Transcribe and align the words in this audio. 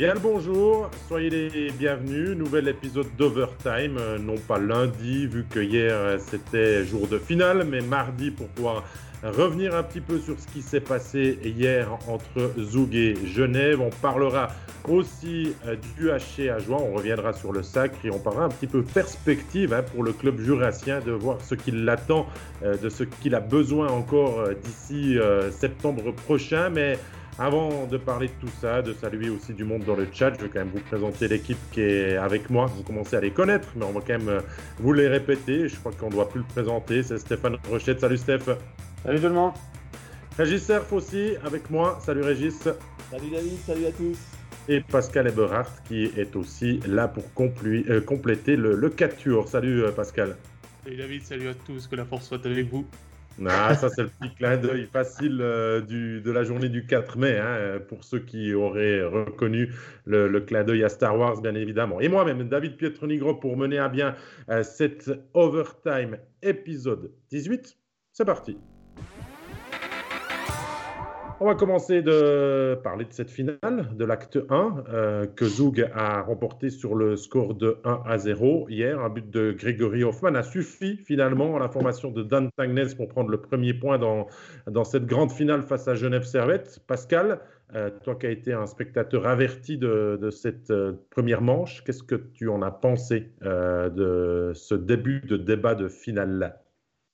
Bien 0.00 0.14
le 0.14 0.20
bonjour, 0.20 0.90
soyez 1.08 1.28
les 1.28 1.70
bienvenus. 1.72 2.30
Nouvel 2.30 2.68
épisode 2.68 3.08
d'Overtime, 3.18 3.98
euh, 3.98 4.18
non 4.18 4.38
pas 4.38 4.58
lundi, 4.58 5.26
vu 5.26 5.44
que 5.44 5.60
hier 5.60 5.92
euh, 5.92 6.16
c'était 6.18 6.86
jour 6.86 7.06
de 7.06 7.18
finale, 7.18 7.66
mais 7.68 7.82
mardi 7.82 8.30
pour 8.30 8.48
pouvoir 8.48 8.84
revenir 9.22 9.76
un 9.76 9.82
petit 9.82 10.00
peu 10.00 10.18
sur 10.18 10.40
ce 10.40 10.46
qui 10.46 10.62
s'est 10.62 10.80
passé 10.80 11.38
hier 11.44 11.98
entre 12.08 12.50
Zoug 12.58 12.94
et 12.94 13.14
Genève. 13.26 13.78
On 13.82 13.90
parlera 13.90 14.48
aussi 14.88 15.52
euh, 15.66 15.76
du 15.98 16.08
HC 16.08 16.48
à 16.48 16.58
Joie, 16.60 16.80
on 16.80 16.94
reviendra 16.94 17.34
sur 17.34 17.52
le 17.52 17.62
sacre 17.62 18.02
et 18.02 18.10
on 18.10 18.18
parlera 18.18 18.46
un 18.46 18.48
petit 18.48 18.68
peu 18.68 18.82
perspective 18.82 19.74
hein, 19.74 19.82
pour 19.82 20.02
le 20.02 20.14
club 20.14 20.40
jurassien 20.40 21.00
de 21.00 21.12
voir 21.12 21.42
ce 21.42 21.54
qui 21.54 21.72
l'attend, 21.72 22.26
de 22.62 22.88
ce 22.88 23.04
qu'il 23.04 23.34
a 23.34 23.40
besoin 23.40 23.88
encore 23.88 24.48
d'ici 24.64 25.18
septembre 25.50 26.10
prochain. 26.12 26.70
Mais 26.70 26.96
avant 27.38 27.86
de 27.86 27.96
parler 27.96 28.28
de 28.28 28.46
tout 28.46 28.52
ça, 28.60 28.82
de 28.82 28.92
saluer 28.92 29.30
aussi 29.30 29.54
du 29.54 29.64
monde 29.64 29.84
dans 29.84 29.96
le 29.96 30.06
chat, 30.12 30.32
je 30.34 30.44
vais 30.44 30.48
quand 30.48 30.60
même 30.60 30.70
vous 30.74 30.80
présenter 30.80 31.28
l'équipe 31.28 31.58
qui 31.72 31.80
est 31.80 32.16
avec 32.16 32.50
moi. 32.50 32.66
Vous 32.66 32.82
commencez 32.82 33.16
à 33.16 33.20
les 33.20 33.30
connaître, 33.30 33.68
mais 33.76 33.84
on 33.84 33.92
va 33.92 34.00
quand 34.00 34.18
même 34.18 34.28
euh, 34.28 34.40
vous 34.78 34.92
les 34.92 35.08
répéter. 35.08 35.68
Je 35.68 35.76
crois 35.76 35.92
qu'on 35.92 36.06
ne 36.06 36.12
doit 36.12 36.28
plus 36.28 36.40
le 36.40 36.46
présenter. 36.46 37.02
C'est 37.02 37.18
Stéphane 37.18 37.56
Rochette. 37.68 38.00
Salut 38.00 38.18
Steph. 38.18 38.44
Salut 39.04 39.20
tout 39.20 39.28
le 39.28 39.32
monde. 39.32 39.52
Régis 40.36 40.62
Cerf 40.62 40.92
aussi 40.92 41.34
avec 41.44 41.70
moi. 41.70 41.98
Salut 42.02 42.22
Régis. 42.22 42.68
Salut 43.10 43.30
David, 43.32 43.58
salut 43.66 43.86
à 43.86 43.92
tous. 43.92 44.18
Et 44.68 44.80
Pascal 44.80 45.26
Eberhardt 45.26 45.70
qui 45.88 46.04
est 46.04 46.36
aussi 46.36 46.80
là 46.86 47.08
pour 47.08 47.24
euh, 47.64 48.00
compléter 48.00 48.56
le, 48.56 48.76
le 48.76 48.94
Salut 49.46 49.84
euh, 49.84 49.90
Pascal. 49.90 50.36
Salut 50.84 50.96
David, 50.96 51.22
salut 51.24 51.48
à 51.48 51.54
tous, 51.54 51.86
que 51.86 51.96
la 51.96 52.04
force 52.04 52.28
soit 52.28 52.44
avec 52.46 52.70
vous. 52.70 52.86
Ah, 53.48 53.74
ça, 53.74 53.88
c'est 53.88 54.02
le 54.02 54.08
petit 54.08 54.34
clin 54.34 54.56
d'œil 54.56 54.86
facile 54.86 55.38
euh, 55.40 55.80
de 55.80 56.30
la 56.30 56.44
journée 56.44 56.68
du 56.68 56.86
4 56.86 57.16
mai, 57.18 57.38
hein, 57.38 57.80
pour 57.88 58.04
ceux 58.04 58.20
qui 58.20 58.52
auraient 58.54 59.02
reconnu 59.02 59.72
le, 60.04 60.28
le, 60.28 60.40
clin 60.40 60.64
d'œil 60.64 60.84
à 60.84 60.88
Star 60.88 61.18
Wars, 61.18 61.40
bien 61.40 61.54
évidemment. 61.54 62.00
Et 62.00 62.08
moi-même, 62.08 62.48
David 62.48 62.76
Pietronigro, 62.76 63.34
pour 63.34 63.56
mener 63.56 63.78
à 63.78 63.88
bien 63.88 64.14
euh, 64.50 64.62
cet 64.62 65.10
Overtime 65.34 66.18
épisode 66.42 67.12
18. 67.30 67.76
C'est 68.12 68.24
parti. 68.24 68.58
On 71.42 71.46
va 71.46 71.54
commencer 71.54 72.02
de 72.02 72.78
parler 72.84 73.06
de 73.06 73.14
cette 73.14 73.30
finale, 73.30 73.88
de 73.96 74.04
l'acte 74.04 74.38
1, 74.50 74.84
euh, 74.92 75.26
que 75.26 75.46
Zoug 75.46 75.88
a 75.94 76.20
remporté 76.20 76.68
sur 76.68 76.94
le 76.94 77.16
score 77.16 77.54
de 77.54 77.78
1 77.82 78.02
à 78.04 78.18
0 78.18 78.66
hier. 78.68 79.00
Un 79.00 79.08
but 79.08 79.30
de 79.30 79.52
Grégory 79.52 80.04
Hoffman 80.04 80.34
a 80.34 80.42
suffi 80.42 80.98
finalement 80.98 81.56
à 81.56 81.58
la 81.58 81.70
formation 81.70 82.10
de 82.10 82.22
Dan 82.22 82.50
Tangnes 82.58 82.94
pour 82.94 83.08
prendre 83.08 83.30
le 83.30 83.40
premier 83.40 83.72
point 83.72 83.96
dans, 83.96 84.26
dans 84.70 84.84
cette 84.84 85.06
grande 85.06 85.32
finale 85.32 85.62
face 85.62 85.88
à 85.88 85.94
Genève 85.94 86.24
Servette. 86.24 86.78
Pascal, 86.86 87.40
euh, 87.74 87.88
toi 88.04 88.16
qui 88.16 88.26
as 88.26 88.32
été 88.32 88.52
un 88.52 88.66
spectateur 88.66 89.26
averti 89.26 89.78
de, 89.78 90.18
de 90.20 90.28
cette 90.28 90.70
euh, 90.70 90.92
première 91.08 91.40
manche, 91.40 91.82
qu'est-ce 91.84 92.02
que 92.02 92.16
tu 92.16 92.50
en 92.50 92.60
as 92.60 92.70
pensé 92.70 93.32
de 93.40 94.52
ce 94.54 94.74
début 94.74 95.20
de 95.20 95.38
débat 95.38 95.74
de 95.74 95.88
finale-là? 95.88 96.60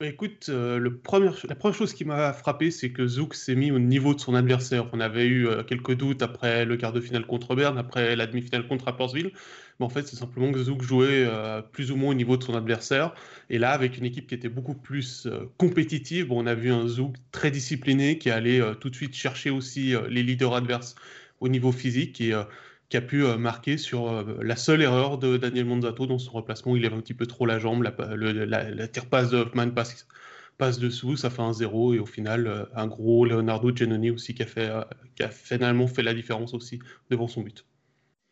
Écoute, 0.05 0.51
euh, 0.51 0.79
la 0.79 0.91
première 0.91 1.75
chose 1.75 1.95
qui 1.95 2.05
m'a 2.05 2.33
frappé, 2.35 2.71
c'est 2.71 2.91
que 2.91 3.07
Zouk 3.07 3.35
s'est 3.35 3.55
mis 3.55 3.71
au 3.71 3.79
niveau 3.79 4.15
de 4.15 4.21
son 4.21 4.35
adversaire. 4.35 4.91
On 4.93 5.01
avait 5.01 5.27
eu 5.27 5.49
euh, 5.49 5.63
quelques 5.63 5.95
doutes 5.95 6.21
après 6.21 6.67
le 6.67 6.77
quart 6.77 6.93
de 6.93 7.01
finale 7.01 7.27
contre 7.27 7.55
Berne, 7.55 7.79
après 7.79 8.15
la 8.15 8.27
demi-finale 8.27 8.69
contre 8.69 8.85
Rapperswil. 8.85 9.33
Mais 9.81 9.87
en 9.87 9.89
fait, 9.89 10.07
c'est 10.07 10.17
simplement 10.17 10.53
que 10.53 10.63
Zouk 10.63 10.83
jouait 10.83 11.25
euh, 11.27 11.63
plus 11.63 11.91
ou 11.93 11.97
moins 11.97 12.11
au 12.11 12.15
niveau 12.15 12.37
de 12.37 12.43
son 12.43 12.55
adversaire. 12.55 13.15
Et 13.49 13.59
là, 13.59 13.71
avec 13.71 13.97
une 13.97 14.05
équipe 14.05 14.27
qui 14.27 14.35
était 14.35 14.51
beaucoup 14.51 14.75
plus 14.75 15.29
compétitive, 15.57 16.31
on 16.31 16.47
a 16.47 16.55
vu 16.55 16.71
un 16.71 16.87
Zouk 16.87 17.15
très 17.33 17.51
discipliné 17.51 18.19
qui 18.19 18.31
allait 18.31 18.61
tout 18.81 18.91
de 18.91 18.95
suite 18.95 19.15
chercher 19.15 19.51
aussi 19.51 19.95
les 20.09 20.23
leaders 20.23 20.55
adverses 20.55 20.95
au 21.41 21.49
niveau 21.49 21.73
physique. 21.73 22.21
Et 22.21 22.35
qui 22.89 22.97
a 22.97 23.01
pu 23.01 23.25
euh, 23.25 23.37
marquer 23.37 23.79
sur 23.79 24.09
euh, 24.09 24.39
la 24.43 24.57
seule 24.57 24.83
erreur 24.83 25.19
de 25.19 25.37
Daniel 25.37 25.65
Monzato 25.65 26.07
dans 26.07 26.19
son 26.19 26.33
remplacement. 26.33 26.77
Il 26.77 26.83
lève 26.83 26.95
un 26.95 27.01
petit 27.01 27.15
peu 27.15 27.27
trop 27.27 27.47
la 27.47 27.59
jambe, 27.59 27.83
la, 27.83 28.47
la, 28.47 28.89
tire-passe 28.89 29.31
de 29.31 29.39
Hoffman 29.39 29.71
passe, 29.71 30.07
passe, 30.59 30.79
dessous, 30.79 31.17
ça 31.17 31.31
fait 31.31 31.43
un 31.43 31.53
zéro. 31.53 31.95
Et 31.95 31.99
au 31.99 32.07
final, 32.07 32.47
euh, 32.47 32.65
un 32.75 32.87
gros 32.87 33.25
Leonardo 33.25 33.75
Giannoni 33.75 34.11
aussi 34.11 34.35
qui 34.35 34.43
a, 34.43 34.89
qui 35.15 35.23
a 35.23 35.31
finalement 35.31 35.87
fait 35.89 36.03
la 36.03 36.15
différence 36.15 36.55
aussi 36.55 36.79
devant 37.11 37.29
son 37.29 37.43
but. 37.43 37.65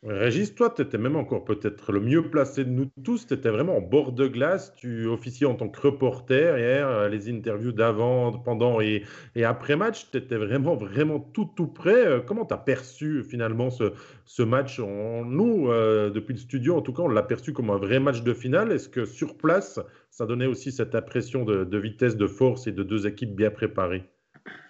Régis, 0.07 0.55
toi, 0.55 0.69
tu 0.69 0.83
étais 0.83 0.99
même 0.99 1.17
encore 1.17 1.47
peut-être 1.47 1.91
le 1.91 1.99
mieux 1.99 2.29
placé 2.29 2.65
de 2.67 2.69
nous 2.69 2.91
tous. 3.05 3.27
Tu 3.27 3.33
étais 3.33 3.49
vraiment 3.49 3.79
en 3.79 3.81
bord 3.81 4.13
de 4.13 4.27
glace. 4.27 4.75
Tu 4.77 5.07
officiais 5.07 5.47
en 5.47 5.55
tant 5.55 5.71
que 5.71 5.81
reporter 5.81 6.59
hier, 6.59 7.09
les 7.09 7.31
interviews 7.31 7.73
d'avant, 7.73 8.33
pendant 8.33 8.83
et, 8.83 9.03
après 9.43 9.77
match. 9.77 10.11
Tu 10.11 10.19
étais 10.19 10.37
vraiment, 10.37 10.77
vraiment 10.77 11.21
tout, 11.21 11.51
tout 11.57 11.69
près. 11.69 12.07
Euh, 12.07 12.21
comment 12.21 12.45
tu 12.45 12.53
as 12.53 12.59
perçu 12.59 13.25
finalement 13.25 13.71
ce, 13.71 14.43
match 14.43 14.79
Nous, 14.79 15.71
euh, 15.71 16.11
depuis 16.11 16.35
le 16.35 16.39
studio, 16.39 16.77
en 16.77 16.83
tout 16.83 16.93
cas, 16.93 17.03
on 17.03 17.09
l'a 17.09 17.23
perçu 17.23 17.55
comme 17.55 17.71
un 17.71 17.79
vrai 17.79 17.99
match 17.99 18.23
de 18.23 18.35
finale. 18.35 18.73
Est-ce 18.73 18.91
que 18.91 19.07
sur 19.07 19.39
place, 19.39 19.81
ça 20.11 20.27
donnait 20.27 20.47
aussi 20.47 20.71
cette 20.71 20.95
impression 20.95 21.47
de 21.47 21.79
vitesse, 21.79 22.19
de 22.19 22.27
force 22.27 22.67
et 22.67 22.73
de 22.73 22.83
deux 22.83 23.07
équipes 23.07 23.35
bien 23.35 23.51
préparées? 23.51 24.05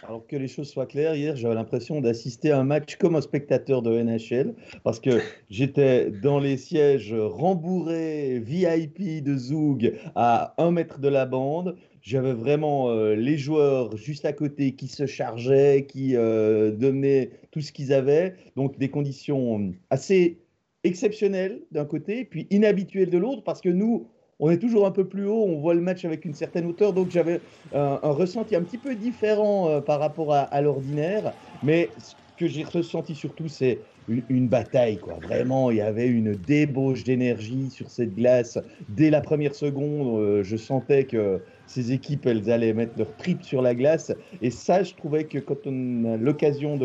Alors 0.02 0.26
que 0.26 0.36
les 0.36 0.48
choses 0.48 0.68
soient 0.68 0.86
claires, 0.86 1.14
hier 1.14 1.34
j'avais 1.36 1.54
l'impression 1.54 2.00
d'assister 2.00 2.50
à 2.50 2.58
un 2.60 2.64
match 2.64 2.96
comme 2.96 3.16
un 3.16 3.20
spectateur 3.20 3.82
de 3.82 3.90
NHL 4.02 4.54
parce 4.82 5.00
que 5.00 5.10
j'étais 5.50 6.10
dans 6.10 6.38
les 6.38 6.56
sièges 6.56 7.14
rembourrés 7.14 8.38
VIP 8.38 9.22
de 9.22 9.36
Zoug 9.36 9.94
à 10.14 10.54
un 10.58 10.70
mètre 10.70 10.98
de 10.98 11.08
la 11.08 11.26
bande. 11.26 11.76
J'avais 12.02 12.34
vraiment 12.34 12.90
euh, 12.90 13.14
les 13.14 13.38
joueurs 13.38 13.96
juste 13.96 14.26
à 14.26 14.34
côté 14.34 14.72
qui 14.72 14.88
se 14.88 15.06
chargeaient, 15.06 15.86
qui 15.88 16.16
euh, 16.16 16.70
donnaient 16.70 17.30
tout 17.50 17.62
ce 17.62 17.72
qu'ils 17.72 17.94
avaient. 17.94 18.34
Donc 18.56 18.78
des 18.78 18.90
conditions 18.90 19.72
assez 19.88 20.38
exceptionnelles 20.84 21.62
d'un 21.72 21.86
côté, 21.86 22.26
puis 22.26 22.46
inhabituelles 22.50 23.08
de 23.08 23.16
l'autre 23.16 23.42
parce 23.42 23.62
que 23.62 23.70
nous, 23.70 24.06
on 24.40 24.50
est 24.50 24.58
toujours 24.58 24.86
un 24.86 24.90
peu 24.90 25.04
plus 25.04 25.26
haut, 25.26 25.44
on 25.44 25.60
voit 25.60 25.74
le 25.74 25.80
match 25.80 26.04
avec 26.04 26.24
une 26.24 26.34
certaine 26.34 26.66
hauteur, 26.66 26.92
donc 26.92 27.10
j'avais 27.10 27.40
un, 27.72 27.98
ressenti 28.02 28.56
un 28.56 28.62
petit 28.62 28.78
peu 28.78 28.94
différent 28.94 29.68
euh, 29.68 29.80
par 29.80 30.00
rapport 30.00 30.32
à, 30.32 30.60
l'ordinaire, 30.60 31.32
mais 31.62 31.88
ce 31.98 32.14
que 32.36 32.46
j'ai 32.46 32.64
ressenti 32.64 33.14
surtout, 33.14 33.48
c'est 33.48 33.78
une, 34.08 34.48
bataille, 34.48 34.98
quoi. 34.98 35.14
Vraiment, 35.22 35.70
il 35.70 35.78
y 35.78 35.80
avait 35.80 36.08
une 36.08 36.32
débauche 36.32 37.04
d'énergie 37.04 37.70
sur 37.70 37.88
cette 37.90 38.14
glace. 38.14 38.58
Dès 38.90 39.08
la 39.08 39.22
première 39.22 39.54
seconde, 39.54 40.20
euh, 40.20 40.42
je 40.42 40.56
sentais 40.56 41.04
que 41.04 41.40
ces 41.66 41.92
équipes, 41.92 42.26
elles 42.26 42.50
allaient 42.50 42.74
mettre 42.74 42.98
leur 42.98 43.16
trip 43.16 43.42
sur 43.42 43.62
la 43.62 43.74
glace, 43.74 44.12
et 44.42 44.50
ça, 44.50 44.82
je 44.82 44.94
trouvais 44.94 45.24
que 45.24 45.38
quand 45.38 45.66
on 45.66 46.04
a 46.12 46.16
l'occasion 46.16 46.78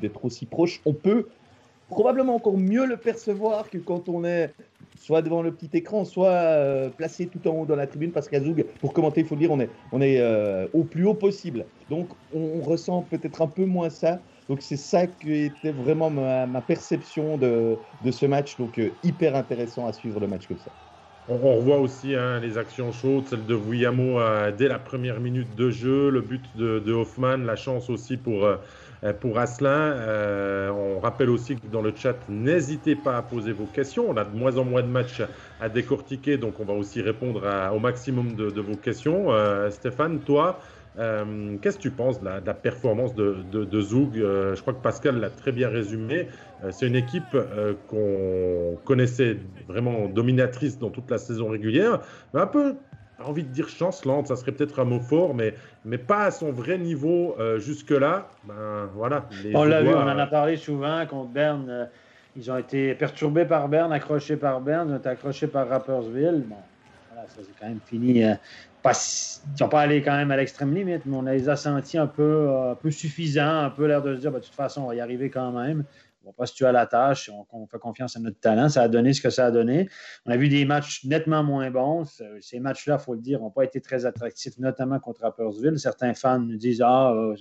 d'être 0.00 0.24
aussi 0.24 0.46
proche, 0.46 0.80
on 0.84 0.92
peut 0.92 1.26
probablement 1.88 2.36
encore 2.36 2.56
mieux 2.56 2.86
le 2.86 2.96
percevoir 2.96 3.68
que 3.68 3.78
quand 3.78 4.08
on 4.08 4.24
est 4.24 4.52
soit 4.96 5.22
devant 5.22 5.42
le 5.42 5.52
petit 5.52 5.70
écran, 5.76 6.04
soit 6.04 6.28
euh, 6.28 6.88
placé 6.90 7.26
tout 7.26 7.46
en 7.48 7.52
haut 7.52 7.66
dans 7.66 7.76
la 7.76 7.86
tribune, 7.86 8.12
parce 8.12 8.28
qu'à 8.28 8.40
Zoug, 8.40 8.64
pour 8.80 8.92
commenter, 8.92 9.20
il 9.20 9.26
faut 9.26 9.36
dire, 9.36 9.50
on 9.50 9.60
est, 9.60 9.70
on 9.92 10.00
est 10.00 10.20
euh, 10.20 10.66
au 10.72 10.84
plus 10.84 11.04
haut 11.06 11.14
possible. 11.14 11.64
Donc 11.88 12.08
on, 12.34 12.60
ressent 12.60 13.02
peut-être 13.10 13.42
un 13.42 13.46
peu 13.46 13.64
moins 13.64 13.90
ça. 13.90 14.20
Donc 14.48 14.62
c'est 14.62 14.76
ça 14.76 15.06
qui 15.06 15.44
était 15.44 15.72
vraiment 15.72 16.10
ma, 16.10 16.60
perception 16.60 17.38
de, 17.38 17.76
de, 18.04 18.10
ce 18.10 18.26
match. 18.26 18.56
Donc 18.56 18.78
euh, 18.78 18.90
hyper 19.02 19.34
intéressant 19.34 19.86
à 19.86 19.92
suivre 19.92 20.20
le 20.20 20.26
match 20.26 20.46
comme 20.46 20.58
ça. 20.58 20.70
On, 21.28 21.36
revoit 21.36 21.78
aussi 21.78 22.14
hein, 22.14 22.40
les 22.40 22.58
actions 22.58 22.92
chaudes, 22.92 23.26
celle 23.28 23.46
de 23.46 23.54
Vuyamo 23.54 24.18
dès 24.58 24.68
la 24.68 24.80
première 24.80 25.20
minute 25.20 25.54
de 25.54 25.70
jeu, 25.70 26.10
le 26.10 26.20
but 26.22 26.44
de, 26.56 26.80
de 26.80 26.92
Hoffman, 26.92 27.38
la 27.38 27.56
chance 27.56 27.88
aussi 27.88 28.16
pour 28.16 28.48
pour 29.20 29.38
Asselin. 29.38 29.70
Euh, 29.70 30.70
on 30.70 31.00
rappelle 31.00 31.30
aussi 31.30 31.56
que 31.56 31.66
dans 31.66 31.82
le 31.82 31.92
chat, 31.94 32.16
n'hésitez 32.28 32.96
pas 32.96 33.16
à 33.16 33.22
poser 33.22 33.52
vos 33.52 33.64
questions. 33.64 34.06
On 34.08 34.16
a 34.16 34.24
de 34.24 34.36
moins 34.36 34.56
en 34.58 34.64
moins 34.64 34.82
de 34.82 34.88
matchs 34.88 35.22
à 35.60 35.68
décortiquer, 35.68 36.36
donc 36.36 36.60
on 36.60 36.64
va 36.64 36.74
aussi 36.74 37.00
répondre 37.00 37.42
au 37.74 37.78
maximum 37.78 38.34
de, 38.34 38.60
vos 38.60 38.76
questions. 38.76 39.32
Euh, 39.32 39.70
Stéphane, 39.70 40.20
toi, 40.20 40.60
qu'est-ce 40.96 41.76
que 41.78 41.82
tu 41.82 41.90
penses 41.90 42.20
de 42.20 42.26
la, 42.26 42.54
performance 42.54 43.14
de, 43.14 43.36
de, 43.50 43.80
Zoug 43.80 44.14
Je 44.14 44.60
crois 44.60 44.74
que 44.74 44.82
Pascal 44.82 45.18
l'a 45.18 45.30
très 45.30 45.52
bien 45.52 45.68
résumé. 45.68 46.28
c'est 46.70 46.86
une 46.86 46.96
équipe 46.96 47.36
qu'on 47.88 48.76
connaissait 48.84 49.38
vraiment 49.66 50.08
dominatrice 50.08 50.78
dans 50.78 50.90
toute 50.90 51.10
la 51.10 51.18
saison 51.18 51.48
régulière, 51.48 52.00
mais 52.34 52.40
un 52.40 52.46
peu 52.46 52.74
envie 53.24 53.44
de 53.44 53.48
dire 53.48 53.68
chancelante, 53.68 54.28
ça 54.28 54.36
serait 54.36 54.52
peut-être 54.52 54.80
un 54.80 54.84
mot 54.84 55.00
fort, 55.00 55.34
mais, 55.34 55.54
mais 55.84 55.98
pas 55.98 56.24
à 56.24 56.30
son 56.30 56.52
vrai 56.52 56.78
niveau 56.78 57.36
euh, 57.38 57.58
jusque-là. 57.58 58.28
Ben, 58.44 58.88
voilà, 58.94 59.26
on 59.54 59.64
l'a 59.64 59.82
vu, 59.82 59.88
on 59.88 60.00
en 60.00 60.18
a 60.18 60.26
parlé 60.26 60.56
souvent 60.56 61.04
contre 61.06 61.30
Berne. 61.30 61.66
Euh, 61.68 61.84
ils 62.36 62.50
ont 62.50 62.56
été 62.56 62.94
perturbés 62.94 63.44
par 63.44 63.68
Berne, 63.68 63.92
accrochés 63.92 64.36
par 64.36 64.60
Berne, 64.60 64.88
ils 64.88 64.94
ont 64.94 64.98
été 64.98 65.08
accrochés 65.08 65.48
par 65.48 65.68
Rappersville. 65.68 66.44
Bon, 66.46 66.56
voilà, 67.10 67.28
ça 67.28 67.40
c'est 67.42 67.58
quand 67.58 67.68
même 67.68 67.80
fini. 67.84 68.24
Euh, 68.24 68.34
pas, 68.82 68.92
ils 68.92 69.62
n'ont 69.62 69.68
pas 69.68 69.80
allé 69.80 70.00
quand 70.00 70.16
même 70.16 70.30
à 70.30 70.36
l'extrême 70.36 70.74
limite, 70.74 71.02
mais 71.04 71.16
on 71.16 71.22
les 71.22 71.48
a 71.48 71.56
sentis 71.56 71.98
un 71.98 72.06
peu, 72.06 72.48
un 72.70 72.74
peu 72.74 72.90
suffisants, 72.90 73.64
un 73.64 73.70
peu 73.70 73.86
l'air 73.86 74.00
de 74.02 74.14
se 74.14 74.20
dire, 74.20 74.30
ben, 74.30 74.38
de 74.38 74.44
toute 74.44 74.54
façon, 74.54 74.82
on 74.82 74.86
va 74.86 74.94
y 74.94 75.00
arriver 75.00 75.28
quand 75.28 75.52
même. 75.52 75.84
On 76.22 76.28
va 76.28 76.32
pas 76.32 76.46
se 76.46 76.54
tuer 76.54 76.66
à 76.66 76.72
la 76.72 76.86
tâche. 76.86 77.30
On, 77.52 77.66
fait 77.66 77.78
confiance 77.78 78.16
à 78.16 78.20
notre 78.20 78.38
talent. 78.40 78.68
Ça 78.68 78.82
a 78.82 78.88
donné 78.88 79.12
ce 79.12 79.20
que 79.20 79.30
ça 79.30 79.46
a 79.46 79.50
donné. 79.50 79.88
On 80.26 80.30
a 80.30 80.36
vu 80.36 80.48
des 80.48 80.64
matchs 80.64 81.04
nettement 81.04 81.42
moins 81.42 81.70
bons. 81.70 82.04
Ces 82.40 82.60
matchs-là, 82.60 82.98
il 83.00 83.04
faut 83.04 83.14
le 83.14 83.20
dire, 83.20 83.40
n'ont 83.40 83.50
pas 83.50 83.64
été 83.64 83.80
très 83.80 84.06
attractifs, 84.06 84.58
notamment 84.58 84.98
contre 85.00 85.22
Rappersville. 85.22 85.78
Certains 85.78 86.14
fans 86.14 86.38
nous 86.38 86.56
disent 86.56 86.82
Ah, 86.82 87.12
euh, 87.12 87.36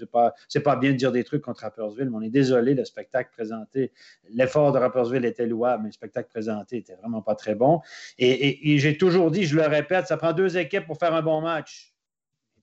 c'est 0.48 0.62
pas, 0.62 0.76
bien 0.76 0.92
de 0.92 0.98
dire 0.98 1.12
des 1.12 1.24
trucs 1.24 1.42
contre 1.42 1.62
Rappersville, 1.62 2.10
mais 2.10 2.18
on 2.18 2.22
est 2.22 2.30
désolé. 2.30 2.74
Le 2.74 2.86
spectacle 2.86 3.31
présenté, 3.31 3.92
l'effort 4.30 4.72
de 4.72 4.78
Rappersville 4.78 5.26
était 5.26 5.46
louable, 5.46 5.84
mais 5.84 5.90
le 5.90 5.94
spectacle 5.94 6.30
présenté 6.30 6.78
était 6.78 6.96
vraiment 6.96 7.22
pas 7.22 7.36
très 7.36 7.56
bon. 7.56 7.81
Et 8.18 8.78
j'ai 8.80 8.98
toujours 8.98 9.31
dit, 9.31 9.44
je 9.46 9.56
le 9.56 9.64
répète, 9.64 10.08
ça 10.08 10.18
prend 10.18 10.34
deux 10.34 10.58
équipes 10.58 10.86
pour 10.86 10.98
faire 10.98 11.14
un 11.14 11.22
bon 11.22 11.42
match. 11.42 11.94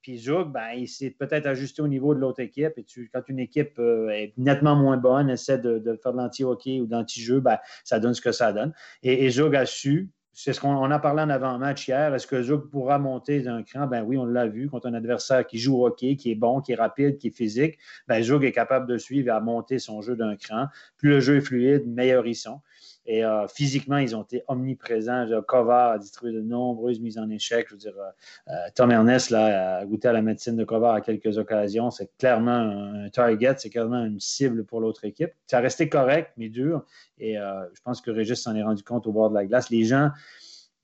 Puis 0.07 0.19
Zouk, 0.19 0.53
ben, 0.53 0.69
il 0.77 0.87
s'est 0.87 1.11
peut-être 1.11 1.47
ajusté 1.47 1.83
au 1.83 1.89
niveau 1.89 2.15
de 2.15 2.21
l'autre 2.21 2.39
équipe. 2.39 2.75
Et 2.77 2.87
quand 3.13 3.23
une 3.27 3.41
équipe 3.41 3.77
euh, 3.81 4.09
est 4.11 4.35
nettement 4.37 4.77
moins 4.77 4.97
bonne, 4.97 5.29
essaie 5.29 5.59
de, 5.59 5.83
faire 6.01 6.13
de 6.13 6.19
l'anti-hockey 6.19 6.81
ou 6.81 6.87
d'anti-jeu, 6.87 7.41
ben, 7.41 7.59
ça 7.83 7.99
donne 7.99 8.15
ce 8.15 8.21
que 8.21 8.31
ça 8.31 8.53
donne. 8.53 8.73
Et, 9.03 9.27
et 9.27 9.57
a 9.57 9.67
su, 9.67 10.13
c'est 10.33 10.53
ce 10.53 10.61
qu'on 10.61 10.91
a 10.93 10.99
parlé 11.01 11.23
en 11.23 11.29
avant-match 11.29 11.89
hier. 11.89 12.15
Est-ce 12.15 12.29
que 12.29 12.41
Zouk 12.41 12.71
pourra 12.71 13.01
monter 13.01 13.41
d'un 13.41 13.65
cran? 13.65 13.89
Ben 13.89 14.05
oui, 14.05 14.17
on 14.17 14.27
l'a 14.27 14.47
vu 14.47 14.69
contre 14.69 14.87
un 14.87 14.95
adversaire 14.95 15.45
qui 15.45 15.59
joue 15.59 15.77
au 15.77 15.89
hockey, 15.89 16.15
qui 16.15 16.31
est 16.31 16.37
bon, 16.37 16.61
qui 16.61 16.71
est 16.71 16.77
rapide, 16.77 17.19
qui 17.19 17.27
est 17.27 17.37
physique. 17.37 17.77
Ben 18.07 18.23
Zouk 18.23 18.45
est 18.45 18.53
capable 18.53 18.87
de 18.87 18.99
suivre 18.99 19.27
et 19.27 19.33
à 19.33 19.41
monter 19.41 19.81
son 19.81 20.03
jeu 20.03 20.15
d'un 20.15 20.37
cran. 20.37 20.67
Plus 20.99 21.09
le 21.09 21.19
jeu 21.19 21.39
est 21.39 21.41
fluide, 21.41 21.85
meilleur 21.89 22.29
ils 22.29 22.37
sont. 22.37 22.61
Et 23.07 23.25
euh, 23.25 23.47
physiquement, 23.47 23.99
ils 23.99 24.17
ont 24.17 24.23
été 24.23 24.43
omniprésents. 24.49 25.27
Kovar 25.47 25.93
a 25.93 25.99
distribué 25.99 26.35
de 26.35 26.43
nombreuses 26.43 27.01
mises 27.01 27.19
en 27.19 27.31
échec. 27.31 27.67
Je 27.69 27.75
veux 27.75 27.79
dire, 27.79 27.95
euh, 27.99 28.11
euh, 28.53 28.69
Tom 28.75 28.91
Ernest 28.91 29.31
là, 29.31 29.79
a 29.79 29.85
goûté 29.85 30.09
à 30.09 30.13
la 30.13 30.23
médecine 30.23 30.57
de 30.57 30.65
Kovar 30.65 30.95
à 30.95 31.01
quelques 31.01 31.39
occasions. 31.39 31.91
C'est 31.91 32.11
clairement 32.19 32.51
un 32.51 33.09
target, 33.11 33.55
c'est 33.59 33.71
clairement 33.71 34.05
une 34.05 34.21
cible 34.21 34.65
pour 34.65 34.81
l'autre 34.81 35.05
équipe. 35.05 35.31
Ça 35.47 35.59
a 35.59 35.61
resté 35.61 35.89
correct, 35.89 36.33
mais 36.37 36.49
dur. 36.49 36.85
Et 37.19 37.35
je 37.35 37.81
pense 37.83 38.01
que 38.01 38.11
Régis 38.11 38.43
s'en 38.43 38.55
est 38.55 38.63
rendu 38.63 38.83
compte 38.83 39.07
au 39.07 39.13
bord 39.13 39.31
de 39.31 39.35
la 39.35 39.47
glace. 39.47 39.71
Les 39.71 39.85
gens, 39.85 40.11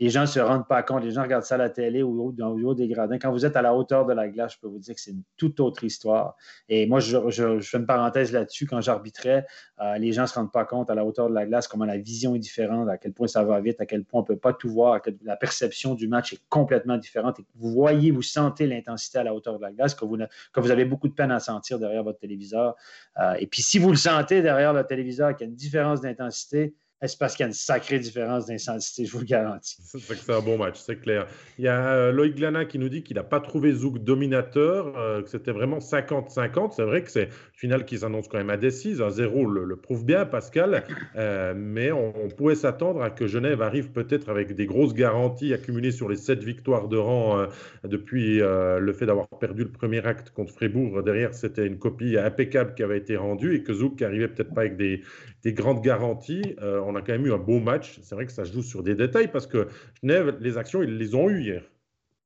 les 0.03 0.11
gens 0.11 0.23
ne 0.23 0.27
se 0.27 0.41
rendent 0.41 0.67
pas 0.67 0.83
compte. 0.83 1.05
Les 1.05 1.13
gens 1.13 1.23
regardent 1.23 1.45
ça 1.45 1.55
à 1.55 1.59
la 1.59 1.71
télé 1.71 2.03
ou 2.03 2.33
dans 2.33 2.55
le 2.55 2.67
haut 2.67 2.75
des 2.75 2.89
gradins. 2.89 3.21
Quand 3.21 3.31
vous 3.31 3.47
êtes 3.47 3.55
à 3.55 3.63
la 3.63 3.73
hauteur 3.73 4.05
de 4.05 4.13
la 4.13 4.29
glace, 4.29 4.55
je 4.55 4.59
peux 4.59 4.67
vous 4.67 4.81
dire 4.81 4.97
que 4.97 5.01
c'est 5.01 5.13
une 5.13 5.23
toute 5.37 5.61
autre 5.61 5.85
histoire. 5.85 6.35
Et 6.69 6.89
moi, 6.89 6.99
je, 6.99 7.61
fais 7.61 7.79
une 7.79 7.87
parenthèse 7.87 8.33
là-dessus. 8.33 8.67
Quand 8.67 8.81
j'arbitrais, 8.81 9.47
euh, 9.81 9.99
les 9.99 10.13
gens 10.13 10.23
ne 10.23 10.27
se 10.27 10.35
rendent 10.35 10.51
pas 10.51 10.65
compte 10.65 10.91
à 10.91 10.97
la 10.97 11.05
hauteur 11.05 11.29
de 11.29 11.35
la 11.35 11.47
glace 11.47 11.69
comment 11.69 11.85
la 11.85 11.99
vision 11.99 12.35
est 12.35 12.41
différente, 12.41 12.89
à 12.89 12.99
quel 12.99 13.13
point 13.13 13.29
ça 13.29 13.45
va 13.45 13.61
vite, 13.61 13.81
à 13.81 13.87
quel 13.87 14.03
point 14.03 14.19
on 14.19 14.23
ne 14.25 14.27
peut 14.27 14.37
pas 14.37 14.53
tout 14.53 14.69
voir, 14.69 15.01
la 15.23 15.37
perception 15.37 15.95
du 15.95 16.09
match 16.09 16.33
est 16.33 16.41
complètement 16.49 16.97
différente. 16.97 17.41
Vous 17.55 17.71
voyez, 17.71 18.11
vous 18.11 18.23
sentez 18.23 18.67
l'intensité 18.67 19.19
à 19.19 19.23
la 19.23 19.33
hauteur 19.33 19.57
de 19.57 19.63
la 19.63 19.71
glace, 19.71 19.95
que 19.95 20.05
vous, 20.05 20.17
que 20.17 20.59
vous 20.59 20.73
avez 20.73 20.85
beaucoup 20.85 21.07
de 21.07 21.15
peine 21.15 21.31
à 21.31 21.39
sentir 21.39 21.79
derrière 21.79 22.03
votre 22.03 22.19
téléviseur. 22.19 22.75
Euh, 23.21 23.35
et 23.39 23.47
puis, 23.47 23.63
si 23.63 23.79
vous 23.79 23.91
le 23.91 23.97
sentez 23.97 24.43
derrière 24.43 24.73
le 24.73 24.83
téléviseur, 24.83 25.37
qu'il 25.37 25.47
y 25.47 25.49
a 25.49 25.51
une 25.51 25.57
différence 25.57 26.01
d'intensité, 26.01 26.75
c'est 27.09 27.19
parce 27.19 27.35
qu'il 27.35 27.43
y 27.43 27.47
a 27.47 27.49
une 27.49 27.53
sacrée 27.53 27.99
différence 27.99 28.47
d'intensité, 28.47 29.05
je 29.05 29.13
vous 29.13 29.19
le 29.19 29.25
garantis. 29.25 29.77
C'est 29.83 30.31
un 30.31 30.41
bon 30.41 30.57
match, 30.57 30.79
c'est 30.79 31.01
clair. 31.01 31.27
Il 31.59 31.65
y 31.65 31.69
a 31.69 31.95
euh, 31.95 32.13
Loïc 32.13 32.37
Glana 32.37 32.65
qui 32.65 32.79
nous 32.79 32.89
dit 32.89 33.03
qu'il 33.03 33.17
n'a 33.17 33.25
pas 33.25 33.41
trouvé 33.41 33.73
Zouk 33.73 33.99
dominateur, 33.99 34.97
euh, 34.97 35.23
que 35.23 35.29
c'était 35.29 35.51
vraiment 35.51 35.79
50-50. 35.79 36.73
C'est 36.77 36.85
vrai 36.85 37.03
que 37.03 37.11
c'est 37.11 37.25
une 37.25 37.31
finale 37.57 37.85
qui 37.85 37.99
s'annonce 37.99 38.29
quand 38.29 38.39
même 38.39 38.51
indécise. 38.51 39.03
Un 39.03 39.11
zéro 39.11 39.47
le, 39.47 39.77
prouve 39.77 40.05
bien, 40.05 40.27
Pascal. 40.27 40.85
Euh, 41.17 41.55
mais 41.57 41.91
on, 41.91 42.13
pouvait 42.37 42.55
s'attendre 42.55 43.03
à 43.03 43.11
que 43.11 43.27
Genève 43.27 43.63
arrive 43.63 43.91
peut-être 43.91 44.29
avec 44.29 44.55
des 44.55 44.67
grosses 44.67 44.95
garanties 44.95 45.53
accumulées 45.53 45.91
sur 45.91 46.09
les 46.09 46.17
sept 46.17 46.43
victoires 46.43 46.89
de 46.89 46.97
rang 46.97 47.47
depuis 47.85 48.39
le 48.39 48.93
fait 48.93 49.07
d'avoir 49.07 49.29
perdu 49.29 49.65
le 49.65 49.71
premier 49.71 50.05
acte 50.07 50.31
contre 50.31 50.53
Fribourg. 50.53 51.03
Derrière, 51.03 51.35
c'était 51.35 51.67
une 51.67 51.79
copie 51.79 52.17
impeccable 52.17 52.75
qui 52.75 52.83
avait 52.83 52.99
été 52.99 53.17
rendue 53.17 53.55
et 53.55 53.63
que 53.63 53.73
Zouk 53.73 54.01
arrivait 54.03 54.29
peut-être 54.29 54.55
pas 54.55 54.63
avec 54.63 54.77
des, 54.77 55.03
des 55.43 55.53
grandes 55.53 55.83
garanties. 55.83 56.57
On 56.93 56.97
a 56.97 57.03
quand 57.03 57.13
même 57.13 57.27
eu 57.27 57.33
un 57.33 57.39
beau 57.39 57.59
match. 57.59 57.99
C'est 58.03 58.15
vrai 58.15 58.27
que 58.27 58.33
ça 58.33 58.45
joue 58.45 58.63
sur 58.63 58.83
des 58.83 58.95
détails 58.95 59.31
parce 59.31 59.47
que 59.47 59.69
Genève, 60.03 60.37
les 60.41 60.59
actions, 60.59 60.83
ils 60.83 60.97
les 60.97 61.15
ont 61.15 61.29
eues 61.29 61.43
hier. 61.43 61.63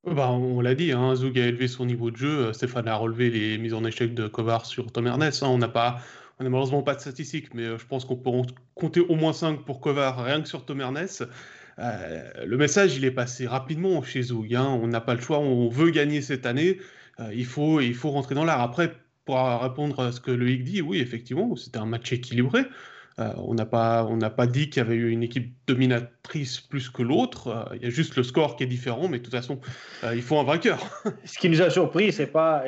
Bah, 0.04 0.30
on 0.30 0.60
l'a 0.60 0.74
dit, 0.74 0.92
hein, 0.92 1.16
Zoug 1.16 1.36
a 1.38 1.46
élevé 1.46 1.66
son 1.66 1.84
niveau 1.84 2.10
de 2.10 2.16
jeu. 2.16 2.52
Stéphane 2.52 2.86
a 2.86 2.94
relevé 2.94 3.28
les 3.28 3.58
mises 3.58 3.74
en 3.74 3.84
échec 3.84 4.14
de 4.14 4.28
Kovar 4.28 4.64
sur 4.64 4.92
Tom 4.92 5.06
Ernest. 5.06 5.42
Hein. 5.42 5.48
On 5.48 5.58
n'a 5.58 5.68
pas, 5.68 6.00
on 6.38 6.44
n'a 6.44 6.50
malheureusement 6.50 6.82
pas 6.82 6.94
de 6.94 7.00
statistiques, 7.00 7.52
mais 7.54 7.64
euh, 7.64 7.78
je 7.78 7.86
pense 7.86 8.04
qu'on 8.04 8.16
peut 8.16 8.30
compter 8.74 9.00
au 9.00 9.16
moins 9.16 9.32
5 9.32 9.64
pour 9.64 9.80
Kovar, 9.80 10.22
rien 10.22 10.40
que 10.40 10.48
sur 10.48 10.64
Tom 10.64 10.80
Ernest. 10.80 11.24
Euh, 11.78 12.22
le 12.46 12.56
message, 12.56 12.96
il 12.96 13.04
est 13.04 13.10
passé 13.10 13.48
rapidement 13.48 14.00
chez 14.02 14.22
Zoug. 14.22 14.54
Hein. 14.54 14.78
On 14.80 14.86
n'a 14.86 15.00
pas 15.00 15.14
le 15.14 15.20
choix, 15.20 15.40
on 15.40 15.68
veut 15.68 15.90
gagner 15.90 16.22
cette 16.22 16.46
année. 16.46 16.78
il, 17.32 17.46
faut, 17.46 17.80
il 17.80 17.94
faut 17.94 18.10
rentrer 18.10 18.36
dans 18.36 18.44
l'art. 18.44 18.60
Après, 18.60 18.92
pour 19.24 19.36
répondre 19.60 19.98
à 20.00 20.12
ce 20.12 20.20
que 20.20 20.30
Loïc 20.30 20.62
dit, 20.62 20.82
oui, 20.82 20.98
effectivement, 20.98 21.56
c'était 21.56 21.78
un 21.78 21.86
match 21.86 22.12
équilibré. 22.12 22.62
Euh, 23.18 23.32
on 23.38 23.54
n'a 23.54 23.66
pas, 23.66 24.04
pas 24.36 24.46
dit 24.46 24.68
qu'il 24.68 24.78
y 24.82 24.86
avait 24.86 24.94
eu 24.94 25.10
une 25.10 25.22
équipe 25.22 25.58
plus 26.28 26.90
que 26.90 27.02
l'autre. 27.02 27.48
Euh, 27.48 27.76
il 27.76 27.82
y 27.84 27.86
a 27.86 27.90
juste 27.90 28.16
le 28.16 28.22
score 28.22 28.56
qui 28.56 28.64
est 28.64 28.66
différent, 28.66 29.08
mais 29.08 29.18
de 29.18 29.24
toute 29.24 29.34
façon, 29.34 29.58
euh, 30.04 30.14
il 30.14 30.22
faut 30.22 30.38
un 30.38 30.44
vainqueur. 30.44 30.78
Ce 31.24 31.38
qui 31.38 31.48
nous 31.48 31.62
a 31.62 31.70
surpris, 31.70 32.12
c'est 32.12 32.26
pas, 32.26 32.64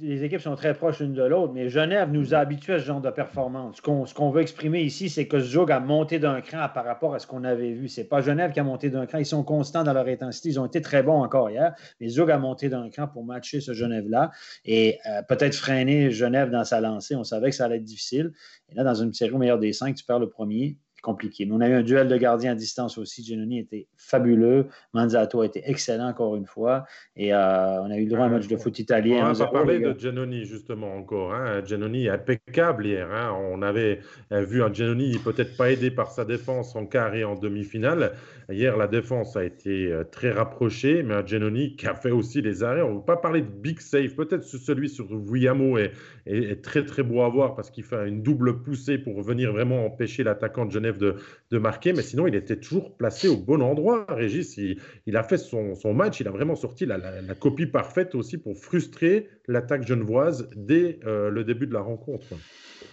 les 0.00 0.24
équipes 0.24 0.40
sont 0.40 0.56
très 0.56 0.74
proches 0.74 1.00
l'une 1.00 1.14
de 1.14 1.22
l'autre, 1.22 1.52
mais 1.52 1.68
Genève 1.68 2.10
nous 2.10 2.34
a 2.34 2.38
habitués 2.38 2.74
à 2.74 2.78
ce 2.78 2.84
genre 2.84 3.00
de 3.00 3.10
performance. 3.10 3.76
Ce 3.76 4.14
qu'on, 4.14 4.30
veut 4.30 4.42
exprimer 4.42 4.82
ici, 4.82 5.08
c'est 5.08 5.26
que 5.26 5.40
Zug 5.40 5.70
a 5.70 5.80
monté 5.80 6.18
d'un 6.18 6.40
cran 6.40 6.68
par 6.72 6.84
rapport 6.84 7.14
à 7.14 7.18
ce 7.18 7.26
qu'on 7.26 7.44
avait 7.44 7.72
vu. 7.72 7.88
C'est 7.88 8.04
pas 8.04 8.20
Genève 8.20 8.52
qui 8.52 8.60
a 8.60 8.64
monté 8.64 8.90
d'un 8.90 9.06
cran. 9.06 9.18
Ils 9.18 9.26
sont 9.26 9.42
constants 9.42 9.84
dans 9.84 9.92
leur 9.92 10.06
intensité. 10.06 10.50
Ils 10.50 10.60
ont 10.60 10.66
été 10.66 10.80
très 10.80 11.02
bons 11.02 11.22
encore 11.22 11.50
hier, 11.50 11.74
mais 12.00 12.08
Zug 12.08 12.30
a 12.30 12.38
monté 12.38 12.68
d'un 12.68 12.90
cran 12.90 13.08
pour 13.08 13.24
matcher 13.24 13.60
ce 13.60 13.72
Genève-là 13.72 14.30
et 14.64 14.98
peut-être 15.28 15.54
freiner 15.54 16.10
Genève 16.10 16.50
dans 16.50 16.64
sa 16.64 16.80
lancée. 16.80 17.16
On 17.16 17.24
savait 17.24 17.50
que 17.50 17.56
ça 17.56 17.64
allait 17.64 17.76
être 17.76 17.84
difficile. 17.84 18.32
Et 18.70 18.74
là, 18.74 18.84
dans 18.84 18.94
une 18.94 19.12
série 19.12 19.32
au 19.32 19.38
meilleur 19.38 19.58
des 19.58 19.72
cinq, 19.72 19.94
tu 19.96 20.04
perds 20.04 20.18
le 20.18 20.28
premier 20.28 20.76
compliqué. 21.00 21.46
Mais 21.46 21.52
on 21.52 21.60
a 21.60 21.68
eu 21.68 21.72
un 21.72 21.82
duel 21.82 22.08
de 22.08 22.16
gardiens 22.16 22.52
à 22.52 22.54
distance 22.54 22.98
aussi. 22.98 23.24
Giannoni 23.24 23.58
était 23.58 23.86
fabuleux. 23.96 24.66
Manzato 24.92 25.40
a 25.40 25.46
été 25.46 25.62
excellent 25.64 26.08
encore 26.08 26.36
une 26.36 26.46
fois. 26.46 26.84
Et 27.16 27.34
euh, 27.34 27.82
on 27.82 27.90
a 27.90 27.96
eu 27.96 28.04
le 28.04 28.10
droit 28.10 28.24
à 28.24 28.28
un 28.28 28.30
match 28.30 28.46
de 28.46 28.56
foot 28.56 28.78
italien. 28.78 29.28
On 29.28 29.32
va 29.32 29.46
parler 29.46 29.78
de 29.78 29.98
Giannoni 29.98 30.44
justement 30.44 30.94
encore. 30.94 31.34
Hein. 31.34 31.62
Giannoni 31.64 32.08
impeccable 32.08 32.86
hier. 32.86 33.10
Hein. 33.10 33.36
On 33.50 33.62
avait 33.62 34.00
euh, 34.32 34.42
vu 34.42 34.62
un 34.62 34.72
Giannoni 34.72 35.18
peut-être 35.18 35.56
pas 35.56 35.70
aidé 35.70 35.90
par 35.90 36.10
sa 36.10 36.24
défense 36.24 36.76
en 36.76 36.86
quart 36.86 37.14
et 37.14 37.24
en 37.24 37.34
demi-finale. 37.34 38.12
Hier, 38.50 38.76
la 38.76 38.88
défense 38.88 39.36
a 39.36 39.44
été 39.44 39.92
euh, 39.92 40.02
très 40.02 40.30
rapprochée, 40.32 41.02
mais 41.02 41.14
un 41.14 41.24
Giannoni 41.24 41.76
qui 41.76 41.86
a 41.86 41.94
fait 41.94 42.10
aussi 42.10 42.42
les 42.42 42.62
arrêts. 42.64 42.82
On 42.82 42.90
ne 42.90 42.98
veut 42.98 43.04
pas 43.04 43.16
parler 43.16 43.42
de 43.42 43.46
big 43.46 43.80
save. 43.80 44.14
Peut-être 44.14 44.42
celui 44.42 44.88
sur 44.88 45.06
Vuyamo 45.06 45.78
est, 45.78 45.92
est, 46.26 46.62
très 46.62 46.84
très 46.84 47.02
beau 47.02 47.22
à 47.22 47.28
voir 47.28 47.54
parce 47.54 47.70
qu'il 47.70 47.84
fait 47.84 48.08
une 48.08 48.22
double 48.22 48.62
poussée 48.62 48.98
pour 48.98 49.22
venir 49.22 49.52
vraiment 49.52 49.86
empêcher 49.86 50.24
l'attaquant 50.24 50.66
de 50.66 50.72
Genève 50.72 50.89
de, 50.98 51.16
marquer, 51.58 51.92
mais 51.92 52.02
sinon, 52.02 52.26
il 52.26 52.34
était 52.34 52.56
toujours 52.56 52.96
placé 52.96 53.28
au 53.28 53.36
bon 53.36 53.60
endroit. 53.62 54.06
Régis, 54.08 54.56
il, 54.56 55.16
a 55.16 55.22
fait 55.22 55.38
son, 55.38 55.76
match, 55.94 56.20
il 56.20 56.28
a 56.28 56.30
vraiment 56.30 56.56
sorti 56.56 56.86
la, 56.86 57.00
copie 57.38 57.66
parfaite 57.66 58.14
aussi 58.14 58.38
pour 58.38 58.56
frustrer 58.56 59.28
l'attaque 59.50 59.86
genevoise 59.86 60.48
dès 60.56 61.00
euh, 61.04 61.28
le 61.28 61.44
début 61.44 61.66
de 61.66 61.74
la 61.74 61.80
rencontre 61.80 62.36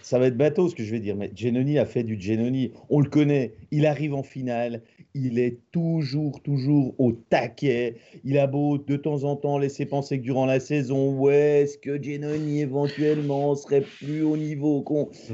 ça 0.08 0.18
va 0.18 0.26
être 0.28 0.38
bateau 0.38 0.68
ce 0.70 0.74
que 0.74 0.82
je 0.82 0.90
vais 0.90 1.00
dire, 1.00 1.16
mais 1.16 1.30
Genoni 1.34 1.78
a 1.78 1.84
fait 1.84 2.02
du 2.02 2.18
Genoni. 2.18 2.72
On 2.88 3.00
le 3.00 3.10
connaît. 3.10 3.52
Il 3.70 3.84
arrive 3.84 4.14
en 4.14 4.22
finale. 4.22 4.80
Il 5.14 5.38
est 5.38 5.58
toujours, 5.70 6.40
toujours 6.42 6.94
au 6.98 7.12
taquet. 7.12 7.96
Il 8.24 8.38
a 8.38 8.46
beau 8.46 8.78
de 8.78 8.96
temps 8.96 9.24
en 9.24 9.36
temps 9.36 9.58
laisser 9.58 9.84
penser 9.84 10.18
que 10.18 10.22
durant 10.22 10.46
la 10.46 10.60
saison, 10.60 11.14
ouais, 11.18 11.62
est-ce 11.62 11.76
que 11.76 12.02
Genoni 12.02 12.62
éventuellement 12.62 13.54
serait 13.54 13.82
plus 13.82 14.22
haut 14.22 14.38
niveau 14.38 14.82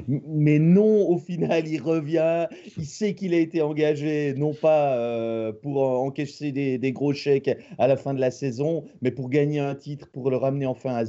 Mais 0.09 0.59
non, 0.59 1.09
au 1.09 1.19
final, 1.19 1.69
il 1.69 1.81
revient. 1.81 2.49
Il 2.77 2.87
sait 2.87 3.15
qu'il 3.15 3.33
a 3.35 3.39
été 3.39 3.63
engagé, 3.63 4.35
non 4.37 4.55
pas 4.55 4.97
euh, 4.97 5.53
pour 5.53 5.83
encaisser 5.83 6.51
des, 6.51 6.79
des, 6.79 6.91
gros 6.91 7.13
chèques 7.13 7.57
à 7.79 7.87
la 7.87 7.97
fin 7.97 8.13
de 8.13 8.21
la 8.21 8.33
saison, 8.33 8.85
mais 9.03 9.13
pour 9.13 9.29
gagner 9.29 9.61
un 9.61 9.77
titre, 9.77 10.09
pour 10.11 10.31
le 10.31 10.37
ramener 10.37 10.67
enfin 10.67 10.95
à 10.95 11.05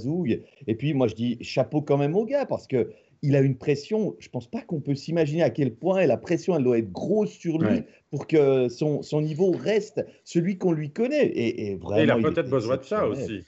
Et 0.68 0.76
puis, 0.76 0.94
moi, 0.94 1.08
je 1.08 1.16
dis 1.16 1.38
chapeau 1.42 1.82
quand 1.82 1.98
même 1.98 2.16
au 2.16 2.26
gars 2.26 2.46
parce 2.46 2.68
que 2.68 2.90
il 3.22 3.36
a 3.36 3.42
une 3.42 3.58
pression, 3.58 4.16
je 4.20 4.30
pense 4.30 4.48
pas 4.48 4.62
qu'on 4.62 4.82
peut 4.82 4.94
s'imaginer 4.94 5.42
à 5.42 5.50
quel 5.50 5.74
point 5.74 6.06
la 6.06 6.18
pression, 6.18 6.56
elle 6.56 6.64
doit 6.64 6.78
être 6.78 6.92
grosse 6.92 7.32
sur 7.32 7.58
lui 7.58 7.82
pour 8.12 8.28
que 8.28 8.70
son, 8.70 9.02
son, 9.02 9.22
niveau 9.22 9.52
reste 9.52 10.06
celui 10.24 10.58
qu'on 10.58 10.72
lui 10.72 10.92
connaît. 10.92 11.32
Et, 11.36 11.76
vraiment, 11.76 12.18
il 12.20 12.26
a 12.26 12.32
peut-être 12.32 12.50
besoin 12.50 12.78
de 12.78 12.84
ça 12.84 13.08
aussi. 13.08 13.42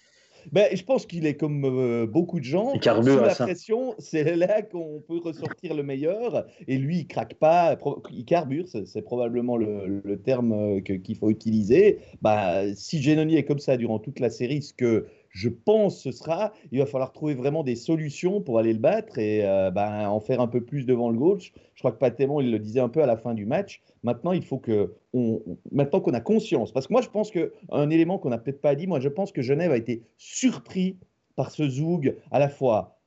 Ben, 0.52 0.70
je 0.74 0.84
pense 0.84 1.06
qu'il 1.06 1.26
est 1.26 1.36
comme 1.36 1.66
euh, 1.66 2.06
beaucoup 2.06 2.40
de 2.40 2.46
gens. 2.46 2.74
Sous 2.82 3.06
la 3.06 3.36
pression, 3.36 3.96
c'est 3.98 4.36
là 4.36 4.62
qu'on 4.62 5.04
peut 5.06 5.20
ressortir 5.20 5.74
le 5.74 5.84
meilleur. 5.84 6.46
Et 6.68 6.78
lui, 6.78 7.00
il 7.00 7.08
craque 7.08 7.34
pas, 7.36 7.78
il 8.12 8.24
carbure, 8.24 8.66
c'est 8.68 9.02
probablement 9.02 9.58
le, 9.58 10.02
le 10.04 10.22
terme 10.22 10.54
euh, 10.54 10.80
qu'il 10.80 11.18
faut 11.18 11.30
utiliser. 11.30 12.00
Ben, 12.22 12.74
si 12.76 13.02
Genoni 13.02 13.36
est 13.36 13.44
comme 13.44 13.60
ça 13.60 13.78
durant 13.78 14.00
toute 14.00 14.20
la 14.20 14.30
série, 14.30 14.62
ce 14.62 14.74
que 14.74 15.08
je 15.30 15.50
pense 15.50 16.02
ce 16.02 16.12
sera, 16.12 16.54
il 16.72 16.80
va 16.80 16.86
falloir 16.86 17.12
trouver 17.12 17.34
vraiment 17.34 17.64
des 17.64 17.76
solutions 17.76 18.42
pour 18.42 18.60
aller 18.60 18.74
le 18.74 18.80
battre 18.80 19.18
et 19.18 19.46
euh, 19.46 19.72
ben, 19.72 20.08
en 20.08 20.20
faire 20.20 20.42
un 20.42 20.48
peu 20.48 20.62
plus 20.62 20.86
devant 20.86 21.10
le 21.10 21.18
goal. 21.18 21.40
Je, 21.40 21.52
crois 21.80 21.92
que 21.92 21.98
Patémon, 21.98 22.42
il 22.42 22.52
le 22.52 22.60
disait 22.60 22.80
un 22.80 22.90
peu 22.90 23.02
à 23.02 23.06
la 23.06 23.18
fin 23.18 23.34
du 23.34 23.46
match. 23.46 23.82
Maintenant, 24.04 24.32
il 24.32 24.44
faut 24.44 24.58
que, 24.58 24.96
on, 25.14 25.42
maintenant 25.72 26.00
qu'on 26.00 26.14
a 26.14 26.22
conscience, 26.22 26.72
parce 26.72 26.88
que 26.88 26.94
moi, 26.94 27.02
je 27.02 27.10
pense 27.10 27.32
qu'un 27.32 27.90
élément 27.90 28.18
qu'on 28.18 28.30
n'a 28.30 28.38
peut-être 28.38 28.62
pas 28.62 28.76
dit, 28.76 28.88
moi, 28.88 29.00
je 29.00 29.10
pense 29.10 29.32
que 29.32 29.42
Genève 29.42 29.72
a 29.72 29.78
été 29.78 30.04
surpris 30.18 30.98
par 31.36 31.52
ce 31.52 31.68
Zoug 31.68 32.16
à 32.32 32.40
la 32.40 32.50
fois 32.50 33.00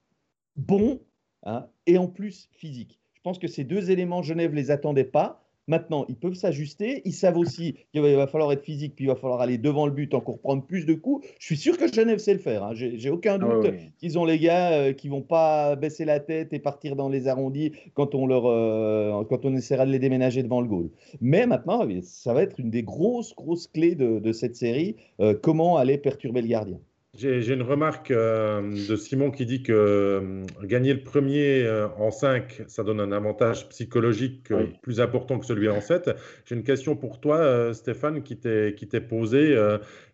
bon 0.57 1.01
hein, 1.45 1.67
et 1.87 1.99
en 1.99 2.07
plus 2.07 2.49
physique. 2.53 3.01
Je 3.15 3.21
pense 3.23 3.39
que 3.39 3.49
ces 3.49 3.65
deux 3.65 3.91
éléments, 3.91 4.23
Genève 4.23 4.55
les 4.55 4.71
attendait 4.71 5.05
pas. 5.05 5.40
Maintenant, 5.71 6.05
ils 6.09 6.17
peuvent 6.17 6.35
s'ajuster. 6.35 7.01
Ils 7.05 7.13
savent 7.13 7.39
aussi 7.39 7.77
qu'il 7.93 8.03
va 8.03 8.27
falloir 8.27 8.51
être 8.51 8.65
physique, 8.65 8.97
puis 8.97 9.05
il 9.05 9.09
va 9.09 9.15
falloir 9.15 9.41
aller 9.41 9.57
devant 9.57 9.87
le 9.87 9.93
but, 9.93 10.15
encore 10.15 10.41
prendre 10.41 10.65
plus 10.67 10.85
de 10.85 10.95
coups. 10.95 11.25
Je 11.39 11.47
suis 11.47 11.57
sûr 11.57 11.79
que 11.79 11.87
Genève 11.87 12.19
sait 12.19 12.33
le 12.33 12.41
faire. 12.41 12.65
Hein. 12.65 12.73
J'ai 12.75 13.09
aucun 13.09 13.35
ah 13.35 13.39
doute 13.39 13.73
qu'ils 14.01 14.19
ont 14.19 14.25
les 14.25 14.41
gars 14.41 14.73
euh, 14.73 14.93
qui 14.93 15.09
vont 15.09 15.23
pas 15.23 15.77
baisser 15.77 16.05
la 16.05 16.19
tête 16.19 16.53
et 16.53 16.59
partir 16.59 16.97
dans 16.97 17.09
les 17.09 17.29
arrondis 17.29 17.71
quand 17.95 18.17
on, 18.17 18.27
leur, 18.27 18.47
euh, 18.47 19.23
quand 19.29 19.45
on 19.45 19.55
essaiera 19.55 19.87
de 19.87 19.93
les 19.93 20.01
déménager 20.01 20.43
devant 20.43 20.61
le 20.61 20.67
goal. 20.67 20.91
Mais 21.21 21.47
maintenant, 21.47 21.87
ça 22.03 22.35
va 22.35 22.43
être 22.43 22.59
une 22.59 22.71
des 22.71 22.83
grosses, 22.83 23.33
grosses 23.37 23.69
clés 23.69 23.95
de, 23.95 24.33
cette 24.33 24.57
série. 24.57 24.97
Euh, 25.21 25.35
comment 25.41 25.77
aller 25.77 25.99
perturber 25.99 26.43
le 26.43 26.49
gardien 26.49 26.81
j'ai 27.17 27.53
une 27.53 27.63
remarque 27.63 28.13
euh, 28.13 28.63
de 28.89 28.95
Simon 28.95 29.33
qui 29.33 29.45
dit 29.45 29.65
que 29.65 29.73
euh, 29.73 30.45
gagner 30.63 30.95
le 30.95 31.03
premier 31.03 31.65
euh, 31.65 31.89
en 31.99 32.13
5, 32.13 32.63
ça 32.69 32.85
donne 32.85 33.01
un 33.01 33.11
avantage 33.11 33.69
psychologique 33.71 34.53
plus 34.81 35.01
important 35.01 35.41
que 35.41 35.45
celui 35.45 35.69
en 35.69 35.81
7. 35.81 36.13
J'ai 36.45 36.55
une 36.55 36.63
question 36.63 36.95
pour 36.95 37.19
toi, 37.19 37.75
Stéphane, 37.75 38.23
qui 38.23 38.37
t'est 38.37 39.01
posée. 39.01 39.57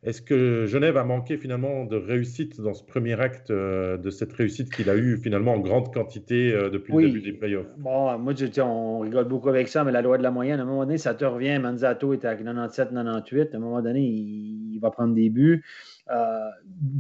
Est-ce 0.03 0.23
que 0.23 0.65
Genève 0.67 0.97
a 0.97 1.05
manqué 1.05 1.37
finalement 1.37 1.85
de 1.85 1.97
réussite 1.97 2.61
dans 2.62 2.73
ce 2.73 2.83
premier 2.83 3.21
acte, 3.21 3.53
de 3.53 4.11
cette 4.11 4.33
réussite 4.33 4.73
qu'il 4.73 4.88
a 4.88 4.97
eue 4.97 5.19
finalement 5.19 5.53
en 5.53 5.59
grande 5.59 5.93
quantité 5.93 6.53
depuis 6.73 6.95
le 6.95 7.09
début 7.09 7.21
des 7.21 7.33
playoffs? 7.33 7.67
Bon, 7.76 8.17
moi, 8.19 8.33
je, 8.35 8.61
on 8.62 9.00
rigole 9.00 9.26
beaucoup 9.26 9.50
avec 9.50 9.69
ça, 9.69 9.85
mais 9.85 9.93
la 9.93 10.00
loi 10.00 10.17
de 10.17 10.23
la 10.23 10.31
moyenne, 10.31 10.61
à 10.61 10.62
un 10.62 10.67
moment 10.67 10.85
donné, 10.85 10.99
ça 10.99 11.15
te 11.15 11.25
revient. 11.25 11.59
Manzato 11.59 12.15
était 12.15 12.29
à 12.29 12.37
97-98. 12.37 13.53
À 13.53 13.57
un 13.57 13.61
moment 13.61 13.83
donné, 13.83 14.00
il 14.00 14.79
va 14.81 14.91
prendre 14.91 15.15
des 15.15 15.29
buts. 15.29 15.62
Euh, 16.11 16.51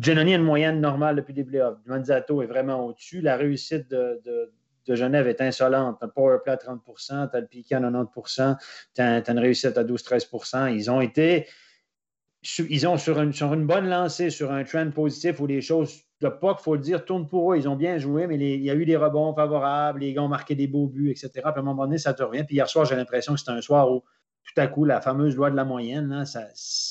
a 0.06 0.10
une 0.10 0.42
moyenne 0.42 0.80
normale 0.80 1.16
depuis 1.16 1.34
les 1.34 1.44
playoffs. 1.44 1.78
Manzato 1.86 2.42
est 2.42 2.46
vraiment 2.46 2.86
au-dessus. 2.86 3.20
La 3.20 3.36
réussite 3.36 3.88
de, 3.88 4.52
Genève 4.88 5.28
est 5.28 5.40
insolente. 5.40 5.98
Tu 5.98 6.04
as 6.04 6.06
le 6.06 6.12
power 6.12 6.38
play 6.42 6.52
à 6.52 6.56
30 6.56 6.80
tu 6.84 7.12
as 7.12 7.40
le 7.40 7.46
piqué 7.46 7.74
à 7.74 7.80
90 7.80 8.56
tu 8.94 9.02
as, 9.02 9.30
une 9.30 9.38
réussite 9.38 9.76
à 9.78 9.84
12-13% 9.84 10.74
Ils 10.74 10.90
ont 10.90 11.00
été 11.00 11.46
ils 12.68 12.86
ont 12.86 12.96
sur 12.96 13.20
une, 13.20 13.66
bonne 13.66 13.88
lancée, 13.88 14.30
sur 14.30 14.52
un 14.52 14.62
trend 14.62 14.90
positif 14.90 15.40
où 15.40 15.46
les 15.46 15.60
choses, 15.60 16.02
de 16.20 16.28
pas 16.28 16.56
il 16.58 16.62
faut 16.62 16.74
le 16.74 16.80
dire, 16.80 17.04
tournent 17.04 17.26
pour 17.26 17.52
eux. 17.52 17.56
Ils 17.56 17.68
ont 17.68 17.74
bien 17.74 17.98
joué, 17.98 18.26
mais 18.26 18.36
il 18.36 18.62
y 18.62 18.70
a 18.70 18.74
eu 18.74 18.84
des 18.84 18.96
rebonds 18.96 19.34
favorables, 19.34 20.00
les 20.00 20.12
gars 20.12 20.22
ont 20.22 20.28
marqué 20.28 20.54
des 20.54 20.68
beaux 20.68 20.86
buts, 20.86 21.10
etc. 21.10 21.30
Puis 21.32 21.42
à 21.44 21.58
un 21.58 21.62
moment 21.62 21.84
donné, 21.84 21.98
ça 21.98 22.14
te 22.14 22.22
revient. 22.22 22.44
Puis 22.44 22.56
hier 22.56 22.68
soir, 22.68 22.84
j'ai 22.84 22.94
l'impression 22.94 23.34
que 23.34 23.40
c'était 23.40 23.52
un 23.52 23.60
soir 23.60 23.90
où 23.90 24.04
tout 24.44 24.60
à 24.60 24.68
coup, 24.68 24.84
la 24.84 25.00
fameuse 25.00 25.34
loi 25.34 25.50
de 25.50 25.56
la 25.56 25.64
moyenne, 25.64 26.24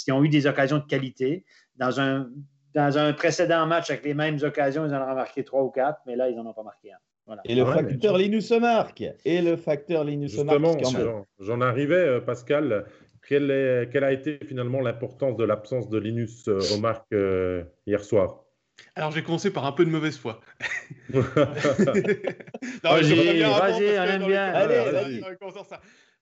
ils 0.07 0.11
ont 0.11 0.23
eu 0.23 0.29
des 0.29 0.45
occasions 0.45 0.77
de 0.77 0.83
qualité 0.83 1.45
dans 1.77 1.99
un, 1.99 2.29
dans 2.73 2.97
un 2.97 3.13
précédent 3.13 3.65
match 3.65 3.89
avec 3.89 4.03
les 4.05 4.13
mêmes 4.13 4.39
occasions, 4.41 4.85
ils 4.85 4.93
en 4.93 5.01
ont 5.01 5.15
marqué 5.15 5.43
trois 5.43 5.63
ou 5.63 5.69
quatre, 5.69 6.01
mais 6.05 6.15
là, 6.15 6.29
ils 6.29 6.35
n'en 6.35 6.45
ont 6.45 6.53
pas 6.53 6.63
marqué 6.63 6.91
un. 6.91 6.97
Et 7.45 7.55
le 7.55 7.65
facteur 7.65 8.17
Linus 8.17 8.49
se 8.49 8.55
marque. 8.55 9.03
Et 9.25 9.41
le 9.41 9.55
facteur 9.57 10.03
Linus 10.03 10.35
se 10.35 10.41
marque. 10.41 10.79
Justement, 10.79 11.25
j'en 11.39 11.61
arrivais, 11.61 11.95
euh, 11.95 12.21
Pascal. 12.21 12.85
Quelle, 13.27 13.49
est, 13.49 13.89
quelle, 13.91 14.03
a 14.03 14.11
été 14.11 14.37
finalement 14.45 14.81
l'importance 14.81 15.35
de 15.35 15.43
l'absence 15.43 15.89
de 15.89 15.97
Linus 15.97 16.47
euh, 16.47 16.59
au 16.75 16.77
marque 16.77 17.11
euh, 17.11 17.63
hier 17.87 18.03
soir? 18.03 18.43
Alors, 18.93 19.09
j'ai 19.11 19.23
commencé 19.23 19.51
par 19.51 19.65
un 19.65 19.71
peu 19.71 19.83
de 19.83 19.89
mauvaise 19.89 20.17
foi. 20.17 20.41
vas-y, 21.09 21.23
vas-y, 22.83 23.97
on 23.97 24.03
aime 24.03 24.25
bien. 24.27 24.43
Allez, 24.43 24.75
allez. 24.75 25.23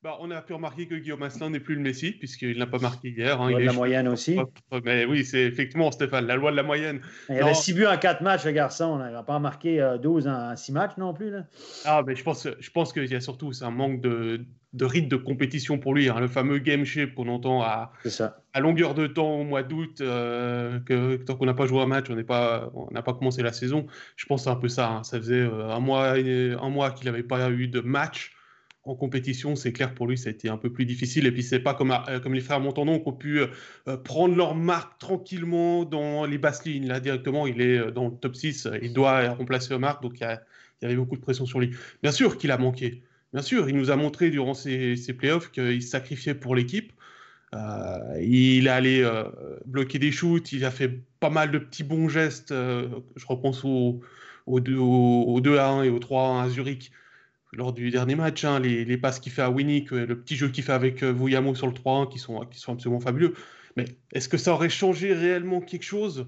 Bah, 0.04 0.18
on 0.20 0.30
a 0.32 0.42
pu 0.42 0.52
remarquer 0.52 0.86
que 0.86 0.96
Guillaume 0.96 1.24
Asselin 1.24 1.50
n'est 1.50 1.62
plus 1.62 1.76
le 1.76 1.82
Messi, 1.82 2.12
puisqu'il 2.12 2.58
n'a 2.58 2.68
pas 2.68 2.78
marqué 2.78 3.12
hier. 3.12 3.40
Hein, 3.42 3.52
il 3.52 3.62
est 3.62 3.64
la 3.64 3.72
moyenne 3.72 4.10
aussi. 4.10 4.38
Mais 4.84 5.06
oui, 5.06 5.24
c'est 5.24 5.44
effectivement, 5.44 5.92
Stéphane, 5.92 6.28
la 6.28 6.36
loi 6.36 6.52
de 6.52 6.58
la 6.58 6.64
moyenne. 6.64 7.00
Il 7.30 7.38
y 7.38 7.40
avait 7.40 7.54
6 7.54 7.74
buts 7.74 7.86
en 7.86 7.98
4 7.98 8.20
matchs, 8.22 8.44
le 8.44 8.52
garçon. 8.52 9.02
Il 9.08 9.14
n'a 9.14 9.24
pas 9.24 9.40
marqué 9.40 9.96
12 10.02 10.28
euh, 10.28 10.30
en 10.30 10.56
6 10.58 10.72
matchs 10.74 10.98
non 10.98 11.14
plus. 11.14 11.32
Là. 11.32 11.46
Ah, 11.86 12.04
mais 12.06 12.18
je 12.18 12.24
pense, 12.24 12.50
je 12.60 12.70
pense 12.72 12.92
qu'il 12.92 13.06
y 13.06 13.16
a 13.16 13.22
surtout 13.22 13.52
un 13.62 13.72
manque 13.72 14.02
de, 14.02 14.46
de 14.74 14.84
rythme 14.84 15.08
de 15.08 15.16
compétition 15.16 15.78
pour 15.78 15.94
lui. 15.94 16.10
Hein. 16.10 16.20
Le 16.20 16.28
fameux 16.28 16.58
game 16.58 16.84
shape 16.84 17.14
qu'on 17.14 17.30
entend 17.30 17.62
à, 17.62 17.94
à 18.54 18.60
longueur 18.60 18.96
de 18.96 19.08
temps 19.08 19.36
au 19.36 19.46
mois 19.46 19.64
d'août, 19.64 20.02
euh, 20.02 20.82
que, 20.82 21.16
tant 21.16 21.36
qu'on 21.36 21.46
n'a 21.46 21.54
pas 21.54 21.66
joué 21.66 21.80
un 21.82 21.88
match, 21.88 22.10
on 22.10 22.16
n'a 22.16 22.26
pas, 22.26 22.70
pas 22.92 23.14
commencé 23.14 23.42
la 23.42 23.54
saison. 23.54 23.86
Je 24.18 24.26
pense 24.26 24.42
que 24.42 24.44
c'est 24.44 24.50
un 24.50 24.60
peu 24.60 24.68
ça. 24.68 24.90
Hein. 24.90 25.04
Ça 25.04 25.18
faisait 25.18 25.40
euh, 25.40 25.70
un 25.70 25.80
mois, 25.80 26.16
un 26.16 26.70
mois 26.70 26.92
qu'il 26.92 27.06
n'avait 27.06 27.24
pas 27.24 27.50
eu 27.52 27.70
de 27.70 27.80
match 27.80 28.34
en 28.86 28.96
compétition, 28.96 29.56
c'est 29.56 29.72
clair 29.72 29.94
pour 29.94 30.08
lui, 30.08 30.18
ça 30.18 30.30
a 30.30 30.32
été 30.32 30.50
un 30.50 30.58
peu 30.58 30.72
plus 30.72 30.86
difficile. 30.86 31.26
Et 31.26 31.32
puis, 31.32 31.42
c'est 31.42 31.60
pas 31.60 31.74
comme, 31.74 31.92
euh, 31.92 32.20
les 32.26 32.42
frères 32.42 32.60
Montandon 32.60 33.00
qui 33.00 33.08
ont 33.08 33.14
pu 33.14 33.40
euh, 33.40 33.48
euh, 33.88 33.98
prendre 33.98 34.36
leur 34.36 34.56
marque 34.56 35.00
tranquillement 35.00 35.86
dans 35.86 36.26
les 36.26 36.38
basses 36.38 36.66
lignes. 36.66 36.88
Là, 36.88 37.00
directement, 37.00 37.48
il 37.48 37.62
est 37.62 37.92
dans 37.92 38.10
le 38.10 38.16
top 38.16 38.36
6, 38.36 38.68
il 38.82 38.94
doit 38.94 39.30
remplacer 39.30 39.74
Omar, 39.74 40.02
donc 40.02 40.20
il 40.20 40.24
y, 40.82 40.86
avait 40.86 40.96
beaucoup 40.96 41.16
de 41.16 41.22
pression 41.22 41.46
sur 41.46 41.60
lui. 41.60 41.72
Bien 42.02 42.12
sûr 42.12 42.38
qu'il 42.38 42.52
a 42.52 42.58
manqué. 42.58 43.04
Bien 43.32 43.42
sûr, 43.42 43.70
il 43.70 43.78
nous 43.78 43.90
a 43.90 43.96
montré 43.96 44.30
durant 44.30 44.54
ces, 44.54 44.96
ces 44.98 45.14
playoffs 45.14 45.50
qu'il 45.52 45.82
sacrifiait 45.82 46.36
pour 46.36 46.54
l'équipe. 46.54 46.92
il 48.20 48.68
est 48.68 48.70
allé 48.70 49.12
bloquer 49.66 49.98
des 49.98 50.12
shoots, 50.12 50.52
il 50.52 50.66
a 50.66 50.72
fait 50.72 51.00
pas 51.20 51.30
mal 51.30 51.52
de 51.52 51.58
petits 51.58 51.84
bons 51.84 52.10
gestes. 52.10 52.50
je 52.54 53.26
repense 53.26 53.64
au, 53.64 54.02
au, 54.46 54.60
2, 54.60 54.76
au, 54.76 55.40
2 55.42 55.58
à 55.58 55.70
1 55.70 55.84
et 55.84 55.90
au 55.90 56.00
3 56.00 56.22
à 56.22 56.26
1 56.26 56.44
à 56.44 56.50
Zurich 56.50 56.92
lors 57.56 57.74
du 57.74 57.92
dernier 57.92 58.16
match, 58.16 58.44
hein, 58.44 58.60
les, 58.60 58.98
passes 58.98 59.20
qu'il 59.20 59.32
fait 59.32 59.42
à 59.42 59.50
Winnie, 59.50 59.86
le 59.92 60.20
petit 60.20 60.36
jeu 60.36 60.50
qu'il 60.50 60.64
fait 60.64 60.74
avec 60.74 61.04
euh, 61.04 61.14
sur 61.56 61.68
le 61.68 61.74
3-1 61.74 62.10
qui 62.10 62.20
sont, 62.20 62.40
qui 62.46 62.60
sont 62.60 62.74
absolument 62.74 63.00
fabuleux. 63.00 63.34
Mais 63.76 63.86
est-ce 64.14 64.30
que 64.30 64.38
ça 64.38 64.54
aurait 64.54 64.70
changé 64.70 65.14
réellement 65.14 65.62
quelque 65.62 65.84
chose? 65.84 66.28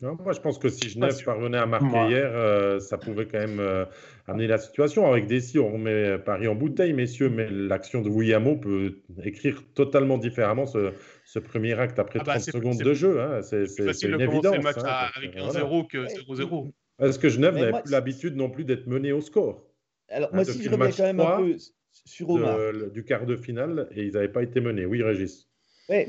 Non, 0.00 0.16
moi, 0.20 0.32
je 0.32 0.40
pense 0.40 0.58
que 0.58 0.68
si 0.68 0.88
Genève 0.88 1.16
parvenait 1.24 1.58
à 1.58 1.66
marquer 1.66 2.10
hier, 2.10 2.28
euh, 2.34 2.80
ça 2.80 2.98
pouvait 2.98 3.26
quand 3.26 3.38
même 3.38 3.60
euh, 3.60 3.84
amener 4.26 4.48
la 4.48 4.58
situation. 4.58 5.06
Avec 5.06 5.28
Dessy, 5.28 5.60
on 5.60 5.72
remet 5.72 6.18
Paris 6.18 6.48
en 6.48 6.56
bouteille, 6.56 6.92
messieurs, 6.92 7.30
mais 7.30 7.48
l'action 7.48 8.02
de 8.02 8.08
Vouillamo 8.08 8.56
peut 8.56 8.98
écrire 9.22 9.62
totalement 9.74 10.18
différemment 10.18 10.66
ce, 10.66 11.38
premier 11.38 11.78
acte 11.78 12.00
après 12.00 12.18
30 12.18 12.28
ah 12.28 12.34
bah, 12.34 12.40
secondes 12.40 12.78
de 12.78 12.94
jeu. 12.94 13.20
Hein. 13.20 13.42
C'est 13.42 14.02
une 14.02 14.20
évidence. 14.20 14.56
Le 14.56 14.62
match 14.62 14.76
hein, 14.78 15.08
avec 15.14 15.36
1-0 15.36 15.86
que 15.86 15.98
0-0. 15.98 16.72
Est-ce 17.00 17.20
que 17.20 17.28
Genève 17.28 17.54
n'avait 17.54 17.82
plus 17.82 17.92
l'habitude 17.92 18.34
non 18.34 18.50
plus 18.50 18.64
d'être 18.64 18.88
mené 18.88 19.12
au 19.12 19.20
score 19.20 19.71
alors, 20.12 20.28
hein, 20.32 20.36
moi, 20.36 20.44
si 20.44 20.62
je 20.62 20.70
reviens 20.70 20.90
quand 20.90 21.02
même 21.02 21.20
un 21.20 21.36
peu 21.38 21.56
sur 22.04 22.30
Omar. 22.30 22.58
du 22.92 23.04
quart 23.04 23.26
de 23.26 23.36
finale, 23.36 23.88
et 23.94 24.04
ils 24.04 24.12
n'avaient 24.12 24.28
pas 24.28 24.42
été 24.42 24.60
menés. 24.60 24.86
Oui, 24.86 25.02
Régis. 25.02 25.48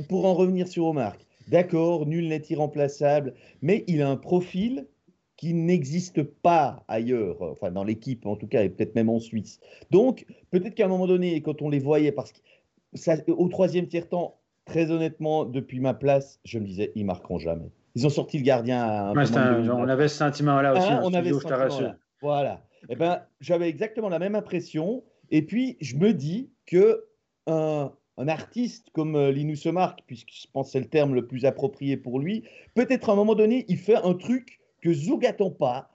pour 0.09 0.25
en 0.25 0.33
revenir 0.33 0.67
sur 0.67 0.85
Omar, 0.85 1.15
d'accord, 1.47 2.05
nul 2.05 2.27
n'est 2.27 2.43
irremplaçable, 2.49 3.33
mais 3.61 3.83
il 3.87 4.01
a 4.01 4.09
un 4.09 4.17
profil 4.17 4.87
qui 5.35 5.53
n'existe 5.53 6.23
pas 6.23 6.85
ailleurs, 6.87 7.41
enfin 7.41 7.71
dans 7.71 7.83
l'équipe 7.83 8.25
en 8.25 8.35
tout 8.35 8.47
cas, 8.47 8.63
et 8.63 8.69
peut-être 8.69 8.95
même 8.95 9.09
en 9.09 9.19
Suisse. 9.19 9.59
Donc, 9.91 10.25
peut-être 10.51 10.75
qu'à 10.75 10.85
un 10.85 10.89
moment 10.89 11.07
donné, 11.07 11.41
quand 11.41 11.61
on 11.61 11.69
les 11.69 11.79
voyait, 11.79 12.11
parce 12.11 12.31
qu'au 12.31 13.47
troisième 13.49 13.87
tiers-temps, 13.87 14.39
très 14.65 14.91
honnêtement, 14.91 15.45
depuis 15.45 15.79
ma 15.79 15.93
place, 15.93 16.39
je 16.45 16.59
me 16.59 16.65
disais, 16.65 16.91
ils 16.95 17.05
marqueront 17.05 17.39
jamais. 17.39 17.71
Ils 17.95 18.07
ont 18.07 18.11
sorti 18.11 18.37
le 18.37 18.43
gardien 18.43 18.81
à 18.81 19.09
un, 19.09 19.13
On 19.13 19.87
avait 19.87 20.07
ce 20.07 20.17
sentiment-là 20.17 20.73
aussi. 20.73 20.87
Hein, 20.87 21.01
on 21.03 21.13
avait 21.13 21.33
ce 21.33 21.39
sentiment 21.39 21.93
Voilà 22.21 22.63
eh 22.89 22.95
ben, 22.95 23.21
j'avais 23.39 23.69
exactement 23.69 24.09
la 24.09 24.19
même 24.19 24.35
impression. 24.35 25.03
Et 25.31 25.41
puis, 25.41 25.77
je 25.81 25.95
me 25.95 26.13
dis 26.13 26.51
que 26.65 27.05
un, 27.47 27.91
artiste 28.17 28.89
comme 28.93 29.15
euh, 29.15 29.31
Linus 29.31 29.65
Mark, 29.65 29.99
puisque 30.05 30.31
je 30.31 30.47
pense 30.51 30.71
c'est 30.71 30.79
le 30.79 30.87
terme 30.87 31.15
le 31.15 31.25
plus 31.25 31.45
approprié 31.45 31.97
pour 31.97 32.19
lui, 32.19 32.43
peut-être 32.75 33.09
à 33.09 33.13
un 33.13 33.15
moment 33.15 33.35
donné, 33.35 33.65
il 33.67 33.77
fait 33.77 33.95
un 33.95 34.13
truc 34.13 34.59
que 34.81 34.93
Zoug 34.93 35.25
attend 35.25 35.51
pas, 35.51 35.89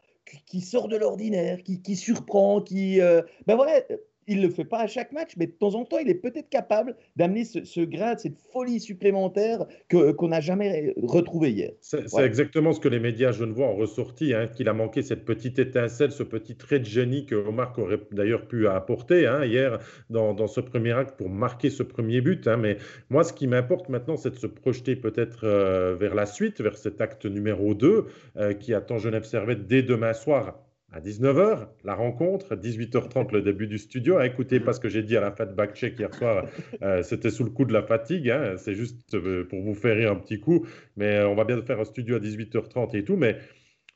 qui 0.47 0.61
sort 0.61 0.88
de 0.88 0.97
l'ordinaire, 0.97 1.62
qui, 1.62 1.80
qui, 1.80 1.97
surprend, 1.97 2.61
qui... 2.61 3.00
Euh, 3.00 3.23
ben 3.47 3.57
voilà, 3.57 3.80
il 4.29 4.39
ne 4.39 4.47
le 4.47 4.53
fait 4.53 4.65
pas 4.65 4.81
à 4.81 4.87
chaque 4.87 5.13
match, 5.13 5.33
mais 5.37 5.47
de 5.47 5.53
temps 5.53 5.75
en 5.75 5.85
temps, 5.85 5.99
il 5.99 6.09
est 6.09 6.15
peut-être 6.15 6.49
capable 6.49 6.95
d'amener 7.17 7.45
ce, 7.45 7.65
ce, 7.65 7.81
grain, 7.81 8.17
cette 8.17 8.39
folie 8.53 8.79
supplémentaire 8.79 9.67
qu'on 9.91 10.29
n'a 10.29 10.41
jamais 10.41 10.95
retrouvé 11.03 11.51
hier. 11.53 11.73
C'est 11.81 12.05
exactement 12.21 12.73
ce 12.73 12.81
que 12.81 12.89
les 12.89 13.01
médias 13.01 13.33
genevois 13.33 13.67
ont 13.67 13.77
ressorti, 13.77 14.35
hein, 14.35 14.47
qu'il 14.47 14.69
a 14.69 14.75
manqué 14.75 15.03
cette 15.03 15.25
petite 15.25 15.59
étincelle, 15.59 16.13
ce 16.13 16.23
petit 16.23 16.57
trait 16.57 16.79
de 16.79 16.85
génie 16.85 17.27
que 17.27 17.35
Omar 17.35 17.73
aurait 17.79 18.01
d'ailleurs 18.13 18.47
pu 18.47 18.69
apporter 18.69 19.27
hein, 19.27 19.45
hier 19.45 19.79
dans, 20.11 20.47
ce 20.47 20.61
premier 20.61 20.93
acte 20.93 21.17
pour 21.17 21.31
marquer 21.31 21.71
ce 21.71 21.83
premier 21.83 22.21
but. 22.21 22.47
Hein. 22.47 22.59
Mais 22.59 22.77
moi, 23.11 23.25
ce 23.25 23.33
qui 23.33 23.47
m'importe 23.47 23.89
maintenant, 23.89 24.17
c'est 24.17 24.31
de 24.31 24.39
se 24.39 24.47
projeter 24.47 24.97
peut-être 24.97 25.45
euh, 25.45 25.97
vers 25.99 26.15
la 26.15 26.27
suite, 26.27 26.61
vers 26.61 26.77
cet 26.77 27.01
acte 27.01 27.27
numéro 27.27 27.75
2 27.75 28.07
euh, 28.37 28.53
qui 28.55 28.75
attend 28.75 28.99
Genève 28.99 29.25
Servette 29.25 29.67
dès 29.67 29.83
demain 29.83 30.13
soir 30.13 30.68
à 30.92 31.00
19h, 31.00 31.68
la 31.85 31.95
rencontre, 31.95 32.57
18h30, 32.57 33.33
le 33.33 33.42
début 33.42 33.66
du 33.66 33.78
studio. 33.78 34.21
Écoutez 34.21 34.59
pas 34.59 34.73
ce 34.73 34.80
que 34.80 34.88
j'ai 34.88 35.02
dit 35.02 35.16
à 35.16 35.21
la 35.21 35.30
de 35.30 35.52
backcheck 35.52 35.99
hier 35.99 36.14
soir, 36.14 36.47
euh, 36.83 37.02
c'était 37.02 37.30
sous 37.30 37.45
le 37.45 37.50
coup 37.50 37.66
de 37.66 37.75
la 37.75 37.83
fatigue, 37.83 38.30
hein. 38.30 38.54
c'est 38.57 38.75
juste 38.75 39.14
euh, 39.14 39.45
pour 39.45 39.61
vous 39.61 39.75
faire 39.75 39.97
rire 39.97 40.12
un 40.12 40.16
petit 40.16 40.40
coup, 40.40 40.66
mais 40.97 41.16
euh, 41.16 41.28
on 41.28 41.35
va 41.35 41.45
bien 41.45 41.61
faire 41.62 41.78
un 41.78 41.85
studio 41.85 42.16
à 42.16 42.21
18h30 42.21 42.97
et 42.97 43.04
tout, 43.04 43.16
mais 43.16 43.37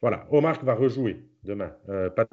voilà, 0.02 0.26
Omar 0.30 0.62
va 0.64 0.74
rejouer 0.74 1.24
demain. 1.44 1.72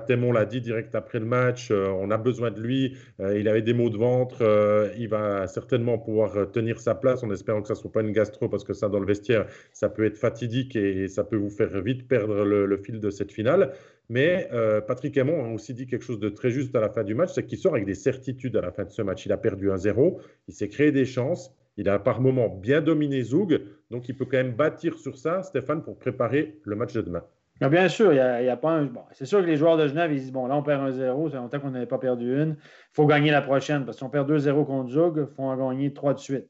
Témon 0.07 0.31
l'a 0.31 0.45
dit 0.45 0.59
direct 0.59 0.93
après 0.95 1.19
le 1.19 1.25
match, 1.25 1.71
on 1.71 2.09
a 2.09 2.17
besoin 2.17 2.49
de 2.49 2.59
lui, 2.59 2.95
il 3.19 3.47
avait 3.47 3.61
des 3.61 3.73
maux 3.73 3.91
de 3.91 3.97
ventre, 3.97 4.91
il 4.97 5.07
va 5.07 5.45
certainement 5.45 5.99
pouvoir 5.99 6.51
tenir 6.51 6.79
sa 6.79 6.95
place 6.95 7.23
en 7.23 7.31
espérant 7.31 7.61
que 7.61 7.67
ça 7.67 7.75
ne 7.75 7.79
soit 7.79 7.91
pas 7.91 8.01
une 8.01 8.11
gastro, 8.11 8.49
parce 8.49 8.63
que 8.63 8.73
ça, 8.73 8.89
dans 8.89 8.99
le 8.99 9.05
vestiaire, 9.05 9.45
ça 9.71 9.87
peut 9.87 10.03
être 10.03 10.17
fatidique 10.17 10.75
et, 10.75 11.07
ça 11.07 11.23
peut 11.23 11.35
vous 11.35 11.51
faire 11.51 11.79
vite 11.81 12.07
perdre 12.07 12.43
le 12.43 12.77
fil 12.77 12.99
de 12.99 13.11
cette 13.11 13.31
finale. 13.31 13.73
Mais 14.09 14.49
euh, 14.51 14.81
Patrick 14.81 15.15
Aymon 15.17 15.45
a 15.45 15.53
aussi 15.53 15.75
dit 15.75 15.85
quelque 15.85 16.03
chose 16.03 16.19
de 16.19 16.29
très 16.29 16.49
juste 16.49 16.75
à 16.75 16.79
la 16.79 16.89
fin 16.89 17.03
du 17.03 17.13
match, 17.13 17.29
c'est 17.33 17.45
qu'il 17.45 17.59
sort 17.59 17.73
avec 17.73 17.85
des 17.85 17.93
certitudes 17.93 18.57
à 18.57 18.61
la 18.61 18.71
fin 18.71 18.83
de 18.83 18.89
ce 18.89 19.03
match. 19.03 19.25
Il 19.27 19.31
a 19.31 19.37
perdu 19.37 19.69
1-0, 19.69 20.17
il 20.47 20.53
s'est 20.53 20.67
créé 20.67 20.91
des 20.91 21.05
chances, 21.05 21.53
il 21.77 21.87
a 21.89 21.99
par 21.99 22.19
moments 22.19 22.49
bien 22.49 22.81
dominé 22.81 23.21
Zoug, 23.21 23.61
donc 23.91 24.09
il 24.09 24.17
peut 24.17 24.25
quand 24.25 24.37
même 24.37 24.53
bâtir 24.53 24.97
sur 24.97 25.17
ça, 25.17 25.43
Stéphane, 25.43 25.83
pour 25.83 25.99
préparer 25.99 26.59
le 26.63 26.75
match 26.75 26.93
de 26.93 27.01
demain. 27.01 27.23
bien 27.61 27.87
sûr, 27.87 28.11
il 28.11 28.15
y 28.15 28.19
a, 28.19 28.57
pas 28.57 28.79
un... 28.79 28.89
c'est 29.11 29.25
sûr 29.25 29.41
que 29.41 29.45
les 29.45 29.57
joueurs 29.57 29.77
de 29.77 29.87
Genève, 29.87 30.11
ils 30.11 30.19
disent 30.19 30.31
bon, 30.31 30.47
là, 30.47 30.55
on 30.55 30.63
perd 30.63 30.91
1-0, 30.91 31.29
c'est 31.29 31.37
longtemps 31.37 31.59
qu'on 31.59 31.69
n'avait 31.69 31.85
pas 31.85 31.99
perdu 31.99 32.41
une. 32.41 32.57
Il 32.59 32.95
faut 32.95 33.05
gagner 33.05 33.29
la 33.29 33.43
prochaine, 33.43 33.85
parce 33.85 33.99
qu'on 33.99 34.09
perd 34.09 34.29
2-0 34.29 34.65
contre 34.65 34.89
Zoug, 34.89 35.27
il 35.29 35.35
faut 35.35 35.43
en 35.43 35.55
gagner 35.55 35.93
3 35.93 36.15
de 36.15 36.19
suite. 36.19 36.47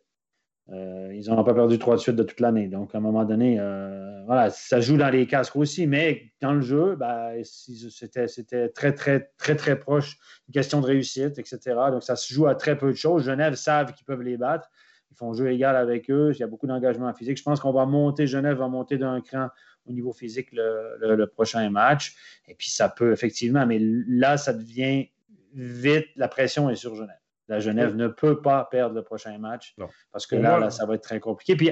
Euh, 0.71 1.11
ils 1.15 1.29
n'ont 1.29 1.43
pas 1.43 1.53
perdu 1.53 1.79
trois 1.79 1.95
de 1.95 2.01
suite 2.01 2.15
de 2.15 2.23
toute 2.23 2.39
l'année. 2.39 2.67
Donc, 2.67 2.93
à 2.93 2.99
un 2.99 3.01
moment 3.01 3.25
donné, 3.25 3.57
euh, 3.59 4.23
voilà, 4.25 4.49
ça 4.51 4.79
joue 4.79 4.97
dans 4.97 5.09
les 5.09 5.25
casques 5.25 5.55
aussi, 5.55 5.87
mais 5.87 6.31
dans 6.41 6.53
le 6.53 6.61
jeu, 6.61 6.95
ben, 6.95 7.41
c'était 7.43 8.69
très, 8.69 8.93
très, 8.93 9.31
très, 9.37 9.55
très 9.55 9.79
proche. 9.79 10.17
Une 10.47 10.53
question 10.53 10.81
de 10.81 10.85
réussite, 10.85 11.39
etc. 11.39 11.59
Donc, 11.91 12.03
ça 12.03 12.15
se 12.15 12.31
joue 12.31 12.45
à 12.45 12.55
très 12.55 12.77
peu 12.77 12.91
de 12.91 12.97
choses. 12.97 13.23
Genève 13.23 13.55
savent 13.55 13.93
qu'ils 13.93 14.05
peuvent 14.05 14.21
les 14.21 14.37
battre. 14.37 14.69
Ils 15.11 15.17
font 15.17 15.33
jeu 15.33 15.51
égal 15.51 15.75
avec 15.75 16.11
eux. 16.11 16.31
Il 16.35 16.39
y 16.39 16.43
a 16.43 16.47
beaucoup 16.47 16.67
d'engagement 16.67 17.11
physique. 17.13 17.37
Je 17.37 17.43
pense 17.43 17.59
qu'on 17.59 17.73
va 17.73 17.87
monter, 17.87 18.27
Genève 18.27 18.57
va 18.57 18.67
monter 18.67 18.97
d'un 18.99 19.21
cran 19.21 19.47
au 19.87 19.91
niveau 19.91 20.13
physique 20.13 20.49
le 20.51 21.25
prochain 21.25 21.67
match. 21.71 22.15
Et 22.47 22.53
puis, 22.53 22.69
ça 22.69 22.89
peut 22.89 23.11
effectivement, 23.11 23.65
mais 23.65 23.79
là, 23.79 24.37
ça 24.37 24.53
devient 24.53 25.07
vite, 25.53 26.07
la 26.15 26.27
pression 26.27 26.69
est 26.69 26.75
sur 26.75 26.93
Genève. 26.95 27.18
La 27.49 27.59
Genève 27.59 27.95
ne 27.95 28.07
peut 28.07 28.41
pas 28.41 28.63
perdre 28.65 28.93
le 28.93 29.01
prochain 29.01 29.37
match 29.39 29.75
parce 30.11 30.27
que 30.27 30.35
là, 30.35 30.69
ça 30.69 30.85
va 30.85 30.95
être 30.95 31.03
très 31.03 31.19
compliqué. 31.19 31.55
Puis 31.55 31.71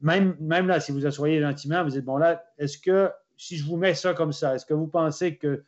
même, 0.00 0.34
même 0.40 0.66
là, 0.66 0.80
si 0.80 0.92
vous 0.92 1.06
assoyez 1.06 1.40
gentiment, 1.40 1.84
vous 1.84 1.90
dites 1.90 2.04
bon 2.04 2.16
là, 2.16 2.42
est-ce 2.58 2.78
que 2.78 3.10
si 3.36 3.56
je 3.56 3.66
vous 3.66 3.76
mets 3.76 3.94
ça 3.94 4.14
comme 4.14 4.32
ça, 4.32 4.54
est-ce 4.54 4.66
que 4.66 4.74
vous 4.74 4.86
pensez 4.86 5.36
que 5.36 5.62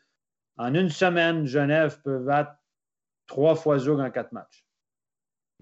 en 0.57 0.75
une 0.75 0.89
semaine, 0.89 1.47
Genève 1.47 2.01
peut 2.03 2.19
battre 2.19 2.55
trois 3.27 3.55
fois 3.55 3.79
Zug 3.79 4.01
en 4.01 4.11
quatre 4.11 4.33
matchs? 4.33 4.67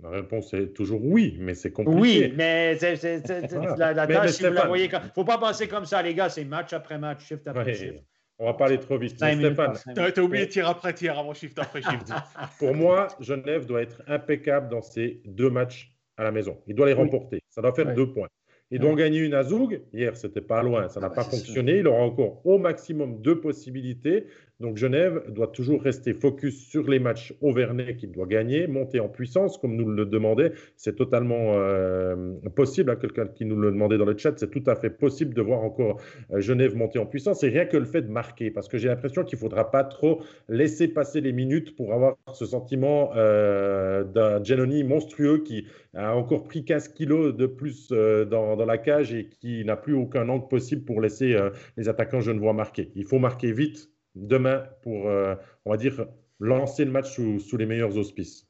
La 0.03 0.11
réponse 0.11 0.55
est 0.55 0.73
toujours 0.73 1.05
oui, 1.05 1.37
mais 1.39 1.55
c'est 1.55 1.73
compliqué. 1.73 2.01
Oui, 2.01 2.33
mais 2.37 2.77
c'est, 2.77 2.95
la, 3.77 4.07
tâche, 4.07 4.31
si 4.31 4.47
vous 4.47 4.53
la 4.53 4.67
voyez. 4.67 4.87
Il 4.87 4.95
ne 4.95 5.13
faut 5.15 5.25
pas 5.25 5.39
penser 5.39 5.69
comme 5.69 5.85
ça, 5.85 6.01
les 6.01 6.15
gars, 6.15 6.29
c'est 6.29 6.45
match 6.45 6.73
après 6.73 6.99
match, 6.99 7.27
shift 7.27 7.47
après 7.47 7.75
shift. 7.75 8.05
On 8.41 8.47
va 8.47 8.55
pas 8.55 8.67
aller 8.67 8.81
trop 8.81 8.97
vite. 8.97 9.17
Stéphane. 9.17 9.75
Tu 9.95 10.01
as 10.01 10.25
oublié 10.25 10.49
tir 10.49 10.67
après 10.67 10.95
tir 10.95 11.19
avant 11.19 11.35
shift 11.35 11.59
après 11.59 11.83
shift. 11.83 12.11
Pour 12.59 12.75
moi, 12.75 13.09
Genève 13.21 13.67
doit 13.67 13.83
être 13.83 14.03
impeccable 14.07 14.71
dans 14.71 14.81
ces 14.81 15.21
deux 15.27 15.51
matchs 15.51 15.95
à 16.17 16.25
la 16.25 16.33
maison. 16.33 16.59
Il 16.67 16.75
doit 16.75 16.87
les 16.87 16.95
remporter. 16.95 17.43
Ça 17.51 17.61
doit 17.61 17.75
faire 17.75 17.95
deux 17.95 18.11
points. 18.11 18.29
Ils 18.71 18.79
doivent 18.79 18.97
gagner 18.97 19.19
une 19.19 19.35
à 19.35 19.43
Zoug. 19.43 19.83
Hier, 19.93 20.17
c'était 20.17 20.41
pas 20.41 20.63
loin. 20.63 20.89
Ça 20.89 21.01
n'a 21.01 21.07
ah 21.07 21.09
bah, 21.11 21.17
pas 21.17 21.25
fonctionné. 21.25 21.79
Il 21.79 21.87
aura 21.87 22.03
encore 22.03 22.41
au 22.47 22.57
maximum 22.57 23.21
deux 23.21 23.41
possibilités. 23.41 24.27
Donc 24.61 24.77
Genève 24.77 25.23
doit 25.29 25.47
toujours 25.47 25.83
rester 25.83 26.13
focus 26.13 26.69
sur 26.69 26.89
les 26.89 26.99
matchs 26.99 27.35
auvernais 27.41 27.97
qu'il 27.97 28.13
doit 28.13 28.27
gagner, 28.27 28.67
monter 28.67 29.01
en 29.01 29.09
puissance 29.09 29.57
comme 29.57 29.75
nous 29.75 29.89
le 29.89 30.05
demandait. 30.05 30.53
C'est 30.77 30.97
totalement 30.97 31.55
euh, 31.55 32.35
possible. 32.55 32.91
Hein, 32.91 32.97
quelqu'un 32.97 33.27
qui 33.27 33.47
nous 33.47 33.57
le 33.57 33.73
demandait 33.73 33.97
dans 33.97 34.05
le 34.05 34.17
chat, 34.17 34.35
c'est 34.37 34.51
tout 34.51 34.63
à 34.67 34.77
fait 34.77 34.91
possible 34.91 35.33
de 35.33 35.41
voir 35.41 35.63
encore 35.63 35.99
euh, 36.31 36.41
Genève 36.41 36.77
monter 36.77 36.99
en 36.99 37.07
puissance. 37.07 37.43
Et 37.43 37.49
rien 37.49 37.65
que 37.65 37.79
le 37.79 37.87
fait 37.87 38.03
de 38.03 38.11
marquer, 38.11 38.51
parce 38.51 38.69
que 38.69 38.77
j'ai 38.77 38.89
l'impression 38.89 39.25
qu'il 39.25 39.37
ne 39.37 39.41
faudra 39.41 39.71
pas 39.71 39.83
trop 39.83 40.23
laisser 40.51 40.89
passer 40.89 41.23
les 41.23 41.33
minutes 41.33 41.75
pour 41.75 41.95
avoir 41.95 42.17
ce 42.35 42.45
sentiment 42.45 43.13
euh, 43.17 44.05
d'un 44.05 44.45
Genoni 44.45 44.85
monstrueux 44.85 45.39
qui 45.39 45.67
a 45.95 46.15
encore 46.15 46.45
pris 46.45 46.67
15 46.67 46.89
kilos 46.89 47.35
de 47.35 47.47
plus 47.47 47.89
dans, 47.89 48.57
dans, 48.57 48.67
la 48.67 48.79
cage 48.79 49.15
et 49.15 49.29
qui 49.29 49.65
n'a 49.65 49.77
plus 49.77 49.95
aucun 49.95 50.29
angle 50.29 50.49
possible 50.49 50.85
pour 50.85 51.01
laisser 51.01 51.37
les 51.77 51.89
attaquants 51.89 52.21
genevois 52.21 52.53
marquer. 52.53 52.91
Il 52.95 53.05
faut 53.05 53.19
marquer 53.19 53.53
vite 53.53 53.91
demain 54.15 54.65
pour, 54.83 55.09
euh, 55.09 55.35
on 55.65 55.71
va 55.71 55.77
dire, 55.77 56.07
lancer 56.39 56.85
le 56.85 56.91
match 56.91 57.15
sous, 57.15 57.57
les 57.57 57.67
meilleurs 57.67 57.97
auspices. 57.97 58.47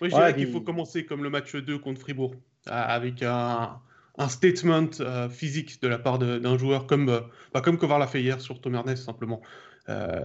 Oui, 0.00 0.10
je 0.10 0.14
dirais 0.14 0.34
qu'il 0.34 0.50
faut 0.50 0.60
commencer 0.60 1.06
comme 1.06 1.22
le 1.22 1.30
match 1.30 1.56
2 1.56 1.78
contre 1.78 2.00
Fribourg, 2.00 2.34
avec 2.66 3.22
un, 3.22 3.80
statement 4.28 4.90
euh, 5.00 5.30
physique 5.30 5.80
de 5.80 5.88
la 5.88 5.98
part 5.98 6.18
d'un 6.18 6.58
joueur 6.58 6.86
comme, 6.86 7.08
euh, 7.08 7.20
bah, 7.54 7.62
comme 7.62 7.78
Kovar 7.78 7.98
l'a 7.98 8.06
fait 8.06 8.20
hier 8.20 8.40
sur 8.40 8.60
Tom 8.60 8.74
Ernest, 8.74 9.04
simplement. 9.04 9.40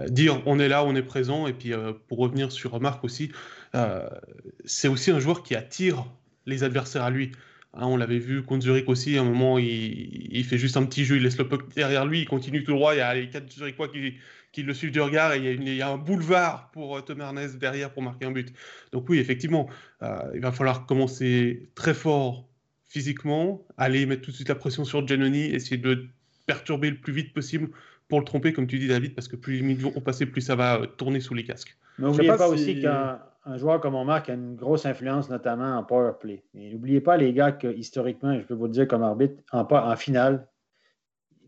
dire 0.09 0.41
on 0.45 0.59
est 0.59 0.67
là, 0.67 0.83
on 0.83 0.95
est 0.95 1.03
présent, 1.03 1.47
et 1.47 1.53
puis 1.53 1.71
pour 2.07 2.19
revenir 2.19 2.51
sur 2.51 2.79
Marc 2.79 3.03
aussi, 3.03 3.31
c'est 4.65 4.87
aussi 4.87 5.11
un 5.11 5.19
joueur 5.19 5.41
qui 5.43 5.55
attire 5.55 6.05
les 6.45 6.63
adversaires 6.63 7.03
à 7.03 7.09
lui. 7.09 7.31
Hein, 7.77 7.87
on 7.87 7.97
l'avait 7.97 8.19
vu 8.19 8.41
contre 8.43 8.63
Zurich 8.63 8.87
aussi, 8.87 9.17
à 9.17 9.21
un 9.21 9.25
moment, 9.25 9.57
il, 9.57 10.43
fait 10.45 10.57
juste 10.57 10.77
un 10.77 10.85
petit 10.85 11.03
jeu, 11.03 11.17
il 11.17 11.23
laisse 11.23 11.37
le 11.37 11.47
puck 11.47 11.73
derrière 11.75 12.05
lui, 12.05 12.21
il 12.21 12.25
continue 12.25 12.63
tout 12.63 12.71
droit, 12.71 12.95
il 12.95 12.99
y 12.99 13.01
a 13.01 13.13
les 13.13 13.29
quatre 13.29 13.51
Zurichois 13.51 13.89
qui, 13.89 14.15
qui 14.55 14.63
le 14.63 14.73
suivent 14.73 14.91
du 14.91 15.01
regard 15.01 15.33
et 15.33 15.39
il 15.39 15.67
y 15.67 15.81
a, 15.81 15.89
un 15.89 15.97
boulevard 15.97 16.69
pour 16.71 16.95
euh, 16.95 17.01
Tom 17.01 17.19
Ernest 17.19 17.57
derrière 17.57 17.91
pour 17.91 18.01
marquer 18.01 18.25
un 18.25 18.31
but. 18.31 18.53
Donc 18.93 19.09
oui, 19.09 19.19
effectivement, 19.19 19.67
euh, 20.01 20.17
il 20.33 20.39
va 20.39 20.53
falloir 20.53 20.85
commencer 20.85 21.69
très 21.75 21.93
fort 21.93 22.47
physiquement, 22.85 23.65
aller 23.75 24.05
mettre 24.05 24.21
tout 24.21 24.31
de 24.31 24.35
suite 24.37 24.47
la 24.47 24.55
pression 24.55 24.85
sur 24.85 25.05
Giannoni, 25.05 25.43
essayer 25.43 25.75
de 25.75 26.07
perturber 26.45 26.89
le 26.89 26.95
plus 26.95 27.11
vite 27.11 27.33
possible 27.33 27.67
pour 28.07 28.19
le 28.19 28.25
tromper, 28.25 28.53
comme 28.53 28.65
tu 28.65 28.79
dis 28.79 28.87
David, 28.87 29.13
parce 29.13 29.27
que 29.27 29.35
plus 29.35 29.57
les 29.57 29.61
minutes 29.61 29.81
vont 29.81 29.99
passer, 29.99 30.25
plus 30.25 30.39
ça 30.39 30.55
va 30.55 30.79
euh, 30.79 30.85
tourner 30.85 31.19
sous 31.19 31.33
les 31.33 31.43
casques. 31.43 31.77
N'oubliez 31.99 32.29
pas, 32.29 32.47
aussi 32.47 32.79
qu'un 32.79 33.19
joueur 33.57 33.81
comme 33.81 33.95
Omar 33.95 34.23
a 34.25 34.31
une 34.31 34.55
grosse 34.55 34.85
influence, 34.85 35.29
notamment 35.29 35.77
en 35.77 35.83
power 35.83 36.13
play. 36.17 36.45
n'oubliez 36.53 37.01
pas, 37.01 37.17
les 37.17 37.33
gars, 37.33 37.51
que 37.51 37.67
historiquement, 37.75 38.39
je 38.39 38.45
peux 38.45 38.53
vous 38.53 38.67
le 38.67 38.71
dire 38.71 38.87
comme 38.87 39.03
arbitre, 39.03 39.35
en, 39.51 39.67
en 39.69 39.95
finale, 39.97 40.47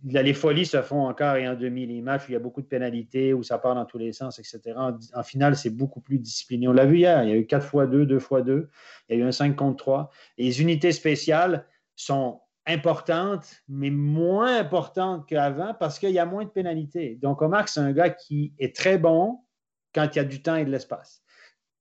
les 0.03 0.33
folies 0.33 0.65
se 0.65 0.81
font 0.81 1.07
encore 1.07 1.35
et 1.35 1.47
en 1.47 1.55
demi. 1.55 1.85
Les 1.85 2.01
matchs 2.01 2.23
où 2.23 2.31
il 2.31 2.33
y 2.33 2.35
a 2.35 2.39
beaucoup 2.39 2.61
de 2.61 2.67
pénalités, 2.67 3.33
où 3.33 3.43
ça 3.43 3.57
part 3.57 3.75
dans 3.75 3.85
tous 3.85 3.97
les 3.97 4.13
sens, 4.13 4.39
etc. 4.39 4.75
En, 4.75 5.23
finale, 5.23 5.55
c'est 5.55 5.69
beaucoup 5.69 6.01
plus 6.01 6.19
discipliné. 6.19 6.67
On 6.67 6.73
l'a 6.73 6.85
vu 6.85 6.97
hier, 6.97 7.23
il 7.23 7.29
y 7.29 7.33
a 7.33 7.35
eu 7.35 7.45
4 7.45 7.65
x 7.65 7.91
2, 7.91 8.05
2 8.05 8.15
x 8.17 8.29
2, 8.45 8.69
il 9.09 9.17
y 9.17 9.21
a 9.21 9.23
eu 9.23 9.27
un 9.27 9.31
5 9.31 9.55
contre 9.55 9.77
3. 9.77 10.09
Les 10.37 10.61
unités 10.61 10.91
spéciales 10.91 11.65
sont 11.95 12.41
importantes, 12.65 13.63
mais 13.69 13.89
moins 13.89 14.59
importantes 14.59 15.27
qu'avant 15.27 15.73
parce 15.73 15.99
qu'il 15.99 16.11
y 16.11 16.19
a 16.19 16.25
moins 16.25 16.43
de 16.43 16.49
pénalités. 16.49 17.15
Donc, 17.21 17.41
Omar, 17.41 17.69
c'est 17.69 17.79
un 17.79 17.93
gars 17.93 18.09
qui 18.09 18.53
est 18.59 18.75
très 18.75 18.97
bon 18.97 19.39
quand 19.95 20.07
il 20.13 20.17
y 20.17 20.19
a 20.19 20.25
du 20.25 20.41
temps 20.41 20.55
et 20.55 20.65
de 20.65 20.69
l'espace. 20.69 21.23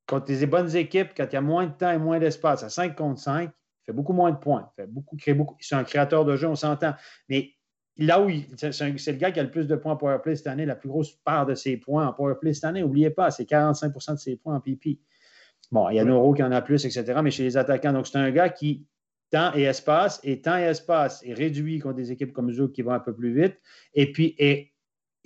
Quand 0.07 0.29
il 0.29 0.35
y 0.35 0.37
a 0.37 0.41
des 0.41 0.47
bonnes 0.47 0.75
équipes, 0.77 1.11
quand 1.17 1.27
il 1.29 1.33
y 1.33 1.37
a 1.37 1.41
moins 1.41 1.67
de 1.67 1.73
temps 1.73 1.91
et 1.91 1.99
moins 1.99 2.21
d'espace, 2.21 2.63
à 2.63 2.71
5 2.71 2.95
contre 2.95 3.21
5, 3.21 3.51
il 3.51 3.85
fait 3.85 3.93
beaucoup 3.93 4.13
moins 4.13 4.31
de 4.31 4.39
points. 4.39 4.71
fait 4.77 4.87
beaucoup, 4.87 5.17
crée 5.17 5.35
beaucoup. 5.35 5.57
C'est 5.61 5.75
un 5.75 5.85
créateur 5.85 6.25
de 6.25 6.37
jeu, 6.37 6.47
on 6.47 6.55
s'entend. 6.55 6.95
Mais 7.29 7.56
là 7.99 8.21
où 8.21 8.31
c'est 8.57 9.13
le 9.13 9.19
gars 9.19 9.31
qui 9.33 9.41
a 9.41 9.43
le 9.43 9.51
plus 9.51 9.67
de 9.67 9.77
points 9.77 9.93
en 9.93 9.97
powerplay 9.97 10.37
cette 10.37 10.47
année, 10.47 10.67
la 10.67 10.77
plus 10.77 10.89
grosse 10.89 11.13
part 11.25 11.47
de 11.47 11.55
ses 11.55 11.77
points 11.77 12.07
en 12.07 12.13
powerplay 12.13 12.53
cette 12.55 12.65
année, 12.65 12.81
n'oubliez 12.81 13.11
pas, 13.11 13.31
c'est 13.31 13.49
45% 13.49 14.15
de 14.15 14.19
ses 14.19 14.37
points 14.37 14.57
en 14.57 14.61
PP. 14.61 14.99
Bon, 15.73 15.89
il 15.89 15.97
y 15.97 15.99
a 15.99 16.05
Noro 16.05 16.35
qui 16.35 16.43
en 16.43 16.53
a 16.53 16.63
plus, 16.63 16.85
etc., 16.85 17.21
mais 17.23 17.31
chez 17.31 17.43
les 17.43 17.57
attaquants, 17.57 17.93
donc 17.93 18.07
c'est 18.07 18.19
un 18.19 18.31
gars 18.31 18.51
qui, 18.51 18.87
temps 19.31 19.53
et 19.55 19.63
espace, 19.63 20.21
et 20.23 20.41
temps 20.41 20.59
et 20.59 20.63
espace 20.63 21.23
est 21.25 21.33
réduit 21.33 21.79
contre 21.81 21.97
des 21.97 22.13
équipes 22.13 22.33
comme 22.33 22.53
Zouk 22.53 22.73
qui 22.73 22.83
vont 22.83 22.93
un 22.93 23.01
peu 23.01 23.15
plus 23.15 23.35
vite, 23.35 23.57
et 23.95 24.13
puis 24.13 24.35
est 24.39 24.73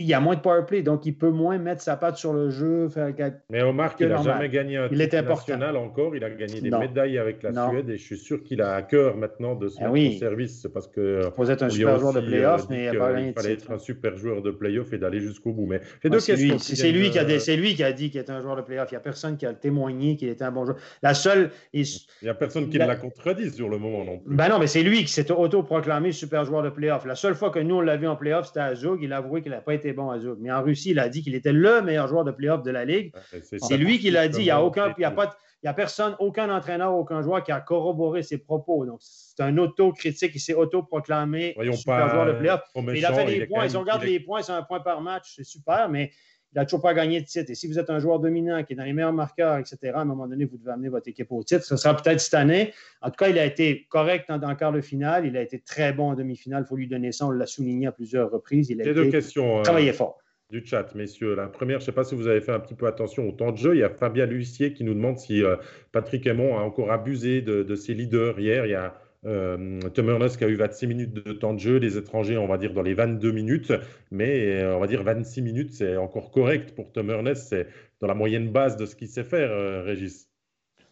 il 0.01 0.07
y 0.07 0.15
a 0.15 0.21
moins 0.21 0.35
de 0.35 0.41
power 0.41 0.63
play, 0.67 0.83
donc 0.83 1.05
il 1.05 1.15
peut 1.15 1.29
moins 1.29 1.59
mettre 1.59 1.83
sa 1.83 1.95
patte 1.95 2.17
sur 2.17 2.33
le 2.33 2.49
jeu. 2.49 2.89
Faire... 2.89 3.13
Mais 3.51 3.63
Omar, 3.63 3.95
il 4.01 4.09
n'a 4.09 4.23
jamais 4.23 4.49
gagné 4.49 4.79
un 4.79 4.89
titre 4.89 5.21
national 5.21 5.77
encore. 5.77 6.17
Il 6.17 6.25
a 6.25 6.31
gagné 6.31 6.63
des 6.63 6.71
médailles 6.71 7.19
avec 7.19 7.43
la 7.43 7.53
Suède 7.53 7.91
et 7.91 7.99
je 7.99 8.03
suis 8.03 8.17
sûr 8.17 8.43
qu'il 8.43 8.63
a 8.63 8.75
à 8.75 8.83
cœur 8.83 9.19
maintenant 9.19 9.55
de 9.55 9.69
se 9.69 9.77
ah 9.79 9.91
mettre 9.91 10.17
au 10.17 10.19
service 10.19 10.67
parce 10.73 10.89
que. 10.89 11.21
Vous 11.37 11.51
êtes 11.51 11.63
un 11.63 11.69
super 11.69 11.99
joueur 11.99 12.15
de 12.15 12.21
playoff, 12.21 12.67
mais 12.71 12.87
il 12.87 12.99
pas 12.99 13.21
Il 13.21 13.35
fallait 13.35 13.53
être 13.53 13.71
un 13.71 13.79
super 13.79 14.17
joueur 14.17 14.41
de 14.41 14.51
playoff 14.51 14.91
et 14.95 14.99
d'aller 14.99 15.21
jusqu'au 15.21 15.53
bout. 15.53 15.67
Mais 15.67 15.83
c'est 16.19 16.35
lui, 16.35 16.49
lui, 16.93 17.11
qui 17.11 17.19
a, 17.19 17.57
lui 17.57 17.75
qui 17.75 17.85
a 17.85 17.93
dit 17.93 18.11
qu'il 18.11 18.21
était 18.21 18.33
un 18.33 18.41
joueur 18.41 18.57
de 18.57 18.63
playoff. 18.63 18.91
Il 18.91 18.95
n'y 18.95 18.99
a 18.99 19.01
personne 19.01 19.37
qui 19.37 19.45
a 19.45 19.53
témoigné 19.53 20.17
qu'il 20.17 20.29
était 20.29 20.45
un 20.45 20.51
bon 20.51 20.65
joueur. 20.65 20.79
La 21.03 21.13
seule. 21.13 21.51
Il 21.75 21.85
n'y 22.23 22.29
a 22.31 22.35
personne 22.35 22.71
qui 22.71 22.79
l'a 22.79 22.97
contredit 22.97 23.51
sur 23.51 23.69
le 23.69 23.77
moment 23.77 24.03
non 24.05 24.19
plus. 24.19 24.35
Ben 24.35 24.49
non, 24.49 24.59
mais 24.59 24.67
c'est 24.67 24.83
lui 24.83 25.05
qui 25.05 25.13
s'est 25.13 25.31
auto-proclamé 25.31 26.13
super 26.13 26.47
joueur 26.47 26.63
de 26.63 26.71
playoff. 26.71 27.05
La 27.05 27.17
seule 27.17 27.35
fois 27.35 27.51
que 27.51 27.59
nous, 27.59 27.75
on 27.77 27.81
l'a 27.83 27.99
vu 27.99 28.09
en 28.09 28.17
playoff, 28.17 28.47
c'était 28.47 28.61
à 28.61 28.75
Zug. 28.75 29.01
Il 29.03 29.13
a 29.13 29.19
avoué 29.19 29.43
qu'il 29.43 29.53
n'a 29.53 29.61
pas 29.61 29.75
été 29.75 29.90
bon 29.93 30.11
à 30.11 30.19
Zug. 30.19 30.39
Mais 30.41 30.51
en 30.51 30.63
Russie, 30.63 30.91
il 30.91 30.99
a 30.99 31.09
dit 31.09 31.23
qu'il 31.23 31.35
était 31.35 31.53
le 31.53 31.83
meilleur 31.83 32.09
joueur 32.09 32.25
de 32.25 32.31
playoff 32.31 32.63
de 32.63 32.71
la 32.71 32.85
Ligue. 32.85 33.13
C'est 33.43 33.77
lui 33.77 33.99
qui 33.99 34.11
l'a 34.11 34.29
dit. 34.29 34.41
Il 34.41 34.45
n'y 34.45 34.51
a 34.51 34.63
aucun, 34.63 34.95
il 34.97 35.03
y 35.03 35.05
a 35.05 35.11
pas 35.11 35.37
il 35.63 35.69
a 35.69 35.75
personne, 35.75 36.17
aucun 36.19 36.49
entraîneur, 36.49 36.95
aucun 36.95 37.21
joueur 37.21 37.43
qui 37.43 37.53
a 37.53 37.61
corroboré 37.61 38.23
ses 38.23 38.39
propos. 38.39 38.87
Donc, 38.87 38.99
c'est 39.03 39.43
un 39.43 39.59
auto-critique. 39.59 40.33
Il 40.35 40.41
s'est 40.41 40.55
auto-proclamé 40.55 41.55
super 41.75 42.09
joueur 42.09 42.27
de 42.27 42.33
playoff. 42.33 42.63
Il 42.95 43.05
a 43.05 43.13
fait 43.13 43.27
des 43.27 43.47
points. 43.47 43.69
Si 43.69 43.77
on 43.77 43.81
regarde 43.81 44.03
les 44.05 44.21
points, 44.21 44.43
c'est 44.43 44.53
un 44.53 44.63
point 44.63 44.81
par 44.81 45.03
match. 45.03 45.35
C'est 45.37 45.45
super, 45.45 45.91
mais 45.91 46.13
il 46.53 46.59
n'a 46.59 46.65
toujours 46.65 46.83
pas 46.83 46.95
gagné 46.95 47.21
de 47.21 47.27
titre. 47.27 47.51
Et 47.51 47.55
si 47.55 47.69
vous 47.69 47.79
êtes 47.79 47.91
un 47.91 48.01
joueur 48.01 48.19
dominant 48.19 48.65
qui 48.65 48.73
est 48.73 48.77
dans 48.77 48.85
les 48.85 48.93
meilleurs 48.93 49.13
marqueurs, 49.13 49.59
etc., 49.59 49.93
à 49.95 50.01
un 50.01 50.05
moment 50.05 50.27
donné, 50.27 50.45
vous 50.45 50.59
devez 50.59 50.73
amener 50.73 50.89
votre 50.89 51.09
équipe 51.09 51.31
au 51.31 51.43
titre. 51.45 51.65
Ce 51.65 51.77
sera 51.77 51.97
peut-être 51.97 52.21
cette 52.21 52.35
année. 52.35 52.73
En 53.03 53.11
tout 53.11 53.17
cas, 53.17 53.29
il 53.29 53.39
a 53.39 53.45
été 53.45 53.87
correct 53.89 54.27
dans, 54.29 54.49
le 54.49 54.57
quart 54.57 54.73
de 54.73 54.81
finale. 54.81 55.27
Il 55.27 55.37
a 55.37 55.43
été 55.43 55.61
très 55.61 55.93
bon 55.93 56.11
en 56.11 56.15
demi-finale. 56.15 56.65
Il 56.67 56.69
faut 56.69 56.77
lui 56.77 56.89
donner 56.89 57.13
ça. 57.13 57.27
On 57.27 57.31
l'a 57.31 57.47
souligné 57.47 57.87
à 57.87 57.93
plusieurs 57.93 58.31
reprises. 58.31 58.69
Il 58.71 58.81
a 58.83 58.93
deux 58.93 59.11
questions. 59.11 59.61
Euh, 59.61 59.63
travaillé 59.63 59.93
fort 59.93 60.19
du 60.51 60.67
chat, 60.67 60.93
messieurs. 60.97 61.37
La 61.37 61.47
première, 61.47 61.79
je 61.79 61.85
ne 61.85 61.87
sais 61.87 61.93
pas 61.93 62.03
si 62.03 62.17
vous 62.17 62.27
avez 62.27 62.41
fait 62.41 62.53
un 62.53 62.59
petit 62.59 62.75
peu 62.75 62.89
attention 62.89 63.29
au 63.29 63.33
temps 63.33 63.53
de 63.53 63.57
jeu. 63.57 63.77
Il 63.77 63.79
y 63.79 63.85
a 63.85 63.89
Fabien 63.89 64.27
Lucier 64.27 64.73
qui 64.73 64.83
nous 64.83 64.95
demande 64.95 65.17
si 65.17 65.45
euh, 65.45 65.57
Patrick 65.93 66.27
Aymon 66.27 66.59
a 66.59 66.63
encore 66.63 66.91
abusé 66.91 67.41
de, 67.41 67.75
ses 67.77 67.95
leaders 67.95 68.39
hier. 68.41 68.67
Il 68.67 68.71
y 68.71 68.75
a 68.75 68.95
euh, 69.27 69.81
Tom 69.95 70.09
Ernest 70.09 70.37
qui 70.37 70.45
a 70.45 70.49
eu 70.49 70.55
26 70.55 70.87
minutes 70.87 71.13
de 71.13 71.33
temps 71.33 71.55
de 71.55 71.59
jeu, 71.59 71.77
les 71.77 71.97
étrangers, 71.97 72.39
on 72.39 72.47
va 72.47 72.59
dire, 72.59 72.73
dans 72.73 72.83
les 72.83 72.95
22 72.95 73.33
minutes, 73.33 73.73
mais 74.11 74.65
on 74.65 74.81
va 74.81 74.87
dire 74.87 75.03
26 75.03 75.43
minutes, 75.43 75.73
c'est 75.73 75.97
encore 75.97 76.31
correct 76.31 76.75
pour 76.75 76.93
Tom 76.93 77.11
Ernest, 77.11 77.49
c'est 77.49 77.67
dans 78.01 78.07
la 78.07 78.15
moyenne 78.15 78.51
base 78.51 78.77
de 78.77 78.87
ce 78.87 78.97
qu'il 78.97 79.09
sait 79.09 79.25
faire, 79.25 79.85
Régis. 79.85 80.29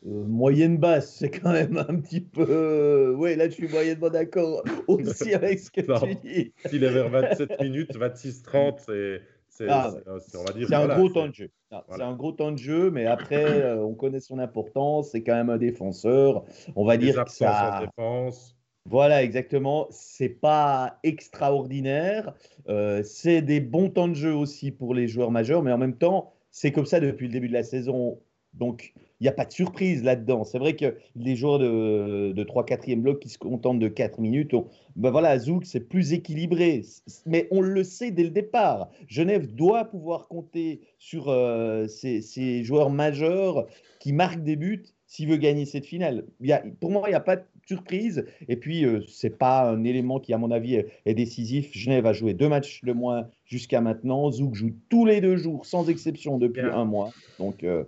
moyenne 0.05 0.77
basse, 0.77 1.17
c'est 1.17 1.31
quand 1.31 1.53
même 1.53 1.77
un 1.79 2.01
petit 2.01 2.21
peu. 2.21 3.15
Oui, 3.17 3.35
là, 3.37 3.49
je 3.49 3.55
suis 3.55 3.69
moyennement 3.69 4.11
d'accord 4.11 4.63
aussi 4.87 5.35
avec 5.35 5.59
ce 5.59 5.71
que 5.71 5.81
tu 5.81 6.15
dis. 6.17 6.53
S'il 6.67 6.85
est 6.85 6.93
vers 6.93 7.09
27 7.09 7.61
minutes, 7.63 7.97
26-30, 7.97 9.21
c'est 9.59 9.67
c'est 9.67 10.75
ah, 10.75 10.81
un 10.83 10.97
gros 10.97 11.09
temps 11.09 11.27
de 11.27 11.35
jeu. 11.35 11.51
C'est 11.71 12.03
un 12.03 12.15
gros 12.15 12.33
temps 12.33 12.53
de 12.53 12.59
jeu, 12.59 12.91
mais 12.91 13.07
après, 13.07 13.63
euh, 13.63 13.85
on 13.85 13.95
connaît 13.95 14.21
son 14.21 14.39
importance. 14.39 15.11
C'est 15.11 15.23
quand 15.23 15.35
même 15.35 15.51
un 15.51 15.59
défenseur. 15.59 16.45
On 16.77 16.85
va 16.85 16.97
dire 16.97 17.25
que 17.25 17.31
ça. 17.31 17.81
défense. 17.81 18.57
Voilà, 18.87 19.23
exactement. 19.23 19.87
C'est 19.91 20.29
pas 20.29 20.99
extraordinaire. 21.03 22.35
Euh, 22.69 23.03
c'est 23.03 23.43
des 23.43 23.61
bons 23.61 23.91
temps 23.91 24.09
de 24.09 24.15
jeu 24.15 24.35
aussi 24.35 24.71
pour 24.71 24.95
les 24.95 25.09
joueurs 25.09 25.31
majeurs, 25.31 25.63
mais 25.63 25.73
en 25.73 25.79
même 25.79 25.97
temps, 25.99 26.33
c'est 26.51 26.73
comme 26.73 26.87
ça 26.87 27.01
depuis 27.01 27.27
le 27.27 27.33
début 27.33 27.49
de 27.49 27.53
la 27.53 27.65
saison. 27.65 28.19
Donc, 28.59 28.93
il 29.21 29.25
n'y 29.25 29.29
a 29.29 29.33
pas 29.33 29.45
de 29.45 29.53
surprise 29.53 30.05
là-dedans. 30.05 30.45
C'est 30.45 30.59
vrai 30.59 30.77
que 30.77 30.97
les 31.17 31.35
joueurs 31.35 31.59
de, 31.59 32.33
de 32.33 32.45
3-4e 32.45 33.01
bloc 33.01 33.19
qui 33.21 33.29
se 33.29 33.39
contentent 33.39 33.81
de 33.81 33.89
4 33.89 34.21
minutes, 34.21 34.55
ben 34.95 35.11
voilà, 35.11 35.39
Zouk, 35.39 35.65
c'est 35.65 35.81
plus 35.81 36.13
équilibré. 36.13 36.83
Mais 37.27 37.49
on 37.51 37.61
le 37.61 37.83
sait 37.83 38.11
dès 38.11 38.25
le 38.25 38.31
départ. 38.31 38.91
Genève 39.09 39.55
doit 39.55 39.85
pouvoir 39.87 40.29
compter 40.29 40.81
sur 40.99 41.29
euh, 41.29 41.87
ces, 41.89 42.63
joueurs 42.63 42.91
majeurs 42.91 43.67
qui 43.99 44.13
marquent 44.13 44.43
des 44.45 44.57
buts 44.57 44.85
s'il 45.07 45.29
veut 45.29 45.37
gagner 45.37 45.65
cette 45.65 45.87
finale. 45.87 46.25
Il 46.41 46.49
y 46.49 46.53
a, 46.53 46.63
pour 46.81 46.91
moi, 46.91 47.03
il 47.07 47.11
n'y 47.11 47.17
a 47.17 47.21
pas 47.21 47.37
de 47.37 47.45
surprise. 47.67 48.25
Et 48.49 48.57
puis, 48.57 48.85
euh, 48.85 49.01
ce 49.09 49.27
n'est 49.27 49.33
pas 49.33 49.69
un 49.69 49.83
élément 49.83 50.21
qui, 50.21 50.33
à 50.33 50.39
mon 50.39 50.51
avis, 50.51 50.83
est, 51.07 51.15
décisif. 51.15 51.71
Genève 51.73 52.07
a 52.07 52.13
joué 52.13 52.35
deux 52.35 52.49
matchs 52.49 52.85
de 52.85 52.93
moins 52.93 53.29
jusqu'à 53.47 53.81
maintenant. 53.81 54.31
Zouk 54.31 54.55
joue 54.55 54.73
tous 54.89 55.07
les 55.07 55.21
deux 55.21 55.37
jours, 55.37 55.67
sans 55.67 55.89
exception, 55.89 56.39
depuis 56.39 56.63
un 56.63 56.85
mois. 56.85 57.13
Donc. 57.39 57.65
Euh, 57.65 57.85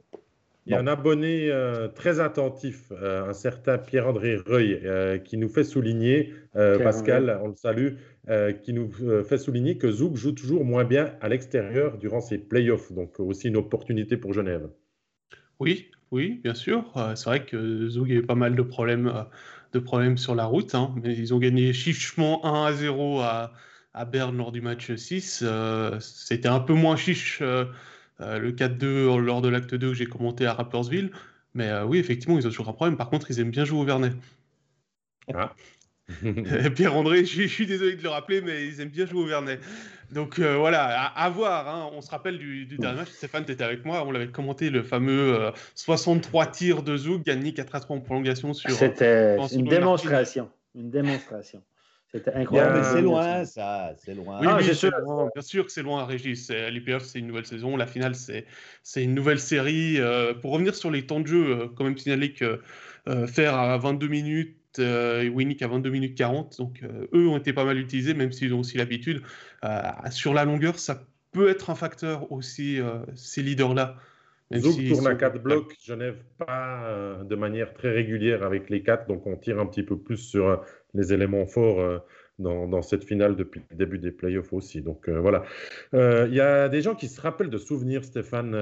il 0.66 0.72
y 0.72 0.74
a 0.74 0.78
un 0.78 0.86
abonné 0.86 1.50
euh, 1.50 1.88
très 1.88 2.20
attentif, 2.20 2.92
euh, 2.92 3.28
un 3.28 3.32
certain 3.32 3.78
Pierre-André 3.78 4.36
Reuil, 4.36 4.80
euh, 4.84 5.18
qui 5.18 5.36
nous 5.36 5.48
fait 5.48 5.64
souligner, 5.64 6.34
Pascal, 6.52 7.40
on 7.42 7.48
le 7.48 7.56
salue, 7.56 7.94
qui 8.62 8.72
nous 8.72 8.90
fait 9.24 9.38
souligner 9.38 9.78
que 9.78 9.90
Zouk 9.90 10.16
joue 10.16 10.32
toujours 10.32 10.64
moins 10.64 10.84
bien 10.84 11.14
à 11.20 11.28
l'extérieur 11.28 11.98
durant 11.98 12.20
ses 12.20 12.38
playoffs. 12.38 12.92
Donc 12.92 13.18
aussi 13.20 13.48
une 13.48 13.56
opportunité 13.56 14.16
pour 14.16 14.32
Genève. 14.32 14.68
Oui, 15.58 15.90
oui, 16.10 16.40
bien 16.42 16.54
sûr. 16.54 16.84
C'est 17.14 17.24
vrai 17.24 17.44
que 17.44 17.88
Zouk 17.88 18.10
a 18.10 18.14
eu 18.14 18.22
pas 18.22 18.34
mal 18.34 18.54
de 18.54 18.62
problèmes, 18.62 19.12
de 19.72 19.78
problèmes 19.78 20.18
sur 20.18 20.34
la 20.34 20.44
route, 20.44 20.74
hein, 20.74 20.94
mais 21.02 21.16
ils 21.16 21.34
ont 21.34 21.38
gagné 21.38 21.72
chichement 21.72 22.44
1 22.44 22.66
à 22.66 22.72
0 22.72 23.20
à, 23.20 23.52
à 23.94 24.04
Berne 24.04 24.36
lors 24.36 24.52
du 24.52 24.60
match 24.60 24.94
6. 24.94 25.44
C'était 26.00 26.48
un 26.48 26.60
peu 26.60 26.74
moins 26.74 26.96
chiche 26.96 27.40
euh, 27.42 27.64
le 28.20 28.52
4-2 28.52 29.18
lors 29.18 29.42
de 29.42 29.48
l'acte 29.48 29.74
2 29.74 29.88
que 29.88 29.94
j'ai 29.94 30.06
commenté 30.06 30.46
à 30.46 30.52
Rappersville. 30.52 31.10
Mais 31.54 31.68
euh, 31.68 31.84
oui, 31.84 31.98
effectivement, 31.98 32.38
ils 32.38 32.46
ont 32.46 32.50
toujours 32.50 32.68
un 32.68 32.72
problème. 32.72 32.96
Par 32.96 33.10
contre, 33.10 33.30
ils 33.30 33.40
aiment 33.40 33.50
bien 33.50 33.64
jouer 33.64 33.80
au 33.80 33.84
Vernet. 33.84 34.12
Ah. 35.34 35.54
Pierre-André, 36.74 37.24
je, 37.24 37.46
suis 37.46 37.66
désolé 37.66 37.96
de 37.96 38.02
le 38.02 38.08
rappeler, 38.08 38.40
mais 38.40 38.66
ils 38.66 38.80
aiment 38.80 38.88
bien 38.88 39.06
jouer 39.06 39.22
au 39.22 39.26
Vernet. 39.26 39.60
Donc 40.10 40.40
euh, 40.40 40.56
voilà, 40.56 40.86
à, 40.86 41.30
voir. 41.30 41.68
Hein. 41.68 41.90
On 41.92 42.00
se 42.00 42.10
rappelle 42.10 42.38
du, 42.38 42.66
dernier 42.66 42.98
match. 42.98 43.10
Stéphane, 43.10 43.44
tu 43.44 43.52
étais 43.52 43.62
avec 43.62 43.84
moi. 43.84 44.04
On 44.04 44.10
l'avait 44.10 44.28
commenté, 44.28 44.70
le 44.70 44.82
fameux 44.82 45.52
63 45.76 46.46
tirs 46.46 46.82
de 46.82 46.96
Zouk, 46.96 47.24
gagné 47.24 47.54
4 47.54 47.74
à 47.76 47.80
3 47.80 47.96
en 47.96 48.00
prolongation 48.00 48.52
sur. 48.54 48.70
C'était 48.70 49.36
une 49.52 49.66
démonstration. 49.66 50.50
Une 50.74 50.90
démonstration. 50.90 51.62
C'était 52.12 52.32
incroyable. 52.34 52.80
c'est 52.92 53.02
loin, 53.02 53.44
ça. 53.44 53.92
C'est 53.96 54.14
loin. 54.14 54.40
Oui, 54.40 54.46
ah, 54.50 54.74
sûr. 54.74 54.90
bien 55.32 55.42
sûr 55.42 55.64
que 55.64 55.70
c'est 55.70 55.82
loin, 55.82 56.04
Régis. 56.04 56.50
L'IPF, 56.50 57.04
c'est 57.04 57.20
une 57.20 57.28
nouvelle 57.28 57.46
saison. 57.46 57.76
La 57.76 57.86
finale, 57.86 58.14
c'est 58.16 59.04
une 59.04 59.14
nouvelle 59.14 59.38
série. 59.38 60.00
Euh, 60.00 60.34
pour 60.34 60.52
revenir 60.52 60.74
sur 60.74 60.90
les 60.90 61.06
temps 61.06 61.20
de 61.20 61.28
jeu, 61.28 61.50
euh, 61.50 61.68
quand 61.68 61.84
même 61.84 61.96
signaler 61.96 62.32
que 62.32 62.60
euh, 63.08 63.26
faire 63.28 63.54
à 63.54 63.78
22 63.78 64.08
minutes 64.08 64.56
et 64.78 65.28
Winnick 65.28 65.62
à 65.62 65.68
22 65.68 65.90
minutes 65.90 66.16
40. 66.16 66.58
Donc, 66.58 66.82
eux 67.12 67.28
ont 67.28 67.36
été 67.36 67.52
pas 67.52 67.64
mal 67.64 67.78
utilisés, 67.78 68.14
même 68.14 68.30
s'ils 68.30 68.54
ont 68.54 68.60
aussi 68.60 68.76
l'habitude. 68.78 69.22
sur 70.10 70.32
la 70.32 70.44
longueur, 70.44 70.78
ça 70.78 71.04
peut 71.32 71.48
être 71.48 71.70
un 71.70 71.74
facteur 71.74 72.30
aussi, 72.30 72.78
ces 73.16 73.42
leaders-là. 73.42 73.96
Zouk 74.56 74.76
tourne 74.88 75.08
à 75.08 75.16
4 75.16 75.42
blocs, 75.42 75.76
Genève 75.84 76.18
pas 76.38 77.18
de 77.24 77.34
manière 77.34 77.74
très 77.74 77.90
régulière 77.90 78.44
avec 78.44 78.70
les 78.70 78.82
4, 78.82 79.08
donc 79.08 79.26
on 79.26 79.36
tire 79.36 79.58
un 79.58 79.66
petit 79.66 79.82
peu 79.82 79.98
plus 79.98 80.18
sur 80.18 80.62
les 80.94 81.12
éléments 81.12 81.46
forts 81.46 81.80
euh, 81.80 81.98
dans, 82.38 82.82
cette 82.82 83.04
finale 83.04 83.36
depuis 83.36 83.62
le 83.70 83.76
début 83.76 83.98
des 83.98 84.10
playoffs 84.10 84.52
aussi. 84.52 84.80
Donc 84.80 85.08
euh, 85.08 85.20
voilà. 85.20 85.44
Euh, 85.94 86.26
il 86.28 86.34
y 86.34 86.40
a 86.40 86.68
des 86.68 86.80
gens 86.80 86.94
qui 86.94 87.08
se 87.08 87.20
rappellent 87.20 87.50
de 87.50 87.58
souvenirs, 87.58 88.04
Stéphane, 88.04 88.52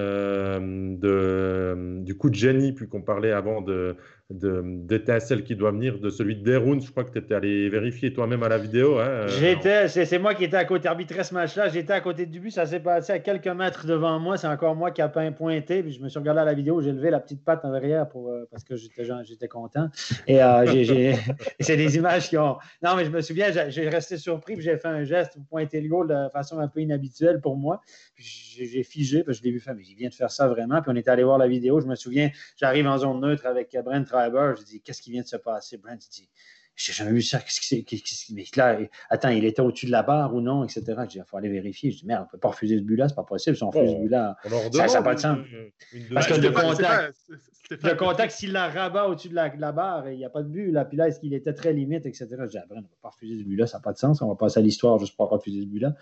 du 2.05 2.15
coup 2.17 2.31
de 2.31 2.35
génie, 2.35 2.73
puis 2.73 2.89
qu'on 2.89 3.03
parlait 3.03 3.33
avant 3.33 3.61
de, 3.61 3.97
d'étincelle 4.31 5.43
qui 5.43 5.57
doit 5.57 5.71
venir 5.71 5.99
de 5.99 6.11
celui 6.11 6.37
de 6.37 6.43
Deroun. 6.43 6.83
Je 6.83 6.91
crois 6.91 7.05
que 7.05 7.11
tu 7.11 7.19
étais 7.19 7.35
allé 7.35 7.71
vérifier 7.71 8.13
toi-même 8.13 8.43
à 8.43 8.51
la 8.51 8.59
vidéo. 8.59 8.99
Hein, 8.99 9.07
euh, 9.07 9.29
J'étais, 9.29 9.89
c'est 9.89 10.19
moi 10.19 10.35
qui 10.35 10.45
étais 10.45 10.59
à 10.59 10.67
côté, 10.67 10.87
arbitrer 10.87 11.25
ce 11.25 11.33
match-là. 11.33 11.71
J'étais 11.71 11.95
à 11.95 12.03
côté 12.03 12.27
du 12.27 12.39
but, 12.39 12.51
ça 12.51 12.67
s'est 12.67 12.81
passé 12.81 13.13
à 13.13 13.21
quelques 13.21 13.49
mètres 13.49 13.87
devant 13.87 14.19
moi. 14.21 14.37
C'est 14.37 14.47
encore 14.47 14.77
moi 14.77 14.91
qui 14.91 15.01
a 15.01 15.09
pas 15.09 15.31
pointé. 15.31 15.83
Puis 15.83 15.93
je 15.93 16.03
me 16.03 16.11
suis 16.11 16.19
regardé 16.19 16.43
à 16.43 16.45
la 16.45 16.53
vidéo, 16.53 16.83
j'ai 16.83 16.93
levé 16.93 17.09
la 17.11 17.21
petite 17.21 17.43
patte 17.43 17.65
en 17.65 17.73
arrière 17.73 18.07
pour, 18.07 18.29
euh, 18.29 18.47
parce 18.51 18.65
que 18.65 18.77
j'étais 18.77 19.49
content. 19.49 19.89
Et 20.27 20.43
euh, 20.43 20.67
c'est 21.61 21.79
des 21.79 21.97
images 21.97 22.29
qui 22.29 22.37
ont. 22.37 22.59
Non, 22.83 22.97
mais 22.97 23.07
je 23.07 23.11
me 23.11 23.23
souviens, 23.23 23.47
j'ai 23.69 23.89
resté 23.89 24.19
surpris, 24.19 24.57
puis 24.57 24.65
j'ai 24.65 24.77
fait 24.77 24.89
un 24.89 25.05
geste 25.05 25.35
pour 25.35 25.45
pointer 25.47 25.81
le 25.81 25.89
goal 25.89 26.07
de 26.07 26.29
façon 26.35 26.59
un 26.59 26.69
peu 26.69 26.81
inhabituelle 26.81 27.41
pour 27.41 27.57
moi. 27.57 27.81
J'ai 28.17 28.83
figé, 28.83 29.25
puis 29.25 29.33
je 29.33 29.43
l'ai 29.43 29.53
vu 29.53 29.61
faire, 29.61 29.75
mais 29.75 29.85
il 29.89 29.95
vient 29.95 30.11
de 30.11 30.15
faire 30.15 30.31
ça 30.31 30.49
vraiment. 30.49 30.83
Puis 30.83 30.91
on 30.93 30.97
est 30.97 31.09
allé 31.09 31.23
voir 31.25 31.39
la 31.39 31.49
vidéo. 31.49 31.81
Je 31.81 31.87
me 31.87 31.95
souviens, 31.95 32.31
j'arrive 32.59 32.87
en 32.87 32.99
zone 32.99 33.21
neutre 33.21 33.47
avec 33.47 33.75
Brent 33.83 34.05
je 34.27 34.65
dis, 34.65 34.81
qu'est-ce 34.81 35.03
qui 35.03 35.11
vient 35.11 35.23
de 35.23 35.27
se 35.27 35.37
passer? 35.37 35.77
Brent, 35.77 35.97
dit, 35.97 36.29
j'ai 36.79 36.93
jamais 36.93 37.11
vu 37.11 37.23
ça. 37.23 37.41
Qu'est-ce? 37.41 38.33
Mais 38.33 38.45
là, 38.55 38.79
attends, 39.11 39.31
il 39.31 39.45
était 39.45 39.61
au-dessus 39.61 39.87
de 39.87 39.91
la 39.91 40.05
barre 40.05 40.33
ou 40.33 40.41
non, 40.41 40.63
etc. 40.63 40.85
Je 40.87 41.07
dis, 41.07 41.19
il 41.19 41.25
faut 41.27 41.37
aller 41.37 41.49
vérifier. 41.49 41.91
Je 41.91 41.99
dis, 41.99 42.07
merde, 42.07 42.23
on 42.23 42.25
ne 42.27 42.31
peut 42.31 42.39
pas 42.39 42.51
refuser 42.51 42.79
ce 42.79 42.83
but-là, 42.83 43.09
c'est 43.09 43.17
pas 43.17 43.25
possible. 43.25 43.57
Si 43.57 43.65
on 43.65 43.71
refuse 43.71 43.91
ce 43.91 43.97
but-là, 43.97 44.37
ça 44.73 44.87
n'a 44.87 45.03
pas 45.03 45.15
de 45.17 45.21
sens. 45.21 45.39
Parce 46.15 46.29
que 46.29 46.35
le 46.35 46.51
contact, 46.53 47.17
le 47.71 47.95
contact, 47.95 48.33
s'il 48.33 48.53
la 48.53 48.69
rabat 48.69 49.09
au-dessus 49.09 49.29
de 49.29 49.35
la, 49.35 49.73
barre, 49.73 50.09
il 50.09 50.19
n'y 50.19 50.25
a 50.25 50.31
pas 50.31 50.43
de 50.43 50.49
but. 50.49 50.71
Là. 50.71 50.85
Puis 50.85 50.97
là, 50.97 51.09
est-ce 51.09 51.19
qu'il 51.19 51.35
était 51.35 51.53
très 51.53 51.73
limite, 51.73 52.07
etc. 52.07 52.29
Je 52.31 52.47
dis, 52.47 52.59
ah, 52.59 52.65
on 52.71 52.77
ne 52.77 52.83
peut 52.83 52.89
pas 53.03 53.09
refuser 53.09 53.39
ce 53.41 53.45
but-là, 53.45 53.67
ça 53.67 53.79
n'a 53.79 53.83
pas 53.83 53.93
de 53.93 53.99
sens. 53.99 54.23
On 54.23 54.29
va 54.29 54.37
passer 54.37 54.61
à 54.61 54.63
l'histoire 54.63 54.99
juste 54.99 55.17
pour 55.17 55.29
refuser 55.31 55.63
ce 55.63 55.67
but-là. 55.67 55.95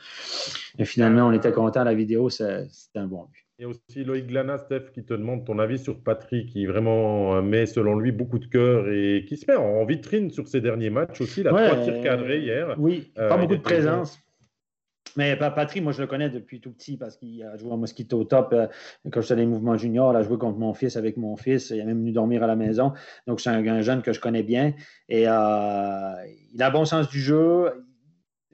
Et 0.78 0.84
finalement, 0.84 1.26
on 1.26 1.32
était 1.32 1.52
content. 1.52 1.84
La 1.84 1.94
vidéo, 1.94 2.28
c'était 2.28 2.68
un 2.96 3.06
bon 3.06 3.24
but. 3.24 3.45
Il 3.58 3.62
y 3.62 3.64
a 3.64 3.68
aussi 3.68 4.04
Loïc 4.04 4.26
Glana, 4.26 4.58
Steph, 4.58 4.90
qui 4.92 5.02
te 5.02 5.14
demande 5.14 5.46
ton 5.46 5.58
avis 5.58 5.78
sur 5.78 5.98
Patrick, 6.02 6.50
qui 6.50 6.66
vraiment 6.66 7.40
met, 7.40 7.64
selon 7.64 7.98
lui, 7.98 8.12
beaucoup 8.12 8.38
de 8.38 8.44
cœur 8.44 8.86
et 8.90 9.24
qui 9.26 9.38
se 9.38 9.50
met 9.50 9.56
en 9.56 9.82
vitrine 9.86 10.30
sur 10.30 10.46
ses 10.46 10.60
derniers 10.60 10.90
matchs 10.90 11.22
aussi. 11.22 11.40
Il 11.40 11.48
a 11.48 11.50
trois 11.50 11.82
tirs 11.82 12.02
cadrés 12.02 12.40
hier. 12.40 12.74
Oui, 12.78 13.12
pas 13.14 13.34
euh, 13.34 13.36
beaucoup 13.38 13.56
de 13.56 13.62
présence. 13.62 14.20
Mais 15.16 15.34
Patrick, 15.36 15.82
moi, 15.82 15.92
je 15.92 16.02
le 16.02 16.06
connais 16.06 16.28
depuis 16.28 16.60
tout 16.60 16.70
petit 16.70 16.98
parce 16.98 17.16
qu'il 17.16 17.42
a 17.42 17.56
joué 17.56 17.72
à 17.72 17.76
Mosquito 17.76 18.22
Top 18.24 18.52
euh, 18.52 18.66
quand 19.10 19.22
j'étais 19.22 19.36
dans 19.36 19.40
les 19.40 19.46
mouvements 19.46 19.78
juniors. 19.78 20.12
Il 20.12 20.16
a 20.16 20.22
joué 20.22 20.36
contre 20.36 20.58
mon 20.58 20.74
fils 20.74 20.98
avec 20.98 21.16
mon 21.16 21.36
fils. 21.36 21.70
Il 21.70 21.78
est 21.78 21.84
même 21.84 22.00
venu 22.00 22.12
dormir 22.12 22.42
à 22.42 22.46
la 22.46 22.56
maison. 22.56 22.92
Donc, 23.26 23.40
c'est 23.40 23.48
un, 23.48 23.80
jeune 23.80 24.02
que 24.02 24.12
je 24.12 24.20
connais 24.20 24.42
bien. 24.42 24.74
Et 25.08 25.26
euh, 25.26 26.14
il 26.52 26.62
a 26.62 26.68
bon 26.68 26.84
sens 26.84 27.08
du 27.08 27.20
jeu 27.20 27.85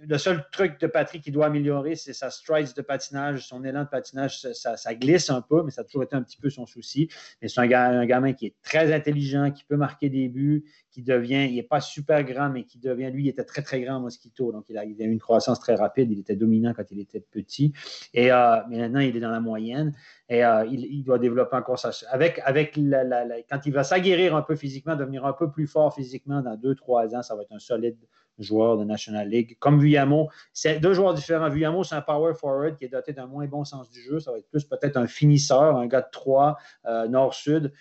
le 0.07 0.19
seul 0.19 0.45
truc 0.51 0.81
de 0.81 0.87
Patrick 0.87 1.23
qui 1.23 1.31
doit 1.31 1.47
améliorer, 1.47 1.95
c'est 1.95 2.13
sa 2.13 2.31
stride 2.31 2.73
de 2.75 2.83
patinage, 2.83 3.47
son 3.47 3.65
élan 3.65 3.85
de 3.85 3.89
patinage, 3.89 4.41
ça, 4.53 4.95
glisse 4.95 5.31
un 5.31 5.41
peu, 5.43 5.63
mais 5.63 5.71
ça 5.71 5.83
a 5.83 5.85
toujours 5.85 6.03
été 6.03 6.17
un 6.17 6.23
petit 6.23 6.37
peu 6.37 6.51
son 6.51 6.67
souci. 6.67 7.09
Mais 7.41 7.49
c'est 7.49 7.61
un, 7.61 8.07
gamin 8.07 8.33
qui 8.33 8.47
est 8.47 8.55
très 8.63 8.93
intelligent, 8.93 9.51
qui 9.51 9.65
peut 9.65 9.77
marquer 9.77 10.09
des 10.09 10.29
buts, 10.29 10.65
qui 10.91 11.03
devient, 11.03 11.47
il 11.49 11.55
n'est 11.55 11.63
pas 11.63 11.81
super 11.81 12.23
grand, 12.25 12.51
mais 12.51 12.65
qui 12.65 12.79
devient, 12.79 13.11
lui, 13.11 13.25
il 13.25 13.29
était 13.29 13.45
très, 13.45 13.63
très 13.63 13.81
grand 13.81 14.01
Mosquito, 14.01 14.53
donc 14.53 14.65
il 14.69 14.77
a, 14.77 14.85
eu 14.85 14.95
une 14.99 15.21
croissance 15.21 15.61
très 15.61 15.75
rapide, 15.75 16.11
il 16.11 16.19
était 16.19 16.37
dominant 16.37 16.75
quand 16.75 16.91
il 16.91 17.01
était 17.01 17.21
petit. 17.21 17.73
Et 18.13 18.33
euh, 18.33 18.57
mais 18.69 18.79
maintenant, 18.79 19.01
il 19.01 19.17
est 19.17 19.21
dans 19.21 19.31
la 19.31 19.41
moyenne 19.41 19.95
et 20.29 20.45
euh, 20.45 20.67
il, 20.67 21.03
doit 21.05 21.19
développer 21.19 21.57
encore 21.57 21.79
ça. 21.79 21.91
Avec, 22.11 22.41
avec 22.45 22.75
quand 22.75 23.61
il 23.67 23.73
va 23.73 23.85
s'aguerrir 23.85 24.35
un 24.35 24.43
peu 24.43 24.57
physiquement, 24.57 24.97
devenir 24.97 25.25
un 25.25 25.33
peu 25.33 25.51
plus 25.51 25.67
fort 25.67 25.95
physiquement 25.95 26.43
dans 26.43 26.57
deux, 26.57 26.75
trois 26.75 27.15
ans, 27.15 27.23
ça 27.23 27.35
va 27.35 27.43
être 27.43 27.53
un 27.53 27.59
solide 27.59 27.97
joueur 28.39 28.77
de 28.79 28.85
National 28.85 29.29
League. 29.29 29.57
Comme 29.59 29.81
Vuyamo, 29.81 30.29
c'est 30.53 30.81
deux 30.81 30.95
joueurs 30.95 31.15
différents. 31.15 31.49
Vuyamo, 31.49 31.85
c'est 31.85 31.95
un 31.95 32.03
power 32.03 32.35
forward 32.35 32.77
qui 32.77 32.85
est 32.85 32.89
doté 32.89 33.13
d'un 33.13 33.27
moins 33.27 33.47
bon 33.47 33.65
sens 33.65 33.91
du 33.91 34.01
jeu. 34.03 34.21
Ça 34.21 34.33
va 34.33 34.39
être 34.39 34.49
plus 34.49 34.65
peut-être 34.65 34.97
un 34.97 35.07
finisseur, 35.07 35.77
un 35.77 35.87
gars 35.87 36.03
de 36.03 36.11
3, 36.11 36.57
euh, 36.87 37.09
nord-sud. 37.09 37.73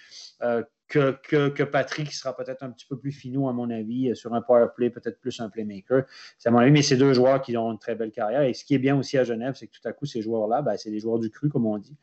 Euh, 0.42 0.64
que, 0.91 1.63
Patrick, 1.63 2.10
qui 2.10 2.15
sera 2.15 2.36
peut-être 2.36 2.63
un 2.63 2.69
petit 2.69 2.86
peu 2.86 2.97
plus 2.97 3.12
finaux, 3.12 3.47
à 3.47 3.54
mon 3.54 3.69
avis, 3.69 4.15
sur 4.15 4.34
un 4.34 4.41
power 4.41 4.67
play, 4.75 4.89
peut-être 4.89 5.19
plus 5.19 5.39
un 5.39 5.49
playmaker. 5.49 6.04
C'est 6.38 6.49
à 6.49 6.51
mon 6.51 6.60
avis, 6.60 6.71
mais 6.71 6.82
c'est 6.82 6.97
deux 6.97 7.13
joueurs 7.13 7.41
qui 7.41 7.56
ont 7.56 7.71
une 7.71 7.80
très 7.80 7.95
belle 7.95 8.12
carrière. 8.12 8.41
Et 8.41 8.54
ce 8.54 8.65
qui 8.65 8.75
est 8.75 8.80
bien 8.80 8.97
aussi 8.97 9.17
à 9.17 9.23
Genève, 9.23 9.56
c'est 9.56 9.67
que 9.67 9.71
tout 9.71 9.88
à 9.88 9.93
coup, 9.93 10.06
ces 10.06 10.21
joueurs-là, 10.21 10.62
ben, 10.62 10.75
c'est 10.77 10.91
des 10.91 10.99
joueurs 10.99 11.19
du 11.19 11.30
cru, 11.30 11.49
comme 11.49 11.65
on 11.65 11.77
dit. 11.77 11.95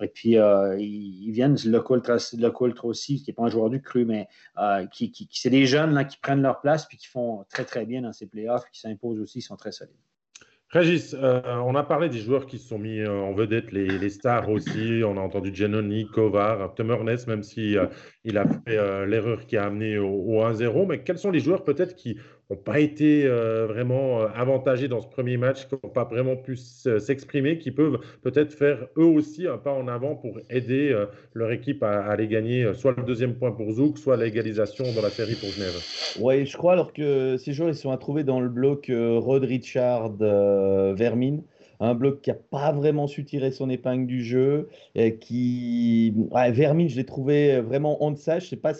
Et 0.00 0.08
puis, 0.08 0.38
euh, 0.38 0.76
ils, 0.78 1.30
viennent, 1.30 1.56
le 1.64 1.80
Coultre 1.80 2.84
aussi, 2.84 3.22
qui 3.22 3.30
n'est 3.30 3.34
pas 3.34 3.44
un 3.44 3.50
joueur 3.50 3.70
du 3.70 3.80
cru, 3.80 4.04
mais 4.04 4.28
euh, 4.58 4.86
qui, 4.86 5.10
qui, 5.10 5.28
c'est 5.32 5.50
des 5.50 5.66
jeunes 5.66 5.94
là, 5.94 6.04
qui 6.04 6.18
prennent 6.18 6.42
leur 6.42 6.60
place 6.60 6.86
puis 6.86 6.98
qui 6.98 7.06
font 7.06 7.44
très, 7.48 7.64
très 7.64 7.86
bien 7.86 8.02
dans 8.02 8.12
ces 8.12 8.26
playoffs, 8.26 8.64
qui 8.72 8.80
s'imposent 8.80 9.20
aussi, 9.20 9.38
ils 9.38 9.42
sont 9.42 9.56
très 9.56 9.72
solides. 9.72 9.94
Régis, 10.70 11.14
euh, 11.14 11.40
on 11.64 11.74
a 11.76 11.84
parlé 11.84 12.08
des 12.08 12.18
joueurs 12.18 12.46
qui 12.46 12.58
se 12.58 12.68
sont 12.68 12.78
mis 12.78 13.06
en 13.06 13.32
vedette, 13.32 13.70
les, 13.70 14.10
stars 14.10 14.48
aussi. 14.50 15.02
On 15.04 15.16
a 15.16 15.20
entendu 15.20 15.54
Giannoni, 15.54 16.06
Kovar, 16.08 16.74
Tom 16.74 16.88
même 17.04 17.42
si 17.42 17.76
il 18.24 18.38
a 18.38 18.44
fait 18.66 19.06
l'erreur 19.06 19.46
qui 19.46 19.56
a 19.56 19.64
amené 19.64 19.96
au 19.98 20.42
1-0. 20.42 20.86
Mais 20.86 21.04
quels 21.04 21.18
sont 21.18 21.30
les 21.30 21.40
joueurs 21.40 21.62
peut-être 21.62 21.94
qui 21.94 22.18
n'ont 22.50 22.56
pas 22.56 22.78
été 22.80 23.26
euh, 23.26 23.66
vraiment 23.66 24.20
euh, 24.20 24.28
avantagés 24.34 24.88
dans 24.88 25.00
ce 25.00 25.08
premier 25.08 25.36
match, 25.36 25.66
qui 25.66 25.74
n'ont 25.74 25.90
pas 25.90 26.04
vraiment 26.04 26.36
pu 26.36 26.56
s'exprimer, 26.56 27.58
qui 27.58 27.70
peuvent 27.70 27.98
peut-être 28.22 28.52
faire 28.52 28.86
eux 28.96 29.04
aussi 29.04 29.46
un 29.46 29.58
pas 29.58 29.72
en 29.72 29.88
avant 29.88 30.14
pour 30.14 30.38
aider 30.50 30.90
euh, 30.92 31.06
leur 31.34 31.50
équipe 31.50 31.82
à, 31.82 32.04
aller 32.04 32.28
gagner 32.28 32.72
soit 32.74 32.94
le 32.96 33.02
deuxième 33.02 33.34
point 33.34 33.52
pour 33.52 33.70
Zouk, 33.72 33.98
soit 33.98 34.16
l'égalisation 34.16 34.84
dans 34.94 35.02
la 35.02 35.10
série 35.10 35.34
pour 35.34 35.48
Genève. 35.50 35.74
Oui, 36.20 36.46
je 36.46 36.56
crois 36.56 36.74
alors 36.74 36.92
que 36.92 37.36
ces 37.36 37.52
joueurs 37.52 37.70
ils 37.70 37.74
sont 37.74 37.90
à 37.90 37.96
trouver 37.96 38.24
dans 38.24 38.40
le 38.40 38.48
bloc 38.48 38.90
Rod 38.90 39.44
Richard 39.44 40.16
Vermin 40.16 41.38
un 41.80 41.94
bloc 41.94 42.22
qui 42.22 42.30
n'a 42.30 42.36
pas 42.36 42.72
vraiment 42.72 43.06
su 43.06 43.24
tirer 43.24 43.50
son 43.50 43.68
épingle 43.68 44.06
du 44.06 44.22
jeu, 44.22 44.68
et 44.94 45.16
qui... 45.16 46.14
Vermin, 46.52 46.88
je 46.88 46.96
l'ai 46.96 47.04
trouvé 47.04 47.60
vraiment 47.60 48.02
en 48.02 48.12
deçà. 48.12 48.38
Je 48.38 48.46
ne 48.46 48.50
sais 48.50 48.56
pas 48.56 48.72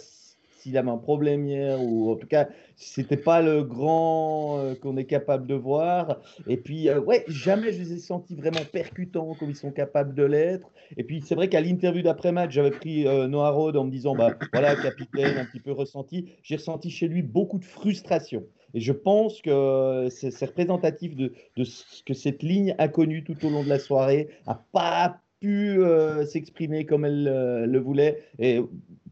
s'il 0.67 0.77
avait 0.77 0.89
un 0.89 0.97
problème 0.97 1.45
hier, 1.45 1.81
ou 1.81 2.11
en 2.11 2.15
tout 2.17 2.27
cas, 2.27 2.49
c'était 2.75 3.15
pas 3.15 3.41
le 3.41 3.63
grand 3.63 4.59
euh, 4.59 4.75
qu'on 4.75 4.97
est 4.97 5.05
capable 5.05 5.47
de 5.47 5.55
voir. 5.55 6.19
Et 6.45 6.57
puis, 6.57 6.89
euh, 6.89 6.99
ouais, 6.99 7.23
jamais 7.29 7.71
je 7.71 7.79
les 7.79 7.93
ai 7.93 7.99
sentis 7.99 8.35
vraiment 8.35 8.59
percutants 8.69 9.33
comme 9.35 9.49
ils 9.49 9.55
sont 9.55 9.71
capables 9.71 10.13
de 10.13 10.23
l'être. 10.23 10.69
Et 10.97 11.03
puis, 11.03 11.21
c'est 11.25 11.35
vrai 11.35 11.47
qu'à 11.47 11.61
l'interview 11.61 12.01
d'après-match, 12.01 12.51
j'avais 12.51 12.71
pris 12.71 13.07
euh, 13.07 13.27
Noah 13.27 13.51
Rod 13.51 13.77
en 13.77 13.85
me 13.85 13.91
disant, 13.91 14.13
bah 14.13 14.33
voilà, 14.51 14.75
capitaine, 14.75 15.37
un 15.37 15.45
petit 15.45 15.61
peu 15.61 15.71
ressenti. 15.71 16.33
J'ai 16.43 16.57
ressenti 16.57 16.89
chez 16.89 17.07
lui 17.07 17.21
beaucoup 17.21 17.59
de 17.59 17.65
frustration. 17.65 18.43
Et 18.73 18.81
je 18.81 18.91
pense 18.91 19.41
que 19.41 20.07
c'est 20.09 20.45
représentatif 20.45 21.15
de, 21.15 21.31
ce 21.63 22.03
que 22.03 22.13
cette 22.13 22.43
ligne 22.43 22.75
inconnue 22.77 23.23
tout 23.23 23.37
au 23.45 23.49
long 23.49 23.63
de 23.63 23.69
la 23.69 23.79
soirée 23.79 24.27
n'a 24.45 24.61
pas 24.73 25.21
pu 25.39 25.79
s'exprimer 26.25 26.85
comme 26.85 27.05
elle 27.05 27.63
le 27.63 27.79
voulait. 27.79 28.23
Et 28.39 28.59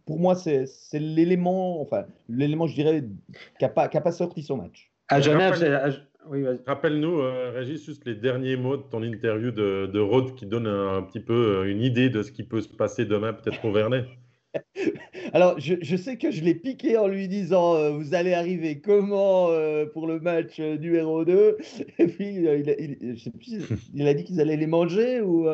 pour 0.06 0.20
moi, 0.20 0.36
c'est 0.36 0.68
l'élément, 0.94 1.82
enfin, 1.82 2.06
l'élément, 2.30 2.68
je 2.68 2.76
dirais, 2.76 3.04
qui 3.60 3.66
n'a 3.66 3.70
pas, 3.70 3.90
pas, 3.90 4.12
sorti 4.12 4.44
son 4.44 4.58
match. 4.58 4.92
À 5.08 5.22
Genève, 5.22 5.54
Rappelle-nous, 6.66 7.20
euh, 7.20 7.52
Régis, 7.54 7.86
juste 7.86 8.06
les 8.06 8.16
derniers 8.16 8.56
mots 8.56 8.78
de 8.78 8.84
ton 8.84 9.04
interview 9.04 9.52
de, 9.52 9.90
de 9.92 10.00
Rode 10.00 10.36
qui 10.36 10.46
donne 10.46 10.68
un, 10.68 11.02
petit 11.04 11.20
peu 11.20 11.34
euh, 11.34 11.72
une 11.72 11.82
idée 11.82 12.10
de 12.10 12.24
ce 12.24 12.32
qui 12.32 12.44
peut 12.44 12.62
se 12.62 12.70
passer 12.70 13.06
demain, 13.06 13.34
peut-être 13.34 13.64
au 13.64 13.72
Vernet. 13.72 14.06
Alors, 15.34 15.60
je, 15.60 15.76
je, 15.82 15.96
sais 15.96 16.18
que 16.18 16.32
je 16.32 16.42
l'ai 16.42 16.56
piqué 16.56 16.98
en 16.98 17.08
lui 17.08 17.28
disant 17.28 17.76
euh, 17.76 17.92
Vous 17.92 18.16
allez 18.16 18.34
arriver 18.34 18.80
comment 18.80 19.50
pour 19.94 20.08
le 20.08 20.20
match 20.20 20.60
numéro 20.60 21.26
2 21.26 21.58
Et 22.00 22.08
puis, 22.08 22.36
il, 22.36 23.18
il, 23.94 24.08
a 24.08 24.14
dit 24.14 24.24
qu'ils 24.24 24.42
allaient 24.42 24.56
les 24.56 24.68
manger 24.68 25.22
ou. 25.22 25.48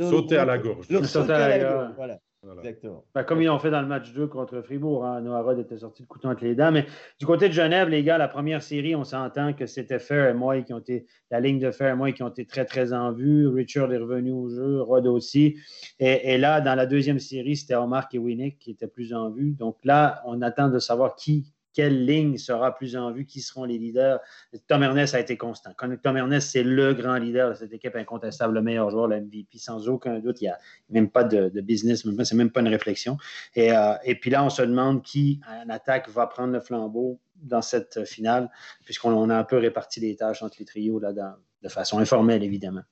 sauter 0.00 0.38
à 0.38 0.44
la 0.44 0.58
gorge. 0.58 0.86
Sauter 1.04 1.32
à 1.32 1.48
la 1.48 1.58
gorge, 1.58 1.92
voilà. 1.96 2.18
Exactement. 2.42 3.04
Ben, 3.14 3.22
comme 3.22 3.42
ils 3.42 3.50
ont 3.50 3.58
fait 3.58 3.70
dans 3.70 3.82
le 3.82 3.86
match 3.86 4.12
2 4.14 4.26
contre 4.26 4.62
Fribourg, 4.62 5.04
hein, 5.04 5.20
Noah 5.20 5.42
Rod 5.42 5.58
était 5.58 5.76
sorti 5.76 6.02
le 6.02 6.06
couteau 6.06 6.28
entre 6.28 6.42
les 6.44 6.54
dents. 6.54 6.72
Mais 6.72 6.86
du 7.18 7.26
côté 7.26 7.48
de 7.48 7.52
Genève, 7.52 7.88
les 7.88 8.02
gars, 8.02 8.16
la 8.16 8.28
première 8.28 8.62
série, 8.62 8.94
on 8.96 9.04
s'entend 9.04 9.52
que 9.52 9.66
c'était 9.66 9.98
Fair 9.98 10.28
et 10.28 10.34
moi 10.34 10.60
qui 10.62 10.72
ont 10.72 10.78
été, 10.78 11.06
la 11.30 11.40
ligne 11.40 11.58
de 11.58 11.70
Fair 11.70 11.92
et 11.92 11.96
moi 11.96 12.12
qui 12.12 12.22
ont 12.22 12.28
été 12.28 12.46
très, 12.46 12.64
très 12.64 12.94
en 12.94 13.12
vue. 13.12 13.46
Richard 13.46 13.92
est 13.92 13.98
revenu 13.98 14.32
au 14.32 14.48
jeu, 14.48 14.80
Rod 14.80 15.06
aussi. 15.06 15.58
Et, 15.98 16.32
et 16.32 16.38
là, 16.38 16.62
dans 16.62 16.74
la 16.74 16.86
deuxième 16.86 17.18
série, 17.18 17.56
c'était 17.56 17.74
Omar 17.74 18.08
et 18.12 18.18
Winnick 18.18 18.58
qui 18.58 18.70
étaient 18.70 18.88
plus 18.88 19.12
en 19.12 19.30
vue. 19.30 19.52
Donc 19.52 19.76
là, 19.84 20.22
on 20.24 20.40
attend 20.40 20.70
de 20.70 20.78
savoir 20.78 21.16
qui 21.16 21.52
quelle 21.72 22.04
ligne 22.04 22.38
sera 22.38 22.74
plus 22.74 22.96
en 22.96 23.12
vue, 23.12 23.26
qui 23.26 23.40
seront 23.40 23.64
les 23.64 23.78
leaders. 23.78 24.20
Tom 24.66 24.82
Ernest 24.82 25.14
a 25.14 25.20
été 25.20 25.36
constant. 25.36 25.70
Tom 26.02 26.16
Ernest, 26.16 26.50
c'est 26.50 26.62
le 26.62 26.94
grand 26.94 27.16
leader 27.16 27.50
de 27.50 27.54
cette 27.54 27.72
équipe, 27.72 27.96
incontestable, 27.96 28.54
le 28.54 28.62
meilleur 28.62 28.90
joueur, 28.90 29.08
le 29.08 29.20
MVP, 29.20 29.58
sans 29.58 29.88
aucun 29.88 30.18
doute. 30.18 30.40
Il 30.40 30.44
n'y 30.44 30.50
a 30.50 30.58
même 30.90 31.10
pas 31.10 31.24
de, 31.24 31.48
de 31.48 31.60
business, 31.60 32.04
c'est 32.24 32.34
même 32.34 32.50
pas 32.50 32.60
une 32.60 32.68
réflexion. 32.68 33.16
Et, 33.54 33.72
euh, 33.72 33.94
et, 34.04 34.14
puis 34.14 34.30
là, 34.30 34.44
on 34.44 34.50
se 34.50 34.62
demande 34.62 35.02
qui, 35.02 35.40
en 35.48 35.68
attaque, 35.68 36.08
va 36.08 36.26
prendre 36.26 36.52
le 36.52 36.60
flambeau 36.60 37.20
dans 37.36 37.62
cette 37.62 38.04
finale, 38.04 38.50
puisqu'on 38.84 39.30
a 39.30 39.36
un 39.36 39.44
peu 39.44 39.56
réparti 39.56 40.00
les 40.00 40.16
tâches 40.16 40.42
entre 40.42 40.56
les 40.58 40.64
trios 40.64 40.98
là, 40.98 41.12
de 41.12 41.68
façon 41.68 41.98
informelle, 41.98 42.42
évidemment. 42.42 42.82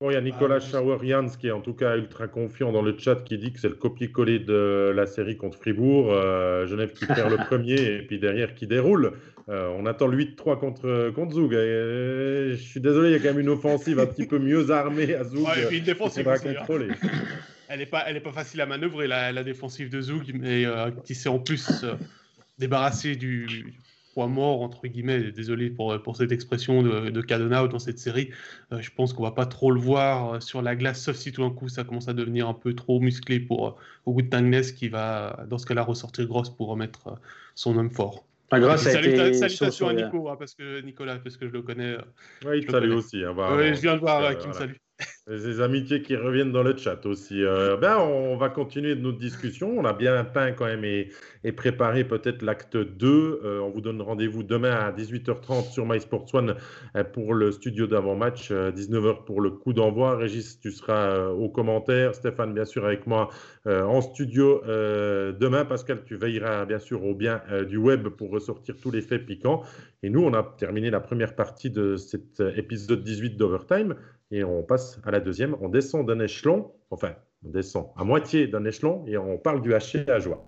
Bon, 0.00 0.10
il 0.10 0.14
y 0.14 0.16
a 0.16 0.20
Nicolas 0.20 0.60
ah, 0.60 1.22
qui 1.40 1.48
est 1.48 1.50
en 1.50 1.60
tout 1.60 1.74
cas 1.74 1.96
ultra 1.96 2.28
confiant 2.28 2.70
dans 2.70 2.82
le 2.82 2.96
chat 2.96 3.16
qui 3.24 3.36
dit 3.36 3.52
que 3.52 3.58
c'est 3.58 3.68
le 3.68 3.74
copier-coller 3.74 4.38
de 4.38 4.92
la 4.94 5.06
série 5.06 5.36
contre 5.36 5.58
Fribourg. 5.58 6.12
Euh, 6.12 6.68
Genève 6.68 6.92
qui 6.92 7.04
perd 7.04 7.32
le 7.32 7.36
premier 7.48 7.80
et 7.80 8.02
puis 8.02 8.20
derrière 8.20 8.54
qui 8.54 8.68
déroule. 8.68 9.14
Euh, 9.48 9.74
on 9.76 9.86
attend 9.86 10.06
le 10.06 10.16
8-3 10.16 10.60
contre, 10.60 11.10
contre 11.16 11.32
Zoug. 11.32 11.50
je 11.50 12.56
suis 12.60 12.78
désolé, 12.78 13.08
il 13.08 13.12
y 13.14 13.16
a 13.16 13.18
quand 13.18 13.34
même 13.34 13.40
une 13.40 13.48
offensive 13.48 13.98
un 13.98 14.06
petit 14.06 14.28
peu 14.28 14.38
mieux 14.38 14.70
armée 14.70 15.16
à 15.16 15.24
Zoug. 15.24 15.44
Ouais, 15.44 15.62
et 15.64 15.66
puis 15.66 15.78
une 15.78 15.84
défensive 15.84 16.28
aussi, 16.28 16.48
hein. 16.48 16.54
contrôler. 16.60 16.90
Elle 17.68 17.80
n'est 17.80 17.86
pas, 17.86 18.04
elle 18.06 18.16
est 18.16 18.20
pas 18.20 18.32
facile 18.32 18.62
à 18.62 18.66
manœuvrer, 18.66 19.06
la, 19.06 19.30
la 19.30 19.44
défensive 19.44 19.90
de 19.90 20.00
Zoug, 20.00 20.30
mais 20.32 20.64
euh, 20.64 20.90
qui 21.04 21.14
s'est 21.14 21.28
en 21.28 21.38
plus 21.38 21.84
débarrassé 22.58 23.14
du, 23.14 23.74
mort, 24.26 24.62
entre 24.62 24.86
guillemets, 24.86 25.30
désolé 25.30 25.70
pour, 25.70 26.00
pour 26.02 26.16
cette 26.16 26.32
expression 26.32 26.82
de, 26.82 27.10
de 27.10 27.20
Cadena 27.20 27.66
dans 27.68 27.78
cette 27.78 27.98
série, 27.98 28.30
euh, 28.72 28.80
je 28.80 28.90
pense 28.90 29.12
qu'on 29.12 29.22
va 29.22 29.30
pas 29.30 29.46
trop 29.46 29.70
le 29.70 29.80
voir 29.80 30.34
euh, 30.34 30.40
sur 30.40 30.62
la 30.62 30.74
glace, 30.76 31.02
sauf 31.02 31.16
si 31.16 31.32
tout 31.32 31.42
d'un 31.42 31.50
coup 31.50 31.68
ça 31.68 31.84
commence 31.84 32.08
à 32.08 32.14
devenir 32.14 32.48
un 32.48 32.54
peu 32.54 32.74
trop 32.74 33.00
musclé 33.00 33.40
pour 33.40 33.78
euh, 34.06 34.22
Tangnes 34.22 34.62
qui 34.76 34.88
va, 34.88 35.44
dans 35.48 35.58
ce 35.58 35.66
cas-là, 35.66 35.82
ressortir 35.82 36.26
grosse 36.26 36.50
pour 36.50 36.68
remettre 36.68 37.18
son 37.54 37.76
homme 37.76 37.90
fort. 37.90 38.24
Ah, 38.50 38.60
grâce 38.60 38.82
salutations 38.82 39.88
à 39.88 39.92
Nico, 39.92 40.28
hein, 40.28 40.36
parce 40.38 40.54
que 40.54 40.80
Nicolas, 40.80 41.18
parce 41.18 41.36
que 41.36 41.46
je 41.46 41.52
le 41.52 41.60
connais. 41.60 41.96
Oui, 42.46 42.58
il 42.58 42.66
te 42.66 42.72
salue 42.72 42.92
aussi. 42.92 43.22
Hein, 43.22 43.34
je 43.36 43.80
viens 43.80 43.94
de 43.94 44.00
voir 44.00 44.36
qui 44.38 44.48
me 44.48 44.52
salue. 44.54 44.72
Les 45.28 45.60
amitiés 45.60 46.00
qui 46.00 46.16
reviennent 46.16 46.52
dans 46.52 46.62
le 46.62 46.74
chat 46.74 47.04
aussi. 47.04 47.44
Euh, 47.44 47.76
ben, 47.76 47.98
on 47.98 48.36
va 48.36 48.48
continuer 48.48 48.94
notre 48.94 49.18
discussion. 49.18 49.70
On 49.76 49.84
a 49.84 49.92
bien 49.92 50.24
peint 50.24 50.52
quand 50.52 50.64
même 50.64 50.84
et, 50.84 51.10
préparé 51.52 52.04
peut-être 52.04 52.40
l'acte 52.42 52.78
2. 52.78 53.40
Euh, 53.44 53.60
on 53.60 53.68
vous 53.68 53.82
donne 53.82 54.00
rendez-vous 54.00 54.42
demain 54.42 54.72
à 54.72 54.90
18h30 54.90 55.70
sur 55.70 55.86
MySports 55.86 56.34
One 56.34 56.56
euh, 56.96 57.04
pour 57.04 57.34
le 57.34 57.52
studio 57.52 57.86
d'avant-match, 57.86 58.50
19h 58.50 59.24
pour 59.24 59.42
le 59.42 59.50
coup 59.50 59.74
d'envoi. 59.74 60.16
Régis, 60.16 60.58
tu 60.60 60.72
seras 60.72 61.28
aux 61.28 61.50
commentaires. 61.50 62.14
Stéphane, 62.14 62.54
bien 62.54 62.64
sûr, 62.64 62.86
avec 62.86 63.06
moi 63.06 63.28
en 63.66 64.00
studio 64.00 64.62
demain. 64.64 65.66
Pascal, 65.66 66.04
tu 66.06 66.16
veilleras 66.16 66.64
bien 66.64 66.78
sûr 66.78 67.04
au 67.04 67.14
bien 67.14 67.42
du 67.68 67.76
web 67.76 68.08
pour 68.08 68.30
ressortir 68.30 68.76
tous 68.80 68.90
les 68.90 69.02
faits 69.02 69.26
piquants. 69.26 69.62
Et 70.02 70.10
nous, 70.10 70.22
on 70.24 70.32
a 70.32 70.42
terminé 70.42 70.90
la 70.90 71.00
première 71.00 71.34
partie 71.34 71.70
de 71.70 71.96
cet 71.96 72.40
épisode 72.56 73.02
18 73.02 73.36
d'Overtime 73.36 73.94
et 74.30 74.44
on 74.44 74.62
passe 74.62 75.00
à 75.04 75.10
la 75.10 75.20
deuxième. 75.20 75.56
On 75.60 75.68
descend 75.68 76.06
d'un 76.06 76.20
échelon, 76.20 76.72
enfin, 76.90 77.14
on 77.44 77.50
descend 77.50 77.88
à 77.96 78.04
moitié 78.04 78.46
d'un 78.46 78.64
échelon 78.64 79.04
et 79.06 79.16
on 79.16 79.38
parle 79.38 79.62
du 79.62 79.70
HC 79.70 80.08
à 80.08 80.18
joie. 80.18 80.44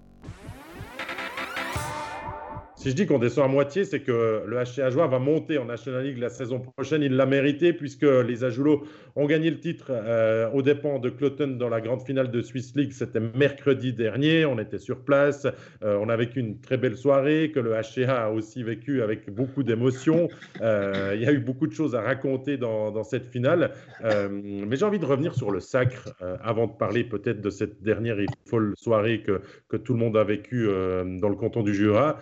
Si 2.81 2.89
je 2.89 2.95
dis 2.95 3.05
qu'on 3.05 3.19
descend 3.19 3.45
à 3.45 3.49
moitié, 3.49 3.85
c'est 3.85 4.01
que 4.01 4.43
le 4.47 4.57
HC 4.57 4.79
Ajoie 4.79 5.07
va 5.07 5.19
monter 5.19 5.59
en 5.59 5.67
National 5.67 6.03
League 6.03 6.17
la 6.17 6.31
saison 6.31 6.61
prochaine. 6.61 7.03
Il 7.03 7.15
l'a 7.15 7.27
mérité 7.27 7.75
puisque 7.75 8.07
les 8.07 8.43
Ajoulots 8.43 8.85
ont 9.17 9.27
gagné 9.27 9.51
le 9.51 9.59
titre 9.59 9.87
euh, 9.91 10.51
aux 10.53 10.63
dépens 10.63 10.99
de 10.99 11.11
Cloton 11.11 11.57
dans 11.59 11.69
la 11.69 11.81
grande 11.81 12.03
finale 12.03 12.31
de 12.31 12.43
Swiss 12.43 12.75
League. 12.77 12.93
C'était 12.93 13.21
mercredi 13.21 13.93
dernier. 13.93 14.45
On 14.45 14.59
était 14.59 14.79
sur 14.79 15.01
place. 15.01 15.47
Euh, 15.83 15.99
on 16.01 16.09
a 16.09 16.17
vécu 16.17 16.41
une 16.41 16.61
très 16.61 16.77
belle 16.77 16.97
soirée 16.97 17.51
que 17.55 17.61
le 17.61 17.73
HCA 17.73 18.25
a 18.25 18.31
aussi 18.31 18.63
vécu 18.63 19.03
avec 19.03 19.31
beaucoup 19.31 19.63
d'émotions. 19.63 20.29
Euh, 20.61 21.13
il 21.15 21.23
y 21.23 21.27
a 21.27 21.33
eu 21.33 21.39
beaucoup 21.39 21.67
de 21.67 21.73
choses 21.73 21.95
à 21.95 22.01
raconter 22.01 22.57
dans, 22.57 23.03
cette 23.03 23.27
finale. 23.27 23.73
mais 24.03 24.77
j'ai 24.77 24.85
envie 24.85 24.99
de 24.99 25.07
revenir 25.07 25.35
sur 25.35 25.51
le 25.51 25.61
sacre 25.61 26.15
avant 26.43 26.67
de 26.67 26.73
parler 26.73 27.03
peut-être 27.05 27.41
de 27.41 27.51
cette 27.51 27.83
dernière 27.83 28.21
et 28.21 28.27
folle 28.47 28.75
soirée 28.77 29.23
que, 29.23 29.77
tout 29.77 29.95
le 29.95 29.99
monde 29.99 30.17
a 30.17 30.25
vécue 30.25 30.67
dans 30.67 31.29
le 31.29 31.35
canton 31.35 31.63
du 31.63 31.75
Jura. 31.75 32.19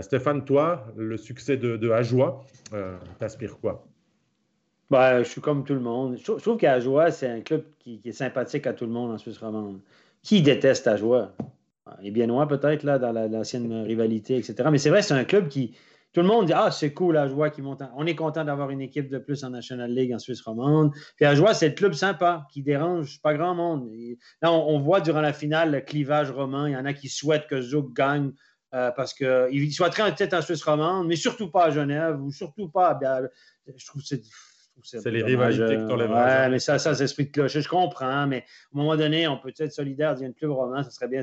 Stéphane, 0.00 0.44
toi, 0.44 0.86
le 0.96 1.16
succès 1.16 1.56
de, 1.56 1.76
de 1.76 1.90
Ajoie, 1.90 2.44
t'inspire 3.18 3.58
quoi? 3.58 3.84
Ben, 4.90 5.22
Je 5.22 5.28
suis 5.28 5.40
comme 5.40 5.64
tout 5.64 5.74
le 5.74 5.80
monde. 5.80 6.16
Je, 6.18 6.32
trouve 6.32 6.56
qu'Ajoie, 6.56 7.10
c'est 7.10 7.28
un 7.28 7.40
club 7.40 7.64
qui, 7.78 8.00
est 8.04 8.12
sympathique 8.12 8.66
à 8.66 8.72
tout 8.72 8.86
le 8.86 8.92
monde 8.92 9.10
en 9.12 9.18
Suisse 9.18 9.38
romande. 9.38 9.80
Qui 10.22 10.42
déteste 10.42 10.86
Ajoie? 10.86 11.32
Les 12.00 12.10
Biennois, 12.10 12.46
peut-être, 12.46 12.84
là, 12.84 12.98
dans 12.98 13.12
l'ancienne 13.12 13.82
rivalité, 13.82 14.36
etc. 14.36 14.68
Mais 14.70 14.78
c'est 14.78 14.90
vrai, 14.90 15.02
c'est 15.02 15.14
un 15.14 15.24
club 15.24 15.48
qui, 15.48 15.74
tout 16.12 16.20
le 16.20 16.26
monde 16.26 16.46
dit 16.46 16.52
Ah, 16.52 16.70
c'est 16.70 16.92
cool, 16.92 17.14
la 17.14 17.26
joie 17.26 17.50
qui 17.50 17.62
monte. 17.62 17.82
On 17.96 18.06
est 18.06 18.14
content 18.14 18.44
d'avoir 18.44 18.70
une 18.70 18.80
équipe 18.80 19.08
de 19.08 19.18
plus 19.18 19.44
en 19.44 19.50
National 19.50 19.90
League 19.90 20.12
en 20.12 20.18
Suisse 20.18 20.42
romande. 20.42 20.92
Puis 21.16 21.24
la 21.24 21.34
joie, 21.34 21.54
c'est 21.54 21.68
le 21.68 21.74
club 21.74 21.94
sympa 21.94 22.46
qui 22.52 22.62
dérange 22.62 23.20
pas 23.22 23.34
grand 23.34 23.54
monde. 23.54 23.90
là, 24.42 24.52
on, 24.52 24.78
voit 24.78 25.00
durant 25.00 25.22
la 25.22 25.32
finale 25.32 25.70
le 25.70 25.80
clivage 25.80 26.30
romain. 26.30 26.68
Il 26.68 26.72
y 26.72 26.76
en 26.76 26.84
a 26.84 26.92
qui 26.92 27.08
souhaitent 27.08 27.46
que 27.46 27.60
Zouk 27.60 27.94
gagne. 27.94 28.32
Euh, 28.74 28.90
parce 28.96 29.12
qu'il 29.12 29.70
souhaiterait 29.70 30.14
peut-être 30.14 30.32
en 30.32 30.40
Suisse 30.40 30.62
romande, 30.64 31.06
mais 31.06 31.16
surtout 31.16 31.50
pas 31.50 31.66
à 31.66 31.70
Genève 31.70 32.18
ou 32.22 32.32
surtout 32.32 32.70
pas 32.70 32.98
à... 33.04 33.20
Je 33.66 33.86
trouve 33.86 34.00
que 34.00 34.08
c'est 34.08 34.22
c'est 34.82 35.10
les 35.10 35.22
rivalités 35.22 35.76
que 35.76 35.86
tu 35.86 35.94
Ouais, 35.94 36.18
hein. 36.18 36.48
mais 36.48 36.58
ça, 36.58 36.78
ça 36.78 36.94
c'est 36.94 37.04
l'esprit 37.04 37.26
de 37.26 37.30
clocher. 37.30 37.60
Je 37.60 37.68
comprends, 37.68 38.26
mais 38.26 38.38
à 38.38 38.78
un 38.78 38.78
moment 38.78 38.96
donné, 38.96 39.28
on 39.28 39.38
peut 39.38 39.52
être 39.56 39.72
solidaire 39.72 40.14
d'un 40.14 40.32
club 40.32 40.50
roman. 40.50 40.82
Ça 40.82 40.90
serait 40.90 41.08
bien 41.08 41.20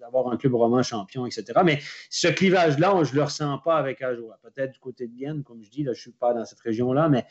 d'avoir 0.00 0.28
un 0.28 0.36
club 0.36 0.54
roman 0.54 0.82
champion, 0.82 1.26
etc. 1.26 1.60
Mais 1.64 1.80
ce 2.10 2.28
clivage-là, 2.28 3.02
je 3.02 3.10
ne 3.12 3.16
le 3.16 3.22
ressens 3.24 3.58
pas 3.58 3.76
avec 3.76 4.02
Ajoa. 4.02 4.38
Peut-être 4.42 4.72
du 4.72 4.78
côté 4.78 5.06
de 5.06 5.14
Vienne, 5.14 5.42
comme 5.42 5.62
je 5.62 5.70
dis, 5.70 5.82
là, 5.82 5.92
je 5.92 5.98
ne 5.98 6.02
suis 6.02 6.12
pas 6.12 6.34
dans 6.34 6.44
cette 6.44 6.60
région-là, 6.60 7.08
mais 7.08 7.24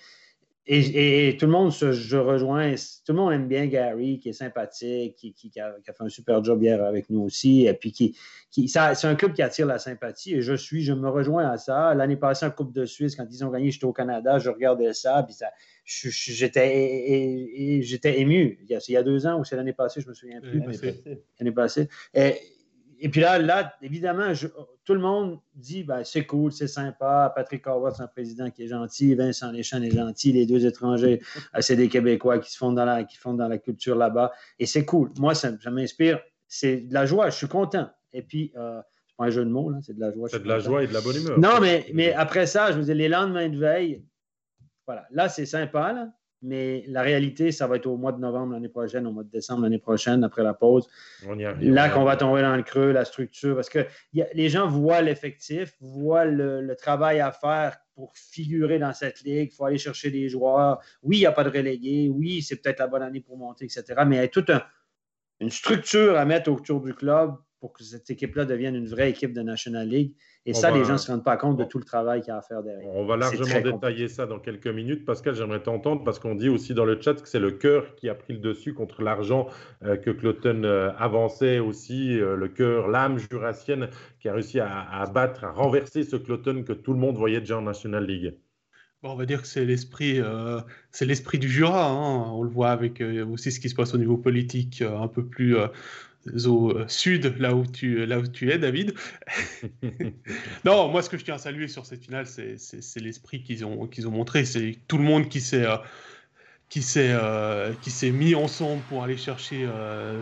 et, 0.68 1.38
tout 1.40 1.48
le 1.48 1.52
monde, 1.52 1.72
se, 1.72 1.92
je 1.92 2.18
rejoins, 2.18 2.76
tout 3.06 3.14
le 3.14 3.16
monde 3.16 3.34
aime 3.34 3.48
bien 3.48 3.66
Gary, 3.66 4.20
qui 4.20 4.30
est 4.30 4.34
sympathique, 4.34 5.16
qui, 5.16 5.52
a, 5.60 5.74
fait 5.84 5.96
un 6.00 6.10
super 6.10 6.44
job 6.44 6.62
hier 6.62 6.84
avec 6.84 7.10
nous 7.10 7.22
aussi. 7.22 7.66
Et 7.66 7.74
puis, 7.74 7.92
qui, 7.92 8.16
qui 8.52 8.68
c'est 8.68 8.80
un 8.80 9.16
club 9.16 9.34
qui 9.34 9.42
attire 9.42 9.66
la 9.66 9.80
sympathie. 9.80 10.36
Et 10.36 10.42
je 10.42 10.54
suis, 10.54 10.84
je 10.84 10.94
me 10.94 11.10
rejoins 11.10 11.50
à 11.50 11.58
ça. 11.58 11.96
L'année 11.96 12.16
passée, 12.16 12.46
en 12.46 12.52
Coupe 12.52 12.74
de 12.74 12.86
Suisse, 12.86 13.16
quand 13.16 13.26
ils 13.30 13.44
ont 13.44 13.50
gagné, 13.50 13.72
j'étais 13.72 13.86
au 13.86 13.94
Canada, 13.94 14.38
je 14.38 14.50
regardais 14.50 14.94
ça, 14.94 15.24
puis 15.24 15.34
ça, 15.34 15.48
j'étais, 15.86 17.82
j'étais 17.82 18.20
ému. 18.20 18.60
Il 18.62 18.70
y, 18.70 18.76
a, 18.76 18.80
il 18.88 18.92
y, 18.92 18.98
a, 18.98 19.04
deux 19.04 19.26
ans 19.26 19.40
ou 19.40 19.44
c'est 19.44 19.56
l'année 19.56 19.74
passée, 19.74 20.02
je 20.02 20.08
me 20.08 20.14
souviens 20.14 20.42
plus. 20.42 20.62
L'année 21.40 21.52
passée. 21.52 21.90
Et, 22.14 22.36
et 23.02 23.10
puis 23.10 23.20
là, 23.20 23.40
là 23.40 23.74
évidemment, 23.82 24.32
tout 24.86 24.94
le 24.94 25.00
monde 25.00 25.40
dit 25.56 25.84
ben, 25.84 26.04
c'est 26.04 26.26
cool, 26.26 26.52
c'est 26.52 26.68
sympa. 26.68 27.32
Patrick 27.36 27.66
Howard, 27.66 27.96
c'est 27.96 28.04
un 28.04 28.08
président 28.08 28.50
qui 28.52 28.64
est 28.64 28.68
gentil. 28.68 29.16
Vincent 29.16 29.52
Leschan 29.52 29.82
est 29.82 29.92
gentil. 29.92 30.32
Les 30.32 30.46
deux 30.46 30.66
étrangers, 30.66 31.20
euh, 31.56 31.62
c'est 31.62 31.76
des 31.76 31.90
Québécois 31.90 32.38
qui 32.40 32.52
se 32.52 32.58
font 32.58 32.72
dans 32.72 32.86
la, 32.86 33.04
qui 33.04 33.18
font 33.18 33.34
dans 33.34 33.48
la 33.48 33.58
culture 33.58 33.96
là-bas. 33.96 34.32
Et 34.60 34.68
c'est 34.68 34.86
cool. 34.86 35.12
Moi, 35.18 35.34
ça, 35.34 35.52
m'inspire. 35.72 36.22
C'est 36.48 36.82
de 36.82 36.94
la 36.94 37.08
joie. 37.08 37.30
Je 37.32 37.38
suis 37.38 37.48
content. 37.48 37.90
Et 38.14 38.22
puis, 38.22 38.54
euh, 38.56 38.80
c'est 39.08 39.16
pas 39.18 39.26
un 39.26 39.30
jeu 39.32 39.44
de 39.44 39.50
mots, 39.50 39.74
c'est 39.82 39.96
de 39.96 40.00
la 40.00 40.12
joie. 40.12 40.30
C'est 40.30 40.44
de 40.44 40.48
la 40.48 40.60
joie 40.60 40.84
et 40.84 40.88
de 40.88 40.94
la 40.94 41.02
bonne 41.02 41.16
humeur. 41.16 41.40
Non, 41.40 41.60
mais, 41.60 41.88
mais 41.94 42.14
après 42.14 42.46
ça, 42.46 42.72
je 42.72 42.78
vous 42.78 42.86
dis, 42.86 42.94
les 42.94 43.10
lendemains 43.10 43.50
de 43.50 43.58
veille, 43.58 44.06
voilà. 44.86 45.08
Là, 45.10 45.28
c'est 45.28 45.46
sympa. 45.48 45.92
Là 45.92 46.10
mais 46.42 46.84
la 46.88 47.02
réalité, 47.02 47.52
ça 47.52 47.68
va 47.68 47.76
être 47.76 47.86
au 47.86 47.98
mois 47.98 48.12
de 48.12 48.20
novembre 48.20 48.54
l'année 48.54 48.70
prochaine, 48.70 49.06
au 49.06 49.12
mois 49.12 49.24
de 49.24 49.30
décembre 49.30 49.64
l'année 49.64 49.78
prochaine, 49.78 50.24
après 50.24 50.44
la 50.44 50.54
pause. 50.54 50.90
Là 51.60 51.90
qu'on 51.90 52.04
va 52.04 52.18
tomber 52.18 52.42
dans 52.42 52.56
le 52.56 52.64
creux, 52.64 52.92
la 52.92 53.06
structure, 53.06 53.56
parce 53.56 53.70
que 53.70 53.86
les 54.14 54.50
gens 54.50 54.68
voient 54.68 55.02
l'effectif, 55.02 55.76
voient 55.80 56.26
le, 56.26 56.76
travail 56.76 57.20
à 57.20 57.32
faire 57.32 57.78
pour 57.94 58.14
figurer 58.16 58.80
dans 58.80 58.94
cette 58.94 59.22
ligue. 59.22 59.52
Il 59.52 59.56
faut 59.56 59.66
aller 59.66 59.78
chercher 59.78 60.10
des 60.10 60.30
joueurs. 60.30 60.80
Oui, 61.04 61.18
il 61.18 61.20
n'y 61.20 61.26
a 61.26 61.32
pas 61.32 61.44
de 61.44 61.50
relégués. 61.50 62.10
Oui, 62.10 62.42
c'est 62.42 62.56
peut-être 62.56 62.80
la 62.80 62.88
bonne 62.88 63.04
année 63.04 63.20
pour 63.20 63.38
monter, 63.38 63.66
etc. 63.66 63.84
Mais 64.08 64.16
il 64.16 64.20
y 64.20 64.24
a 64.24 64.28
toute 64.28 64.52
une 65.40 65.52
structure 65.52 66.18
à 66.18 66.26
mettre 66.26 66.52
autour 66.52 66.82
du 66.82 66.94
club 66.94 67.36
pour 67.60 67.74
que 67.74 67.84
cette 67.84 68.10
équipe-là 68.10 68.46
devienne 68.46 68.76
une 68.76 68.88
vraie 68.88 69.12
équipe 69.12 69.34
de 69.34 69.42
National 69.42 69.88
League. 69.88 70.16
Et 70.48 70.54
ça, 70.56 70.72
les 70.72 70.84
gens 70.84 70.94
ne 70.94 70.98
se 70.98 71.12
rendent 71.12 71.24
pas 71.24 71.38
compte 71.38 71.58
de 71.58 71.64
tout 71.64 71.78
le 71.78 71.84
travail 71.84 72.22
qu'il 72.22 72.30
y 72.30 72.32
a 72.32 72.38
à 72.38 72.42
faire 72.42 72.64
derrière. 72.64 72.90
On 72.96 73.06
va 73.06 73.16
largement 73.16 73.62
détailler 73.62 74.08
ça 74.08 74.26
dans 74.26 74.40
quelques 74.40 74.68
minutes. 74.68 75.06
Pascal, 75.06 75.36
j'aimerais 75.36 75.62
t'entendre 75.62 76.04
parce 76.04 76.18
qu'on 76.18 76.34
dit 76.34 76.50
aussi 76.50 76.74
dans 76.74 76.86
le 76.86 77.00
chat 77.00 77.14
que 77.14 77.30
c'est 77.30 77.40
le 77.40 77.52
cœur 77.52 77.96
qui 77.96 78.10
a 78.10 78.16
pris 78.16 78.34
le 78.34 78.40
dessus 78.40 78.74
contre 78.74 79.04
l'argent 79.04 79.48
euh, 79.84 79.98
que 79.98 80.10
Cloton 80.10 80.64
euh, 80.64 80.92
avançait 80.98 81.60
aussi. 81.60 82.20
Euh, 82.20 82.36
le 82.36 82.48
cœur, 82.48 82.88
l'âme 82.88 83.20
jurassienne 83.20 83.90
qui 84.20 84.30
a 84.30 84.34
réussi 84.34 84.60
à, 84.60 85.06
battre, 85.14 85.44
à 85.44 85.52
renverser 85.52 86.04
ce 86.04 86.16
Cloton 86.16 86.64
que 86.64 86.74
tout 86.74 86.94
le 86.94 87.00
monde 87.00 87.18
voyait 87.18 87.40
déjà 87.40 87.60
en 87.60 87.62
National 87.62 88.06
League. 88.06 88.34
on 89.04 89.16
va 89.16 89.28
dire 89.28 89.44
que 89.44 89.48
c'est 89.48 89.66
l'esprit, 89.66 90.22
c'est 90.92 91.06
l'esprit 91.06 91.38
du 91.38 91.50
Jura. 91.50 91.88
Hein. 91.88 92.32
On 92.32 92.42
le 92.42 92.50
voit 92.50 92.72
avec 92.72 93.04
aussi 93.32 93.52
ce 93.52 93.60
qui 93.60 93.70
se 93.70 93.76
passe 93.76 93.94
au 93.94 93.98
niveau 93.98 94.18
politique, 94.18 94.82
un 94.82 95.08
peu 95.08 95.26
plus 95.26 95.56
au 96.46 96.72
euh, 96.72 96.88
sud, 96.88 97.36
là 97.40 97.56
où 97.56 97.66
tu, 97.66 98.06
là 98.06 98.20
où 98.20 98.28
tu 98.28 98.52
es, 98.52 98.58
David. 98.58 98.94
non, 100.66 100.88
moi, 100.90 101.02
ce 101.02 101.10
que 101.10 101.18
je 101.18 101.24
tiens 101.24 101.36
à 101.36 101.40
saluer 101.40 101.68
sur 101.68 101.86
cette 101.86 102.04
finale, 102.04 102.28
c'est 102.28 103.02
l'esprit 103.02 103.44
qu'ils 103.44 103.66
ont, 103.66 103.88
qu'ils 103.88 104.08
ont 104.08 104.12
montré. 104.12 104.46
C'est 104.46 104.78
tout 104.88 104.98
le 104.98 105.04
monde 105.04 105.30
qui 105.30 105.42
s'est. 105.42 105.66
Euh, 105.66 105.78
qui 106.70 106.82
s'est 106.82 107.12
euh, 107.12 107.74
qui 107.82 107.92
s'est 107.92 108.12
mis 108.12 108.34
ensemble 108.34 108.82
pour 108.88 109.04
aller 109.04 109.18
chercher 109.18 109.68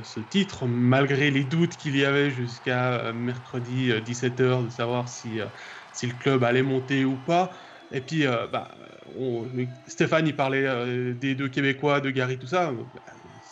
ce 0.02 0.20
titre 0.20 0.66
malgré 0.66 1.30
les 1.30 1.44
doutes 1.44 1.78
qu'il 1.78 1.96
y 1.96 2.04
avait 2.04 2.32
jusqu'à 2.32 3.14
mercredi 3.14 3.92
17h 3.92 4.66
de 4.66 4.70
savoir 4.72 5.08
si 5.08 5.42
si 5.94 6.08
le 6.08 6.14
club 6.14 6.44
allait 6.44 6.64
monter 6.64 7.06
ou 7.06 7.18
pas 7.18 7.52
et 7.92 8.02
puis 8.02 8.26
bah, 8.52 8.72
Stéphane 9.86 10.26
il 10.26 10.36
parlait 10.36 11.14
des 11.14 11.36
deux 11.36 11.50
Québécois 11.50 12.02
de 12.02 12.10
Gary 12.10 12.40
tout 12.40 12.48
ça 12.48 12.74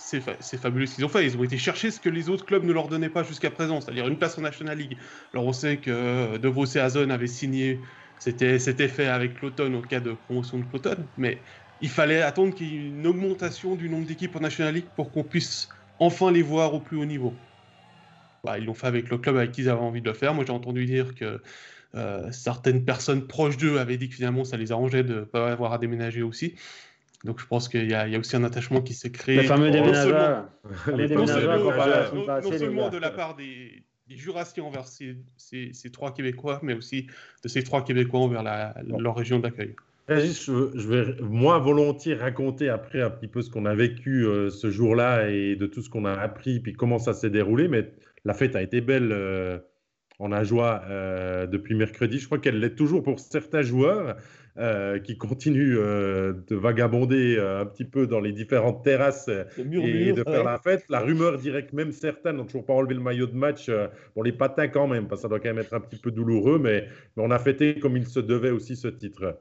c'est 0.07 0.57
fabuleux 0.57 0.85
ce 0.85 0.95
qu'ils 0.95 1.05
ont 1.05 1.09
fait. 1.09 1.25
Ils 1.25 1.37
ont 1.37 1.43
été 1.43 1.57
chercher 1.57 1.91
ce 1.91 1.99
que 1.99 2.09
les 2.09 2.29
autres 2.29 2.45
clubs 2.45 2.63
ne 2.63 2.71
leur 2.73 2.87
donnaient 2.87 3.09
pas 3.09 3.23
jusqu'à 3.23 3.51
présent, 3.51 3.81
c'est-à-dire 3.81 4.07
une 4.07 4.17
place 4.17 4.37
en 4.37 4.41
National 4.41 4.77
League. 4.77 4.99
Alors 5.33 5.45
on 5.45 5.53
sait 5.53 5.79
que 5.81 5.91
euh, 5.91 6.37
De 6.37 6.47
Vos 6.47 6.65
et 6.65 6.79
Azon 6.79 7.09
avaient 7.09 7.27
signé, 7.27 7.83
c'était 8.17 8.59
fait 8.87 9.07
avec 9.07 9.41
l'automne 9.41 9.75
au 9.75 9.81
cas 9.81 9.99
de 9.99 10.13
promotion 10.13 10.59
de 10.59 10.65
l'automne, 10.71 11.11
mais 11.17 11.43
il 11.79 11.89
fallait 11.89 12.21
attendre 12.21 12.53
qu'il 12.55 12.67
y 12.67 12.75
ait 12.75 12.87
une 12.89 13.05
augmentation 13.07 13.75
du 13.75 13.89
nombre 13.89 14.05
d'équipes 14.07 14.35
en 14.35 14.39
National 14.39 14.73
League 14.75 14.91
pour 14.95 15.11
qu'on 15.11 15.23
puisse 15.23 15.69
enfin 15.99 16.31
les 16.31 16.41
voir 16.41 16.73
au 16.73 16.81
plus 16.81 16.97
haut 16.97 17.05
niveau. 17.05 17.43
Bah, 18.43 18.57
ils 18.57 18.65
l'ont 18.65 18.73
fait 18.73 18.87
avec 18.87 19.09
le 19.09 19.17
club 19.17 19.35
avec 19.37 19.51
qui 19.51 19.61
ils 19.61 19.69
avaient 19.69 19.81
envie 19.81 20.01
de 20.01 20.09
le 20.09 20.15
faire. 20.15 20.33
Moi 20.33 20.45
j'ai 20.45 20.53
entendu 20.53 20.85
dire 20.85 21.15
que 21.15 21.41
euh, 21.95 22.31
certaines 22.31 22.85
personnes 22.85 23.27
proches 23.27 23.57
d'eux 23.57 23.77
avaient 23.77 23.97
dit 23.97 24.09
que 24.09 24.15
finalement 24.15 24.43
ça 24.43 24.57
les 24.57 24.71
arrangeait 24.71 25.03
de 25.03 25.15
ne 25.15 25.23
pas 25.25 25.51
avoir 25.51 25.73
à 25.73 25.77
déménager 25.77 26.21
aussi. 26.21 26.55
Donc 27.23 27.39
je 27.39 27.47
pense 27.47 27.67
qu'il 27.67 27.89
y, 27.89 27.95
a 27.95 28.19
aussi 28.19 28.35
un 28.35 28.43
attachement 28.43 28.81
qui 28.81 28.93
s'est 28.93 29.11
créé. 29.11 29.37
Le 29.37 29.43
fameux 29.43 29.71
déménageur. 29.71 30.49
Non 30.87 32.57
seulement, 32.57 32.89
de 32.89 32.97
la 32.97 33.09
part 33.09 33.35
des, 33.35 33.83
Jurassiens 34.09 34.63
envers 34.63 34.85
ces, 34.87 35.91
trois 35.91 36.13
Québécois, 36.13 36.59
mais 36.63 36.73
aussi 36.73 37.07
de 37.43 37.49
ces 37.49 37.63
trois 37.63 37.83
Québécois 37.83 38.21
envers 38.21 38.43
leur 38.83 39.15
région 39.15 39.39
d'accueil. 39.39 39.75
Je, 40.09 40.87
vais 40.87 41.21
moins 41.21 41.59
volontiers 41.59 42.15
raconter 42.15 42.69
après 42.69 43.01
un 43.01 43.09
petit 43.09 43.27
peu 43.27 43.41
ce 43.41 43.49
qu'on 43.49 43.65
a 43.65 43.75
vécu 43.75 44.25
euh, 44.25 44.49
ce 44.49 44.71
jour-là 44.71 45.29
et 45.29 45.57
de 45.57 45.65
tout 45.65 45.81
ce 45.81 45.89
qu'on 45.89 46.05
a 46.05 46.13
appris, 46.13 46.61
puis 46.61 46.73
comment 46.73 46.97
ça 46.97 47.13
s'est 47.13 47.29
déroulé, 47.29 47.67
mais 47.67 47.91
la 48.23 48.33
fête 48.33 48.55
a 48.55 48.61
été 48.61 48.79
belle. 48.79 49.11
Euh, 49.11 49.59
on 50.19 50.31
a 50.31 50.43
joué 50.43 50.63
euh, 50.89 51.45
depuis 51.45 51.75
mercredi. 51.75 52.19
Je 52.19 52.25
crois 52.25 52.39
qu'elle 52.39 52.59
l'est 52.59 52.75
toujours 52.75 53.03
pour 53.03 53.19
certains 53.19 53.61
joueurs. 53.61 54.15
Euh, 54.59 54.97
qui 54.97 55.19
continue 55.19 55.77
euh, 55.77 56.33
de 56.47 56.55
vagabonder 56.55 57.35
euh, 57.37 57.61
un 57.61 57.65
petit 57.67 57.85
peu 57.85 58.07
dans 58.07 58.19
les 58.19 58.31
différentes 58.31 58.83
terrasses 58.83 59.29
et 59.29 60.13
de 60.13 60.23
faire 60.23 60.43
la 60.43 60.57
fête. 60.57 60.83
La 60.89 60.99
rumeur 60.99 61.37
dirait 61.37 61.67
que 61.67 61.75
même 61.75 61.91
certains 61.91 62.33
n'ont 62.33 62.45
toujours 62.45 62.65
pas 62.65 62.73
enlevé 62.73 62.95
le 62.95 63.01
maillot 63.01 63.27
de 63.27 63.35
match. 63.35 63.69
bon, 64.15 64.23
les 64.23 64.31
patins 64.31 64.67
quand 64.67 64.87
même, 64.87 65.07
parce 65.07 65.21
que 65.21 65.23
ça 65.23 65.27
doit 65.27 65.39
quand 65.39 65.49
même 65.49 65.59
être 65.59 65.75
un 65.75 65.79
petit 65.79 65.99
peu 65.99 66.09
douloureux, 66.09 66.57
mais 66.57 66.87
on 67.17 67.29
a 67.29 67.37
fêté 67.37 67.77
comme 67.77 67.97
il 67.97 68.07
se 68.07 68.19
devait 68.19 68.49
aussi 68.49 68.75
ce 68.75 68.87
titre. 68.87 69.37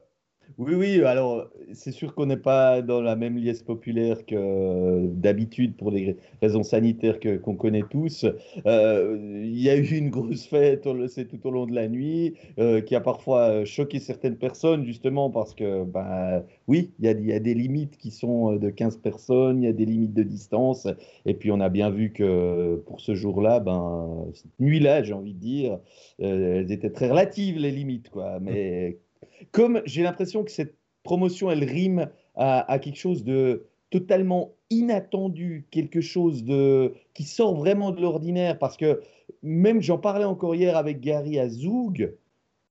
Oui, 0.57 0.73
oui, 0.75 1.03
alors 1.03 1.49
c'est 1.73 1.91
sûr 1.91 2.15
qu'on 2.15 2.25
n'est 2.25 2.37
pas 2.37 2.81
dans 2.81 3.01
la 3.01 3.15
même 3.15 3.37
liesse 3.37 3.61
populaire 3.61 4.25
que 4.25 5.05
d'habitude 5.07 5.75
pour 5.75 5.91
des 5.91 6.17
raisons 6.41 6.63
sanitaires 6.63 7.19
que, 7.19 7.37
qu'on 7.37 7.55
connaît 7.55 7.83
tous. 7.89 8.25
Euh, 8.65 9.17
il 9.43 9.61
y 9.61 9.69
a 9.69 9.75
eu 9.75 9.97
une 9.97 10.09
grosse 10.09 10.47
fête, 10.47 10.87
on 10.87 10.93
le 10.93 11.07
sait, 11.07 11.25
tout 11.25 11.45
au 11.45 11.51
long 11.51 11.65
de 11.65 11.75
la 11.75 11.87
nuit, 11.87 12.35
euh, 12.59 12.81
qui 12.81 12.95
a 12.95 13.01
parfois 13.01 13.65
choqué 13.65 13.99
certaines 13.99 14.37
personnes, 14.37 14.85
justement 14.85 15.29
parce 15.29 15.53
que, 15.53 15.83
ben, 15.83 16.43
oui, 16.67 16.91
il 16.99 17.05
y, 17.05 17.27
y, 17.27 17.33
a, 17.33 17.39
des 17.39 17.53
limites 17.53 17.97
qui 17.97 18.11
sont 18.11 18.55
de 18.55 18.69
15 18.69 18.97
personnes, 18.97 19.61
il 19.61 19.65
y 19.65 19.69
a 19.69 19.73
des 19.73 19.85
limites 19.85 20.13
de 20.13 20.23
distance, 20.23 20.87
et 21.25 21.33
puis 21.33 21.51
on 21.51 21.59
a 21.59 21.69
bien 21.69 21.89
vu 21.89 22.11
que 22.11 22.81
pour 22.85 23.01
ce 23.01 23.15
jour-là, 23.15 23.59
ben, 23.59 24.25
cette 24.33 24.59
nuit-là, 24.59 25.03
j'ai 25.03 25.13
envie 25.13 25.33
de 25.33 25.39
dire, 25.39 25.79
euh, 26.21 26.59
elles 26.61 26.71
étaient 26.71 26.89
très 26.89 27.09
relatives, 27.09 27.57
les 27.57 27.71
limites, 27.71 28.09
quoi, 28.09 28.39
mais 28.39 28.97
comme 29.51 29.81
j'ai 29.85 30.03
l'impression 30.03 30.43
que 30.43 30.51
cette 30.51 30.75
promotion, 31.03 31.49
elle 31.49 31.63
rime 31.63 32.09
à, 32.35 32.79
quelque 32.79 32.97
chose 32.97 33.23
de 33.23 33.65
totalement 33.89 34.53
inattendu, 34.69 35.65
quelque 35.71 36.01
chose 36.01 36.43
de 36.43 36.93
qui 37.13 37.23
sort 37.23 37.55
vraiment 37.55 37.91
de 37.91 38.01
l'ordinaire, 38.01 38.59
parce 38.59 38.77
que 38.77 39.01
même 39.41 39.81
j'en 39.81 39.97
parlais 39.97 40.25
encore 40.25 40.55
hier 40.55 40.75
avec 40.75 40.99
Gary 40.99 41.39
Azoug, 41.39 42.13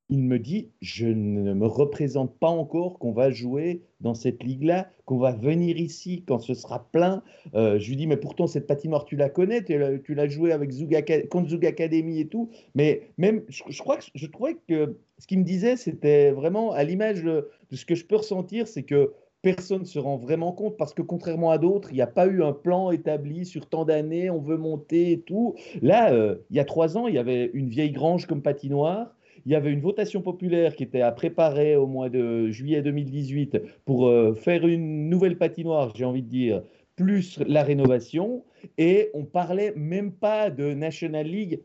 il 0.09 0.23
me 0.23 0.39
dit, 0.39 0.71
je 0.81 1.07
ne 1.07 1.53
me 1.53 1.67
représente 1.67 2.39
pas 2.39 2.49
encore 2.49 2.99
qu'on 2.99 3.13
va 3.13 3.31
jouer 3.31 3.83
dans 4.01 4.15
cette 4.15 4.43
ligue-là, 4.43 4.89
qu'on 5.05 5.19
va 5.19 5.33
venir 5.33 5.79
ici 5.79 6.23
quand 6.27 6.39
ce 6.39 6.55
sera 6.55 6.89
plein. 6.93 7.23
Euh, 7.55 7.79
je 7.79 7.89
lui 7.89 7.97
dis, 7.97 8.07
mais 8.07 8.17
pourtant, 8.17 8.47
cette 8.47 8.67
patinoire, 8.69 9.05
tu 9.05 9.17
la 9.17 9.29
connais, 9.29 9.65
tu 9.65 10.15
l'as 10.15 10.29
joué 10.29 10.53
avec 10.53 10.71
Zug, 10.71 10.95
contre 11.29 11.51
Zug 11.51 11.67
Academy 11.67 12.21
et 12.21 12.29
tout. 12.29 12.51
Mais 12.75 13.09
même, 13.19 13.43
je, 13.49 13.79
crois 13.79 13.97
que 13.97 14.05
je 14.15 14.27
trouvais 14.27 14.57
que 14.69 14.97
ce 15.19 15.27
qu'il 15.27 15.41
me 15.41 15.45
disait, 15.45 15.77
c'était 15.77 16.31
vraiment 16.31 16.73
à 16.73 16.85
l'image 16.85 17.25
de, 17.25 17.49
ce 17.73 17.85
que 17.85 17.97
je 17.97 18.05
peux 18.05 18.17
ressentir, 18.17 18.69
c'est 18.69 18.85
que 18.85 19.13
personne 19.43 19.81
ne 19.81 19.87
se 19.87 19.99
rend 19.99 20.17
vraiment 20.17 20.53
compte 20.53 20.77
parce 20.77 20.95
que 20.95 21.03
contrairement 21.03 21.51
à 21.51 21.59
d'autres, 21.59 21.91
il 21.91 21.95
n'y 21.95 22.03
a 22.03 22.07
pas 22.07 22.27
eu 22.27 22.43
un 22.43 22.53
plan 22.53 22.91
établi 22.91 23.45
sur 23.45 23.69
tant 23.69 23.85
d'années, 23.85 24.31
on 24.31 24.41
veut 24.41 24.57
monter 24.57 25.13
et 25.13 25.21
tout. 25.21 25.55
Là, 25.83 26.13
euh, 26.13 26.37
il 26.51 26.57
y 26.57 26.61
a 26.61 26.65
trois 26.65 26.97
ans, 26.97 27.09
il 27.09 27.15
y 27.15 27.19
avait 27.19 27.51
une 27.55 27.69
vieille 27.69 27.93
grange 27.93 28.27
comme 28.27 28.43
patinoire 28.43 29.16
il 29.47 29.53
y 29.53 29.55
avait 29.55 29.73
une 29.73 29.81
votation 29.81 30.23
populaire 30.23 30.75
qui 30.75 30.83
était 30.83 31.01
à 31.01 31.13
préparer 31.13 31.77
au 31.77 31.87
mois 31.87 32.11
de 32.11 32.51
juillet 32.51 32.83
2018 32.83 33.59
pour 33.85 34.09
euh, 34.09 34.35
faire 34.35 34.67
une 34.67 35.09
nouvelle 35.09 35.39
patinoire, 35.39 35.95
j'ai 35.95 36.05
envie 36.05 36.23
de 36.23 36.29
dire, 36.29 36.63
plus 36.97 37.39
la 37.47 37.63
rénovation. 37.63 38.45
Et 38.77 39.11
on 39.15 39.25
parlait 39.25 39.73
même 39.77 40.11
pas 40.11 40.51
de 40.51 40.75
National 40.75 41.27
League 41.27 41.61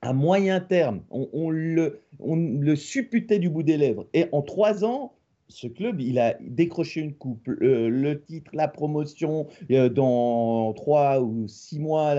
à 0.00 0.14
moyen 0.14 0.60
terme. 0.60 1.02
On, 1.10 1.50
le, 1.50 2.00
supputait 2.76 3.38
du 3.38 3.50
bout 3.50 3.62
des 3.62 3.76
lèvres. 3.76 4.06
Et 4.14 4.26
en 4.32 4.40
trois 4.40 4.86
ans, 4.86 5.12
ce 5.48 5.66
club, 5.66 6.00
il 6.00 6.18
a 6.18 6.34
décroché 6.40 7.00
une 7.00 7.14
coupe, 7.14 7.46
le, 7.46 8.14
titre, 8.14 8.52
la 8.54 8.68
promotion, 8.68 9.48
euh, 9.70 9.90
dans 9.90 10.72
trois 10.72 11.20
ou 11.20 11.46
six 11.46 11.78
mois, 11.78 12.14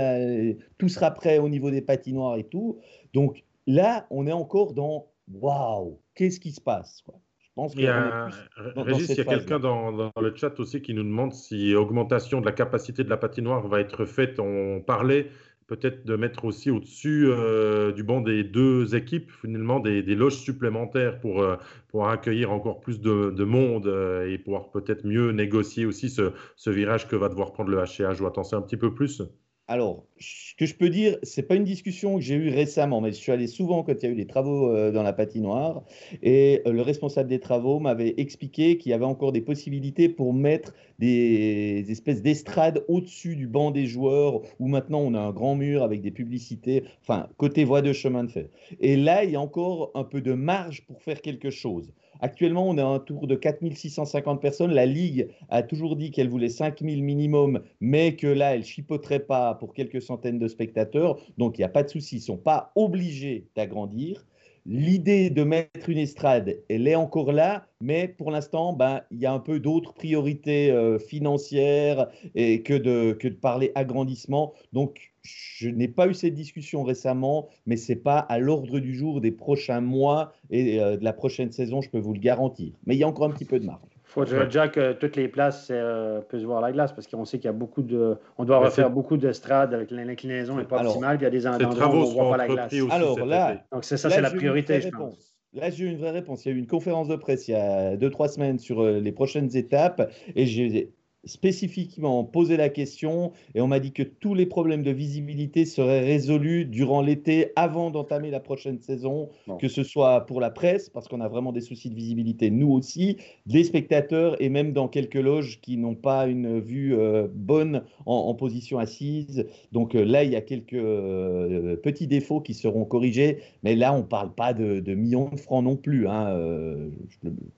tout 0.77 0.89
sera 0.89 1.11
prêt 1.11 1.39
au 1.39 1.49
niveau 1.49 1.71
des 1.71 1.81
patinoires 1.81 2.37
et 2.37 2.43
tout. 2.43 2.77
Donc 3.13 3.43
là, 3.69 4.07
on 4.09 4.27
est 4.27 4.33
encore 4.33 4.73
dans 4.73 5.11
waouh, 5.31 6.01
qu'est-ce 6.15 6.39
qui 6.39 6.51
se 6.51 6.59
passe 6.59 7.03
Je 7.37 7.49
pense 7.55 7.73
qu'il 7.73 7.83
y 7.83 7.87
a, 7.87 8.29
Régis, 8.75 9.09
il 9.09 9.17
y 9.17 9.21
a 9.21 9.25
quelqu'un 9.25 9.59
dans, 9.59 9.91
dans, 9.91 10.11
le 10.19 10.35
chat 10.35 10.59
aussi 10.59 10.81
qui 10.81 10.93
nous 10.93 11.03
demande 11.03 11.33
si 11.33 11.75
augmentation 11.75 12.41
de 12.41 12.45
la 12.45 12.51
capacité 12.51 13.03
de 13.03 13.09
la 13.09 13.17
patinoire 13.17 13.67
va 13.67 13.79
être 13.79 14.05
faite. 14.05 14.39
On 14.39 14.81
parlait 14.81 15.29
peut-être 15.67 16.03
de 16.03 16.15
mettre 16.15 16.45
aussi 16.45 16.71
au-dessus 16.71 17.27
euh, 17.27 17.91
du 17.91 18.01
banc 18.01 18.21
des 18.21 18.43
deux 18.43 18.95
équipes, 18.95 19.29
finalement, 19.29 19.79
des, 19.79 20.01
loges 20.01 20.37
supplémentaires 20.37 21.19
pour, 21.19 21.43
euh, 21.43 21.57
pour 21.89 22.09
accueillir 22.09 22.51
encore 22.51 22.79
plus 22.79 22.99
de, 22.99 23.43
monde 23.43 23.85
euh, 23.85 24.27
et 24.27 24.39
pouvoir 24.39 24.71
peut-être 24.71 25.05
mieux 25.05 25.31
négocier 25.31 25.85
aussi 25.85 26.09
ce, 26.09 26.31
ce, 26.55 26.71
virage 26.71 27.07
que 27.07 27.15
va 27.15 27.29
devoir 27.29 27.53
prendre 27.53 27.69
le 27.69 27.77
HCA. 27.77 28.13
Je 28.15 28.23
t'en 28.29 28.43
sais 28.43 28.55
un 28.55 28.63
petit 28.63 28.77
peu 28.77 28.95
plus 28.95 29.21
alors, 29.69 30.03
ce 30.17 30.55
que 30.55 30.65
je 30.65 30.73
peux 30.73 30.89
dire, 30.89 31.19
c'est 31.21 31.43
pas 31.43 31.53
une 31.53 31.63
discussion 31.63 32.15
que 32.15 32.21
j'ai 32.21 32.33
eue 32.33 32.49
récemment, 32.49 33.01
mais 33.01 33.11
je 33.11 33.17
suis 33.17 33.31
allé 33.31 33.45
souvent 33.45 33.83
quand 33.83 33.93
il 34.01 34.03
y 34.03 34.07
a 34.07 34.11
eu 34.11 34.15
des 34.15 34.25
travaux 34.25 34.71
euh, 34.71 34.91
dans 34.91 35.03
la 35.03 35.13
patinoire, 35.13 35.83
et 36.23 36.63
euh, 36.65 36.71
le 36.71 36.81
responsable 36.81 37.29
des 37.29 37.39
travaux 37.39 37.79
m'avait 37.79 38.15
expliqué 38.17 38.79
qu'il 38.79 38.89
y 38.89 38.93
avait 38.93 39.05
encore 39.05 39.31
des 39.31 39.41
possibilités 39.41 40.09
pour 40.09 40.33
mettre 40.33 40.73
des 40.97 41.85
espèces 41.87 42.23
d'estrades 42.23 42.83
au-dessus 42.87 43.35
du 43.35 43.45
banc 43.45 43.69
des 43.69 43.85
joueurs, 43.85 44.41
où 44.57 44.67
maintenant 44.67 45.01
on 45.01 45.13
a 45.13 45.19
un 45.19 45.31
grand 45.31 45.53
mur 45.53 45.83
avec 45.83 46.01
des 46.01 46.11
publicités, 46.11 46.83
enfin, 47.03 47.27
côté 47.37 47.63
voie 47.63 47.83
de 47.83 47.93
chemin 47.93 48.23
de 48.23 48.31
fer. 48.31 48.47
Et 48.79 48.97
là, 48.97 49.23
il 49.23 49.29
y 49.29 49.35
a 49.35 49.39
encore 49.39 49.91
un 49.93 50.03
peu 50.03 50.19
de 50.19 50.33
marge 50.33 50.83
pour 50.87 51.03
faire 51.03 51.21
quelque 51.21 51.51
chose. 51.51 51.93
Actuellement, 52.21 52.67
on 52.67 52.77
est 52.77 52.81
à 52.81 52.87
un 52.87 52.99
tour 52.99 53.27
de 53.27 53.35
4650 53.35 54.41
personnes. 54.41 54.71
La 54.71 54.85
Ligue 54.85 55.29
a 55.49 55.63
toujours 55.63 55.95
dit 55.95 56.11
qu'elle 56.11 56.29
voulait 56.29 56.49
5000 56.49 57.03
minimum, 57.03 57.61
mais 57.79 58.15
que 58.15 58.27
là, 58.27 58.55
elle 58.55 58.63
chipoterait 58.65 59.19
pas 59.19 59.55
pour 59.55 59.73
quelques 59.73 60.01
centaines 60.01 60.39
de 60.39 60.47
spectateurs. 60.47 61.17
Donc, 61.37 61.57
il 61.57 61.61
n'y 61.61 61.65
a 61.65 61.69
pas 61.69 61.83
de 61.83 61.89
souci. 61.89 62.17
Ils 62.17 62.19
ne 62.19 62.23
sont 62.23 62.37
pas 62.37 62.71
obligés 62.75 63.47
d'agrandir. 63.55 64.25
L'idée 64.65 65.29
de 65.29 65.43
mettre 65.43 65.89
une 65.89 65.97
estrade, 65.97 66.57
elle 66.69 66.87
est 66.87 66.95
encore 66.95 67.31
là, 67.31 67.67
mais 67.81 68.07
pour 68.07 68.31
l'instant, 68.31 68.73
ben, 68.73 69.01
il 69.11 69.19
y 69.19 69.25
a 69.25 69.33
un 69.33 69.39
peu 69.39 69.59
d'autres 69.59 69.93
priorités 69.93 70.71
euh, 70.71 70.99
financières 70.99 72.07
que 72.35 72.77
de, 72.77 73.13
que 73.13 73.27
de 73.27 73.35
parler 73.35 73.71
agrandissement. 73.75 74.53
Donc, 74.73 75.11
je 75.23 75.69
n'ai 75.69 75.87
pas 75.87 76.07
eu 76.07 76.13
cette 76.13 76.33
discussion 76.33 76.83
récemment, 76.83 77.47
mais 77.65 77.77
ce 77.77 77.91
n'est 77.91 77.99
pas 77.99 78.19
à 78.19 78.39
l'ordre 78.39 78.79
du 78.79 78.95
jour 78.95 79.21
des 79.21 79.31
prochains 79.31 79.81
mois 79.81 80.33
et 80.49 80.79
euh, 80.79 80.97
de 80.97 81.03
la 81.03 81.13
prochaine 81.13 81.51
saison, 81.51 81.81
je 81.81 81.89
peux 81.89 81.99
vous 81.99 82.13
le 82.13 82.19
garantir. 82.19 82.73
Mais 82.85 82.95
il 82.95 82.99
y 82.99 83.03
a 83.03 83.07
encore 83.07 83.25
un 83.25 83.31
petit 83.31 83.45
peu 83.45 83.59
de 83.59 83.65
marge. 83.65 83.98
Il 84.09 84.11
faudrait 84.11 84.45
déjà 84.45 84.67
que 84.67 84.93
toutes 84.93 85.15
les 85.15 85.27
places 85.27 85.67
euh, 85.69 86.21
puissent 86.21 86.43
voir 86.43 86.61
la 86.61 86.71
glace 86.71 86.91
parce 86.93 87.05
qu'on 87.05 87.25
sait 87.25 87.37
qu'il 87.37 87.45
y 87.45 87.49
a 87.49 87.53
beaucoup 87.53 87.83
de. 87.83 88.17
On 88.39 88.43
doit 88.43 88.57
refaire 88.57 88.89
beaucoup 88.89 89.17
d'estrades 89.17 89.73
avec 89.73 89.91
l'inclinaison 89.91 90.55
n'est 90.55 90.63
pas 90.63 90.83
optimale. 90.83 91.17
Il 91.19 91.23
y 91.23 91.27
a 91.27 91.29
des 91.29 91.45
endroits 91.45 91.87
où 91.89 91.97
on 91.97 92.07
ne 92.07 92.13
voit 92.13 92.31
pas 92.31 92.37
la 92.37 92.47
glace. 92.47 92.73
Alors 92.89 93.25
là, 93.25 93.63
donc 93.71 93.83
c'est 93.83 93.97
ça, 93.97 94.09
c'est 94.09 94.21
la 94.21 94.31
priorité, 94.31 94.81
je 94.81 94.89
pense. 94.89 95.35
Là, 95.53 95.71
j'ai 95.71 95.85
eu 95.85 95.89
une 95.89 95.97
vraie 95.97 96.11
réponse. 96.11 96.45
Il 96.45 96.49
y 96.49 96.51
a 96.51 96.55
eu 96.55 96.59
une 96.59 96.67
conférence 96.67 97.07
de 97.07 97.15
presse 97.15 97.47
il 97.47 97.51
y 97.51 97.55
a 97.55 97.97
deux, 97.97 98.11
trois 98.11 98.27
semaines 98.27 98.59
sur 98.59 98.83
euh, 98.83 98.99
les 98.99 99.11
prochaines 99.11 99.55
étapes 99.57 100.11
et 100.35 100.45
j'ai 100.45 100.93
spécifiquement 101.25 102.23
posé 102.23 102.55
la 102.57 102.69
question 102.69 103.31
et 103.53 103.61
on 103.61 103.67
m'a 103.67 103.79
dit 103.79 103.91
que 103.91 104.03
tous 104.03 104.33
les 104.33 104.45
problèmes 104.45 104.83
de 104.83 104.91
visibilité 104.91 105.65
seraient 105.65 105.99
résolus 105.99 106.65
durant 106.65 107.01
l'été 107.01 107.51
avant 107.55 107.91
d'entamer 107.91 108.31
la 108.31 108.39
prochaine 108.39 108.79
saison, 108.79 109.29
que 109.59 109.67
ce 109.67 109.83
soit 109.83 110.25
pour 110.25 110.39
la 110.39 110.49
presse, 110.49 110.89
parce 110.89 111.07
qu'on 111.07 111.21
a 111.21 111.27
vraiment 111.27 111.51
des 111.51 111.61
soucis 111.61 111.89
de 111.89 111.95
visibilité, 111.95 112.49
nous 112.49 112.71
aussi, 112.71 113.17
les 113.47 113.63
spectateurs 113.63 114.41
et 114.41 114.49
même 114.49 114.73
dans 114.73 114.87
quelques 114.87 115.15
loges 115.15 115.59
qui 115.61 115.77
n'ont 115.77 115.95
pas 115.95 116.27
une 116.27 116.59
vue 116.59 116.95
euh, 116.97 117.27
bonne 117.33 117.83
en, 118.05 118.33
position 118.33 118.79
assise. 118.79 119.45
Donc 119.71 119.95
euh, 119.95 120.05
là, 120.05 120.23
il 120.23 120.31
y 120.31 120.35
a 120.35 120.41
quelques 120.41 120.73
euh, 120.73 121.75
petits 121.75 122.07
défauts 122.07 122.39
qui 122.39 122.53
seront 122.53 122.85
corrigés, 122.85 123.39
mais 123.63 123.75
là, 123.75 123.93
on 123.93 123.99
ne 123.99 124.03
parle 124.03 124.33
pas 124.33 124.53
de, 124.53 124.93
millions 124.93 125.29
de 125.29 125.39
francs 125.39 125.63
non 125.63 125.75
plus. 125.75 126.03
Il 126.03 126.07
hein, 126.07 126.89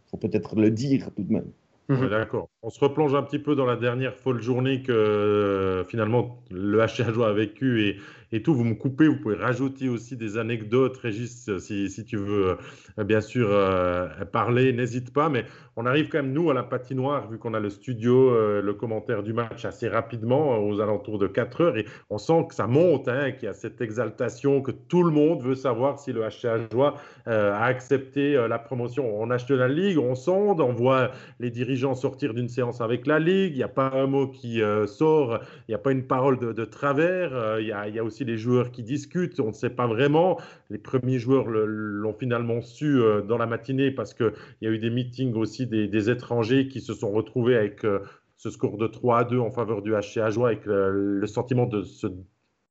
faut 0.09 0.17
peut-être 0.17 0.55
le 0.55 0.71
dire 0.71 1.09
tout 1.15 1.23
de 1.23 1.33
même. 1.33 1.51
Mhm. 1.91 2.09
D'accord. 2.09 2.49
On 2.61 2.69
se 2.69 2.79
replonge 2.79 3.13
un 3.15 3.23
petit 3.23 3.39
peu 3.39 3.55
dans 3.55 3.65
la 3.65 3.75
dernière 3.75 4.15
folle 4.15 4.41
journée 4.41 4.81
que 4.81 4.91
euh, 4.91 5.83
finalement 5.83 6.43
le 6.49 6.79
HCA 6.79 7.07
a 7.27 7.33
vécu 7.33 7.83
et, 7.85 7.97
et 8.31 8.41
tout. 8.41 8.53
Vous 8.53 8.63
me 8.63 8.75
coupez, 8.75 9.07
vous 9.07 9.17
pouvez 9.17 9.35
rajouter 9.35 9.89
aussi 9.89 10.17
des 10.17 10.37
anecdotes, 10.37 10.97
Régis, 10.97 11.49
si, 11.59 11.89
si 11.89 12.05
tu 12.05 12.17
veux 12.17 12.57
euh, 12.99 13.03
bien 13.03 13.21
sûr 13.21 13.47
euh, 13.51 14.07
parler, 14.31 14.73
n'hésite 14.73 15.13
pas. 15.13 15.29
Mais 15.29 15.45
on 15.75 15.85
arrive 15.85 16.09
quand 16.09 16.19
même, 16.19 16.33
nous, 16.33 16.49
à 16.49 16.53
la 16.53 16.63
patinoire, 16.63 17.29
vu 17.29 17.37
qu'on 17.37 17.53
a 17.53 17.59
le 17.59 17.69
studio, 17.69 18.31
euh, 18.31 18.61
le 18.61 18.73
commentaire 18.73 19.23
du 19.23 19.33
match 19.33 19.65
assez 19.65 19.87
rapidement, 19.87 20.59
aux 20.59 20.79
alentours 20.79 21.17
de 21.17 21.27
4 21.27 21.61
heures, 21.61 21.77
et 21.77 21.85
on 22.09 22.17
sent 22.17 22.45
que 22.49 22.55
ça 22.55 22.67
monte, 22.67 23.07
hein, 23.07 23.31
qu'il 23.31 23.45
y 23.45 23.47
a 23.47 23.53
cette 23.53 23.81
exaltation, 23.81 24.61
que 24.61 24.71
tout 24.71 25.03
le 25.03 25.11
monde 25.11 25.41
veut 25.41 25.55
savoir 25.55 25.99
si 25.99 26.13
le 26.13 26.21
HCA 26.21 26.57
Joie 26.71 26.95
a 27.25 27.65
accepté 27.65 28.33
la 28.47 28.59
promotion. 28.59 29.21
On 29.21 29.29
achète 29.29 29.51
la 29.51 29.67
Ligue, 29.67 29.97
on 29.97 30.15
sonde, 30.15 30.61
on 30.61 30.73
voit 30.73 31.11
les 31.39 31.49
dirigeants 31.49 31.95
sortir 31.95 32.33
d'une 32.33 32.49
séance 32.49 32.81
avec 32.81 33.07
la 33.07 33.19
Ligue, 33.19 33.53
il 33.53 33.57
n'y 33.57 33.63
a 33.63 33.67
pas 33.67 33.91
un 33.93 34.07
mot 34.07 34.27
qui 34.27 34.61
sort, 34.85 35.39
il 35.67 35.71
n'y 35.71 35.75
a 35.75 35.79
pas 35.79 35.91
une 35.91 36.03
parole 36.03 36.39
de, 36.39 36.65
travers, 36.65 37.59
il 37.59 37.67
y 37.67 37.99
a 37.99 38.03
aussi 38.03 38.20
les 38.23 38.37
joueurs 38.37 38.71
qui 38.71 38.83
discutent, 38.83 39.39
on 39.39 39.47
ne 39.47 39.53
sait 39.53 39.69
pas 39.69 39.87
vraiment. 39.87 40.39
Les 40.69 40.77
premiers 40.77 41.19
joueurs 41.19 41.47
l'ont 41.47 42.13
finalement 42.13 42.61
su 42.61 42.99
euh, 42.99 43.21
dans 43.21 43.37
la 43.37 43.45
matinée 43.45 43.91
parce 43.91 44.13
qu'il 44.13 44.33
y 44.61 44.67
a 44.67 44.69
eu 44.69 44.79
des 44.79 44.89
meetings 44.89 45.33
aussi 45.35 45.67
des, 45.67 46.09
étrangers 46.09 46.67
qui 46.67 46.81
se 46.81 46.93
sont 46.93 47.11
retrouvés 47.11 47.55
avec 47.55 47.85
euh, 47.85 47.99
ce 48.37 48.49
score 48.49 48.77
de 48.77 48.87
3 48.87 49.19
à 49.19 49.23
2 49.23 49.39
en 49.39 49.51
faveur 49.51 49.81
du 49.81 49.93
Joie 50.29 50.47
avec 50.47 50.65
le, 50.65 51.25
sentiment 51.27 51.65
de 51.65 51.83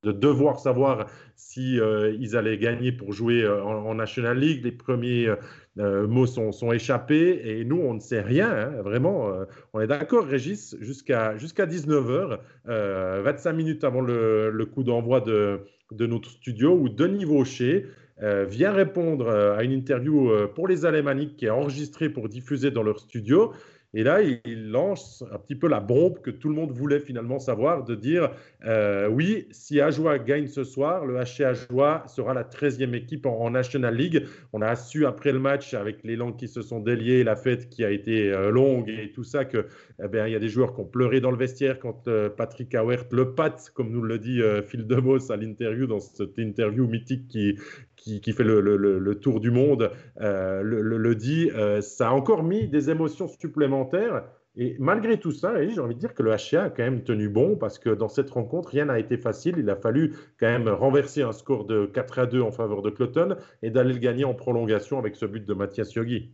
de 0.03 0.13
devoir 0.13 0.59
savoir 0.61 1.07
si 1.37 1.79
euh, 1.79 2.17
ils 2.19 2.35
allaient 2.35 2.57
gagner 2.57 2.91
pour 2.91 3.13
jouer 3.13 3.47
en, 3.47 3.95
National 3.95 4.39
League. 4.39 4.65
Les 4.65 4.73
premiers 4.73 5.29
mots 5.77 6.27
sont, 6.27 6.53
sont, 6.53 6.73
échappés 6.73 7.41
et 7.45 7.65
nous, 7.65 7.81
on 7.81 7.95
ne 7.95 8.01
sait 8.01 8.21
rien, 8.21 8.51
hein, 8.51 8.83
vraiment. 8.83 9.31
on 9.73 9.81
est 9.81 9.87
d'accord, 9.87 10.27
Régis, 10.27 10.77
jusqu'à 10.81 11.37
jusqu'à 11.37 11.67
19h, 11.67 12.39
25 12.67 13.53
minutes 13.53 13.85
avant 13.85 14.01
le, 14.01 14.51
le 14.51 14.67
coup 14.67 14.83
d'envoi 14.83 15.21
de, 15.21 15.61
de, 15.93 16.07
notre 16.07 16.31
studio, 16.31 16.77
où 16.77 16.89
Denis 16.89 17.25
Vaucher 17.25 17.87
euh, 18.23 18.45
vient 18.45 18.73
répondre 18.73 19.31
à 19.31 19.63
une 19.63 19.73
interview 19.73 20.31
pour 20.55 20.69
les 20.69 20.85
Alémaniques 20.85 21.37
qui 21.37 21.47
est 21.47 21.51
enregistrée 21.51 22.11
pour 22.11 22.29
diffuser 22.29 22.71
dans 22.71 22.83
leur 22.83 22.99
studio. 22.99 23.53
Et 23.93 24.05
là, 24.05 24.21
il 24.23 24.71
lance 24.71 25.25
un 25.33 25.39
petit 25.39 25.57
peu 25.57 25.69
la 25.69 25.81
bombe 25.81 26.21
que 26.21 26.31
tout 26.31 26.49
le 26.49 26.55
monde 26.55 26.71
voulait 26.71 27.01
finalement 27.01 27.41
savoir, 27.41 27.85
de 27.85 27.97
dire 27.97 28.31
euh, 28.65 29.09
oui, 29.09 29.49
si 29.51 29.81
Ajoie 29.81 30.19
gagne 30.21 30.47
ce 30.47 30.63
soir, 30.63 31.05
le 31.05 31.17
HC 31.17 31.41
Ajoie 31.41 32.05
sera 32.07 32.33
la 32.33 32.45
13e 32.45 32.95
équipe 32.95 33.27
en, 33.27 33.51
National 33.51 33.97
League. 33.97 34.27
On 34.53 34.63
a 34.63 34.77
su 34.77 35.07
après 35.07 35.33
le 35.33 35.41
match, 35.41 35.75
avec 35.75 36.05
les 36.05 36.15
langues 36.15 36.37
qui 36.37 36.47
se 36.47 36.63
sont 36.63 36.79
déliées, 36.79 37.25
la 37.25 37.35
fête 37.35 37.69
qui 37.69 37.85
a 37.85 37.91
été 37.91 38.33
euh, 38.33 38.51
longue 38.51 38.89
et 38.89 39.11
tout 39.11 39.25
ça, 39.25 39.45
qu'il 39.45 39.65
eh 40.01 40.17
y 40.31 40.37
a 40.37 40.39
des 40.39 40.49
joueurs 40.49 40.73
qui 40.75 40.81
ont 40.83 40.87
pleuré 40.87 41.21
dans 41.21 41.33
le 41.33 41.37
vestiaire 41.37 41.81
quand 41.81 42.07
euh, 42.07 42.29
Patrick 42.29 42.73
Awert, 42.77 43.07
le 43.11 43.35
pat, 43.35 43.73
comme 43.75 43.91
nous 43.91 44.03
le 44.03 44.19
dit 44.19 44.41
Phil 44.69 44.87
DeMos 44.87 45.33
à 45.33 45.37
l'interview, 45.37 45.87
dans 45.87 45.99
cette 45.99 46.39
interview 46.39 46.87
mythique 46.87 47.27
qui, 47.27 47.57
qui, 48.01 48.33
fait 48.33 48.45
le, 48.45 49.15
tour 49.21 49.41
du 49.41 49.51
monde 49.51 49.91
euh, 50.21 50.63
le, 50.63 51.15
dit, 51.15 51.51
euh, 51.55 51.81
ça 51.81 52.09
a 52.09 52.13
encore 52.13 52.43
mis 52.43 52.69
des 52.69 52.91
émotions 52.91 53.29
supplémentaires. 53.29 54.25
Et 54.57 54.75
malgré 54.81 55.19
tout 55.19 55.31
ça, 55.31 55.55
j'ai 55.69 55.79
envie 55.79 55.95
de 55.95 56.01
dire 56.01 56.13
que 56.13 56.23
le 56.23 56.33
HCA 56.33 56.65
a 56.65 56.71
quand 56.71 56.83
même 56.83 57.05
tenu 57.05 57.29
bon 57.29 57.57
parce 57.57 57.79
que 57.79 57.91
dans 57.91 58.09
cette 58.09 58.31
rencontre, 58.31 58.71
rien 58.71 58.87
n'a 58.87 58.99
été 58.99 59.17
facile. 59.17 59.55
Il 59.59 59.71
a 59.71 59.77
fallu 59.77 60.15
quand 60.39 60.49
même 60.49 60.69
renverser 60.69 61.23
un 61.23 61.33
score 61.33 61.67
de 61.67 61.87
4 61.87 62.19
à 62.19 62.27
2 62.27 62.41
en 62.41 62.51
faveur 62.51 62.83
de 62.83 62.91
Cloton 62.91 63.37
et 63.63 63.71
d'aller 63.71 63.93
le 63.93 64.01
gagner 64.01 64.25
en 64.25 64.35
prolongation 64.35 64.99
avec 64.99 65.15
ce 65.15 65.27
but 65.27 65.47
de 65.47 65.55
Mathias 65.55 65.95
Yogi. 65.95 66.33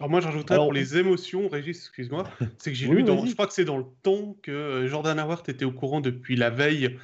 Alors 0.00 0.10
moi 0.10 0.20
j'ajouterais 0.20 0.56
pour 0.56 0.72
les 0.72 0.98
émotions, 0.98 1.48
Régis, 1.48 1.78
excuse-moi, 1.78 2.24
c'est 2.58 2.72
que 2.72 2.76
j'ai 2.76 2.88
lu, 2.88 3.04
dans, 3.04 3.24
je 3.24 3.32
crois 3.32 3.46
que 3.46 3.52
c'est 3.52 3.64
dans 3.64 3.78
le 3.78 3.84
ton 4.02 4.36
que 4.42 4.86
Jordan 4.88 5.18
Howard 5.20 5.48
était 5.48 5.64
au 5.64 5.70
courant 5.70 6.00
depuis 6.00 6.34
la 6.34 6.50
veille. 6.50 6.98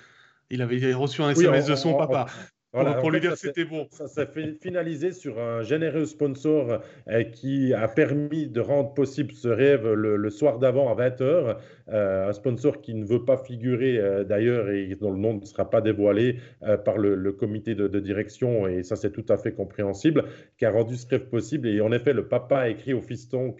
Il 0.50 0.60
avait 0.60 0.92
reçu 0.92 1.22
un 1.22 1.30
SMS 1.30 1.66
de 1.66 1.76
son 1.76 1.94
papa. 1.94 2.26
Pour 2.72 3.10
lui 3.10 3.20
dire 3.20 3.36
c'était 3.36 3.64
bon. 3.64 3.88
Ça 3.90 4.06
s'est 4.06 4.28
finalisé 4.60 5.12
sur 5.12 5.40
un 5.40 5.62
généreux 5.62 6.06
sponsor 6.06 6.80
euh, 7.08 7.22
qui 7.24 7.74
a 7.74 7.88
permis 7.88 8.46
de 8.46 8.60
rendre 8.60 8.94
possible 8.94 9.32
ce 9.32 9.48
rêve 9.48 9.92
le, 9.92 10.30
soir 10.30 10.58
d'avant 10.58 10.96
à 10.96 11.08
20h. 11.08 11.56
Euh, 11.88 12.28
un 12.28 12.32
sponsor 12.32 12.80
qui 12.80 12.94
ne 12.94 13.04
veut 13.04 13.24
pas 13.24 13.36
figurer 13.36 13.98
euh, 13.98 14.22
d'ailleurs 14.22 14.70
et 14.70 14.94
dont 15.00 15.10
le 15.10 15.18
nom 15.18 15.34
ne 15.34 15.44
sera 15.44 15.68
pas 15.68 15.80
dévoilé 15.80 16.36
par 16.84 16.98
le, 16.98 17.32
comité 17.32 17.74
de, 17.74 18.00
direction, 18.00 18.66
et 18.66 18.82
ça 18.82 18.96
c'est 18.96 19.10
tout 19.10 19.24
à 19.28 19.36
fait 19.36 19.52
compréhensible, 19.52 20.24
qui 20.58 20.64
a 20.64 20.70
rendu 20.70 20.96
ce 20.96 21.06
rêve 21.06 21.28
possible. 21.28 21.68
Et 21.68 21.80
en 21.80 21.92
effet, 21.92 22.12
le 22.12 22.28
papa 22.28 22.58
a 22.58 22.68
écrit 22.68 22.92
au 22.92 23.00
fiston 23.00 23.52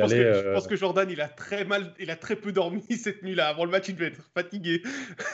allait. 0.00 0.34
je 0.34 0.52
pense 0.52 0.66
que 0.66 0.76
Jordan, 0.76 1.08
il 1.10 1.20
a 1.20 1.28
très 1.28 1.64
mal, 1.64 1.92
il 1.98 2.10
a 2.10 2.16
très 2.16 2.36
peu 2.36 2.52
dormi 2.52 2.82
cette 2.96 3.22
nuit-là. 3.22 3.48
Avant 3.48 3.64
le 3.64 3.70
match, 3.70 3.88
il 3.88 3.94
devait 3.94 4.08
être 4.08 4.30
fatigué 4.34 4.82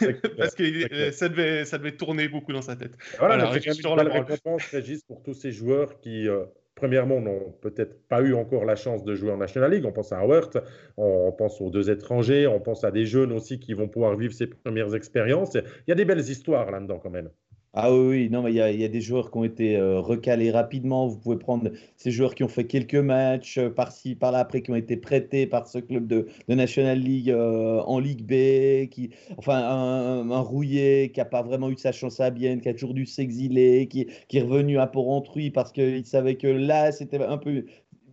parce 0.38 0.54
que 0.54 1.12
ça 1.12 1.28
devait, 1.28 1.64
ça 1.64 1.78
devait 1.78 1.92
tourner 1.92 2.28
beaucoup 2.28 2.52
dans 2.52 2.62
sa 2.62 2.76
tête. 2.76 2.96
Voilà, 3.18 3.44
voilà 3.44 3.60
c'est 3.60 3.82
une 3.84 3.96
belle 3.96 4.08
récompense, 4.08 4.64
Régis, 4.70 5.02
pour 5.02 5.22
tous 5.22 5.34
ces 5.34 5.52
joueurs 5.52 5.98
qui, 6.00 6.28
euh, 6.28 6.44
premièrement, 6.74 7.20
n'ont 7.20 7.52
peut-être 7.60 8.06
pas 8.08 8.22
eu 8.22 8.34
encore 8.34 8.64
la 8.64 8.76
chance 8.76 9.04
de 9.04 9.14
jouer 9.14 9.30
en 9.30 9.36
National 9.36 9.70
League. 9.72 9.84
On 9.84 9.92
pense 9.92 10.12
à 10.12 10.18
Howard, 10.18 10.64
on 10.96 11.32
pense 11.32 11.60
aux 11.60 11.70
deux 11.70 11.90
étrangers, 11.90 12.46
on 12.46 12.60
pense 12.60 12.84
à 12.84 12.90
des 12.90 13.06
jeunes 13.06 13.32
aussi 13.32 13.60
qui 13.60 13.74
vont 13.74 13.88
pouvoir 13.88 14.16
vivre 14.16 14.32
ces 14.32 14.46
premières 14.46 14.94
expériences. 14.94 15.54
Il 15.54 15.64
y 15.88 15.92
a 15.92 15.96
des 15.96 16.04
belles 16.04 16.20
histoires 16.20 16.70
là-dedans 16.70 16.98
quand 16.98 17.10
même. 17.10 17.30
Ah 17.74 17.90
oui, 17.90 18.28
non, 18.28 18.42
mais 18.42 18.52
il 18.52 18.56
y 18.56 18.84
a, 18.84 18.88
des 18.88 19.00
joueurs 19.00 19.30
qui 19.30 19.38
ont 19.38 19.44
été 19.44 19.76
euh, 19.76 19.98
recalés 19.98 20.50
rapidement. 20.50 21.06
Vous 21.06 21.18
pouvez 21.18 21.38
prendre 21.38 21.70
ces 21.96 22.10
joueurs 22.10 22.34
qui 22.34 22.44
ont 22.44 22.48
fait 22.48 22.66
quelques 22.66 22.94
matchs 22.96 23.56
euh, 23.56 23.70
par-ci, 23.70 24.14
par-là, 24.14 24.40
après, 24.40 24.60
qui 24.60 24.70
ont 24.70 24.76
été 24.76 24.98
prêtés 24.98 25.46
par 25.46 25.66
ce 25.66 25.78
club 25.78 26.06
de, 26.06 26.26
National 26.48 26.98
League 26.98 27.30
euh, 27.30 27.80
en 27.80 27.98
Ligue 27.98 28.26
B. 28.26 28.90
Qui, 28.90 29.10
enfin, 29.38 29.56
un, 29.56 30.40
Rouillet 30.40 31.12
qui 31.14 31.20
n'a 31.20 31.24
pas 31.24 31.40
vraiment 31.42 31.70
eu 31.70 31.78
sa 31.78 31.92
chance 31.92 32.20
à 32.20 32.28
Bienne, 32.30 32.60
qui 32.60 32.68
a 32.68 32.74
toujours 32.74 32.92
dû 32.92 33.06
s'exiler, 33.06 33.86
qui, 33.88 34.06
qui, 34.28 34.36
est 34.36 34.42
revenu 34.42 34.78
à 34.78 34.86
Port-Rentruy 34.86 35.50
parce 35.50 35.72
qu'il 35.72 36.04
savait 36.04 36.34
que 36.36 36.48
là, 36.48 36.92
c'était 36.92 37.22
un 37.22 37.38
peu 37.38 37.64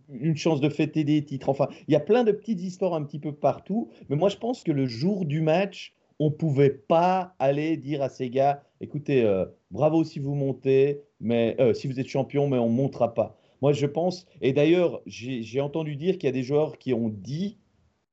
une 0.08 0.36
chance 0.36 0.62
de 0.62 0.70
fêter 0.70 1.04
des 1.04 1.22
titres. 1.22 1.50
Enfin, 1.50 1.68
il 1.86 1.92
y 1.92 1.96
a 1.96 2.00
plein 2.00 2.24
de 2.24 2.32
petites 2.32 2.62
histoires 2.62 2.94
un 2.94 3.02
petit 3.04 3.18
peu 3.18 3.32
partout. 3.32 3.90
Mais 4.08 4.16
moi, 4.16 4.30
je 4.30 4.38
pense 4.38 4.62
que 4.62 4.72
le 4.72 4.86
jour 4.86 5.26
du 5.26 5.42
match, 5.42 5.94
on 6.20 6.30
pouvait 6.30 6.70
pas 6.70 7.34
aller 7.40 7.76
dire 7.76 8.02
à 8.02 8.08
ces 8.08 8.30
gars 8.30 8.62
écoutez, 8.80 9.22
euh, 9.22 9.44
bravo 9.70 10.04
si 10.04 10.18
vous 10.18 10.34
montez, 10.34 11.02
mais 11.20 11.56
euh, 11.60 11.74
si 11.74 11.86
vous 11.86 12.00
êtes 12.00 12.08
champion, 12.08 12.48
mais 12.48 12.58
on 12.58 12.68
montera 12.68 13.14
pas. 13.14 13.36
Moi, 13.62 13.72
je 13.72 13.86
pense, 13.86 14.26
et 14.40 14.52
d'ailleurs, 14.52 15.02
j'ai 15.06 15.60
entendu 15.60 15.96
dire 15.96 16.16
qu'il 16.16 16.24
y 16.24 16.30
a 16.30 16.32
des 16.32 16.42
joueurs 16.42 16.78
qui 16.78 16.94
ont 16.94 17.10
dit 17.10 17.58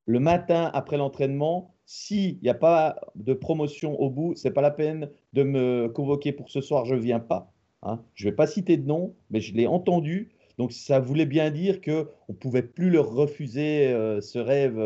le 0.05 0.20
matin 0.20 0.70
après 0.74 0.97
l'entraînement, 0.97 1.74
s'il 1.86 2.39
n'y 2.41 2.49
a 2.49 2.53
pas 2.53 2.99
de 3.16 3.34
promotion 3.34 3.99
au 3.99 4.10
bout, 4.10 4.36
c'est 4.36 4.51
pas 4.51 4.62
la 4.62 4.72
peine 4.72 5.10
de 5.32 5.43
me 5.43 5.88
convoquer 5.88 6.34
pour 6.34 6.49
ce 6.49 6.60
soir, 6.60 6.84
je 6.84 6.95
viens 6.95 7.22
pas. 7.22 7.53
Hein. 7.82 8.01
Je 8.14 8.26
ne 8.26 8.32
vais 8.32 8.36
pas 8.36 8.47
citer 8.47 8.76
de 8.76 8.86
nom, 8.86 9.16
mais 9.30 9.39
je 9.39 9.55
l'ai 9.55 9.68
entendu. 9.68 10.32
Donc 10.58 10.74
ça 10.74 10.99
voulait 10.99 11.26
bien 11.26 11.49
dire 11.49 11.80
qu'on 11.80 12.08
ne 12.28 12.34
pouvait 12.34 12.64
plus 12.64 12.89
leur 12.89 13.10
refuser 13.10 13.88
euh, 13.88 14.20
ce 14.20 14.39
rêve, 14.39 14.78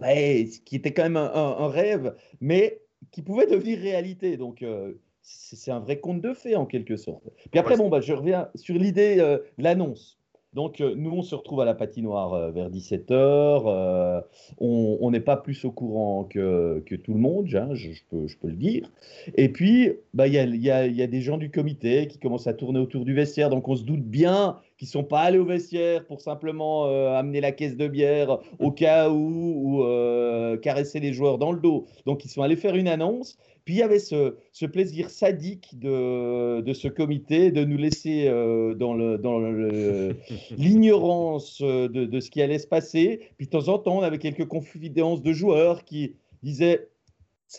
qui 0.00 0.76
était 0.76 0.92
quand 0.92 1.02
même 1.02 1.16
un 1.16 1.68
rêve, 1.68 2.14
mais 2.40 2.80
qui 3.10 3.22
pouvait 3.22 3.46
devenir 3.46 3.78
réalité. 3.78 4.36
Donc, 4.36 4.62
euh, 4.62 4.94
c'est 5.22 5.70
un 5.70 5.80
vrai 5.80 6.00
conte 6.00 6.20
de 6.20 6.32
fées 6.32 6.56
en 6.56 6.66
quelque 6.66 6.96
sorte. 6.96 7.28
Puis 7.50 7.58
après, 7.58 7.76
bon, 7.76 7.88
bah, 7.88 8.00
je 8.00 8.12
reviens 8.12 8.48
sur 8.54 8.74
l'idée 8.76 9.16
euh, 9.18 9.38
de 9.58 9.64
l'annonce. 9.64 10.17
Donc, 10.58 10.80
euh, 10.80 10.92
nous, 10.96 11.12
on 11.12 11.22
se 11.22 11.36
retrouve 11.36 11.60
à 11.60 11.64
la 11.64 11.74
patinoire 11.74 12.50
vers 12.50 12.68
17h. 12.68 14.24
on 14.58 15.10
n'est 15.12 15.20
pas 15.20 15.36
plus 15.36 15.64
au 15.64 15.70
courant 15.70 16.24
que, 16.24 16.82
tout 16.96 17.14
le 17.14 17.20
monde, 17.20 17.48
hein, 17.54 17.68
je, 17.74 17.90
peux, 18.10 18.26
le 18.42 18.56
dire. 18.56 18.90
Et 19.36 19.50
puis, 19.50 19.92
bah, 20.14 20.26
il 20.26 20.32
y, 20.32 20.38
a, 20.40 20.46
y, 20.46 20.68
a, 20.68 20.86
y, 20.88 21.00
a, 21.00 21.06
des 21.06 21.20
gens 21.20 21.38
du 21.38 21.52
comité 21.52 22.08
qui 22.08 22.18
commencent 22.18 22.48
à 22.48 22.54
tourner 22.54 22.80
autour 22.80 23.04
du 23.04 23.14
vestiaire. 23.14 23.50
Donc, 23.50 23.68
on 23.68 23.76
se 23.76 23.84
doute 23.84 24.02
bien 24.02 24.58
qu'ils 24.78 24.86
ne 24.86 24.90
sont 24.90 25.04
pas 25.04 25.20
allés 25.20 25.38
au 25.38 25.44
vestiaire 25.44 26.04
pour 26.06 26.20
simplement 26.20 26.86
amener 27.14 27.40
la 27.40 27.52
caisse 27.52 27.76
de 27.76 27.86
bière 27.86 28.40
au 28.58 28.72
cas 28.72 29.10
où, 29.10 29.78
ou 29.78 30.58
caresser 30.58 30.98
les 30.98 31.12
joueurs 31.12 31.38
dans 31.38 31.52
le 31.52 31.60
dos. 31.60 31.86
Donc, 32.04 32.24
ils 32.24 32.30
sont 32.30 32.42
allés 32.42 32.56
faire 32.56 32.74
une 32.74 32.88
annonce. 32.88 33.38
Puis 33.68 33.74
il 33.74 33.80
y 33.80 33.82
avait 33.82 33.98
ce, 33.98 34.34
ce 34.50 34.64
plaisir 34.64 35.10
sadique 35.10 35.78
de, 35.78 36.62
de, 36.62 36.72
ce 36.72 36.88
comité 36.88 37.50
de 37.50 37.64
nous 37.64 37.76
laisser 37.76 38.26
euh, 38.26 38.72
dans 38.72 38.94
l'ignorance 40.56 41.60
le, 41.60 41.88
de, 41.88 42.06
de, 42.06 42.20
ce 42.20 42.30
qui 42.30 42.40
allait 42.40 42.60
se 42.60 42.66
passer. 42.66 43.20
Puis 43.36 43.44
de 43.44 43.50
temps 43.50 43.68
en 43.68 43.78
temps, 43.78 43.98
on 43.98 44.02
avait 44.02 44.16
quelques 44.16 44.46
confidences 44.46 45.20
de 45.20 45.34
joueurs 45.34 45.84
qui 45.84 46.14
disaient 46.42 46.88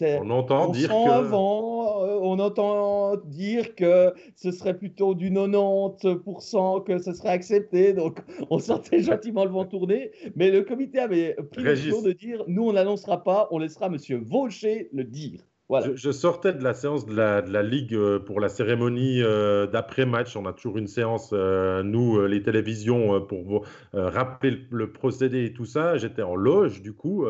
on 0.01 0.32
entend 0.32 0.70
dire 0.70 0.89
que... 0.89 1.10
avant, 1.12 2.03
euh, 2.03 2.18
on 2.24 2.39
entend 2.39 3.18
dire 3.18 3.76
que 3.76 4.12
ce 4.36 4.49
serait 4.49 4.78
plutôt 4.78 5.14
du 5.14 5.30
90% 5.30 6.86
que 6.86 6.97
ce 6.97 7.14
serait 7.14 7.30
accepté. 7.30 7.93
Donc, 7.93 8.20
on 8.49 8.57
sentait 8.57 9.01
gentiment 9.01 9.45
le 9.45 9.51
vent 9.51 9.66
tourner. 9.66 10.10
Mais 10.36 10.49
le 10.49 10.64
comité 10.64 10.97
avait 10.97 11.36
pris 11.51 11.62
le 11.62 11.89
tour 11.89 12.01
de 12.01 12.14
dire 12.14 12.43
nous, 12.47 12.68
on 12.68 12.74
n'annoncera 12.74 13.24
pas, 13.24 13.47
on 13.51 13.60
laissera 13.60 13.88
M. 13.88 13.97
Vaucher 14.24 14.89
le 14.91 15.03
dire. 15.03 15.49
Je, 15.93 16.11
sortais 16.11 16.53
de 16.53 16.63
la 16.63 16.74
séance 16.74 17.05
de 17.05 17.13
la, 17.13 17.61
Ligue 17.61 17.93
euh, 17.93 18.17
pour 18.17 18.39
la 18.39 18.49
cérémonie 18.49 19.22
euh, 19.22 19.67
d'après-match. 19.67 20.36
On 20.36 20.47
a 20.47 20.53
toujours 20.53 20.80
une 20.80 20.88
séance, 20.88 21.30
euh, 21.32 21.84
nous, 21.84 22.26
les 22.26 22.41
télévisions, 22.41 23.22
pour 23.22 23.65
rappeler 23.93 24.61
le, 24.72 24.91
procédé 24.91 25.45
et 25.45 25.53
tout 25.53 25.65
ça. 25.65 25.95
J'étais 25.97 26.24
en 26.24 26.36
loge, 26.36 26.82
du 26.82 26.93
coup. 26.93 27.28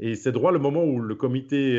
et 0.00 0.14
c'est 0.14 0.32
droit 0.32 0.52
le 0.52 0.58
moment 0.58 0.84
où 0.84 1.00
le 1.00 1.14
comité 1.14 1.78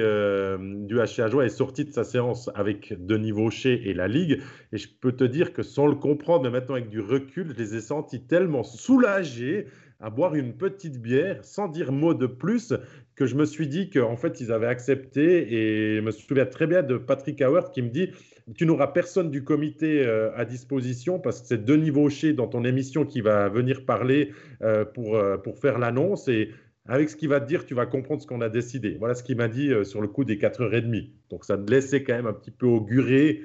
du 0.59 0.97
HCA 0.97 1.27
est 1.43 1.49
sorti 1.49 1.85
de 1.85 1.91
sa 1.91 2.03
séance 2.03 2.51
avec 2.53 2.93
Denis 3.03 3.31
Vaucher 3.31 3.89
et 3.89 3.93
la 3.93 4.07
Ligue. 4.07 4.41
Et 4.73 4.77
je 4.77 4.87
peux 5.01 5.13
te 5.13 5.23
dire 5.23 5.51
que 5.51 5.63
sans 5.63 5.87
le 5.87 5.95
comprendre, 5.95 6.43
mais 6.43 6.51
maintenant 6.51 6.75
avec 6.75 6.89
du 6.89 7.01
recul, 7.01 7.47
je 7.49 7.63
les 7.63 7.75
ai 7.75 7.81
sentis 7.81 8.21
tellement 8.21 8.63
soulagés 8.63 9.67
à 9.99 10.09
boire 10.09 10.35
une 10.35 10.53
petite 10.53 11.01
bière 11.01 11.43
sans 11.43 11.67
dire 11.67 11.91
mot 11.91 12.13
de 12.13 12.27
plus 12.27 12.73
que 13.15 13.25
je 13.25 13.35
me 13.35 13.45
suis 13.45 13.67
dit 13.67 13.89
qu'en 13.89 14.15
fait, 14.15 14.39
ils 14.41 14.51
avaient 14.51 14.67
accepté. 14.67 15.53
Et 15.53 15.95
je 15.95 16.01
me 16.01 16.11
souviens 16.11 16.45
très 16.45 16.67
bien 16.67 16.83
de 16.83 16.97
Patrick 16.97 17.41
Howard 17.41 17.71
qui 17.71 17.81
me 17.81 17.89
dit 17.89 18.11
Tu 18.55 18.65
n'auras 18.65 18.87
personne 18.87 19.31
du 19.31 19.43
comité 19.43 20.05
euh, 20.05 20.29
à 20.35 20.45
disposition 20.45 21.19
parce 21.19 21.41
que 21.41 21.47
c'est 21.47 21.65
Denis 21.65 21.89
Vaucher 21.89 22.33
dans 22.33 22.47
ton 22.47 22.63
émission 22.63 23.05
qui 23.05 23.21
va 23.21 23.49
venir 23.49 23.85
parler 23.85 24.31
euh, 24.61 24.85
pour, 24.85 25.15
euh, 25.15 25.37
pour 25.37 25.57
faire 25.57 25.79
l'annonce. 25.79 26.27
Et 26.27 26.51
avec 26.87 27.09
ce 27.09 27.15
qu'il 27.15 27.29
va 27.29 27.41
te 27.41 27.47
dire, 27.47 27.65
tu 27.65 27.73
vas 27.73 27.87
comprendre 27.87 28.21
ce 28.21 28.27
qu'on 28.27 28.41
a 28.41 28.49
décidé. 28.49 28.97
Voilà 28.99 29.15
ce 29.15 29.23
qu'il 29.23 29.37
m'a 29.37 29.47
dit 29.47 29.71
sur 29.83 29.99
le 29.99 30.07
coup 30.07 30.23
des 30.23 30.37
4h30. 30.37 31.09
Donc 31.29 31.43
ça 31.43 31.57
me 31.57 31.67
laissait 31.67 32.03
quand 32.03 32.13
même 32.13 32.27
un 32.27 32.33
petit 32.33 32.51
peu 32.51 32.67
augurer 32.67 33.41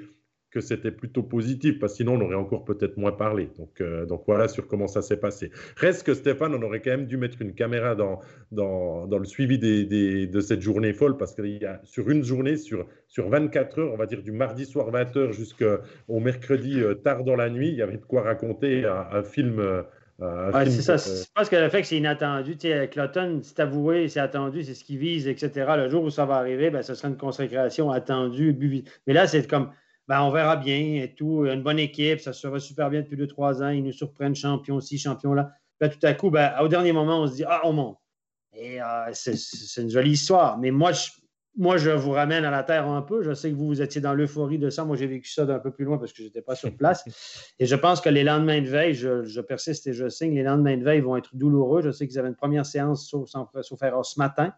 que 0.53 0.61
c'était 0.61 0.91
plutôt 0.91 1.23
positif, 1.23 1.79
parce 1.79 1.93
que 1.93 1.97
sinon 1.97 2.13
on 2.13 2.21
aurait 2.21 2.35
encore 2.35 2.63
peut-être 2.63 2.97
moins 2.97 3.11
parlé. 3.11 3.49
Donc, 3.57 3.81
euh, 3.81 4.05
donc 4.05 4.23
voilà 4.27 4.47
sur 4.47 4.67
comment 4.67 4.87
ça 4.87 5.01
s'est 5.01 5.17
passé. 5.17 5.51
Reste 5.77 6.05
que 6.05 6.13
Stéphane, 6.13 6.53
on 6.53 6.61
aurait 6.61 6.81
quand 6.81 6.91
même 6.91 7.07
dû 7.07 7.17
mettre 7.17 7.41
une 7.41 7.53
caméra 7.53 7.95
dans, 7.95 8.19
dans, 8.51 9.07
dans 9.07 9.17
le 9.17 9.25
suivi 9.25 9.57
des, 9.57 9.85
des, 9.85 10.27
de 10.27 10.41
cette 10.41 10.61
journée 10.61 10.93
folle, 10.93 11.17
parce 11.17 11.33
qu'il 11.33 11.61
y 11.61 11.65
a 11.65 11.81
sur 11.83 12.09
une 12.09 12.23
journée, 12.23 12.57
sur, 12.57 12.85
sur 13.07 13.29
24 13.29 13.79
heures, 13.79 13.93
on 13.93 13.97
va 13.97 14.05
dire 14.05 14.21
du 14.21 14.31
mardi 14.31 14.65
soir 14.65 14.91
20h 14.91 15.31
jusqu'au 15.31 15.79
mercredi 16.19 16.79
euh, 16.79 16.93
tard 16.93 17.23
dans 17.23 17.35
la 17.35 17.49
nuit, 17.49 17.69
il 17.69 17.75
y 17.75 17.81
avait 17.81 17.97
de 17.97 18.05
quoi 18.05 18.21
raconter 18.21 18.85
un, 18.85 19.23
film. 19.23 19.59
Euh, 19.59 19.81
c'est 20.65 20.81
ça. 20.81 20.97
Je 20.97 21.25
pense 21.33 21.49
que 21.49 21.55
le 21.55 21.69
fait 21.69 21.81
que 21.81 21.87
c'est 21.87 21.97
inattendu, 21.97 22.57
tu 22.57 22.67
sais, 22.67 22.87
Cloton, 22.89 23.39
c'est 23.41 23.59
avoué, 23.59 24.07
c'est 24.07 24.19
attendu, 24.19 24.63
c'est 24.63 24.75
ce 24.75 24.83
qu'il 24.83 24.99
vise, 24.99 25.27
etc. 25.27 25.65
Le 25.77 25.89
jour 25.89 26.03
où 26.03 26.09
ça 26.09 26.25
va 26.25 26.35
arriver, 26.35 26.69
ben, 26.69 26.83
ce 26.83 26.93
sera 26.93 27.07
une 27.07 27.17
consécration 27.17 27.89
attendue. 27.89 28.55
Mais 29.07 29.13
là, 29.13 29.27
c'est 29.27 29.47
comme 29.47 29.71
ben, 30.07 30.21
on 30.21 30.31
verra 30.31 30.55
bien 30.57 31.01
et 31.03 31.13
tout. 31.15 31.45
Une 31.45 31.63
bonne 31.63 31.79
équipe, 31.79 32.19
ça 32.19 32.33
se 32.33 32.59
super 32.59 32.89
bien 32.89 33.01
depuis 33.01 33.17
deux, 33.17 33.27
trois 33.27 33.63
ans. 33.63 33.69
Ils 33.69 33.83
nous 33.83 33.91
surprennent 33.91 34.35
champion 34.35 34.79
ci, 34.79 34.97
champion 34.97 35.33
là. 35.33 35.51
Puis 35.79 35.89
tout 35.89 36.05
à 36.05 36.13
coup, 36.13 36.29
ben, 36.29 36.53
au 36.61 36.67
dernier 36.67 36.93
moment, 36.93 37.21
on 37.21 37.27
se 37.27 37.35
dit 37.35 37.43
Ah, 37.47 37.61
on 37.63 37.73
monte. 37.73 37.97
Et 38.55 38.81
euh, 38.81 39.11
c'est 39.13 39.81
une 39.81 39.89
jolie 39.89 40.11
histoire. 40.11 40.57
Mais 40.59 40.71
moi 40.71 40.91
je, 40.91 41.09
moi, 41.55 41.77
je 41.77 41.91
vous 41.91 42.11
ramène 42.11 42.45
à 42.45 42.51
la 42.51 42.63
terre 42.63 42.87
un 42.87 43.01
peu. 43.03 43.21
Je 43.21 43.33
sais 43.33 43.51
que 43.51 43.55
vous, 43.55 43.67
vous 43.67 43.81
étiez 43.81 44.01
dans 44.01 44.13
l'euphorie 44.13 44.57
de 44.57 44.69
ça. 44.71 44.85
Moi, 44.85 44.95
j'ai 44.95 45.05
vécu 45.05 45.29
ça 45.29 45.45
d'un 45.45 45.59
peu 45.59 45.71
plus 45.71 45.85
loin 45.85 45.99
parce 45.99 46.11
que 46.11 46.19
je 46.19 46.23
n'étais 46.23 46.41
pas 46.41 46.55
sur 46.55 46.75
place. 46.75 47.03
Et 47.59 47.67
je 47.67 47.75
pense 47.75 48.01
que 48.01 48.09
les 48.09 48.23
lendemains 48.23 48.61
de 48.61 48.67
veille, 48.67 48.95
je, 48.95 49.41
persiste 49.41 49.85
et 49.85 49.93
je 49.93 50.09
signe, 50.09 50.33
les 50.33 50.43
lendemains 50.43 50.77
de 50.77 50.83
veille 50.83 51.01
vont 51.01 51.15
être 51.15 51.35
douloureux. 51.35 51.83
Je 51.83 51.91
sais 51.91 52.07
qu'ils 52.07 52.17
avaient 52.17 52.29
une 52.29 52.35
première 52.35 52.65
séance 52.65 53.07
sauf, 53.07 53.29
sauf 53.61 53.83
erreur 53.83 54.05
ce 54.05 54.17
matin. 54.17 54.51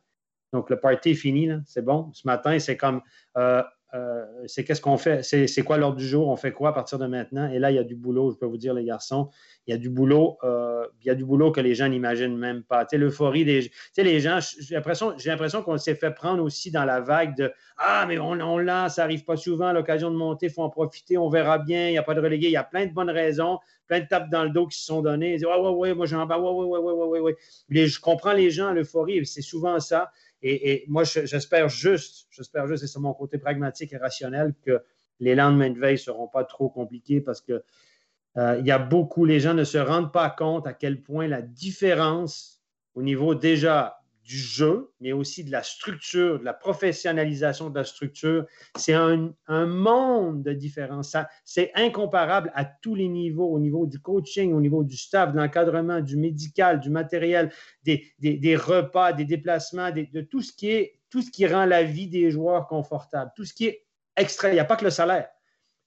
Donc, 0.54 0.70
le 0.70 0.80
party 0.80 1.12
est 1.12 1.16
fini, 1.16 1.50
c'est 1.66 1.84
bon. 1.84 2.12
Ce 2.14 2.26
matin, 2.26 2.58
c'est 2.60 2.78
comme 2.78 3.02
euh, 3.36 3.62
euh, 3.96 4.26
c'est 4.46 4.64
qu'est-ce 4.64 4.82
qu'on 4.82 4.98
fait, 4.98 5.24
c'est 5.24 5.62
quoi 5.64 5.78
l'ordre 5.78 5.96
du 5.96 6.06
jour, 6.06 6.28
on 6.28 6.36
fait 6.36 6.52
quoi 6.52 6.70
à 6.70 6.74
partir 6.74 7.00
de 7.00 7.06
maintenant? 7.06 7.50
Et 7.50 7.60
là, 7.60 7.72
il 7.72 7.76
y 7.76 7.80
a 7.80 7.84
du 7.84 7.96
boulot, 7.96 8.32
je 8.32 8.38
peux 8.38 8.46
vous 8.46 8.58
dire, 8.58 8.74
les 8.74 8.84
garçons, 8.84 9.30
il 9.68 9.72
y 9.72 9.74
a 9.74 9.78
du 9.78 9.90
boulot, 9.90 10.38
euh, 10.44 10.86
il 11.02 11.08
y 11.08 11.10
a 11.10 11.16
du 11.16 11.24
boulot 11.24 11.52
que 11.52 11.62
les 11.62 11.76
gens 11.76 11.88
n'imaginent 11.88 12.38
même 12.38 12.64
pas. 12.64 12.86
Tu 12.86 12.92
sais, 12.92 12.98
l'euphorie 12.98 13.46
des, 13.46 13.62
tu 13.64 13.72
sais, 13.94 14.04
les 14.04 14.20
gens, 14.20 14.40
j'ai 14.60 14.76
l'impression, 14.76 15.64
qu'on 15.64 15.78
s'est 15.78 15.96
fait 15.96 16.12
prendre 16.12 16.44
aussi 16.44 16.72
dans 16.72 16.84
la 16.84 17.00
vague 17.00 17.38
de 17.38 17.54
ah 17.78 18.06
mais 18.08 18.18
on, 18.20 18.32
on 18.32 18.58
l'a, 18.58 18.90
ça 18.90 19.04
arrive 19.04 19.24
pas 19.24 19.38
souvent, 19.38 19.72
l'occasion 19.72 20.12
de 20.12 20.16
monter, 20.16 20.48
il 20.48 20.52
faut 20.52 20.64
en 20.64 20.70
profiter, 20.70 21.18
on 21.18 21.30
verra 21.30 21.58
bien, 21.58 21.88
il 21.88 21.92
n'y 21.92 21.98
a 21.98 22.04
pas 22.04 22.14
de 22.14 22.22
relégué, 22.22 22.48
il 22.48 22.54
y 22.54 22.58
a 22.58 22.64
plein 22.64 22.86
de 22.86 22.92
bonnes 22.94 23.10
raisons, 23.10 23.60
plein 23.88 24.02
de 24.02 24.08
tapes 24.08 24.30
dans 24.30 24.44
le 24.44 24.50
dos 24.50 24.68
qui 24.68 24.78
se 24.78 24.86
sont 24.86 25.02
données. 25.02 25.34
Ils 25.34 25.38
disent 25.38 25.46
ouais 25.46 25.58
ouais 25.58 25.70
ouais, 25.70 25.94
moi 25.94 26.06
j'en 26.06 26.26
bats, 26.26 26.40
ouais 26.40 26.52
ouais 26.52 26.80
ouais 26.80 26.94
ouais 26.94 27.20
ouais 27.20 27.20
ouais. 27.70 27.88
je 27.88 28.00
comprends 28.00 28.34
les 28.34 28.52
gens, 28.52 28.72
l'euphorie, 28.72 29.26
c'est 29.26 29.42
souvent 29.42 29.80
ça. 29.80 30.12
Et, 30.48 30.86
moi, 30.88 31.04
j'espère 31.04 31.70
juste, 31.70 32.28
j'espère 32.30 32.68
juste, 32.68 32.84
et 32.84 32.88
c'est 32.88 33.00
mon 33.00 33.16
côté 33.16 33.40
pragmatique 33.40 33.94
et 33.94 33.98
rationnel, 33.98 34.54
que 34.62 34.84
les 35.20 35.34
lendemains 35.34 35.72
de 35.72 35.80
veille 35.80 35.96
ne 35.96 36.00
seront 36.00 36.28
pas 36.28 36.44
trop 36.44 36.70
compliqués 36.70 37.20
parce 37.20 37.42
que 37.42 37.64
euh, 38.38 38.62
y 38.64 38.70
a 38.70 38.78
beaucoup, 38.78 39.26
les 39.26 39.40
gens 39.40 39.56
ne 39.56 39.64
se 39.64 39.80
rendent 39.80 40.14
pas 40.14 40.30
compte 40.30 40.68
à 40.68 40.74
quel 40.74 41.02
point 41.02 41.28
la 41.28 41.42
différence 41.42 42.62
au 42.94 43.02
niveau 43.02 43.34
déjà 43.34 44.04
du 44.26 44.38
jeu, 44.38 44.92
mais 45.00 45.14
aussi 45.14 45.44
de 45.44 45.52
la 45.52 45.62
structure, 45.62 46.40
de 46.40 46.44
la 46.44 46.54
professionnalisation 46.54 47.70
de 47.70 47.78
la 47.78 47.86
structure. 47.86 48.46
C'est 48.76 48.94
un, 48.94 49.36
monde 49.48 50.42
de 50.42 50.52
différence. 50.52 51.16
C'est 51.44 51.72
incomparable 51.76 52.52
à 52.56 52.66
tous 52.66 52.96
les 52.96 53.08
niveaux, 53.08 53.54
au 53.54 53.60
niveau 53.60 53.86
du 53.86 54.00
coaching, 54.00 54.52
au 54.54 54.62
niveau 54.62 54.84
du 54.84 54.98
staff, 54.98 55.32
de 55.32 55.38
l'encadrement, 55.38 56.02
du 56.02 56.18
médical, 56.18 56.80
du 56.80 56.90
matériel, 56.90 57.52
des, 57.84 58.56
repas, 58.56 59.14
des 59.14 59.26
déplacements, 59.26 59.92
de 59.92 60.22
tout 60.22 60.42
ce, 60.42 60.52
qui 60.52 60.70
est, 60.72 61.00
tout 61.12 61.22
ce 61.22 61.30
qui 61.30 61.46
rend 61.46 61.66
la 61.66 61.84
vie 61.84 62.08
des 62.08 62.32
joueurs 62.32 62.68
confortable, 62.68 63.32
tout 63.36 63.46
ce 63.46 63.54
qui 63.54 63.68
est 63.68 63.86
extra. 64.16 64.50
Il 64.50 64.54
n'y 64.54 64.60
a 64.60 64.66
pas 64.66 64.76
que 64.76 64.86
le 64.86 64.92
salaire. 64.92 65.30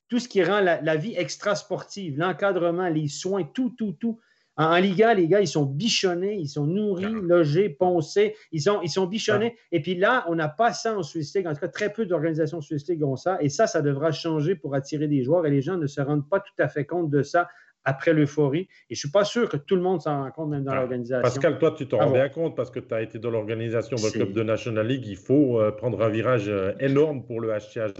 Tout 0.08 0.20
ce 0.20 0.28
qui 0.28 0.44
rend 0.44 0.60
la, 0.60 0.80
la 0.80 0.96
vie 0.96 1.14
extra-sportive, 1.16 2.16
l'encadrement, 2.16 2.88
les 2.88 3.08
soins, 3.08 3.42
tout, 3.42 3.70
tout, 3.70 3.92
tout 3.92 4.20
en, 4.58 4.76
Liga, 4.78 5.14
les 5.14 5.28
gars, 5.28 5.40
ils 5.40 5.48
sont 5.48 5.64
bichonnés, 5.64 6.34
ils 6.34 6.48
sont 6.48 6.66
nourris, 6.66 7.06
logés, 7.22 7.68
poncés, 7.68 8.34
ils 8.52 8.60
sont, 8.60 8.80
ils 8.82 8.90
sont 8.90 9.06
bichonnés. 9.06 9.56
Et 9.72 9.80
puis 9.80 9.94
là, 9.94 10.24
on 10.28 10.34
n'a 10.34 10.48
pas 10.48 10.72
ça 10.72 10.98
en 10.98 11.02
Swiss 11.02 11.34
League. 11.34 11.46
En 11.46 11.54
tout 11.54 11.60
cas, 11.60 11.68
très 11.68 11.92
peu 11.92 12.06
d'organisations 12.06 12.60
Swiss 12.60 12.88
League 12.88 13.04
ont 13.04 13.16
ça. 13.16 13.38
Et 13.40 13.48
ça, 13.48 13.68
ça 13.68 13.82
devra 13.82 14.10
changer 14.10 14.56
pour 14.56 14.74
attirer 14.74 15.06
des 15.06 15.22
joueurs. 15.22 15.46
Et 15.46 15.50
les 15.50 15.62
gens 15.62 15.76
ne 15.76 15.86
se 15.86 16.00
rendent 16.00 16.28
pas 16.28 16.40
tout 16.40 16.52
à 16.58 16.68
fait 16.68 16.84
compte 16.84 17.08
de 17.08 17.22
ça 17.22 17.48
après 17.84 18.12
l'euphorie. 18.12 18.68
Et 18.90 18.94
je 18.94 18.94
ne 18.94 18.96
suis 18.96 19.10
pas 19.10 19.24
sûr 19.24 19.48
que 19.48 19.56
tout 19.56 19.76
le 19.76 19.82
monde 19.82 20.02
s'en 20.02 20.22
rend 20.22 20.30
compte, 20.30 20.50
même 20.50 20.64
dans 20.64 20.72
ah, 20.72 20.80
l'organisation. 20.80 21.22
Pascal, 21.22 21.58
toi, 21.58 21.74
tu 21.76 21.86
t'en 21.86 21.98
rends 21.98 22.10
bien 22.10 22.28
compte 22.28 22.56
parce 22.56 22.70
que 22.70 22.80
tu 22.80 22.92
as 22.94 23.00
été 23.00 23.18
dans 23.18 23.30
l'organisation 23.30 23.96
le 23.96 24.10
club 24.10 24.32
de 24.32 24.42
National 24.42 24.86
League. 24.86 25.06
Il 25.06 25.16
faut 25.16 25.60
euh, 25.60 25.70
prendre 25.70 26.02
un 26.02 26.08
virage 26.08 26.48
euh, 26.48 26.72
énorme 26.80 27.24
pour 27.24 27.40
le 27.40 27.50
HCH 27.50 27.94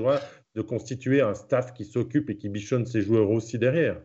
de 0.54 0.62
constituer 0.62 1.20
un 1.20 1.34
staff 1.34 1.72
qui 1.72 1.84
s'occupe 1.84 2.30
et 2.30 2.36
qui 2.36 2.48
bichonne 2.48 2.84
ses 2.84 3.00
joueurs 3.00 3.30
aussi 3.30 3.59
derrière. 3.59 4.00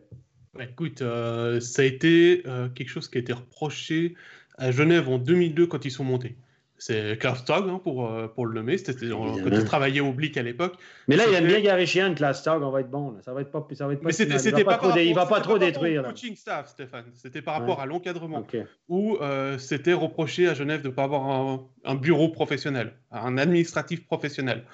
Bah, 0.56 0.64
écoute, 0.64 1.02
euh, 1.02 1.60
ça 1.60 1.82
a 1.82 1.84
été 1.84 2.42
euh, 2.46 2.68
quelque 2.68 2.88
chose 2.88 3.08
qui 3.08 3.18
a 3.18 3.20
été 3.20 3.32
reproché 3.32 4.14
à 4.56 4.70
Genève 4.70 5.08
en 5.08 5.18
2002 5.18 5.66
quand 5.66 5.84
ils 5.84 5.90
sont 5.90 6.04
montés. 6.04 6.36
C'est 6.76 7.18
Klaus 7.18 7.44
Tog, 7.44 7.68
hein, 7.68 7.80
pour, 7.82 8.10
euh, 8.10 8.28
pour 8.28 8.46
le 8.46 8.54
nommer. 8.54 8.76
C'était 8.76 9.08
quand 9.08 9.36
il 9.36 9.64
travaillait 9.64 10.00
au 10.00 10.12
Blick 10.12 10.36
à 10.36 10.42
l'époque. 10.42 10.74
Mais 11.08 11.16
là, 11.16 11.24
il 11.28 11.34
aime 11.34 11.46
bien 11.46 11.60
Gary 11.60 11.86
Sheehan, 11.86 12.14
Klaus 12.14 12.42
Tog, 12.42 12.62
on 12.62 12.70
va 12.70 12.80
être 12.80 12.90
bon. 12.90 13.16
Ça 13.24 13.32
va 13.32 13.40
être 13.40 13.50
pas, 13.50 13.66
ça 13.74 13.86
va 13.86 13.94
être 13.94 14.00
pas 14.00 14.08
Mais 14.08 14.12
c'était, 14.12 14.34
il 14.36 14.64
va 14.64 14.78
pas, 14.78 14.88
trop, 14.88 14.98
il 14.98 15.14
va 15.14 15.26
pas 15.26 15.40
trop 15.40 15.58
détruire. 15.58 16.02
C'était 16.02 16.12
coaching 16.12 16.36
staff, 16.36 16.68
Stéphane. 16.68 17.04
C'était 17.14 17.42
par 17.42 17.54
rapport 17.58 17.80
à 17.80 17.86
l'encadrement. 17.86 18.46
Où 18.88 19.18
c'était 19.58 19.92
reproché 19.92 20.48
à 20.48 20.54
Genève 20.54 20.82
de 20.82 20.88
ne 20.88 20.92
pas 20.92 21.04
avoir 21.04 21.30
un, 21.30 21.66
un, 21.84 21.94
bureau 21.94 22.28
professionnel, 22.28 22.92
un 23.10 23.38
administratif 23.38 24.04
professionnel. 24.04 24.64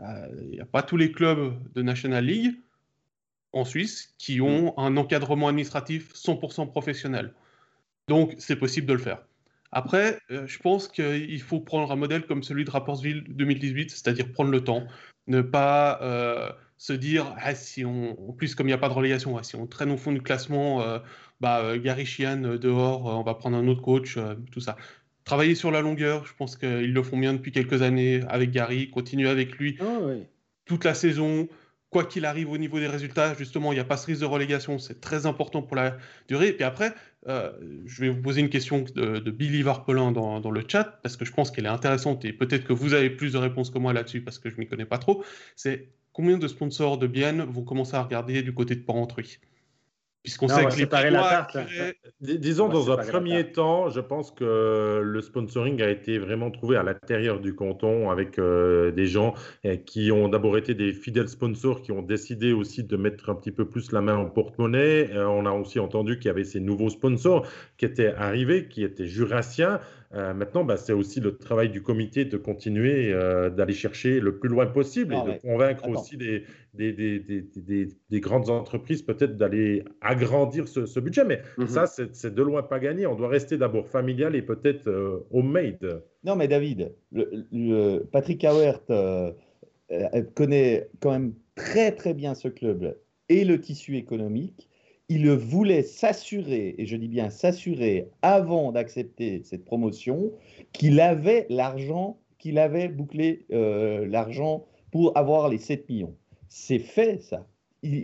Il 0.00 0.50
n'y 0.50 0.60
a 0.60 0.66
pas 0.66 0.82
tous 0.82 0.96
les 0.96 1.12
clubs 1.12 1.54
de 1.74 1.82
National 1.82 2.24
League 2.24 2.56
en 3.54 3.64
Suisse 3.64 4.14
qui 4.18 4.40
mm. 4.40 4.44
ont 4.44 4.74
un 4.78 4.96
encadrement 4.96 5.48
administratif 5.48 6.12
100% 6.14 6.70
professionnel. 6.70 7.32
Donc, 8.08 8.34
c'est 8.38 8.56
possible 8.56 8.86
de 8.86 8.92
le 8.92 8.98
faire. 8.98 9.22
Après, 9.72 10.20
euh, 10.30 10.46
je 10.46 10.58
pense 10.60 10.86
qu'il 10.86 11.42
faut 11.42 11.60
prendre 11.60 11.90
un 11.90 11.96
modèle 11.96 12.26
comme 12.26 12.42
celui 12.42 12.64
de 12.64 12.70
Rapportsville 12.70 13.24
2018, 13.28 13.90
c'est-à-dire 13.90 14.30
prendre 14.32 14.50
le 14.50 14.62
temps, 14.62 14.86
ne 15.26 15.40
pas 15.40 15.98
euh, 16.02 16.50
se 16.78 16.92
dire, 16.92 17.34
ah, 17.40 17.56
si 17.56 17.84
on, 17.84 18.30
en 18.30 18.32
plus, 18.32 18.54
comme 18.54 18.66
il 18.66 18.70
n'y 18.70 18.74
a 18.74 18.78
pas 18.78 18.88
de 18.88 18.94
relégation, 18.94 19.42
si 19.42 19.56
on 19.56 19.66
traîne 19.66 19.90
au 19.90 19.96
fond 19.96 20.12
du 20.12 20.22
classement, 20.22 20.82
euh, 20.82 21.00
bah, 21.40 21.76
Gary 21.78 22.06
Chian 22.06 22.36
dehors, 22.36 23.06
on 23.06 23.22
va 23.22 23.34
prendre 23.34 23.56
un 23.56 23.66
autre 23.66 23.82
coach, 23.82 24.16
tout 24.52 24.60
ça. 24.60 24.76
Travailler 25.24 25.56
sur 25.56 25.72
la 25.72 25.80
longueur, 25.80 26.24
je 26.26 26.34
pense 26.34 26.56
qu'ils 26.56 26.92
le 26.92 27.02
font 27.02 27.18
bien 27.18 27.32
depuis 27.32 27.50
quelques 27.50 27.82
années 27.82 28.20
avec 28.28 28.52
Gary, 28.52 28.90
continuer 28.90 29.28
avec 29.28 29.56
lui 29.56 29.76
ah 29.80 29.84
toute 30.66 30.84
la 30.84 30.94
saison, 30.94 31.48
quoi 31.94 32.04
qu'il 32.04 32.24
arrive 32.24 32.50
au 32.50 32.58
niveau 32.58 32.80
des 32.80 32.88
résultats, 32.88 33.34
justement, 33.34 33.70
il 33.70 33.76
n'y 33.76 33.80
a 33.80 33.84
pas 33.84 33.96
ce 33.96 34.06
risque 34.06 34.22
de 34.22 34.26
relégation, 34.26 34.80
c'est 34.80 35.00
très 35.00 35.26
important 35.26 35.62
pour 35.62 35.76
la 35.76 35.96
durée. 36.26 36.56
Et 36.58 36.64
après, 36.64 36.92
euh, 37.28 37.52
je 37.86 38.00
vais 38.00 38.08
vous 38.08 38.20
poser 38.20 38.40
une 38.40 38.48
question 38.48 38.84
de, 38.96 39.30
Billy 39.30 39.62
Varpelin 39.62 40.10
dans, 40.10 40.40
dans, 40.40 40.50
le 40.50 40.64
chat, 40.66 40.98
parce 41.04 41.16
que 41.16 41.24
je 41.24 41.32
pense 41.32 41.52
qu'elle 41.52 41.66
est 41.66 41.76
intéressante 41.80 42.24
et 42.24 42.32
peut-être 42.32 42.64
que 42.64 42.72
vous 42.72 42.94
avez 42.94 43.10
plus 43.10 43.34
de 43.34 43.38
réponses 43.38 43.70
que 43.70 43.78
moi 43.78 43.92
là-dessus, 43.92 44.22
parce 44.22 44.40
que 44.40 44.50
je 44.50 44.56
ne 44.56 44.62
m'y 44.62 44.66
connais 44.66 44.86
pas 44.86 44.98
trop. 44.98 45.24
C'est 45.54 45.86
combien 46.12 46.36
de 46.36 46.48
sponsors 46.48 46.98
de 46.98 47.06
Bienne 47.06 47.42
vont 47.42 47.62
commencer 47.62 47.94
à 47.94 48.02
regarder 48.02 48.42
du 48.42 48.52
côté 48.52 48.74
de 48.74 48.80
Porrentruy 48.80 49.38
Puisqu'on 50.24 50.48
sait 50.48 50.64
que 50.64 50.76
les 50.76 51.10
la 51.10 51.46
Disons, 52.18 52.68
dans 52.70 52.90
un 52.90 52.96
premier 52.96 53.52
temps, 53.52 53.90
je 53.90 54.00
pense 54.00 54.30
que 54.30 55.02
le 55.04 55.20
sponsoring 55.20 55.82
a 55.82 55.90
été 55.90 56.18
vraiment 56.18 56.50
trouvé 56.50 56.78
à 56.78 56.82
l'intérieur 56.82 57.40
du 57.40 57.54
canton 57.54 58.10
avec 58.10 58.38
euh, 58.38 58.90
des 58.90 59.06
gens 59.06 59.34
eh, 59.64 59.82
qui 59.82 60.10
ont 60.12 60.28
d'abord 60.28 60.56
été 60.56 60.72
des 60.72 60.94
fidèles 60.94 61.28
sponsors 61.28 61.82
qui 61.82 61.92
ont 61.92 62.00
décidé 62.00 62.54
aussi 62.54 62.84
de 62.84 62.96
mettre 62.96 63.28
un 63.28 63.34
petit 63.34 63.52
peu 63.52 63.66
plus 63.66 63.92
la 63.92 64.00
main 64.00 64.16
en 64.16 64.24
porte-monnaie. 64.24 65.10
Euh, 65.12 65.26
on 65.26 65.44
a 65.44 65.52
aussi 65.52 65.78
entendu 65.78 66.16
qu'il 66.16 66.28
y 66.28 66.30
avait 66.30 66.44
ces 66.44 66.60
nouveaux 66.60 66.88
sponsors 66.88 67.46
qui 67.76 67.84
étaient 67.84 68.14
arrivés, 68.14 68.66
qui 68.66 68.82
étaient 68.82 69.06
jurassiens. 69.06 69.78
Euh, 70.14 70.32
maintenant, 70.32 70.64
bah, 70.64 70.76
c'est 70.76 70.92
aussi 70.92 71.20
le 71.20 71.36
travail 71.36 71.70
du 71.70 71.82
comité 71.82 72.24
de 72.24 72.36
continuer 72.36 73.12
euh, 73.12 73.50
d'aller 73.50 73.72
chercher 73.72 74.20
le 74.20 74.38
plus 74.38 74.48
loin 74.48 74.66
possible 74.66 75.14
et 75.14 75.18
ah 75.20 75.32
de 75.32 75.40
convaincre 75.40 75.88
aussi 75.88 76.16
des, 76.16 76.44
des, 76.72 76.92
des, 76.92 77.88
des, 78.10 78.20
grandes 78.20 78.48
entreprises 78.48 79.02
peut-être 79.02 79.36
d'aller 79.36 79.84
agrandir 80.00 80.68
ce, 80.68 81.00
budget. 81.00 81.24
Mais 81.24 81.42
mhm. 81.58 81.66
ça, 81.66 81.86
c'est 81.86 82.32
de 82.32 82.42
loin 82.42 82.62
pas 82.62 82.78
gagné. 82.78 83.06
On 83.06 83.16
doit 83.16 83.28
rester 83.28 83.58
d'abord 83.58 83.88
familial 83.88 84.36
et 84.36 84.42
peut-être 84.42 84.86
euh, 84.88 85.26
homemade. 85.32 86.02
Non, 86.22 86.36
mais 86.36 86.46
David, 86.46 86.92
le, 87.10 88.00
Patrick 88.04 88.44
Hauert 88.44 88.82
connaît 90.34 90.88
quand 91.00 91.10
même 91.10 91.34
très 91.56 91.92
très 91.92 92.14
bien 92.14 92.34
ce 92.34 92.48
club 92.48 92.96
et 93.28 93.44
le 93.44 93.60
tissu 93.60 93.96
économique 93.96 94.68
il 95.08 95.30
voulait 95.30 95.82
s'assurer, 95.82 96.74
et 96.78 96.86
je 96.86 96.96
dis 96.96 97.08
bien 97.08 97.30
s'assurer, 97.30 98.08
avant 98.22 98.72
d'accepter 98.72 99.42
cette 99.44 99.64
promotion, 99.64 100.32
qu'il 100.72 101.00
avait 101.00 101.46
l'argent, 101.50 102.18
qu'il 102.38 102.58
avait 102.58 102.88
bouclé 102.88 103.46
euh, 103.52 104.06
l'argent 104.06 104.66
pour 104.90 105.16
avoir 105.16 105.48
les 105.48 105.58
7 105.58 105.88
millions. 105.88 106.16
C'est 106.48 106.78
fait, 106.78 107.22
ça. 107.22 107.46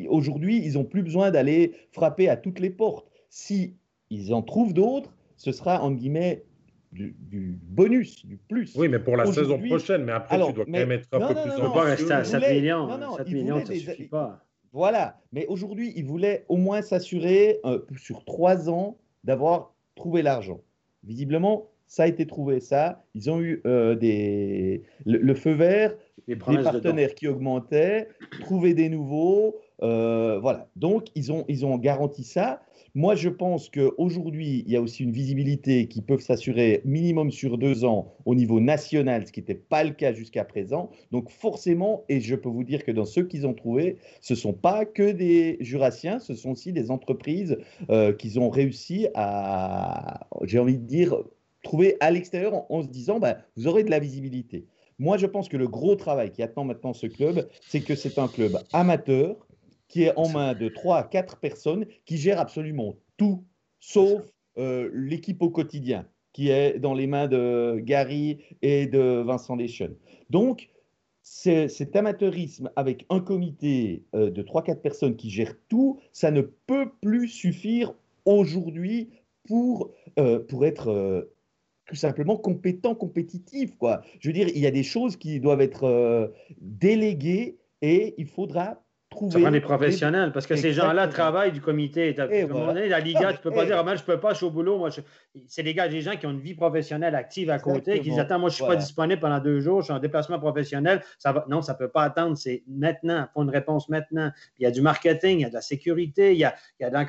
Aujourd'hui, 0.08 0.60
ils 0.62 0.74
n'ont 0.74 0.84
plus 0.84 1.02
besoin 1.02 1.30
d'aller 1.30 1.72
frapper 1.92 2.28
à 2.28 2.36
toutes 2.36 2.60
les 2.60 2.70
portes. 2.70 3.10
Si 3.30 3.76
ils 4.10 4.34
en 4.34 4.42
trouvent 4.42 4.74
d'autres, 4.74 5.14
ce 5.36 5.52
sera, 5.52 5.82
en 5.82 5.92
guillemets, 5.92 6.44
du, 6.92 7.14
bonus, 7.62 8.26
du 8.26 8.36
plus. 8.36 8.74
Oui, 8.76 8.88
mais 8.88 8.98
pour 8.98 9.16
la 9.16 9.24
saison 9.26 9.58
prochaine, 9.58 10.04
mais 10.04 10.12
après, 10.12 10.36
tu 10.44 10.52
dois 10.52 10.64
quand 10.64 10.70
même 10.70 10.92
être 10.92 11.08
un 11.12 11.28
peu 11.28 11.34
plus 11.34 11.62
en 11.62 11.72
rester 11.72 12.12
à 12.12 12.24
7 12.24 12.50
millions. 12.50 13.16
7 13.16 13.28
millions, 13.28 13.64
ça 13.64 13.72
ne 13.72 13.78
suffit 13.78 14.04
pas. 14.04 14.44
Voilà. 14.72 15.20
Mais 15.32 15.46
aujourd'hui, 15.46 15.92
ils 15.96 16.04
voulaient 16.04 16.44
au 16.48 16.56
moins 16.56 16.82
s'assurer 16.82 17.60
euh, 17.64 17.80
sur 17.96 18.24
trois 18.24 18.70
ans 18.70 18.96
d'avoir 19.24 19.74
trouvé 19.94 20.22
l'argent. 20.22 20.60
Visiblement, 21.04 21.68
ça 21.86 22.04
a 22.04 22.06
été 22.06 22.26
trouvé, 22.26 22.60
ça. 22.60 23.02
Ils 23.14 23.30
ont 23.30 23.40
eu 23.40 23.62
euh, 23.66 23.96
des... 23.96 24.84
le, 25.04 25.34
feu 25.34 25.52
vert, 25.52 25.94
des 26.28 26.36
partenaires 26.36 27.14
qui 27.14 27.26
augmentaient, 27.26 28.08
trouver 28.40 28.74
des 28.74 28.88
nouveaux. 28.88 29.56
Euh, 29.82 30.38
voilà. 30.38 30.68
Donc, 30.76 31.08
ils 31.16 31.32
ont, 31.32 31.44
ils 31.48 31.66
ont 31.66 31.76
garanti 31.78 32.22
ça. 32.22 32.62
Moi, 32.94 33.14
je 33.14 33.28
pense 33.28 33.68
qu'aujourd'hui, 33.68 34.64
il 34.66 34.72
y 34.72 34.76
a 34.76 34.80
aussi 34.80 35.04
une 35.04 35.12
visibilité 35.12 35.86
qui 35.86 36.02
peut 36.02 36.18
s'assurer 36.18 36.82
minimum 36.84 37.30
sur 37.30 37.56
deux 37.56 37.84
ans 37.84 38.14
au 38.24 38.34
niveau 38.34 38.58
national, 38.58 39.26
ce 39.26 39.32
qui 39.32 39.40
n'était 39.40 39.54
pas 39.54 39.84
le 39.84 39.90
cas 39.90 40.12
jusqu'à 40.12 40.44
présent. 40.44 40.90
Donc 41.12 41.30
forcément, 41.30 42.04
et 42.08 42.20
je 42.20 42.34
peux 42.34 42.48
vous 42.48 42.64
dire 42.64 42.84
que 42.84 42.90
dans 42.90 43.04
ceux 43.04 43.24
qu'ils 43.24 43.46
ont 43.46 43.54
trouvés, 43.54 43.98
ce 44.20 44.32
ne 44.32 44.38
sont 44.38 44.52
pas 44.52 44.84
que 44.84 45.12
des 45.12 45.56
jurassiens, 45.60 46.18
ce 46.18 46.34
sont 46.34 46.50
aussi 46.50 46.72
des 46.72 46.90
entreprises 46.90 47.58
euh, 47.90 48.12
qu'ils 48.12 48.40
ont 48.40 48.50
réussi 48.50 49.06
à, 49.14 50.26
j'ai 50.42 50.58
envie 50.58 50.78
de 50.78 50.86
dire, 50.86 51.16
trouver 51.62 51.96
à 52.00 52.10
l'extérieur 52.10 52.64
en, 52.70 52.82
se 52.82 52.88
disant, 52.88 53.20
bah, 53.20 53.38
vous 53.56 53.68
aurez 53.68 53.84
de 53.84 53.90
la 53.90 54.00
visibilité. 54.00 54.66
Moi, 54.98 55.16
je 55.16 55.26
pense 55.26 55.48
que 55.48 55.56
le 55.56 55.68
gros 55.68 55.94
travail 55.94 56.30
qui 56.32 56.42
attend 56.42 56.64
maintenant 56.64 56.92
ce 56.92 57.06
club, 57.06 57.48
c'est 57.68 57.80
que 57.80 57.94
c'est 57.94 58.18
un 58.18 58.28
club 58.28 58.58
amateur 58.72 59.36
qui 59.90 60.04
est 60.04 60.16
en 60.16 60.28
main 60.28 60.54
de 60.54 60.68
3 60.68 60.98
à 60.98 61.02
4 61.02 61.38
personnes 61.38 61.84
qui 62.06 62.16
gèrent 62.16 62.40
absolument 62.40 62.96
tout, 63.18 63.44
sauf 63.80 64.22
euh, 64.56 64.88
l'équipe 64.94 65.42
au 65.42 65.50
quotidien, 65.50 66.06
qui 66.32 66.48
est 66.48 66.78
dans 66.78 66.94
les 66.94 67.08
mains 67.08 67.26
de 67.26 67.80
Gary 67.80 68.38
et 68.62 68.86
de 68.86 69.22
Vincent 69.26 69.56
Deschênes. 69.56 69.96
Donc, 70.30 70.70
cet 71.22 71.96
amateurisme 71.96 72.70
avec 72.76 73.04
un 73.10 73.20
comité 73.20 74.04
euh, 74.14 74.30
de 74.30 74.42
3-4 74.42 74.80
personnes 74.80 75.16
qui 75.16 75.28
gèrent 75.28 75.56
tout, 75.68 75.98
ça 76.12 76.30
ne 76.30 76.40
peut 76.40 76.90
plus 77.02 77.28
suffire 77.28 77.92
aujourd'hui 78.24 79.10
pour, 79.48 79.90
euh, 80.18 80.38
pour 80.38 80.64
être 80.64 81.28
tout 81.86 81.96
simplement 81.96 82.36
compétent, 82.36 82.94
compétitif. 82.94 83.76
Quoi. 83.76 84.02
Je 84.20 84.28
veux 84.28 84.32
dire, 84.32 84.48
il 84.48 84.60
y 84.60 84.66
a 84.66 84.70
des 84.70 84.84
choses 84.84 85.16
qui 85.16 85.40
doivent 85.40 85.60
être 85.60 86.32
déléguées 86.60 87.58
et 87.82 88.14
il 88.18 88.28
faudra 88.28 88.80
trouver. 89.10 89.32
Ça 89.32 89.40
prend 89.40 89.50
des 89.50 89.60
professionnels 89.60 90.32
parce 90.32 90.46
que 90.46 90.56
ces 90.56 90.72
gens-là 90.72 91.08
travaillent 91.08 91.52
du 91.52 91.60
comité. 91.60 92.14
Donné, 92.14 92.88
la 92.88 93.00
Liga, 93.00 93.32
tu 93.32 93.38
ne 93.38 93.42
peux 93.42 93.50
pas 93.50 93.66
dire, 93.66 93.76
ah, 93.78 93.82
moi, 93.82 93.96
je 93.96 94.02
ne 94.02 94.06
peux 94.06 94.20
pas, 94.20 94.32
je 94.32 94.38
suis 94.38 94.46
au 94.46 94.50
boulot. 94.50 94.78
Moi, 94.78 94.90
C'est 95.48 95.62
des 95.62 95.74
gars, 95.74 95.88
des 95.88 96.00
gens 96.00 96.16
qui 96.16 96.26
ont 96.26 96.30
une 96.30 96.40
vie 96.40 96.54
professionnelle 96.54 97.14
active 97.14 97.50
à 97.50 97.58
côté, 97.58 98.00
qui 98.00 98.10
disent, 98.10 98.18
attends, 98.18 98.38
moi, 98.38 98.48
je 98.48 98.54
ne 98.54 98.56
suis 98.56 98.66
pas 98.66 98.76
disponible 98.76 99.20
pendant 99.20 99.40
deux 99.40 99.60
jours, 99.60 99.80
je 99.80 99.86
suis 99.86 99.92
en 99.92 99.98
déplacement 99.98 100.38
professionnel. 100.38 101.02
Ça 101.18 101.32
va... 101.32 101.44
Non, 101.48 101.60
ça 101.62 101.74
ne 101.74 101.78
peut 101.78 101.88
pas 101.88 102.04
attendre. 102.04 102.36
C'est 102.36 102.62
maintenant. 102.68 103.26
Il 103.28 103.32
faut 103.34 103.42
une 103.42 103.50
réponse 103.50 103.88
maintenant. 103.88 104.30
il 104.58 104.62
y 104.62 104.66
a 104.66 104.70
du 104.70 104.80
marketing, 104.80 105.38
il 105.38 105.42
y 105.42 105.44
a 105.44 105.48
de 105.48 105.54
la 105.54 105.60
sécurité, 105.60 106.32
il 106.32 106.38
y 106.38 106.44
a, 106.44 106.54
il 106.78 106.84
y 106.84 106.86
a 106.86 107.06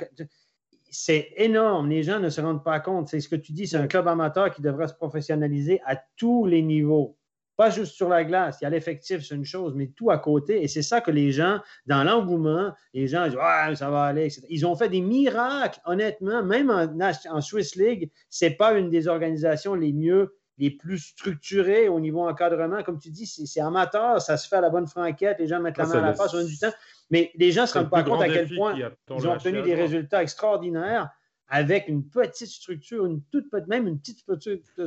c'est 0.91 1.32
énorme. 1.38 1.89
Les 1.89 2.04
gens 2.04 2.20
ne 2.20 2.30
se 2.30 2.41
rendent 2.41 2.64
pas 2.64 2.80
compte. 2.82 3.08
C'est 3.08 3.22
ce 3.22 3.30
que 3.30 3.38
tu 3.38 3.54
dis, 3.54 3.66
c'est 3.66 3.78
un 3.78 3.88
club 3.88 4.08
amateur 4.08 4.52
qui 4.52 4.62
devrait 4.62 4.89
se 4.89 4.93
professionnaliser 4.93 5.82
à 5.86 5.95
tous 6.18 6.45
les 6.45 6.62
niveaux. 6.62 7.18
Pas 7.62 7.70
juste 7.70 7.93
sur 7.93 8.09
la 8.09 8.24
glace. 8.24 8.57
Il 8.59 8.64
y 8.64 8.66
a 8.66 8.72
l'effectif, 8.72 9.24
c'est 9.24 9.36
une 9.36 9.45
chose, 9.45 9.76
mais 9.76 9.91
tout 9.95 10.09
à 10.09 10.18
côté. 10.18 10.64
Et 10.64 10.68
c'est 10.68 10.82
ça 10.82 10.99
que 10.99 11.12
les 11.12 11.32
gens, 11.32 11.59
dans 11.86 12.03
l'engouement, 12.03 12.74
les 12.95 13.07
gens 13.07 13.26
disent 13.26 13.36
Ouais, 13.36 13.76
ça 13.76 13.91
va 13.91 14.05
aller. 14.05 14.30
Ils 14.49 14.66
ont 14.66 14.76
fait 14.76 14.89
des 14.89 15.01
miracles, 15.01 15.80
honnêtement. 15.86 16.41
Même 16.41 16.72
en, 16.72 17.41
Swiss 17.41 17.76
League, 17.76 18.09
ce 18.32 18.45
n'est 18.45 18.55
pas 18.55 18.74
une 18.74 18.89
des 18.89 19.07
organisations 19.07 19.76
les 19.76 19.93
mieux 19.93 20.36
les 20.57 20.72
plus 20.72 20.97
structurées 20.97 21.88
au 21.88 21.99
niveau 21.99 22.28
encadrement. 22.28 22.82
Comme 22.82 22.97
tu 22.97 23.12
dis, 23.12 23.28
c'est 23.28 23.62
amateur, 23.62 24.20
ça 24.20 24.38
se 24.38 24.47
fait 24.47 24.55
à 24.55 24.62
la 24.62 24.72
bonne 24.72 24.88
franquette, 24.88 25.38
les 25.38 25.45
gens 25.45 25.59
mettent 25.59 25.78
la 25.78 25.86
main 25.86 25.99
à 25.99 26.01
la 26.01 26.14
face, 26.16 26.34
on 26.34 26.43
du 26.43 26.57
temps. 26.57 26.74
Mais 27.12 27.30
les 27.36 27.51
gens 27.51 27.62
ne 27.62 27.68
se 27.68 27.78
rendent 27.78 27.91
pas 27.91 28.01
compte 28.01 28.24
à 28.24 28.28
quel 28.28 28.49
point 28.55 28.74
ils 28.76 29.28
ont 29.28 29.34
obtenu 29.34 29.62
des 29.62 29.76
résultats 29.76 30.24
extraordinaires 30.24 31.12
avec 31.52 31.89
une 31.89 32.04
petite 32.08 32.47
structure, 32.47 33.06
une 33.06 33.22
toute 33.30 33.52
même 33.68 33.86
une 33.86 33.99
petite 33.99 34.24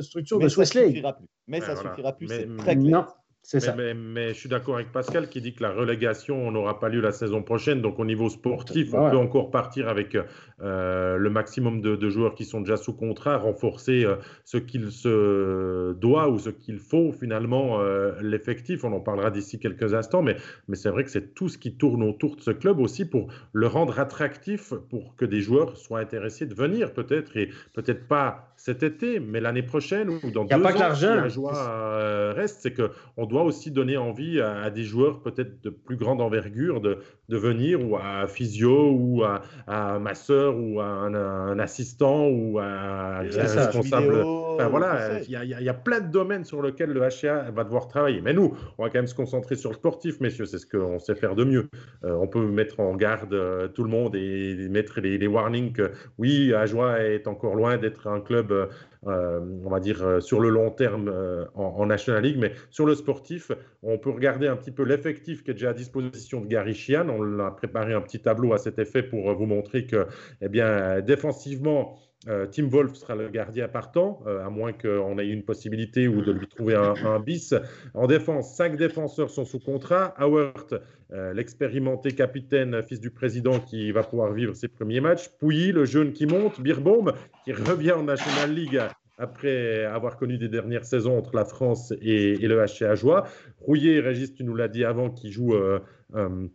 structure 0.01 0.39
de 0.39 0.49
Swiss 0.49 0.73
League. 0.73 1.05
Mais 1.47 1.61
ça 1.61 1.75
ne 1.75 1.79
suffira 1.79 2.11
plus, 2.11 2.27
c'est 2.27 2.57
très 2.57 2.75
clair. 2.75 2.91
Non. 2.91 3.05
Mais, 3.53 4.29
je 4.29 4.33
suis 4.33 4.49
d'accord 4.49 4.75
avec 4.75 4.91
Pascal 4.91 5.29
qui 5.29 5.41
dit 5.41 5.53
que 5.53 5.61
la 5.61 5.71
relégation 5.71 6.51
n'aura 6.51 6.79
pas 6.79 6.89
lieu 6.89 7.01
la 7.01 7.11
saison 7.11 7.43
prochaine. 7.43 7.81
Donc, 7.81 7.99
au 7.99 8.05
niveau 8.05 8.29
sportif, 8.29 8.93
on 8.93 9.09
peut 9.09 9.17
encore 9.17 9.51
partir 9.51 9.87
avec 9.87 10.17
euh, 10.61 11.17
le 11.17 11.29
maximum 11.29 11.81
de, 11.81 12.09
joueurs 12.09 12.35
qui 12.35 12.45
sont 12.45 12.61
déjà 12.61 12.77
sous 12.77 12.93
contrat, 12.93 13.37
renforcer 13.37 14.03
euh, 14.05 14.15
ce 14.45 14.57
qu'il 14.57 14.91
se 14.91 15.93
doit 15.93 16.29
ou 16.29 16.39
ce 16.39 16.49
qu'il 16.49 16.79
faut 16.79 17.11
finalement 17.11 17.81
euh, 17.81 18.13
l'effectif. 18.21 18.83
On 18.83 18.93
en 18.93 18.99
parlera 18.99 19.31
d'ici 19.31 19.59
quelques 19.59 19.93
instants. 19.93 20.21
Mais, 20.21 20.37
mais 20.67 20.75
c'est 20.75 20.89
vrai 20.89 21.03
que 21.03 21.11
c'est 21.11 21.33
tout 21.33 21.49
ce 21.49 21.57
qui 21.57 21.75
tourne 21.75 22.03
autour 22.03 22.35
de 22.37 22.41
ce 22.41 22.51
club 22.51 22.79
aussi 22.79 23.05
pour 23.05 23.27
le 23.53 23.67
rendre 23.67 23.99
attractif, 23.99 24.73
pour 24.89 25.15
que 25.15 25.25
des 25.25 25.41
joueurs 25.41 25.77
soient 25.77 25.99
intéressés 25.99 26.45
de 26.45 26.55
venir 26.55 26.93
peut-être 26.93 27.37
et 27.37 27.49
peut-être 27.73 28.07
pas 28.07 28.53
cet 28.57 28.83
été, 28.83 29.19
mais 29.19 29.41
l'année 29.41 29.63
prochaine 29.63 30.09
ou 30.09 30.31
dans 30.31 30.45
deux 30.45 30.61
pas 30.61 30.71
ans, 30.71 30.73
que 30.73 31.05
la 31.05 31.27
joie 31.27 32.33
reste, 32.33 32.61
c'est 32.61 32.73
qu'on 32.73 33.25
doit 33.25 33.34
aussi 33.43 33.71
donner 33.71 33.97
envie 33.97 34.39
à, 34.39 34.69
des 34.69 34.83
joueurs 34.83 35.21
peut-être 35.21 35.61
de 35.63 35.69
plus 35.69 35.95
grande 35.95 36.21
envergure 36.21 36.81
de, 36.81 36.99
de, 37.29 37.37
venir, 37.37 37.85
ou 37.87 37.97
à 37.97 38.27
physio, 38.27 38.91
ou 38.91 39.23
à, 39.23 39.41
à 39.67 39.99
ma 39.99 40.13
soeur, 40.13 40.55
ou 40.57 40.79
à 40.79 40.85
un, 40.85 41.59
assistant, 41.59 42.27
ou 42.27 42.59
à 42.59 42.65
un 42.65 43.19
responsable. 43.19 44.21
enfin, 44.23 44.67
voilà, 44.67 45.19
il 45.21 45.29
y, 45.29 45.63
y, 45.63 45.69
a 45.69 45.73
plein 45.73 45.99
de 45.99 46.11
domaines 46.11 46.45
sur 46.45 46.61
lesquels 46.61 46.91
le 46.91 47.01
HCA 47.01 47.51
va 47.51 47.63
devoir 47.63 47.87
travailler. 47.87 48.21
Mais 48.21 48.33
nous, 48.33 48.55
on 48.77 48.83
va 48.83 48.89
quand 48.89 48.99
même 48.99 49.07
se 49.07 49.15
concentrer 49.15 49.55
sur 49.55 49.69
le 49.71 49.75
sportif, 49.75 50.19
messieurs, 50.19 50.45
c'est 50.45 50.59
ce 50.59 50.65
qu'on 50.65 50.99
sait 50.99 51.15
faire 51.15 51.35
de 51.35 51.43
mieux. 51.43 51.69
Euh, 52.03 52.13
on 52.13 52.27
peut 52.27 52.45
mettre 52.45 52.79
en 52.79 52.95
garde 52.95 53.33
euh, 53.33 53.67
tout 53.67 53.83
le 53.83 53.89
monde 53.89 54.15
et 54.15 54.67
mettre 54.69 54.99
les, 55.01 55.17
les 55.17 55.27
warnings 55.27 55.73
que 55.73 55.91
oui, 56.17 56.53
Ajoie 56.53 57.01
est 57.01 57.27
encore 57.27 57.55
loin 57.55 57.77
d'être 57.77 58.07
un 58.07 58.19
club 58.19 58.51
euh, 58.51 58.67
on 59.05 59.69
va 59.69 59.79
dire, 59.79 60.03
euh, 60.03 60.19
sur 60.19 60.39
le 60.39 60.49
long 60.49 60.71
terme 60.71 61.09
euh, 61.09 61.45
en, 61.53 61.85
National 61.85 62.23
League. 62.23 62.37
Mais 62.39 62.53
sur 62.69 62.85
le 62.85 62.95
sportif, 62.95 63.51
on 63.83 63.97
peut 63.97 64.09
regarder 64.09 64.47
un 64.47 64.55
petit 64.55 64.71
peu 64.71 64.83
l'effectif 64.83 65.43
qui 65.43 65.51
est 65.51 65.53
déjà 65.53 65.69
à 65.69 65.73
disposition 65.73 66.41
de 66.41 66.47
Gary 66.47 66.73
Chian. 66.73 67.07
On 67.09 67.39
a 67.39 67.51
préparé 67.51 67.93
un 67.93 68.01
petit 68.01 68.19
tableau 68.19 68.53
à 68.53 68.57
cet 68.57 68.79
effet 68.79 69.03
pour 69.03 69.33
vous 69.33 69.45
montrer 69.45 69.85
que, 69.85 70.07
eh 70.41 70.49
bien, 70.49 71.01
défensivement, 71.01 71.97
Tim 72.51 72.69
Wolf 72.69 72.95
sera 72.95 73.15
le 73.15 73.29
gardien 73.29 73.67
partant, 73.67 74.23
à 74.25 74.49
moins 74.49 74.73
qu'on 74.73 75.19
ait 75.19 75.27
une 75.27 75.43
possibilité 75.43 76.07
ou 76.07 76.23
de 76.23 76.31
lui 76.31 76.47
trouver 76.47 76.73
un, 76.73 77.19
bis. 77.19 77.53
En 77.93 78.07
défense, 78.07 78.55
cinq 78.55 78.77
défenseurs 78.77 79.29
sont 79.29 79.45
sous 79.45 79.59
contrat. 79.59 80.15
Howard, 80.17 80.81
l'expérimenté 81.11 82.13
capitaine, 82.13 82.81
fils 82.81 82.99
du 82.99 83.11
président, 83.11 83.59
qui 83.59 83.91
va 83.91 84.01
pouvoir 84.01 84.33
vivre 84.33 84.55
ses 84.55 84.67
premiers 84.67 85.01
matchs. 85.01 85.29
Pouilly, 85.39 85.71
le 85.71 85.85
jeune 85.85 86.13
qui 86.13 86.25
monte. 86.25 86.59
Birbaum, 86.61 87.13
qui 87.43 87.53
revient 87.53 87.91
en 87.91 88.03
National 88.03 88.51
League 88.51 88.81
après 89.17 89.85
avoir 89.85 90.17
connu 90.17 90.37
des 90.37 90.49
dernières 90.49 90.85
saisons 90.85 91.17
entre 91.17 91.35
la 91.35 91.45
France 91.45 91.93
et, 92.01 92.35
le 92.35 92.65
HCA 92.65 92.95
Joie. 92.95 93.27
Rouillet, 93.59 93.99
Régis, 93.99 94.33
tu 94.33 94.43
nous 94.43 94.55
l'as 94.55 94.67
dit 94.67 94.83
avant, 94.83 95.09
qui 95.09 95.31
joue, 95.31 95.53
euh, 95.53 95.79
euh, 96.15 96.47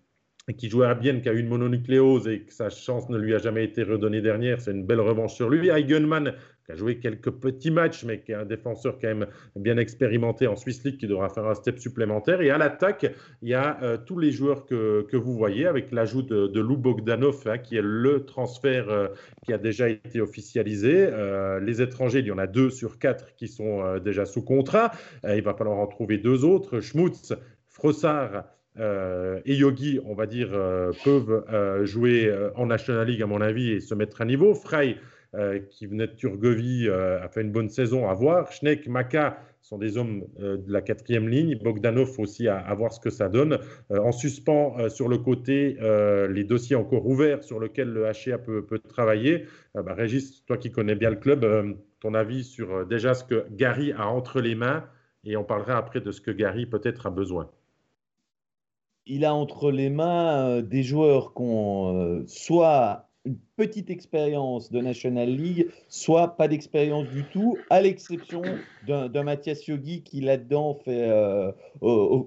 qui 0.56 0.68
joue 0.68 0.82
à 0.82 0.94
Bienne, 0.94 1.20
qui 1.20 1.28
a 1.28 1.32
eu 1.32 1.40
une 1.40 1.48
mononucléose 1.48 2.26
et 2.28 2.40
que 2.40 2.52
sa 2.52 2.70
chance 2.70 3.08
ne 3.08 3.18
lui 3.18 3.34
a 3.34 3.38
jamais 3.38 3.64
été 3.64 3.82
redonnée 3.82 4.20
dernière. 4.20 4.60
C'est 4.60 4.72
une 4.72 4.84
belle 4.84 5.00
revanche 5.00 5.34
sur 5.34 5.48
lui. 5.48 5.70
Eigenman, 5.70 6.32
qui 6.64 6.72
a 6.72 6.76
joué 6.76 6.98
quelques 6.98 7.30
petits 7.30 7.70
matchs, 7.70 8.04
mais 8.04 8.20
qui 8.20 8.32
est 8.32 8.36
un 8.36 8.44
défenseur 8.44 8.98
quand 9.00 9.08
même 9.08 9.26
bien 9.54 9.76
expérimenté 9.76 10.46
en 10.46 10.56
Swiss 10.56 10.82
League, 10.84 10.98
qui 10.98 11.06
devra 11.06 11.28
faire 11.28 11.46
un 11.46 11.54
step 11.54 11.78
supplémentaire. 11.78 12.40
Et 12.40 12.50
à 12.50 12.58
l'attaque, 12.58 13.06
il 13.42 13.48
y 13.48 13.54
a 13.54 13.78
euh, 13.82 13.96
tous 13.98 14.18
les 14.18 14.32
joueurs 14.32 14.66
que, 14.66 15.02
que, 15.02 15.16
vous 15.16 15.34
voyez, 15.34 15.66
avec 15.66 15.92
l'ajout 15.92 16.22
de, 16.22 16.46
de 16.46 16.60
Lou 16.60 16.76
Bogdanov, 16.76 17.42
hein, 17.46 17.58
qui 17.58 17.76
est 17.76 17.82
le 17.82 18.24
transfert 18.24 18.88
euh, 18.88 19.08
qui 19.44 19.52
a 19.52 19.58
déjà 19.58 19.88
été 19.88 20.20
officialisé. 20.20 21.06
Euh, 21.10 21.60
les 21.60 21.82
étrangers, 21.82 22.20
il 22.20 22.26
y 22.26 22.32
en 22.32 22.38
a 22.38 22.46
deux 22.46 22.70
sur 22.70 22.98
quatre 22.98 23.34
qui 23.36 23.48
sont 23.48 23.98
déjà 23.98 24.24
sous 24.24 24.42
contrat. 24.42 24.90
il 25.24 25.42
va 25.42 25.54
falloir 25.54 25.78
en 25.78 25.86
trouver 25.86 26.18
deux 26.18 26.44
autres. 26.44 26.80
Schmutz, 26.80 27.32
Frossard, 27.68 28.44
et 28.78 29.54
Yogi, 29.54 30.00
on 30.04 30.14
va 30.14 30.26
dire, 30.26 30.50
peuvent 31.04 31.84
jouer 31.84 32.32
en 32.54 32.66
National 32.66 33.06
League, 33.06 33.22
à 33.22 33.26
mon 33.26 33.40
avis, 33.40 33.72
et 33.72 33.80
se 33.80 33.94
mettre 33.94 34.20
à 34.20 34.24
niveau. 34.24 34.54
Frey, 34.54 34.96
euh, 35.36 35.60
qui 35.70 35.86
venait 35.86 36.08
de 36.08 36.14
Turgovie, 36.14 36.88
euh, 36.88 37.22
a 37.22 37.28
fait 37.28 37.42
une 37.42 37.52
bonne 37.52 37.68
saison 37.68 38.08
à 38.08 38.14
voir. 38.14 38.50
Schneck, 38.50 38.88
Maka 38.88 39.38
sont 39.62 39.78
des 39.78 39.96
hommes 39.96 40.24
euh, 40.40 40.56
de 40.56 40.72
la 40.72 40.80
quatrième 40.80 41.28
ligne. 41.28 41.56
Bogdanov 41.56 42.18
aussi 42.18 42.48
à, 42.48 42.74
voir 42.74 42.92
ce 42.92 42.98
que 42.98 43.10
ça 43.10 43.28
donne. 43.28 43.58
en 43.90 44.10
suspens 44.10 44.88
sur 44.88 45.08
le 45.08 45.18
côté, 45.18 45.76
les 46.28 46.42
dossiers 46.42 46.74
encore 46.74 47.06
ouverts 47.06 47.44
sur 47.44 47.60
lesquels 47.60 47.92
le 47.92 48.10
HCA 48.10 48.38
peut, 48.38 48.66
peut 48.66 48.80
travailler. 48.80 49.46
Bah, 49.74 49.94
Régis, 49.94 50.44
toi 50.46 50.56
qui 50.56 50.72
connais 50.72 50.96
bien 50.96 51.10
le 51.10 51.16
club, 51.16 51.46
ton 52.00 52.14
avis 52.14 52.42
sur 52.42 52.84
déjà 52.86 53.14
ce 53.14 53.22
que 53.22 53.46
Gary 53.52 53.92
a 53.92 54.08
entre 54.08 54.40
les 54.40 54.56
mains 54.56 54.84
et 55.22 55.36
on 55.36 55.44
parlera 55.44 55.76
après 55.76 56.00
de 56.00 56.10
ce 56.10 56.20
que 56.20 56.30
Gary 56.32 56.66
peut-être 56.66 57.06
a 57.06 57.10
besoin 57.10 57.50
il 59.06 59.24
a 59.24 59.34
entre 59.34 59.70
les 59.70 59.90
mains 59.90 60.62
des 60.62 60.82
joueurs 60.82 61.34
qui 61.34 61.42
ont 61.42 62.24
soit 62.26 63.10
une 63.26 63.36
petite 63.56 63.90
expérience 63.90 64.70
de 64.70 64.80
National 64.80 65.28
League, 65.28 65.68
soit 65.88 66.36
pas 66.36 66.48
d'expérience 66.48 67.06
du 67.08 67.24
tout, 67.24 67.58
à 67.68 67.80
l'exception 67.82 68.42
d'un 68.86 69.22
Mathias 69.22 69.66
Yogi 69.66 70.02
qui 70.02 70.20
là-dedans 70.20 70.74
fait, 70.74 71.08
euh, 71.10 71.52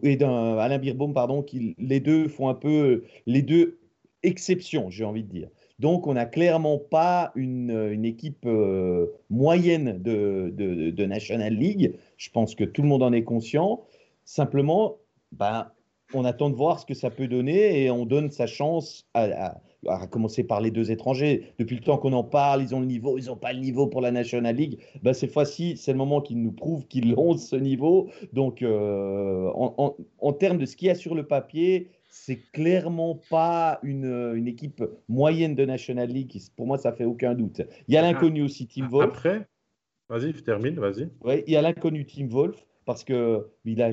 et 0.04 0.16
d'un 0.16 0.58
Alain 0.58 0.78
Birbaum, 0.78 1.14
pardon, 1.14 1.42
qui 1.42 1.76
les 1.80 2.00
deux 2.00 2.28
font 2.28 2.50
un 2.50 2.54
peu, 2.54 3.04
les 3.26 3.42
deux 3.42 3.80
exceptions, 4.22 4.90
j'ai 4.90 5.04
envie 5.04 5.24
de 5.24 5.30
dire. 5.30 5.50
Donc, 5.80 6.06
on 6.06 6.14
n'a 6.14 6.26
clairement 6.26 6.78
pas 6.78 7.32
une, 7.36 7.72
une 7.92 8.06
équipe 8.06 8.46
euh, 8.46 9.08
moyenne 9.32 10.02
de, 10.02 10.54
de, 10.56 10.92
de, 10.92 11.06
National 11.06 11.54
League. 11.54 11.96
Je 12.18 12.30
pense 12.30 12.54
que 12.54 12.64
tout 12.64 12.84
le 12.84 12.88
monde 12.88 13.02
en 13.04 13.12
est 13.12 13.24
conscient. 13.24 13.84
Simplement, 14.24 14.98
ben, 15.32 15.72
on 16.14 16.26
attend 16.26 16.50
de 16.50 16.56
voir 16.56 16.80
ce 16.80 16.86
que 16.86 16.94
ça 16.94 17.10
peut 17.10 17.28
donner 17.28 17.84
et 17.84 17.92
on 17.92 18.06
donne 18.06 18.32
sa 18.32 18.48
chance 18.48 19.08
à 19.14 19.62
à 19.88 20.08
commencer 20.08 20.44
par 20.44 20.62
les 20.62 20.72
deux 20.72 20.92
étrangers. 20.92 21.54
Depuis 21.60 21.76
le 21.76 21.82
temps 21.82 21.98
qu'on 21.98 22.14
en 22.14 22.24
parle, 22.24 22.62
ils 22.62 22.76
ont 22.76 22.80
le 22.80 22.86
niveau, 22.86 23.18
ils 23.18 23.26
n'ont 23.26 23.36
pas 23.36 23.54
le 23.54 23.60
niveau 23.60 23.88
pour 23.88 24.02
la 24.02 24.12
National 24.12 24.56
League. 24.56 24.80
Ben, 25.02 25.14
cette 25.14 25.32
fois-ci, 25.32 25.78
c'est 25.78 25.92
le 25.92 25.98
moment 25.98 26.22
qu'ils 26.22 26.42
nous 26.42 26.52
prouvent 26.52 26.86
qu'ils 26.88 27.14
ont 27.18 27.38
ce 27.38 27.56
niveau. 27.56 28.10
Donc, 28.34 28.62
euh, 28.62 29.50
en, 29.54 30.34
termes 30.34 30.58
de 30.58 30.66
ce 30.66 30.76
qu'il 30.76 30.88
y 30.88 30.92
a 30.92 30.96
sur 30.96 31.16
le 31.16 31.24
papier, 31.24 31.90
c'est 32.10 32.40
clairement 32.52 33.20
pas 33.30 33.80
une, 33.84 34.34
une, 34.36 34.48
équipe 34.48 34.84
moyenne 35.10 35.56
de 35.56 35.66
National 35.66 36.10
League. 36.10 36.32
Pour 36.56 36.68
moi, 36.68 36.78
ça 36.78 36.92
fait 36.92 37.06
aucun 37.06 37.34
doute. 37.34 37.62
Il 37.88 37.94
y 37.94 37.98
a 37.98 38.02
l'inconnu 38.02 38.44
aussi, 38.44 38.68
Team 38.68 38.88
Wolf. 38.88 39.10
Après, 39.10 39.48
vas-y, 40.10 40.34
termine, 40.34 40.76
vas-y. 40.76 41.10
Oui, 41.24 41.44
il 41.48 41.54
y 41.54 41.56
a 41.56 41.62
l'inconnu 41.62 42.06
Team 42.06 42.30
Wolf 42.30 42.64
parce 42.86 43.04
que 43.04 43.48
il 43.66 43.82
a, 43.82 43.92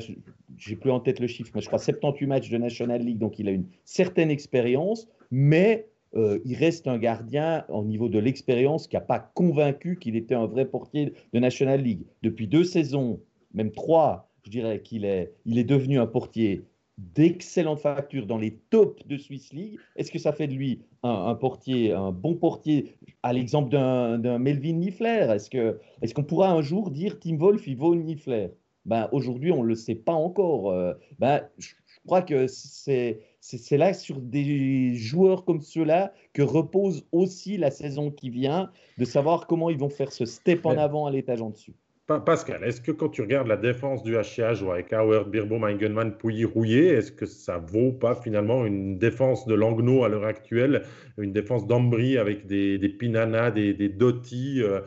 j'ai 0.57 0.77
plus 0.77 0.91
en 0.91 1.01
tête 1.01 1.21
le 1.21 1.27
chiffre, 1.27 1.51
mais 1.55 1.61
je 1.61 1.67
crois 1.67 1.79
78 1.79 2.27
matchs 2.27 2.51
de 2.51 2.59
National 2.59 3.01
League, 3.03 3.19
donc 3.19 3.39
il 3.39 3.49
a 3.49 3.53
une 3.53 3.67
certaine 3.85 4.31
expérience 4.31 5.09
mais 5.31 5.89
euh, 6.17 6.41
il 6.45 6.57
reste 6.57 6.89
un 6.89 6.99
gardien 6.99 7.65
au 7.69 7.85
niveau 7.85 8.09
de 8.09 8.19
l'expérience 8.19 8.89
qui 8.89 8.97
n'a 8.97 9.01
pas 9.01 9.21
convaincu 9.21 9.99
qu'il 9.99 10.17
était 10.17 10.35
un 10.35 10.47
vrai 10.47 10.67
portier 10.67 11.13
de 11.33 11.39
National 11.39 11.83
League. 11.83 12.05
Depuis 12.23 12.49
deux 12.49 12.65
saisons, 12.65 13.21
même 13.55 13.71
trois, 13.71 14.29
je 14.45 14.51
dirais 14.51 14.83
qu'il 14.83 15.05
est, 15.05 15.33
il 15.45 15.59
est 15.59 15.65
devenu 15.65 15.99
un 16.01 16.07
portier 16.07 16.63
d'excellente 16.99 17.79
facture 17.79 18.27
dans 18.27 18.37
les 18.37 18.57
tops 18.71 19.07
de 19.07 19.17
Swiss 19.17 19.53
League. 19.53 19.79
Est-ce 19.97 20.11
que 20.11 20.19
ça 20.19 20.33
fait 20.33 20.49
de 20.49 20.53
lui 20.53 20.83
un, 21.03 21.35
portier, 21.35 21.93
un 21.93 22.13
bon 22.13 22.35
portier, 22.35 22.93
à 23.23 23.33
l'exemple 23.33 23.71
d'un, 23.71 24.39
Melvin 24.39 24.75
Niffler? 24.75 25.29
Est-ce, 25.31 25.49
que, 25.49 25.79
est-ce 26.03 26.13
qu'on 26.13 26.25
pourra 26.25 26.51
un 26.51 26.61
jour 26.61 26.91
dire 26.91 27.19
Tim 27.19 27.37
Wolf, 27.37 27.67
il 27.67 27.77
vaut 27.77 27.95
Niffler? 27.95 28.49
Ben, 28.91 29.09
Aujourd'hui, 29.13 29.53
on 29.53 29.63
ne 29.63 29.69
le 29.69 29.77
sait 29.77 29.95
pas 29.95 30.13
encore. 30.13 30.73
Euh, 30.73 30.95
ben, 31.21 31.49
je, 31.59 31.69
crois 32.05 32.23
que 32.23 32.49
c'est, 32.49 33.21
c'est 33.41 33.77
là 33.77 33.95
sur 33.95 34.21
des 34.21 34.95
joueurs 34.97 35.45
comme 35.45 35.61
ceux-là 35.61 36.13
que 36.33 36.43
repose 36.43 37.07
aussi 37.13 37.57
la 37.57 37.71
saison 37.71 38.11
qui 38.11 38.31
vient, 38.31 38.73
de 38.99 39.05
savoir 39.05 39.47
comment 39.47 39.71
ils 39.71 39.79
vont 39.79 39.91
faire 39.91 40.11
ce 40.13 40.25
step 40.25 40.67
en 40.67 40.77
avant 40.77 41.07
à 41.07 41.13
l'étage 41.13 41.41
en 41.41 41.51
dessus. 41.51 41.75
Pascal, 42.19 42.65
est-ce 42.65 42.81
que 42.81 42.91
quand 42.91 43.09
tu 43.09 43.21
regardes 43.21 43.47
la 43.47 43.57
défense 43.57 44.03
du 44.03 44.17
HCH 44.17 44.63
avec 44.69 44.93
Howard, 44.93 45.31
Birbaum, 45.31 45.63
Engelmann, 45.63 46.17
Pouilly, 46.17 46.45
Rouillé, 46.45 46.89
est-ce 46.89 47.13
que 47.13 47.27
ça 47.27 47.59
vaut 47.59 47.93
pas 47.93 48.17
finalement 48.17 48.67
une 48.67 48.99
défense 48.99 49.47
de 49.47 49.55
Langnau 49.55 50.03
à 50.03 50.09
l'heure 50.09 50.25
actuelle, 50.25 50.83
une 51.19 51.33
défense 51.33 51.69
d'Ambry 51.69 52.19
avec 52.19 52.47
des, 52.47 52.79
des 52.79 52.89
Pinana, 52.89 53.53
des, 53.53 53.75
des 53.75 53.89
Dotti 53.89 54.61
euh, 54.61 54.81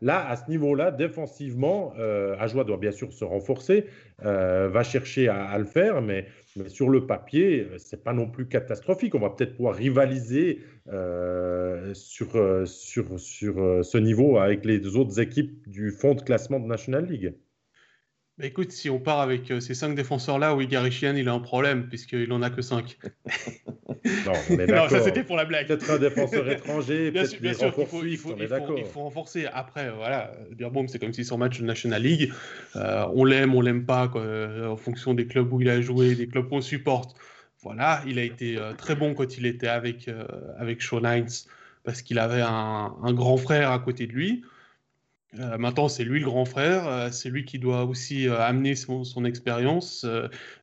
Là, 0.00 0.28
à 0.28 0.36
ce 0.36 0.50
niveau-là, 0.50 0.90
défensivement, 0.90 1.94
euh, 1.98 2.36
Ajoie 2.38 2.64
doit 2.64 2.76
bien 2.76 2.92
sûr 2.92 3.12
se 3.12 3.24
renforcer, 3.24 3.86
euh, 4.24 4.68
va 4.68 4.82
chercher 4.82 5.28
à, 5.28 5.56
le 5.58 5.64
faire, 5.64 6.02
mais, 6.02 6.26
sur 6.68 6.88
le 6.88 7.06
papier, 7.06 7.66
euh, 7.70 7.78
c'est 7.78 8.04
pas 8.04 8.12
non 8.12 8.28
plus 8.28 8.46
catastrophique. 8.46 9.14
On 9.14 9.20
va 9.20 9.30
peut-être 9.30 9.56
pouvoir 9.56 9.74
rivaliser 9.74 10.60
sur, 11.94 12.66
sur, 12.66 13.18
sur 13.18 13.84
ce 13.84 13.98
niveau 13.98 14.38
avec 14.38 14.64
les 14.64 14.96
autres 14.96 15.18
équipes 15.18 15.66
du 15.68 15.90
fond 15.90 16.14
de 16.14 16.20
classement 16.20 16.60
de 16.60 16.66
National 16.66 17.06
League. 17.06 17.34
Bah, 18.36 18.46
écoute, 18.46 18.72
si 18.72 18.90
on 18.90 18.98
part 18.98 19.20
avec 19.20 19.52
ces 19.60 19.74
cinq 19.74 19.94
défenseurs-là, 19.94 20.56
oui, 20.56 20.66
Gary 20.66 20.90
il 20.90 21.28
a 21.28 21.32
un 21.32 21.38
problème, 21.38 21.88
puisqu'il 21.88 22.28
n'en 22.28 22.42
a 22.42 22.50
que 22.50 22.62
cinq. 22.62 22.98
non, 24.04 24.88
ça 24.88 25.02
c'était 25.02 25.22
pour 25.22 25.36
la 25.36 25.44
blague. 25.44 25.68
Peut-être 25.68 25.88
un 25.88 25.98
défenseur 25.98 26.50
étranger, 26.50 27.12
bien 27.12 27.26
sûr, 27.26 27.40
bien 27.40 27.54
sûr 27.54 27.66
il 27.66 27.86
faut, 27.86 28.04
il, 28.04 28.18
faut, 28.18 28.34
il, 28.36 28.84
faut, 28.84 29.00
renforcer. 29.00 29.46
Après, 29.52 29.90
voilà, 29.92 30.32
Birbaum, 30.50 30.88
c'est 30.88 30.98
comme 30.98 31.12
si 31.12 31.24
son 31.24 31.38
match 31.38 31.60
de 31.60 31.64
National 31.64 32.02
League, 32.02 32.32
euh, 32.74 33.06
on 33.14 33.24
l'aime, 33.24 33.54
on 33.54 33.60
l'aime 33.60 33.86
pas, 33.86 34.08
quoi, 34.08 34.22
euh, 34.22 34.66
en 34.66 34.76
fonction 34.76 35.14
des 35.14 35.28
clubs 35.28 35.52
où 35.52 35.60
il 35.60 35.68
a 35.68 35.80
joué, 35.80 36.16
des 36.16 36.26
clubs 36.26 36.48
qu'on 36.48 36.60
supporte. 36.60 37.16
Voilà, 37.62 38.02
il 38.06 38.18
a 38.18 38.24
été 38.24 38.58
euh, 38.58 38.72
très 38.74 38.96
bon 38.96 39.14
quand 39.14 39.38
il 39.38 39.46
était 39.46 39.68
avec, 39.68 40.10
avec 40.58 40.82
Sean 40.82 41.04
Hines, 41.04 41.46
parce 41.84 42.02
qu'il 42.02 42.18
avait 42.18 42.42
un, 42.42 42.94
un, 43.00 43.12
grand 43.12 43.36
frère 43.36 43.70
à 43.70 43.78
côté 43.78 44.08
de 44.08 44.12
lui. 44.12 44.42
Euh, 45.40 45.58
maintenant, 45.58 45.88
c'est 45.88 46.04
lui 46.04 46.20
le 46.20 46.26
grand 46.26 46.44
frère, 46.44 46.86
euh, 46.86 47.10
c'est 47.10 47.28
lui 47.28 47.44
qui 47.44 47.58
doit 47.58 47.84
aussi 47.84 48.28
euh, 48.28 48.40
amener 48.40 48.76
son, 48.76 49.24
expérience. 49.24 50.06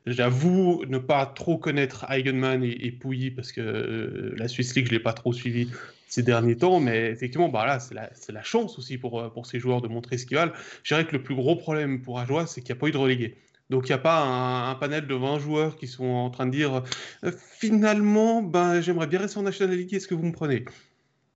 J'avoue 0.05 0.83
ne 0.87 0.97
pas 0.97 1.25
trop 1.25 1.57
connaître 1.57 2.05
Eigenman 2.09 2.63
et, 2.63 2.91
Pouilly 2.91 3.31
parce 3.31 3.51
que 3.51 4.33
la 4.37 4.47
Swiss 4.47 4.75
League, 4.75 4.85
je 4.85 4.91
ne 4.91 4.97
l'ai 4.97 5.03
pas 5.03 5.13
trop 5.13 5.33
suivi 5.33 5.69
ces 6.07 6.23
derniers 6.23 6.57
temps, 6.57 6.79
mais 6.79 7.09
effectivement, 7.09 7.49
bah 7.49 7.65
là, 7.65 7.79
c'est 7.79 8.31
la, 8.31 8.43
chance 8.43 8.77
aussi 8.77 8.97
pour, 8.97 9.31
pour 9.31 9.45
ces 9.45 9.59
joueurs 9.59 9.81
de 9.81 9.87
montrer 9.87 10.17
ce 10.17 10.25
qu'ils 10.25 10.37
valent. 10.37 10.51
Je 10.83 10.93
dirais 10.93 11.05
que 11.05 11.13
le 11.13 11.23
plus 11.23 11.35
gros 11.35 11.55
problème 11.55 12.01
pour 12.01 12.19
Ajoie, 12.19 12.47
c'est 12.47 12.61
qu'il 12.61 12.73
n'y 12.73 12.77
a 12.77 12.81
pas 12.81 12.87
eu 12.87 12.91
de 12.91 12.97
relégué. 12.97 13.37
Donc 13.69 13.87
il 13.87 13.91
n'y 13.91 13.95
a 13.95 13.99
pas 13.99 14.21
un, 14.69 14.75
panel 14.75 15.07
de 15.07 15.15
20 15.15 15.39
joueurs 15.39 15.77
qui 15.77 15.87
sont 15.87 16.03
en 16.03 16.29
train 16.29 16.45
de 16.45 16.51
dire 16.51 16.83
finalement, 17.57 18.41
ben, 18.43 18.81
j'aimerais 18.81 19.07
bien 19.07 19.19
rester 19.19 19.39
en 19.39 19.43
National 19.43 19.77
League, 19.77 19.93
est-ce 19.93 20.07
que 20.07 20.15
vous 20.15 20.25
me 20.25 20.33
prenez? 20.33 20.65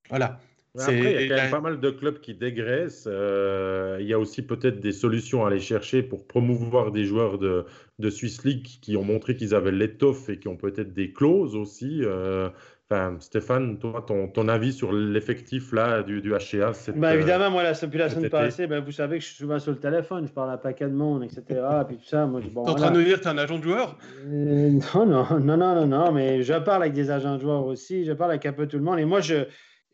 Voilà. 0.10 0.42
Après, 0.78 1.24
il 1.24 1.30
y 1.30 1.34
a 1.34 1.36
quand 1.36 1.42
même 1.44 1.52
pas 1.52 1.62
mal 1.62 1.80
de 1.80 1.90
clubs 1.90 2.20
qui 2.20 2.34
dégraissent. 2.34 3.08
Euh, 3.08 3.98
il 4.00 4.08
y 4.08 4.14
a 4.14 4.20
aussi 4.20 4.42
peut-être 4.42 4.80
des 4.80 4.92
solutions 4.92 5.46
à 5.46 5.48
aller 5.48 5.60
chercher 5.60 6.04
pour 6.04 6.28
promouvoir 6.28 6.92
des 6.92 7.06
joueurs 7.06 7.38
de, 7.38 7.66
de 8.00 8.10
Swiss 8.10 8.44
League 8.44 8.68
qui 8.82 8.98
ont 8.98 9.04
montré 9.04 9.36
qu'ils 9.36 9.56
avaient 9.56 9.72
l'étoffe 9.72 10.30
et 10.30 10.38
qui 10.38 10.48
ont 10.48 10.58
peut-être 10.58 10.94
des 10.94 11.12
clauses 11.12 11.56
aussi. 11.56 12.02
Euh, 12.04 12.50
enfin, 12.90 13.16
Stéphane, 13.20 13.80
toi, 13.80 14.04
ton, 14.06 14.28
ton 14.28 14.48
avis 14.50 14.74
sur 14.74 14.92
l'effectif 14.92 15.72
là 15.72 16.04
du, 16.04 16.22
du 16.22 16.32
HCA 16.32 16.74
ben, 16.96 17.14
Évidemment, 17.14 17.52
moi, 17.52 17.64
la, 17.64 17.74
depuis 17.74 17.98
la 17.98 18.10
semaine 18.10 18.30
passée, 18.30 18.68
ben, 18.68 18.84
vous 18.84 18.92
savez 18.92 19.18
que 19.18 19.24
je 19.24 19.30
suis 19.30 19.38
souvent 19.38 19.60
sur 19.60 19.72
le 19.72 19.80
téléphone, 19.80 20.28
je 20.28 20.34
parle 20.34 20.52
à 20.52 20.58
paquet 20.58 20.86
de 20.86 20.96
monde, 20.96 21.24
etc. 21.24 21.44
puis 21.88 21.98
tout 21.98 22.06
ça. 22.06 22.26
Moi, 22.26 22.42
bon, 22.52 22.66
T'es 22.66 22.72
en 22.72 22.76
train 22.76 22.92
de 22.92 22.98
nous 22.98 23.06
dire 23.06 23.18
que 23.18 23.24
tu 23.24 23.30
es 23.30 23.32
un 23.32 23.38
agent 23.38 23.60
de 23.60 23.64
joueur? 23.64 23.98
Euh, 24.28 24.80
non, 24.94 25.06
non, 25.06 25.26
non, 25.40 25.58
non, 25.58 25.76
non, 25.76 25.88
non, 25.88 26.12
mais 26.12 26.44
je 26.44 26.54
parle 26.54 26.84
avec 26.84 26.94
des 26.94 27.12
agents 27.12 27.38
de 27.38 27.42
joueurs 27.42 27.66
aussi, 27.66 28.04
je 28.04 28.12
parle 28.12 28.32
avec 28.32 28.46
un 28.46 28.54
peu 28.54 28.68
tout 28.68 28.78
le 28.78 28.84
monde. 28.84 29.00
Et 29.00 29.06
moi, 29.06 29.22
je 29.22 29.46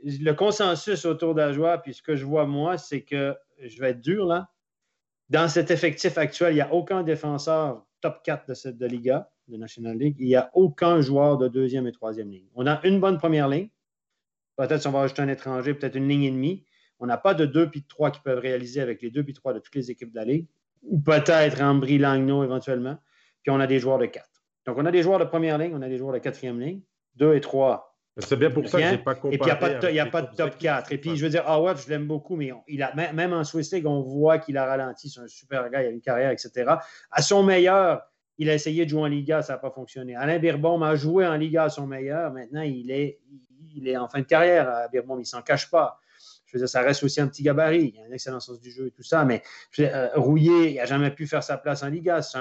le 0.04 0.32
consensus 0.34 1.06
autour 1.06 1.36
d'Ajoie, 1.36 1.78
puis 1.80 1.93
ce 1.93 2.02
que 2.02 2.16
je 2.16 2.26
vois 2.26 2.45
moi, 2.45 2.78
c'est 2.78 3.02
que 3.02 3.36
je 3.60 3.80
vais 3.80 3.91
être 3.91 4.02
dur 4.02 4.26
là. 4.26 4.49
Dans 5.30 5.47
cet 5.47 5.72
effectif 5.72 6.18
actuel, 6.18 6.54
il 6.54 6.56
n'y 6.56 6.62
a 6.62 6.74
aucun 6.74 7.04
défenseur 7.04 7.86
top 8.02 8.22
4 8.24 8.49
de 8.49 8.54
cette 8.54 8.78
de 8.78 8.86
Liga, 8.86 9.30
de 9.47 9.58
National 9.58 9.97
League. 9.97 10.16
Il 10.20 10.28
n'y 10.28 10.36
a 10.36 10.49
aucun 10.54 10.99
joueur 11.02 11.38
de 11.38 11.47
deuxième 11.47 11.88
et 11.88 11.91
troisième 11.91 12.30
ligne. 12.30 12.47
On 12.56 12.68
a 12.68 12.86
une 12.86 12.99
bonne 12.99 13.18
première 13.18 13.47
ligne. 13.47 13.70
Peut-être 14.58 14.82
si 14.82 14.88
on 14.88 14.91
va 14.91 15.02
ajouter 15.02 15.22
un 15.22 15.30
étranger, 15.30 15.74
peut-être 15.74 15.95
une 15.95 16.10
ligne 16.10 16.24
et 16.24 16.32
demie. 16.32 16.66
On 16.99 17.06
n'a 17.06 17.18
pas 17.18 17.34
de 17.34 17.45
deux 17.45 17.70
puis 17.70 17.82
de 17.82 17.88
trois 17.88 18.12
qui 18.12 18.20
peuvent 18.22 18.39
réaliser 18.39 18.82
avec 18.82 19.02
les 19.02 19.10
deux 19.10 19.24
puis 19.24 19.34
trois 19.34 19.54
de 19.54 19.60
toutes 19.60 19.76
les 19.76 19.89
équipes 19.89 20.12
de 20.12 20.18
la 20.18 20.26
Ligue. 20.26 20.47
Ou 20.84 20.99
peut-être 20.99 21.62
Ambry 21.62 21.97
Langno 21.97 22.43
éventuellement. 22.43 22.97
Puis 23.41 23.52
on 23.52 23.60
a 23.60 23.68
des 23.68 23.80
joueurs 23.80 23.99
de 23.99 24.06
quatre. 24.06 24.43
Donc 24.66 24.78
on 24.78 24.86
a 24.86 24.91
des 24.91 25.02
joueurs 25.02 25.20
de 25.20 25.26
première 25.26 25.58
ligne, 25.58 25.74
on 25.74 25.82
a 25.82 25.88
des 25.88 25.97
joueurs 25.97 26.14
de 26.14 26.20
quatrième 26.20 26.60
ligne. 26.60 26.82
Deux 27.16 27.36
et 27.36 27.41
trois, 27.41 27.91
c'est 28.22 28.38
bien 28.38 28.52
pour 28.52 28.68
ça 28.68 28.80
que 28.80 28.86
je 28.86 28.92
n'ai 28.92 28.98
pas 28.98 29.16
comparé. 29.16 29.36
Et 29.36 29.38
puis, 29.38 29.90
il 29.90 29.94
n'y 29.94 30.00
a 30.00 30.06
pas 30.06 30.22
de, 30.22 30.36
top 30.36 30.58
4. 30.58 30.92
Et 30.92 30.98
puis, 30.98 31.16
je 31.16 31.24
veux 31.24 31.30
dire, 31.30 31.48
Howard, 31.48 31.78
je 31.78 31.90
l'aime 31.90 32.08
beaucoup, 32.08 32.36
mais 32.36 32.52
il 32.68 32.82
a, 32.84 32.94
même 32.94 33.34
en 33.34 33.44
Swiss 33.44 33.72
League, 33.74 33.86
on 33.86 34.02
voit 34.02 34.40
qu'il 34.40 34.58
a 34.58 34.66
ralenti. 34.66 35.10
C'est 35.10 35.22
un 35.22 35.28
super 35.28 35.70
gars, 35.70 35.84
il 35.84 35.88
a 35.88 35.90
une 35.90 36.02
carrière, 36.02 36.32
etc. 36.32 36.76
À 37.12 37.22
son 37.22 37.44
meilleur, 37.44 38.02
il 38.38 38.50
a 38.50 38.54
essayé 38.54 38.86
de 38.86 38.90
jouer 38.90 39.02
en 39.02 39.08
Liga, 39.08 39.42
ça 39.42 39.54
n'a 39.54 39.60
pas 39.60 39.72
fonctionné. 39.72 40.16
Alain 40.16 40.40
Birbom 40.40 40.82
a 40.82 40.96
joué 40.96 41.28
en 41.28 41.36
Liga 41.36 41.66
à 41.66 41.70
son 41.70 41.86
meilleur. 41.88 42.32
Maintenant, 42.32 42.62
il 42.62 42.90
est, 42.92 43.20
il 43.76 43.88
est 43.88 43.98
en 43.98 44.08
fin 44.08 44.20
de 44.20 44.26
carrière 44.26 44.70
à 44.70 44.88
Birbom. 44.88 45.18
Il 45.18 45.22
ne 45.22 45.26
s'en 45.26 45.42
cache 45.42 45.70
pas. 45.70 46.00
Je 46.52 46.58
veux 46.58 46.62
dire, 46.62 46.70
ça 46.70 46.82
reste 46.82 47.04
aussi 47.04 47.22
un 47.22 47.28
petit 47.28 47.44
gabarit. 47.44 47.94
Il 47.94 48.00
y 48.00 48.04
a 48.04 48.06
un 48.08 48.12
excellent 48.12 48.42
sens 48.42 48.60
du 48.60 48.72
jeu 48.72 48.88
et 48.88 48.92
tout 48.92 49.04
ça. 49.04 49.24
Mais 49.24 49.42
euh, 49.80 50.10
Rouillé, 50.16 50.72
il 50.72 50.76
n'a 50.76 50.86
jamais 50.86 51.12
pu 51.12 51.26
faire 51.26 51.44
sa 51.44 51.58
place 51.58 51.82
en 51.82 51.88
Liga. 51.88 52.22
C'est 52.22 52.38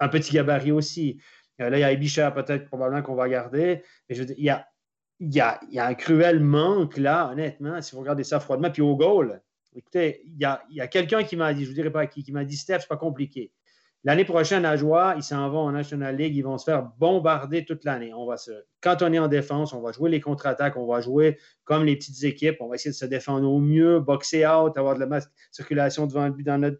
un, 0.00 0.08
petit 0.08 0.32
gabarit 0.34 0.72
aussi. 0.72 1.18
Euh, 1.60 1.70
là, 1.70 1.78
il 1.78 1.80
y 1.80 1.84
a 1.84 1.92
Ibicha, 1.92 2.30
peut-être, 2.30 2.66
probablement 2.66 3.02
qu'on 3.02 3.14
va 3.14 3.28
garder. 3.28 3.82
Mais 4.08 4.14
je 4.14 4.20
veux 4.20 4.26
dire, 4.26 4.36
il 4.38 4.44
y 4.44 4.50
a, 4.50 4.66
il 5.20 5.34
y, 5.34 5.40
a, 5.40 5.60
il 5.68 5.74
y 5.74 5.78
a 5.78 5.86
un 5.86 5.94
cruel 5.94 6.40
manque, 6.40 6.98
là, 6.98 7.30
honnêtement, 7.32 7.80
si 7.80 7.94
vous 7.94 8.00
regardez 8.00 8.24
ça 8.24 8.40
froidement. 8.40 8.70
Puis 8.70 8.82
au 8.82 8.96
goal, 8.96 9.40
écoutez, 9.74 10.22
il 10.26 10.38
y 10.38 10.44
a, 10.44 10.62
il 10.70 10.76
y 10.76 10.80
a 10.80 10.88
quelqu'un 10.88 11.24
qui 11.24 11.36
m'a 11.36 11.54
dit, 11.54 11.60
je 11.60 11.66
ne 11.66 11.70
vous 11.70 11.74
dirai 11.74 11.90
pas 11.90 12.06
qui, 12.06 12.22
qui 12.22 12.32
m'a 12.32 12.44
dit, 12.44 12.56
Steph, 12.56 12.80
c'est 12.80 12.88
pas 12.88 12.96
compliqué. 12.96 13.52
L'année 14.04 14.24
prochaine, 14.24 14.64
à 14.64 14.76
Joie, 14.76 15.14
ils 15.16 15.22
s'en 15.22 15.48
vont 15.50 15.62
en 15.62 15.72
National 15.72 16.16
League, 16.16 16.36
ils 16.36 16.42
vont 16.42 16.58
se 16.58 16.64
faire 16.64 16.84
bombarder 16.98 17.64
toute 17.64 17.82
l'année. 17.82 18.14
On 18.14 18.24
va 18.24 18.36
se... 18.36 18.52
Quand 18.80 19.02
on 19.02 19.12
est 19.12 19.18
en 19.18 19.26
défense, 19.26 19.72
on 19.72 19.80
va 19.80 19.90
jouer 19.90 20.10
les 20.10 20.20
contre-attaques, 20.20 20.76
on 20.76 20.86
va 20.86 21.00
jouer 21.00 21.38
comme 21.64 21.84
les 21.84 21.96
petites 21.96 22.22
équipes, 22.22 22.58
on 22.60 22.68
va 22.68 22.76
essayer 22.76 22.92
de 22.92 22.96
se 22.96 23.06
défendre 23.06 23.50
au 23.50 23.58
mieux, 23.58 23.98
boxer 23.98 24.46
out, 24.46 24.76
avoir 24.76 24.94
de 24.94 25.00
la 25.00 25.06
masse 25.06 25.28
circulation 25.50 26.06
devant 26.06 26.26
le 26.26 26.32
but 26.32 26.44
dans 26.44 26.58
notre, 26.58 26.78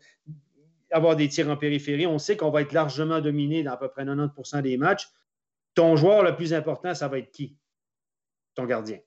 avoir 0.91 1.17
des 1.17 1.29
tirs 1.29 1.49
en 1.51 1.57
périphérie. 1.57 2.07
On 2.07 2.19
sait 2.19 2.37
qu'on 2.37 2.51
va 2.51 2.63
être 2.63 2.73
largement 2.73 3.21
dominé 3.21 3.63
dans 3.63 3.73
à 3.73 3.77
peu 3.77 3.89
près 3.89 4.05
90% 4.05 4.63
des 4.63 4.77
matchs. 4.77 5.09
Ton 5.75 5.97
joueur 5.97 6.23
le 6.23 6.35
plus 6.35 6.55
important, 6.55 6.95
ça 6.95 7.09
va 7.09 7.19
être 7.19 7.31
qui? 7.31 7.57
Ton 8.55 8.65
gardien. 8.65 8.99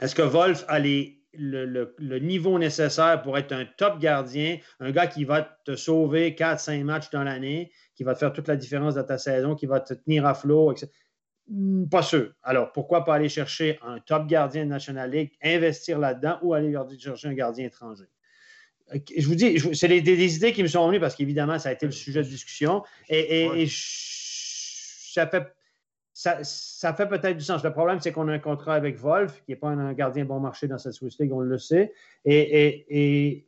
Est-ce 0.00 0.14
que 0.14 0.22
Wolf 0.22 0.64
a 0.68 0.78
le, 0.78 2.18
niveau 2.18 2.58
nécessaire 2.58 3.22
pour 3.22 3.38
être 3.38 3.52
un 3.52 3.64
top 3.64 3.98
gardien, 3.98 4.58
un 4.80 4.90
gars 4.90 5.06
qui 5.06 5.24
va 5.24 5.42
te 5.42 5.76
sauver 5.76 6.32
4-5 6.32 6.82
matchs 6.82 7.10
dans 7.10 7.22
l'année, 7.22 7.70
qui 7.94 8.04
va 8.04 8.14
te 8.14 8.18
faire 8.18 8.32
toute 8.32 8.48
la 8.48 8.56
différence 8.56 8.94
dans 8.94 9.04
ta 9.04 9.18
saison, 9.18 9.54
qui 9.54 9.66
va 9.66 9.80
te 9.80 9.94
tenir 9.94 10.26
à 10.26 10.34
flot, 10.34 10.72
etc. 10.72 10.90
Hmm, 11.48 11.86
pas 11.88 12.02
sûr. 12.02 12.32
Alors, 12.42 12.72
pourquoi 12.72 13.04
pas 13.04 13.14
aller 13.14 13.28
chercher 13.28 13.78
un 13.82 14.00
top 14.00 14.26
gardien 14.26 14.64
de 14.64 14.70
National 14.70 15.10
League, 15.10 15.32
investir 15.42 15.98
là-dedans 15.98 16.38
ou 16.42 16.54
aller 16.54 16.74
chercher 16.98 17.28
un 17.28 17.34
gardien 17.34 17.66
étranger? 17.66 18.06
Je 18.92 19.26
vous 19.26 19.34
dis, 19.34 19.58
c'est 19.74 19.88
des, 19.88 20.36
idées 20.36 20.52
qui 20.52 20.62
me 20.62 20.68
sont 20.68 20.86
venues 20.86 21.00
parce 21.00 21.16
qu'évidemment, 21.16 21.58
ça 21.58 21.70
a 21.70 21.72
été 21.72 21.86
le 21.86 21.92
sujet 21.92 22.22
de 22.22 22.28
discussion. 22.28 22.84
Et, 23.08 23.66
ça 23.68 25.26
fait, 25.26 25.46
ça, 26.12 26.94
fait 26.94 27.08
peut-être 27.08 27.36
du 27.36 27.44
sens. 27.44 27.64
Le 27.64 27.72
problème, 27.72 28.00
c'est 28.00 28.12
qu'on 28.12 28.28
a 28.28 28.32
un 28.32 28.38
contrat 28.38 28.74
avec 28.74 28.98
Wolf, 28.98 29.42
qui 29.44 29.52
n'est 29.52 29.56
pas 29.56 29.68
un, 29.68 29.92
gardien 29.92 30.24
bon 30.24 30.40
marché 30.40 30.68
dans 30.68 30.78
cette 30.78 30.92
Swiss 30.92 31.18
League, 31.18 31.32
on 31.32 31.40
le 31.40 31.58
sait. 31.58 31.92
Et, 32.24 33.46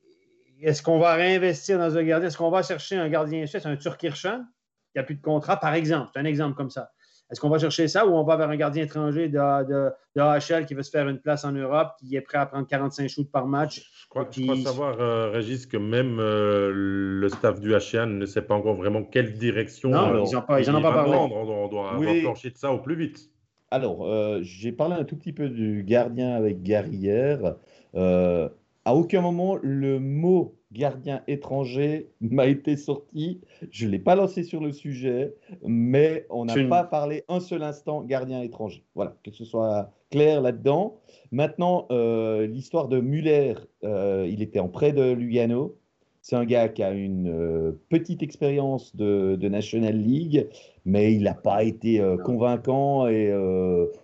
est-ce 0.60 0.82
qu'on 0.82 0.98
va 0.98 1.14
réinvestir 1.14 1.78
dans 1.78 1.96
un 1.96 2.02
gardien? 2.02 2.28
Est-ce 2.28 2.36
qu'on 2.36 2.50
va 2.50 2.64
chercher 2.64 2.96
un 2.96 3.08
gardien 3.08 3.46
suisse, 3.46 3.64
un 3.64 3.76
Turkirchan, 3.76 4.44
qui 4.90 4.98
n'a 4.98 5.04
plus 5.04 5.14
de 5.14 5.22
contrat, 5.22 5.60
par 5.60 5.74
exemple? 5.74 6.10
C'est 6.12 6.18
un 6.18 6.24
exemple 6.24 6.56
comme 6.56 6.70
ça. 6.70 6.90
Est-ce 7.30 7.40
qu'on 7.40 7.50
va 7.50 7.58
chercher 7.58 7.88
ça 7.88 8.06
ou 8.06 8.14
on 8.14 8.24
va 8.24 8.36
vers 8.36 8.48
un 8.48 8.56
gardien 8.56 8.84
étranger 8.84 9.28
de, 9.28 9.38
de, 9.38 10.20
AHL 10.20 10.64
qui 10.64 10.74
veut 10.74 10.82
se 10.82 10.90
faire 10.90 11.08
une 11.08 11.18
place 11.18 11.44
en 11.44 11.52
Europe, 11.52 11.92
qui 11.98 12.16
est 12.16 12.22
prêt 12.22 12.38
à 12.38 12.46
prendre 12.46 12.66
45 12.66 13.08
shoots 13.08 13.30
par 13.30 13.46
match? 13.46 13.90
Je 14.02 14.08
crois, 14.08 14.26
savoir, 14.64 14.98
euh, 15.00 15.30
Régis, 15.30 15.66
que 15.66 15.76
même 15.76 16.18
euh, 16.20 16.70
le 16.72 17.28
staff 17.28 17.60
du 17.60 17.74
HL 17.74 18.16
ne 18.16 18.24
sait 18.24 18.40
pas 18.40 18.54
encore 18.54 18.76
vraiment 18.76 19.02
quelle 19.02 19.34
direction 19.34 19.90
non, 19.90 20.24
ils 20.24 20.32
n'en 20.32 20.38
ont 20.38 20.42
pas, 20.42 20.62
pas 20.62 21.04
parlé. 21.04 21.16
On 21.16 21.68
doit, 21.68 21.98
oui. 21.98 22.22
plancher 22.22 22.50
de 22.50 22.56
ça 22.56 22.72
au 22.72 22.78
plus 22.78 22.96
vite. 22.96 23.30
Alors, 23.70 24.06
euh, 24.06 24.38
j'ai 24.40 24.72
parlé 24.72 24.94
un 24.94 25.04
tout 25.04 25.16
petit 25.16 25.34
peu 25.34 25.50
du 25.50 25.84
gardien 25.84 26.34
avec 26.34 26.62
Garrière. 26.62 27.56
à 27.94 28.94
aucun 28.94 29.20
moment, 29.20 29.58
le 29.62 30.00
mot 30.00 30.57
gardien 30.72 31.22
étranger 31.26 32.10
m'a 32.20 32.46
été 32.46 32.76
sorti. 32.76 33.40
Je 33.70 33.86
ne 33.86 33.92
l'ai 33.92 33.98
pas 33.98 34.14
lancé 34.14 34.42
sur 34.42 34.60
le 34.60 34.72
sujet, 34.72 35.34
mais 35.64 36.26
on 36.30 36.44
n'a 36.44 36.54
pas 36.68 36.84
parlé 36.84 37.24
un 37.28 37.40
seul 37.40 37.62
instant 37.62 38.02
gardien 38.02 38.42
étranger. 38.42 38.84
Voilà, 38.94 39.16
que 39.24 39.30
ce 39.30 39.44
soit 39.44 39.90
clair 40.10 40.40
là-dedans. 40.40 41.00
Maintenant, 41.32 41.86
euh, 41.90 42.46
l'histoire 42.46 42.88
de 42.88 43.00
Muller, 43.00 43.54
euh, 43.84 44.26
il 44.30 44.42
était 44.42 44.60
en 44.60 44.68
prêt 44.68 44.92
de 44.92 45.12
Lugano. 45.12 45.76
C'est 46.20 46.36
un 46.36 46.44
gars 46.44 46.68
qui 46.68 46.82
a 46.82 46.90
une 46.92 47.28
euh, 47.28 47.72
petite 47.88 48.22
expérience 48.22 48.94
de, 48.94 49.36
de, 49.36 49.48
National 49.48 49.96
League, 49.96 50.46
mais 50.84 51.14
il 51.14 51.22
n'a 51.22 51.32
pas 51.32 51.64
été 51.64 52.02
convaincant. 52.24 53.06
Et 53.06 53.32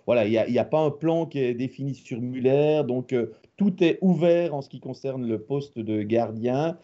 voilà, 0.05 0.25
il 0.25 0.31
n'y 0.31 0.57
a, 0.57 0.61
a, 0.61 0.65
pas 0.65 0.79
un 0.79 0.91
plan 0.91 1.27
qui 1.27 1.39
est 1.39 1.53
défini 1.53 1.93
sur 1.93 2.19
Muller. 2.21 2.81
Donc, 2.87 3.13
tout 3.57 3.83
est 3.83 3.97
ouvert 4.01 4.53
en 4.53 4.61
ce 4.61 4.69
qui 4.69 4.79
concerne 4.79 5.27
le 5.27 5.39
poste 5.39 5.79
de 5.79 6.01
gardien, 6.01 6.77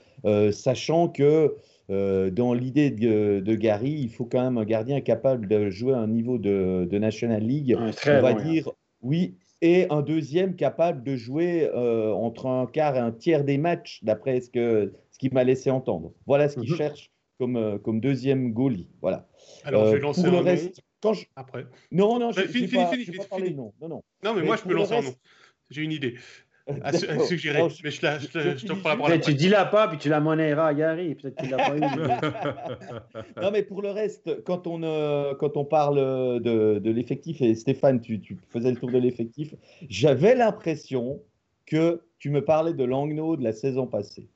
sachant 0.51 1.09
que 1.09 1.55
dans 1.89 2.53
l'idée 2.53 2.91
de, 2.91 3.41
de, 3.41 3.55
Gary, 3.55 3.91
il 3.91 4.09
faut 4.09 4.26
quand 4.26 4.41
même 4.41 4.57
un 4.57 4.65
gardien 4.65 5.01
capable 5.01 5.47
de 5.47 5.69
jouer 5.69 5.93
à 5.93 5.99
un 5.99 6.07
niveau 6.07 6.38
de, 6.38 6.88
de 6.89 6.97
National 6.97 7.43
League. 7.43 7.78
on 7.78 8.22
va 8.22 8.34
dire, 8.34 8.69
oui, 9.01 9.36
et 9.61 9.86
un 9.89 10.01
deuxième 10.01 10.55
capable 10.55 11.03
de 11.03 11.15
jouer 11.15 11.69
euh, 11.74 12.11
entre 12.13 12.47
un 12.47 12.65
quart 12.65 12.95
et 12.95 12.99
un 12.99 13.11
tiers 13.11 13.43
des 13.43 13.57
matchs, 13.57 14.03
d'après 14.03 14.41
ce 14.41 14.49
que 14.49 14.93
ce 15.11 15.19
qu'il 15.19 15.34
m'a 15.34 15.43
laissé 15.43 15.69
entendre. 15.69 16.13
Voilà 16.26 16.49
ce 16.49 16.59
qu'il 16.59 16.72
mhm. 16.72 16.78
cherche 16.78 17.11
comme, 17.38 17.55
euh, 17.55 17.78
comme 17.78 17.99
deuxième 17.99 18.53
goalie. 18.53 18.89
Voilà. 19.01 19.28
Alors, 19.63 19.86
je 19.86 19.91
vais 19.91 19.97
euh, 19.97 20.01
lancer 20.01 20.24
pour 20.24 20.32
le 20.32 20.39
reste, 20.39 20.82
quand 21.01 21.13
je... 21.13 21.26
après. 21.36 21.65
Non, 21.91 22.17
non, 22.17 22.32
je 22.32 22.41
ne 22.41 22.45
pas, 22.45 22.51
fini, 22.91 23.17
pas 23.17 23.26
parler, 23.26 23.53
non. 23.53 23.74
non, 23.80 23.88
non. 23.88 24.03
Non, 24.24 24.34
mais, 24.34 24.41
moi, 24.41 24.55
je 24.55 24.63
peux 24.63 24.74
lancer 24.74 24.95
un 24.95 25.01
nom. 25.01 25.13
J'ai 25.69 25.84
une 25.84 25.91
idée 25.91 26.15
à, 26.84 26.93
suggérer. 26.93 27.62
mais 27.84 27.91
je, 27.91 28.01
la, 28.01 28.20
je, 28.20 28.26
je, 28.26 28.32
te 28.32 28.38
la. 28.38 28.55
Tu 28.55 28.68
pas, 29.72 29.88
puis 29.88 29.97
tu 29.97 30.09
la 30.09 30.20
monnaieras 30.20 30.68
à 30.68 30.74
Gary. 30.74 31.16
Peut-être 31.16 31.36
qu'il 31.36 31.49
l'a 31.49 31.57
pas 31.57 31.78
eu. 31.78 31.82
non, 33.41 33.51
mais 33.51 33.64
pour 33.64 33.82
le 33.82 33.89
reste, 33.89 34.43
quand 34.43 34.68
on, 34.68 34.84
euh, 34.84 35.34
quand 35.36 35.57
on 35.57 35.66
parle 35.66 35.97
de, 36.41 36.80
de 36.80 36.91
l'effectif, 36.91 37.41
et 37.41 37.55
Stéphane, 37.55 38.01
tu, 38.01 38.22
tu, 38.22 38.38
faisais 38.49 38.72
le 38.72 38.78
tour 38.78 38.91
de 38.91 38.97
l'effectif, 38.97 39.55
j'avais 39.89 40.36
l'impression 40.36 41.22
que 41.66 42.01
tu 42.20 42.30
me 42.30 42.43
parlais 42.43 42.74
de 42.74 42.84
Langnaud 42.84 43.38
de 43.38 43.43
la 43.43 43.53
saison 43.53 43.88
passée. 43.88 44.28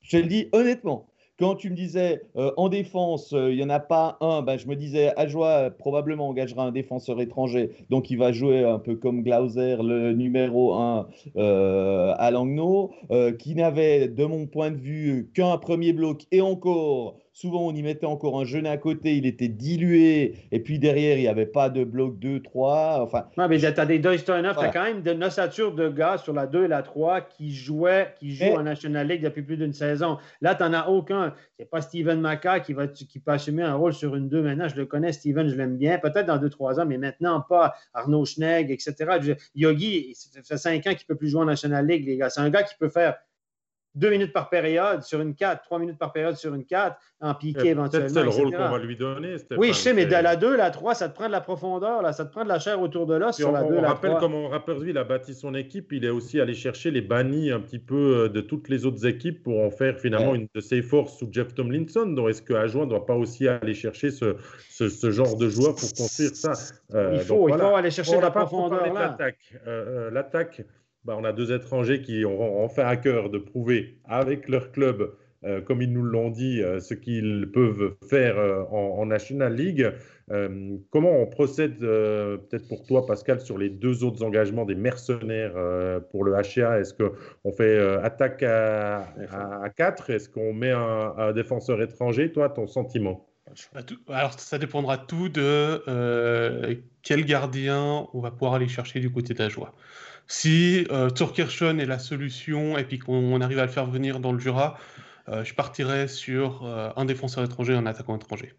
Je 0.00 0.16
te 0.16 0.16
le 0.16 0.28
dis 0.28 0.48
honnêtement. 0.52 1.11
Quand 1.38 1.54
tu 1.54 1.70
me 1.70 1.74
disais 1.74 2.22
euh, 2.36 2.52
en 2.58 2.68
défense, 2.68 3.32
euh, 3.32 3.50
il 3.50 3.56
n'y 3.56 3.64
en 3.64 3.70
a 3.70 3.80
pas 3.80 4.18
un, 4.20 4.42
ben, 4.42 4.58
je 4.58 4.68
me 4.68 4.76
disais 4.76 5.12
Ajoie 5.16 5.70
probablement 5.70 6.28
engagera 6.28 6.64
un 6.64 6.72
défenseur 6.72 7.20
étranger, 7.20 7.70
donc 7.88 8.10
il 8.10 8.18
va 8.18 8.32
jouer 8.32 8.64
un 8.64 8.78
peu 8.78 8.96
comme 8.96 9.22
Glauser, 9.22 9.76
le 9.82 10.12
numéro 10.12 10.74
1 10.74 11.08
euh, 11.36 12.14
à 12.18 12.30
Langnau, 12.30 12.92
qui 13.38 13.54
n'avait 13.54 14.08
de 14.08 14.24
mon 14.24 14.46
point 14.46 14.70
de 14.70 14.76
vue 14.76 15.30
qu'un 15.34 15.56
premier 15.56 15.92
bloc. 15.92 16.26
Et 16.32 16.40
encore 16.40 17.16
Souvent, 17.34 17.66
on 17.66 17.74
y 17.74 17.82
mettait 17.82 18.04
encore 18.04 18.38
un 18.38 18.44
jeune 18.44 18.66
à 18.66 18.76
côté, 18.76 19.16
il 19.16 19.24
était 19.24 19.48
dilué, 19.48 20.34
et 20.52 20.60
puis 20.60 20.78
derrière, 20.78 21.16
il 21.16 21.22
n'y 21.22 21.28
avait 21.28 21.46
pas 21.46 21.70
de 21.70 21.82
bloc 21.82 22.18
2, 22.18 22.42
3. 22.42 23.00
Enfin, 23.00 23.26
non, 23.38 23.48
mais 23.48 23.58
tu 23.58 23.64
as 23.64 23.86
des 23.86 23.98
Dustin 23.98 24.42
tu 24.42 24.48
as 24.48 24.68
quand 24.68 24.82
même 24.82 25.02
de 25.02 25.12
ossature 25.24 25.74
de 25.74 25.88
gars 25.88 26.18
sur 26.18 26.34
la 26.34 26.46
2 26.46 26.64
et 26.64 26.68
la 26.68 26.82
3 26.82 27.22
qui 27.22 27.54
jouaient, 27.54 28.14
qui 28.18 28.34
jouent 28.34 28.56
en 28.58 28.62
National 28.64 29.08
League 29.08 29.22
depuis 29.22 29.42
plus 29.42 29.56
d'une 29.56 29.72
saison. 29.72 30.18
Là, 30.42 30.54
tu 30.54 30.62
n'en 30.62 30.74
as 30.74 30.88
aucun. 30.88 31.34
C'est 31.58 31.70
pas 31.70 31.80
Steven 31.80 32.20
Maca 32.20 32.60
qui, 32.60 32.74
va, 32.74 32.86
qui 32.86 33.18
peut 33.18 33.32
assumer 33.32 33.62
un 33.62 33.74
rôle 33.74 33.94
sur 33.94 34.14
une 34.14 34.28
2 34.28 34.42
maintenant. 34.42 34.68
Je 34.68 34.76
le 34.76 34.84
connais, 34.84 35.12
Steven, 35.12 35.48
je 35.48 35.54
l'aime 35.54 35.78
bien. 35.78 35.98
Peut-être 35.98 36.26
dans 36.26 36.38
2-3 36.38 36.80
ans, 36.82 36.86
mais 36.86 36.98
maintenant 36.98 37.40
pas. 37.40 37.74
Arnaud 37.94 38.26
Schnegg, 38.26 38.70
etc. 38.70 39.36
Yogi, 39.54 40.14
ça 40.14 40.42
fait 40.42 40.58
5 40.58 40.86
ans 40.86 40.90
qu'il 40.90 41.04
ne 41.08 41.14
peut 41.14 41.16
plus 41.16 41.28
jouer 41.28 41.40
en 41.40 41.46
National 41.46 41.86
League, 41.86 42.04
les 42.06 42.18
gars. 42.18 42.28
C'est 42.28 42.40
un 42.40 42.50
gars 42.50 42.62
qui 42.62 42.74
peut 42.78 42.90
faire 42.90 43.16
deux 43.94 44.10
minutes 44.10 44.32
par 44.32 44.48
période 44.48 45.02
sur 45.02 45.20
une 45.20 45.34
4, 45.34 45.62
trois 45.62 45.78
minutes 45.78 45.98
par 45.98 46.12
période 46.12 46.36
sur 46.36 46.54
une 46.54 46.64
4, 46.64 46.96
en 47.20 47.34
piqué 47.34 47.68
éventuellement. 47.68 48.08
C'est 48.08 48.22
le 48.22 48.28
rôle 48.30 48.50
qu'on 48.52 48.70
va 48.70 48.78
lui 48.78 48.96
donner. 48.96 49.36
Oui, 49.56 49.68
je 49.68 49.74
sais, 49.74 49.92
mais 49.92 50.06
de 50.06 50.12
la 50.12 50.36
2, 50.36 50.56
la 50.56 50.70
3, 50.70 50.94
ça 50.94 51.08
te 51.08 51.14
prend 51.14 51.26
de 51.26 51.32
la 51.32 51.40
profondeur, 51.40 52.02
là, 52.02 52.12
ça 52.12 52.24
te 52.24 52.32
prend 52.32 52.44
de 52.44 52.48
la 52.48 52.58
chair 52.58 52.80
autour 52.80 53.06
de 53.06 53.14
l'os 53.14 53.36
sur 53.36 53.52
la 53.52 53.62
2. 53.62 53.74
On 53.74 53.82
la 53.82 53.88
rappelle 53.88 54.16
comment 54.18 54.48
Rappersville 54.48 54.96
a 54.98 55.04
bâti 55.04 55.34
son 55.34 55.54
équipe. 55.54 55.92
Il 55.92 56.04
est 56.04 56.10
aussi 56.10 56.40
allé 56.40 56.54
chercher 56.54 56.90
les 56.90 57.02
bannis 57.02 57.50
un 57.50 57.60
petit 57.60 57.78
peu 57.78 58.24
euh, 58.24 58.28
de 58.28 58.40
toutes 58.40 58.68
les 58.68 58.86
autres 58.86 59.06
équipes 59.06 59.42
pour 59.42 59.60
en 59.60 59.70
faire 59.70 59.98
finalement 59.98 60.34
une 60.34 60.48
de 60.54 60.60
ses 60.60 60.82
forces 60.82 61.18
sous 61.18 61.28
Jeff 61.30 61.54
Tomlinson. 61.54 62.06
Donc 62.06 62.30
est-ce 62.30 62.42
que 62.42 62.54
Ajoin 62.54 62.84
ne 62.84 62.90
doit 62.90 63.06
pas 63.06 63.16
aussi 63.16 63.48
aller 63.48 63.74
chercher 63.74 64.10
ce, 64.10 64.36
ce, 64.70 64.88
ce, 64.88 65.10
genre 65.10 65.36
de 65.36 65.48
joueur 65.48 65.74
pour 65.74 65.92
construire 65.92 66.34
ça? 66.34 66.52
Euh, 66.94 67.12
Il 67.14 67.20
faut, 67.20 67.48
il 67.48 67.54
faut 67.54 67.74
aller 67.74 67.90
chercher 67.90 68.20
la 68.20 68.30
profondeur. 68.30 68.92
L'attaque. 68.92 69.54
Euh, 69.66 70.10
l'attaque 70.10 70.62
bah, 71.04 71.16
on 71.18 71.24
a 71.24 71.32
deux 71.32 71.52
étrangers 71.52 72.00
qui 72.00 72.24
ont 72.24 72.62
enfin 72.62 72.86
à 72.86 72.96
cœur 72.96 73.28
de 73.28 73.38
prouver 73.38 73.98
avec 74.04 74.48
leur 74.48 74.70
club, 74.70 75.12
euh, 75.44 75.60
comme 75.60 75.82
ils 75.82 75.92
nous 75.92 76.04
l'ont 76.04 76.30
dit, 76.30 76.62
euh, 76.62 76.78
ce 76.78 76.94
qu'ils 76.94 77.50
peuvent 77.52 77.96
faire 78.08 78.38
euh, 78.38 78.62
en, 78.70 79.04
National 79.06 79.54
League. 79.54 79.92
comment 80.90 81.20
on 81.20 81.26
procède, 81.26 81.80
peut-être 81.80 82.68
pour 82.68 82.86
toi, 82.86 83.04
Pascal, 83.04 83.40
sur 83.40 83.58
les 83.58 83.68
deux 83.68 84.04
autres 84.04 84.22
engagements 84.22 84.64
des 84.64 84.76
mercenaires 84.76 85.54
pour 86.10 86.24
le 86.24 86.34
HA 86.34 86.80
Est-ce 86.80 86.94
qu'on 86.94 87.52
fait 87.52 87.78
attaque 88.02 88.42
à, 88.42 89.12
à, 89.30 89.68
4 89.68 90.08
Est-ce 90.08 90.30
qu'on 90.30 90.54
met 90.54 90.70
un, 90.70 91.14
un, 91.18 91.32
défenseur 91.32 91.82
étranger? 91.82 92.32
Toi, 92.32 92.48
ton 92.48 92.66
sentiment. 92.66 93.28
Alors, 94.08 94.38
ça 94.38 94.56
dépendra 94.56 94.96
tout 94.96 95.28
de 95.28 95.82
quel 97.02 97.26
gardien 97.26 98.06
on 98.14 98.20
va 98.20 98.30
pouvoir 98.30 98.54
aller 98.54 98.68
chercher 98.68 99.00
du 99.00 99.10
côté 99.10 99.34
de 99.34 99.40
la 99.40 99.50
joie. 99.50 99.74
Si 100.34 100.86
euh, 100.90 101.10
est 101.10 101.84
la 101.84 101.98
solution 101.98 102.78
et 102.78 102.84
puis 102.84 102.98
qu'on 102.98 103.38
arrive 103.42 103.58
à 103.58 103.66
le 103.66 103.70
faire 103.70 103.84
venir 103.84 104.18
dans 104.18 104.32
le 104.32 104.38
Jura, 104.38 104.78
euh, 105.28 105.44
je 105.44 105.52
partirais 105.52 106.08
sur 106.08 106.64
euh, 106.64 106.88
un 106.96 107.04
défenseur 107.04 107.44
étranger 107.44 107.74
et 107.74 107.76
un 107.76 107.84
attaquant 107.84 108.16
étranger. 108.16 108.54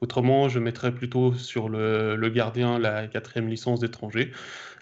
Autrement, 0.00 0.48
je 0.48 0.58
mettrais 0.58 0.90
plutôt 0.90 1.34
sur 1.34 1.68
le, 1.68 2.16
le 2.16 2.28
gardien 2.30 2.78
la 2.78 3.08
quatrième 3.08 3.46
licence 3.46 3.78
d'étranger. 3.80 4.32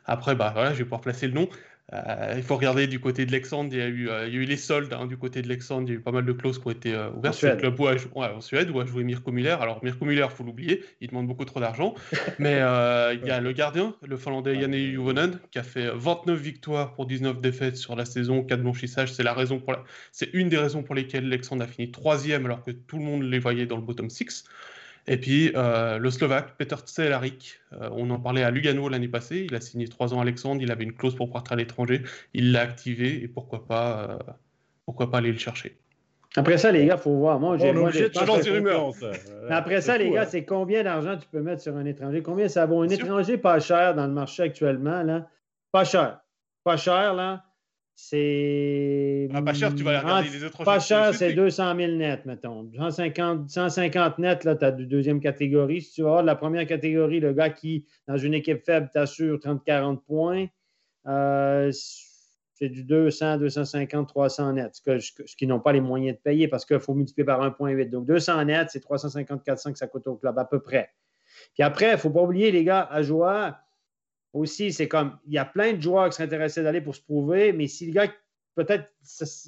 Après, 0.07 0.37
bah, 0.37 0.53
voilà, 0.55 0.73
je 0.73 0.79
vais 0.79 0.85
pouvoir 0.85 1.01
placer 1.01 1.27
le 1.27 1.35
nom. 1.35 1.49
Euh, 1.93 2.35
il 2.37 2.43
faut 2.43 2.57
regarder 2.57 2.87
du 2.87 3.01
côté 3.01 3.27
de 3.27 3.33
Lexand, 3.33 3.69
il 3.71 3.79
y 3.79 3.83
a 3.83 3.87
eu, 3.87 4.09
euh, 4.09 4.27
il 4.29 4.35
y 4.35 4.39
a 4.39 4.41
eu 4.41 4.45
les 4.45 4.57
soldes 4.57 4.93
hein, 4.93 5.07
du 5.07 5.17
côté 5.17 5.43
de 5.43 5.49
Lexand, 5.49 5.83
il 5.83 5.89
y 5.89 5.93
a 5.93 5.95
eu 5.97 6.01
pas 6.01 6.13
mal 6.13 6.25
de 6.25 6.33
clauses 6.33 6.59
qui 6.59 6.67
ont 6.69 6.71
été 6.71 6.95
euh, 6.95 7.11
ouvertes. 7.11 7.35
En 7.35 7.39
Suède. 7.39 7.59
Club 7.59 7.81
où 7.81 7.89
en 7.89 8.41
Suède, 8.41 8.71
où 8.71 8.81
a 8.81 8.87
joué 8.87 9.03
Mirko 9.03 9.33
Müller. 9.33 9.57
Alors 9.61 9.83
Mirko 9.83 10.05
Müller, 10.05 10.27
il 10.31 10.37
faut 10.37 10.45
l'oublier, 10.45 10.85
il 11.01 11.09
demande 11.09 11.27
beaucoup 11.27 11.45
trop 11.45 11.59
d'argent. 11.59 11.95
Mais 12.39 12.53
il 13.15 13.27
y 13.27 13.31
a 13.31 13.41
le 13.41 13.53
gardien, 13.53 13.95
le 14.07 14.17
Finlandais 14.17 14.61
Janne 14.61 14.75
Juvonen, 14.75 15.39
qui 15.51 15.59
a 15.59 15.63
fait 15.63 15.91
29 15.93 16.39
victoires 16.39 16.95
pour 16.95 17.07
19 17.07 17.41
défaites 17.41 17.77
sur 17.77 17.97
la 17.97 18.05
saison, 18.05 18.43
4 18.45 18.61
blanchissages. 18.63 19.13
C'est 19.13 19.23
la 19.23 19.35
raison 19.35 19.59
pour 19.59 19.75
c'est 20.13 20.31
une 20.33 20.49
des 20.49 20.59
raisons 20.59 20.83
pour 20.83 20.95
lesquelles 20.95 21.29
Lexand 21.29 21.61
a 21.61 21.67
fini 21.67 21.91
troisième 21.91 22.47
alors 22.47 22.63
que 22.63 22.71
tout 22.71 22.99
le 22.99 23.05
monde 23.05 23.23
les 23.23 23.39
voyait 23.39 23.67
dans 23.67 23.77
le 23.77 23.83
bottom 23.83 24.11
6. 24.11 24.45
Et 25.07 25.17
puis 25.17 25.53
euh, 25.55 25.99
le 25.99 26.11
Slovaque, 26.11 26.57
Peter 26.59 26.77
Cehlárik, 26.85 27.61
euh, 27.73 27.89
on 27.93 28.11
en 28.11 28.21
parlait 28.21 28.43
à 28.43 28.51
Lugano 28.51 28.89
l'année 28.89 29.09
passée, 29.09 29.47
il 29.49 29.55
a 29.55 29.61
signé 29.61 29.89
trois 29.89 30.15
ans 30.15 30.19
à 30.19 30.23
Alexandre, 30.23 30.63
il 30.63 30.71
avait 30.71 30.85
une 30.85 30.95
clause 30.95 31.15
pour 31.15 31.31
partir 31.33 31.55
à 31.55 31.57
l'étranger, 31.57 32.03
il 32.35 32.53
l'a 32.53 32.61
activé 32.61 33.23
et 33.23 33.29
pourquoi 33.29 33.67
pas, 33.67 34.11
euh, 34.11 34.33
pourquoi 34.85 35.11
pas 35.11 35.19
aller 35.19 35.33
le 35.33 35.39
chercher. 35.39 35.79
Après 36.37 36.59
ça, 36.59 36.71
les 36.71 36.87
gars, 36.87 36.95
il 36.97 37.03
faut 37.03 37.17
voir. 37.17 37.41
Moi, 37.41 37.57
j'ai 37.57 37.73
moi, 37.73 37.91
Après 39.49 39.81
ça, 39.81 39.99
les 39.99 40.11
gars, 40.11 40.23
hein. 40.23 40.27
c'est 40.29 40.45
combien 40.45 40.85
d'argent 40.85 41.17
tu 41.17 41.27
peux 41.27 41.41
mettre 41.41 41.61
sur 41.61 41.77
un 41.77 41.85
étranger? 41.85 42.23
Combien 42.23 42.47
ça 42.47 42.67
vaut? 42.67 42.83
Un 42.83 42.89
étranger 42.89 43.37
pas 43.37 43.59
cher 43.59 43.97
dans 43.97 44.07
le 44.07 44.13
marché 44.13 44.45
actuellement, 44.45 45.03
là? 45.03 45.27
Pas 45.73 45.85
cher. 45.85 46.21
Pas 46.63 46.77
cher, 46.77 47.15
là. 47.15 47.45
C'est. 48.03 49.29
Ah, 49.33 49.43
pas 49.43 49.53
cher, 49.53 49.75
tu 49.75 49.85
vas 49.85 50.01
regarder 50.01 50.31
les 50.31 50.43
autres 50.43 50.65
Pas 50.65 50.81
cher, 50.81 51.15
c'est 51.15 51.35
200 51.35 51.77
000 51.77 51.93
net, 51.93 52.25
mettons. 52.25 52.69
150, 52.75 53.51
150 53.51 54.19
net, 54.19 54.45
là, 54.45 54.57
tu 54.57 54.65
as 54.65 54.73
de 54.73 54.85
deuxième 54.85 55.21
catégorie. 55.21 55.83
Si 55.83 55.93
tu 55.93 56.03
vas 56.03 56.09
avoir 56.09 56.23
de 56.23 56.27
la 56.27 56.35
première 56.35 56.67
catégorie, 56.67 57.21
le 57.21 57.35
gars 57.35 57.51
qui, 57.51 57.85
dans 58.09 58.17
une 58.17 58.33
équipe 58.33 58.65
faible, 58.65 58.89
t'assure 58.93 59.37
30-40 59.37 60.01
points, 60.03 60.47
euh, 61.07 61.71
c'est 61.73 62.71
du 62.71 62.85
200, 62.85 63.37
250, 63.37 64.09
300 64.09 64.55
net, 64.55 64.75
ce, 64.75 64.81
que, 64.81 64.99
ce 64.99 65.37
qui 65.37 65.47
n'ont 65.47 65.61
pas 65.61 65.73
les 65.73 65.83
moyens 65.83 66.17
de 66.17 66.23
payer 66.23 66.49
parce 66.49 66.65
qu'il 66.65 66.81
faut 66.81 66.95
multiplier 66.95 67.27
par 67.27 67.43
1,8. 67.43 67.91
Donc, 67.91 68.07
200 68.07 68.47
net, 68.47 68.69
c'est 68.71 68.81
350, 68.81 69.45
400 69.45 69.73
que 69.73 69.79
ça 69.79 69.87
coûte 69.87 70.07
au 70.07 70.17
club, 70.17 70.39
à 70.39 70.47
peu 70.47 70.61
près. 70.61 70.91
Puis 71.53 71.63
après, 71.63 71.89
il 71.89 71.93
ne 71.93 71.97
faut 71.99 72.11
pas 72.11 72.23
oublier, 72.23 72.51
les 72.51 72.65
gars, 72.65 72.89
à 72.91 73.03
jouer 73.03 73.51
aussi, 74.33 74.73
c'est 74.73 74.89
comme, 74.89 75.19
il 75.27 75.33
y 75.33 75.39
a 75.39 75.45
plein 75.45 75.73
de 75.73 75.81
joueurs 75.81 76.09
qui 76.09 76.17
seraient 76.17 76.25
intéressés 76.25 76.63
d'aller 76.63 76.81
pour 76.81 76.95
se 76.95 77.03
prouver, 77.03 77.53
mais 77.53 77.67
si 77.67 77.87
le 77.87 77.93
gars, 77.93 78.07
peut-être, 78.55 78.93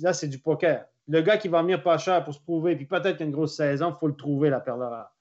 là, 0.01 0.13
c'est 0.13 0.29
du 0.29 0.39
poker. 0.39 0.85
Le 1.09 1.21
gars 1.23 1.37
qui 1.37 1.49
va 1.49 1.63
venir 1.63 1.83
pas 1.83 1.99
cher 1.99 2.25
pour 2.25 2.35
se 2.35 2.41
prouver, 2.41 2.77
puis 2.77 2.87
peut-être 2.87 3.17
qu'il 3.17 3.21
y 3.21 3.23
a 3.23 3.27
une 3.27 3.33
grosse 3.33 3.57
saison, 3.57 3.91
il 3.91 3.99
faut 3.99 4.09
le 4.09 4.17
trouver, 4.17 4.51
la 4.51 4.61
perle 4.61 4.83
rare. 4.83 5.15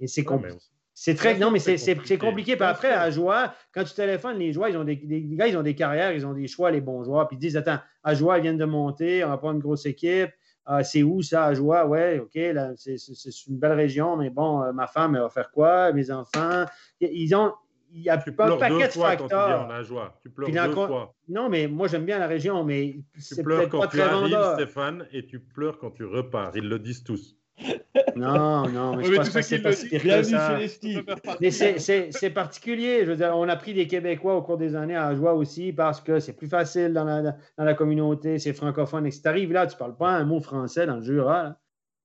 Et 0.00 0.06
c'est 0.06 0.24
compliqué. 0.24 0.58
C'est 1.00 1.14
très. 1.14 1.38
Non, 1.38 1.52
mais 1.52 1.60
c'est 1.60 2.18
compliqué. 2.18 2.56
Puis 2.56 2.64
après, 2.64 2.90
à 2.90 3.08
joueur, 3.12 3.54
quand 3.72 3.84
tu 3.84 3.94
téléphones, 3.94 4.36
les 4.36 4.52
joueurs, 4.52 4.68
ils 4.68 4.76
ont 4.76 4.82
des, 4.82 4.96
les 4.96 5.22
gars, 5.36 5.46
ils 5.46 5.56
ont 5.56 5.62
des 5.62 5.76
carrières, 5.76 6.10
ils 6.10 6.26
ont 6.26 6.32
des 6.32 6.48
choix, 6.48 6.72
les 6.72 6.80
bons 6.80 7.04
joueurs. 7.04 7.28
Puis 7.28 7.36
ils 7.36 7.40
disent 7.40 7.56
Attends, 7.56 7.78
à 8.02 8.14
joueur, 8.14 8.36
ils 8.38 8.42
viennent 8.42 8.58
de 8.58 8.64
monter, 8.64 9.24
on 9.24 9.28
va 9.28 9.38
pas 9.38 9.52
une 9.52 9.60
grosse 9.60 9.86
équipe. 9.86 10.30
Ah, 10.66 10.82
c'est 10.82 11.04
où 11.04 11.22
ça, 11.22 11.46
à 11.46 11.54
joueur? 11.54 11.88
Ouais, 11.88 12.18
OK, 12.18 12.36
c'est 12.76 13.46
une 13.46 13.58
belle 13.58 13.72
région, 13.72 14.16
mais 14.16 14.28
bon, 14.28 14.62
euh, 14.62 14.72
ma 14.72 14.88
femme, 14.88 15.14
elle 15.14 15.22
va 15.22 15.30
faire 15.30 15.50
quoi? 15.50 15.92
Mes 15.92 16.10
enfants? 16.10 16.64
Ils 17.00 17.34
ont, 17.34 17.52
il 17.92 18.02
y 18.02 18.10
a 18.10 18.18
tu 18.18 18.32
pas 18.32 18.50
un 18.50 18.56
paquet 18.56 18.86
de 18.86 18.92
facteurs. 18.92 19.68
Tu 20.22 20.30
pleures 20.30 20.50
deux 20.50 20.72
fois. 20.72 21.14
Non, 21.28 21.48
mais 21.48 21.66
moi, 21.68 21.88
j'aime 21.88 22.04
bien 22.04 22.18
la 22.18 22.26
région, 22.26 22.64
mais 22.64 23.00
c'est 23.18 23.42
pas 23.42 23.86
très 23.86 24.08
vendeur. 24.08 24.54
Stéphane, 24.54 25.06
et 25.12 25.26
tu 25.26 25.40
pleures 25.40 25.78
quand 25.78 25.90
tu 25.90 26.04
repars. 26.04 26.52
Ils 26.54 26.68
le 26.68 26.78
disent 26.78 27.04
tous. 27.04 27.36
Non, 28.14 28.68
non, 28.68 28.96
mais, 28.96 29.04
je 29.04 29.14
pense 29.14 29.30
que 29.30 29.42
c'est 29.42 29.60
pas 29.60 29.72
si 29.72 29.88
pire 29.88 30.02
que 30.02 30.22
ça. 30.22 30.58
Mais 31.40 31.50
c'est 31.50 32.30
particulier. 32.30 33.04
Je 33.04 33.10
veux 33.10 33.16
dire, 33.16 33.32
on 33.34 33.48
a 33.48 33.56
pris 33.56 33.74
des 33.74 33.86
Québécois 33.86 34.36
au 34.36 34.42
cours 34.42 34.58
des 34.58 34.76
années 34.76 34.96
à 34.96 35.14
joie 35.14 35.34
aussi 35.34 35.72
parce 35.72 36.00
que 36.00 36.20
c'est 36.20 36.34
plus 36.34 36.48
facile 36.48 36.92
dans 36.92 37.04
la, 37.04 37.22
dans 37.22 37.64
la 37.64 37.74
communauté, 37.74 38.38
c'est 38.38 38.52
francophone. 38.52 39.06
Et 39.06 39.10
si 39.10 39.22
tu 39.22 39.28
arrives 39.28 39.52
là, 39.52 39.66
tu 39.66 39.74
ne 39.74 39.78
parles 39.78 39.96
pas 39.96 40.10
un 40.10 40.24
mot 40.24 40.40
français 40.40 40.86
dans 40.86 40.96
le 40.96 41.02
Jura. 41.02 41.42
Là. 41.42 41.58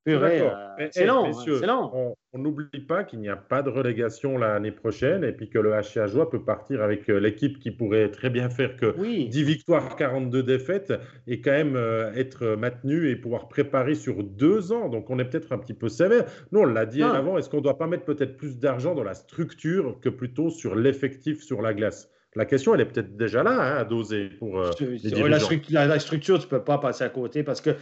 Euh, 0.09 0.87
c'est 0.91 1.05
long, 1.05 1.31
hein, 1.31 2.13
On 2.33 2.37
n'oublie 2.37 2.81
pas 2.81 3.05
qu'il 3.05 3.19
n'y 3.19 3.29
a 3.29 3.37
pas 3.37 3.61
de 3.61 3.69
relégation 3.69 4.37
l'année 4.37 4.71
prochaine 4.71 5.23
et 5.23 5.31
puis 5.31 5.49
que 5.49 5.59
le 5.59 5.71
HC 5.71 6.07
Joie 6.07 6.29
peut 6.29 6.43
partir 6.43 6.81
avec 6.81 7.09
euh, 7.09 7.19
l'équipe 7.19 7.57
qui 7.59 7.71
pourrait 7.71 8.09
très 8.11 8.29
bien 8.29 8.49
faire 8.49 8.75
que 8.75 8.93
10 9.27 9.43
victoires, 9.43 9.95
42 9.95 10.43
défaites 10.43 10.93
et 11.25 11.39
quand 11.39 11.51
même 11.51 11.77
euh, 11.77 12.11
être 12.15 12.45
maintenu 12.57 13.09
et 13.09 13.15
pouvoir 13.15 13.47
préparer 13.47 13.95
sur 13.95 14.23
deux 14.23 14.73
ans. 14.73 14.89
Donc 14.89 15.09
on 15.09 15.19
est 15.19 15.25
peut-être 15.25 15.53
un 15.53 15.57
petit 15.57 15.73
peu 15.73 15.87
sévère. 15.87 16.25
Nous, 16.51 16.59
on 16.59 16.65
l'a 16.65 16.85
dit 16.85 17.01
avant, 17.01 17.37
est-ce 17.37 17.49
qu'on 17.49 17.57
ne 17.57 17.63
doit 17.63 17.77
pas 17.77 17.87
mettre 17.87 18.03
peut-être 18.03 18.35
plus 18.35 18.59
d'argent 18.59 18.95
dans 18.95 19.03
la 19.03 19.13
structure 19.13 19.99
que 20.01 20.09
plutôt 20.09 20.49
sur 20.49 20.75
l'effectif 20.75 21.41
sur 21.41 21.61
la 21.61 21.73
glace? 21.73 22.09
La 22.35 22.45
question, 22.45 22.73
elle 22.73 22.81
est 22.81 22.85
peut-être 22.85 23.15
déjà 23.15 23.43
là 23.43 23.51
hein, 23.51 23.77
à 23.77 23.85
doser 23.85 24.29
pour 24.39 24.59
la, 24.59 24.71
structure, 24.71 25.85
la, 25.85 25.99
structure, 25.99 26.39
tu 26.39 26.45
ne 26.45 26.49
peux 26.49 26.63
pas 26.63 26.79
passer 26.79 27.03
à 27.03 27.09
côté 27.09 27.43
parce 27.43 27.61
que 27.61 27.75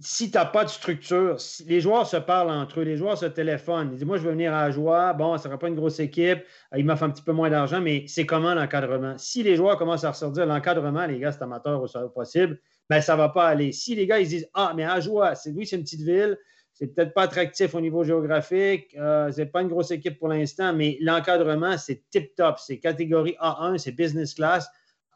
si 0.00 0.30
tu 0.30 0.36
n'as 0.36 0.44
pas 0.44 0.64
de 0.64 0.70
structure, 0.70 1.36
les 1.66 1.80
joueurs 1.80 2.06
se 2.06 2.16
parlent 2.16 2.50
entre 2.50 2.80
eux, 2.80 2.82
les 2.82 2.96
joueurs 2.96 3.16
se 3.16 3.26
téléphonent. 3.26 3.90
Ils 3.92 3.96
disent 3.96 4.04
Moi, 4.04 4.16
je 4.16 4.22
veux 4.22 4.32
venir 4.32 4.52
à 4.52 4.70
joie. 4.70 5.12
Bon, 5.12 5.36
ça 5.36 5.44
ne 5.44 5.50
sera 5.50 5.58
pas 5.58 5.68
une 5.68 5.76
grosse 5.76 6.00
équipe. 6.00 6.38
Euh, 6.72 6.78
il 6.78 6.84
m'offre 6.84 7.04
un 7.04 7.10
petit 7.10 7.22
peu 7.22 7.32
moins 7.32 7.48
d'argent, 7.48 7.80
mais 7.80 8.04
c'est 8.08 8.26
comment 8.26 8.54
l'encadrement? 8.54 9.16
Si 9.18 9.42
les 9.44 9.54
joueurs 9.54 9.76
commencent 9.76 10.04
à 10.04 10.10
ressortir 10.10 10.46
l'encadrement, 10.46 11.06
les 11.06 11.20
gars, 11.20 11.30
c'est 11.30 11.42
amateur 11.42 11.80
au 11.80 12.08
possible, 12.08 12.60
ben, 12.90 13.00
ça 13.00 13.12
ne 13.12 13.18
va 13.18 13.28
pas 13.28 13.46
aller. 13.46 13.70
Si 13.72 13.94
les 13.94 14.06
gars, 14.06 14.18
ils 14.18 14.28
disent 14.28 14.48
Ah, 14.54 14.72
mais 14.74 14.84
à 14.84 14.98
oui, 14.98 15.66
c'est 15.66 15.76
une 15.76 15.82
petite 15.82 16.02
ville. 16.02 16.38
C'est 16.72 16.88
peut-être 16.88 17.14
pas 17.14 17.22
attractif 17.22 17.72
au 17.76 17.80
niveau 17.80 18.02
géographique. 18.02 18.96
Euh, 18.98 19.30
c'est 19.30 19.46
pas 19.46 19.62
une 19.62 19.68
grosse 19.68 19.92
équipe 19.92 20.18
pour 20.18 20.26
l'instant, 20.26 20.72
mais 20.72 20.98
l'encadrement, 21.00 21.78
c'est 21.78 22.02
tip-top. 22.10 22.58
C'est 22.58 22.80
catégorie 22.80 23.36
A1, 23.40 23.78
c'est 23.78 23.92
business 23.92 24.34
class. 24.34 24.68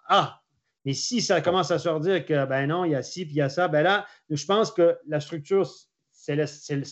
Ah, 0.09 0.41
mais 0.85 0.93
si 0.93 1.21
ça 1.21 1.41
commence 1.41 1.71
à 1.71 1.79
se 1.79 2.01
dire 2.01 2.25
que, 2.25 2.47
ben 2.47 2.67
non, 2.67 2.85
il 2.85 2.93
y 2.93 2.95
a 2.95 3.03
ci, 3.03 3.25
puis 3.25 3.35
il 3.35 3.39
y 3.39 3.43
a 3.43 3.49
ça, 3.49 3.69
ben 3.69 3.83
là, 3.83 4.07
je 4.31 4.45
pense 4.45 4.71
que 4.71 4.99
la 5.07 5.21
structure, 5.21 5.69
c'est 6.13 6.37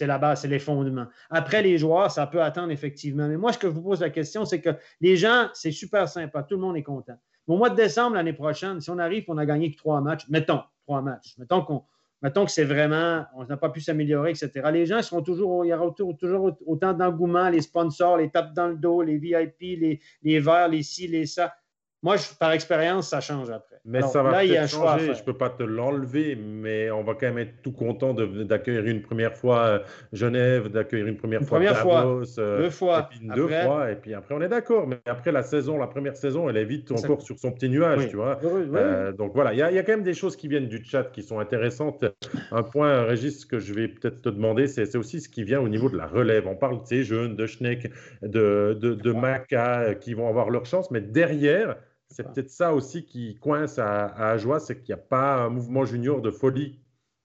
la 0.07 0.19
base, 0.19 0.41
c'est 0.41 0.49
les 0.49 0.59
fondements. 0.59 1.07
Après, 1.31 1.63
les 1.63 1.79
joueurs, 1.79 2.11
ça 2.11 2.27
peut 2.27 2.43
attendre 2.43 2.71
effectivement. 2.71 3.29
Mais 3.29 3.37
moi, 3.37 3.53
ce 3.53 3.59
que 3.59 3.69
je 3.69 3.73
vous 3.73 3.83
pose 3.83 4.01
la 4.01 4.11
question, 4.11 4.45
c'est 4.45 4.61
que 4.61 4.71
les 5.01 5.17
gens, 5.17 5.49
c'est 5.53 5.73
super 5.73 6.09
sympa, 6.09 6.43
tout 6.43 6.57
le 6.57 6.63
monde 6.63 6.77
est 6.77 6.83
content. 6.83 7.19
au 7.47 7.57
mois 7.57 7.71
de 7.71 7.77
décembre, 7.77 8.17
l'année 8.17 8.33
prochaine, 8.33 8.81
si 8.81 8.91
on 8.91 8.99
arrive 8.99 9.25
on 9.29 9.39
a 9.39 9.47
gagné 9.47 9.73
que 9.73 9.77
trois 9.77 10.01
matchs, 10.01 10.29
mettons, 10.29 10.63
trois 10.85 11.03
matchs, 11.03 11.37
mettons 11.39 11.63
qu'on 11.63 11.85
mettons 12.23 12.45
que 12.45 12.51
c'est 12.51 12.65
vraiment, 12.65 13.25
on 13.35 13.45
n'a 13.45 13.57
pas 13.57 13.69
pu 13.69 13.81
s'améliorer, 13.81 14.31
etc. 14.31 14.51
Les 14.73 14.87
gens 14.87 15.03
seront 15.03 15.23
toujours, 15.23 15.65
il 15.65 15.69
y 15.69 15.75
aura 15.75 15.93
toujours 16.19 16.57
autant 16.67 16.93
d'engouement, 16.93 17.49
les 17.49 17.61
sponsors, 17.61 18.17
les 18.17 18.31
tapes 18.31 18.55
dans 18.55 18.69
le 18.69 18.77
dos, 18.77 19.03
les 19.03 19.19
VIP, 19.19 19.61
les, 19.61 20.01
les 20.23 20.41
verts, 20.41 20.69
les 20.69 20.83
ci, 20.83 21.09
les 21.09 21.27
ça. 21.27 21.55
Moi, 22.03 22.17
par 22.39 22.53
expérience, 22.53 23.09
ça 23.09 23.21
change 23.21 23.51
après. 23.51 23.77
Mais 23.85 24.03
ça 24.03 24.23
va 24.23 24.41
peut-être 24.41 24.69
changer. 24.69 25.15
Je 25.15 25.21
ne 25.21 25.25
peux 25.25 25.37
pas 25.37 25.49
te 25.49 25.63
l'enlever, 25.63 26.37
mais 26.37 26.91
on 26.91 27.03
va 27.03 27.15
quand 27.15 27.27
même 27.27 27.39
être 27.39 27.63
tout 27.63 27.73
content 27.73 28.13
d'accueillir 28.15 28.85
une 28.87 29.01
première 29.01 29.35
fois 29.35 29.59
euh, 29.61 29.79
Genève, 30.13 30.69
d'accueillir 30.69 31.07
une 31.07 31.17
première 31.17 31.41
fois 31.41 31.59
première 31.59 31.75
Davos, 31.75 32.25
fois, 32.25 32.43
euh, 32.43 32.63
deux 32.63 32.71
fois, 32.71 32.99
et 32.99 33.03
puis 33.11 33.29
deux 33.35 33.49
fois, 33.49 33.91
et 33.91 33.97
puis 33.97 34.13
après 34.13 34.35
on 34.35 34.43
est 34.43 34.49
d'accord. 34.49 34.87
Mais 34.87 34.99
après 35.07 35.33
la 35.33 35.43
saison, 35.43 35.79
la 35.79 35.87
première 35.87 36.17
saison, 36.17 36.51
elle 36.51 36.57
est 36.57 36.65
vite 36.65 36.91
encore 36.93 37.23
sur 37.23 37.39
son 37.39 37.53
petit 37.53 37.69
nuage, 37.69 38.09
tu 38.09 38.17
vois. 38.17 38.39
Euh, 38.45 39.13
donc 39.13 39.33
voilà, 39.35 39.55
il 39.55 39.59
y, 39.59 39.63
a 39.63 39.83
quand 39.83 39.93
même 39.93 40.03
des 40.03 40.15
choses 40.15 40.37
qui 40.37 40.49
viennent 40.49 40.69
du 40.69 40.85
chat 40.85 41.05
qui 41.05 41.23
sont 41.23 41.39
intéressantes. 41.39 42.05
Un 42.51 42.63
point, 42.63 43.05
Régis, 43.05 43.45
que 43.45 43.59
je 43.59 43.73
vais 43.73 43.89
peut-être 43.89 44.21
te 44.21 44.29
demander, 44.29 44.67
c'est 44.67 44.97
aussi 44.97 45.21
ce 45.21 45.29
qui 45.29 45.45
vient 45.45 45.61
au 45.61 45.69
niveau 45.69 45.89
de 45.89 45.97
la 45.97 46.07
relève. 46.07 46.47
On 46.47 46.57
parle 46.57 46.83
de 46.83 46.87
ces 46.87 47.05
jeunes, 47.05 47.37
de 47.37 47.47
Schneck, 47.47 47.91
de, 48.23 48.77
de, 48.81 48.95
de 48.95 49.13
Maca 49.13 49.95
qui 49.95 50.15
vont 50.15 50.29
avoir 50.29 50.51
leur 50.51 50.67
chance, 50.67 50.91
mais 50.91 51.01
derrière 51.01 51.77
c'est 52.17 52.23
peut-être 52.33 52.51
ça 52.51 52.73
aussi 52.73 53.05
qui 53.05 53.37
coince 53.37 53.79
à, 53.79 54.07
à 54.07 54.31
Ajoie, 54.31 54.59
c'est 54.59 54.77
qu'il 54.77 54.95
n'y 54.95 55.01
a 55.01 55.05
pas 55.05 55.37
un 55.37 55.51
mouvement 55.51 55.85
junior 55.85 56.23
de 56.23 56.31
folie 56.31 56.79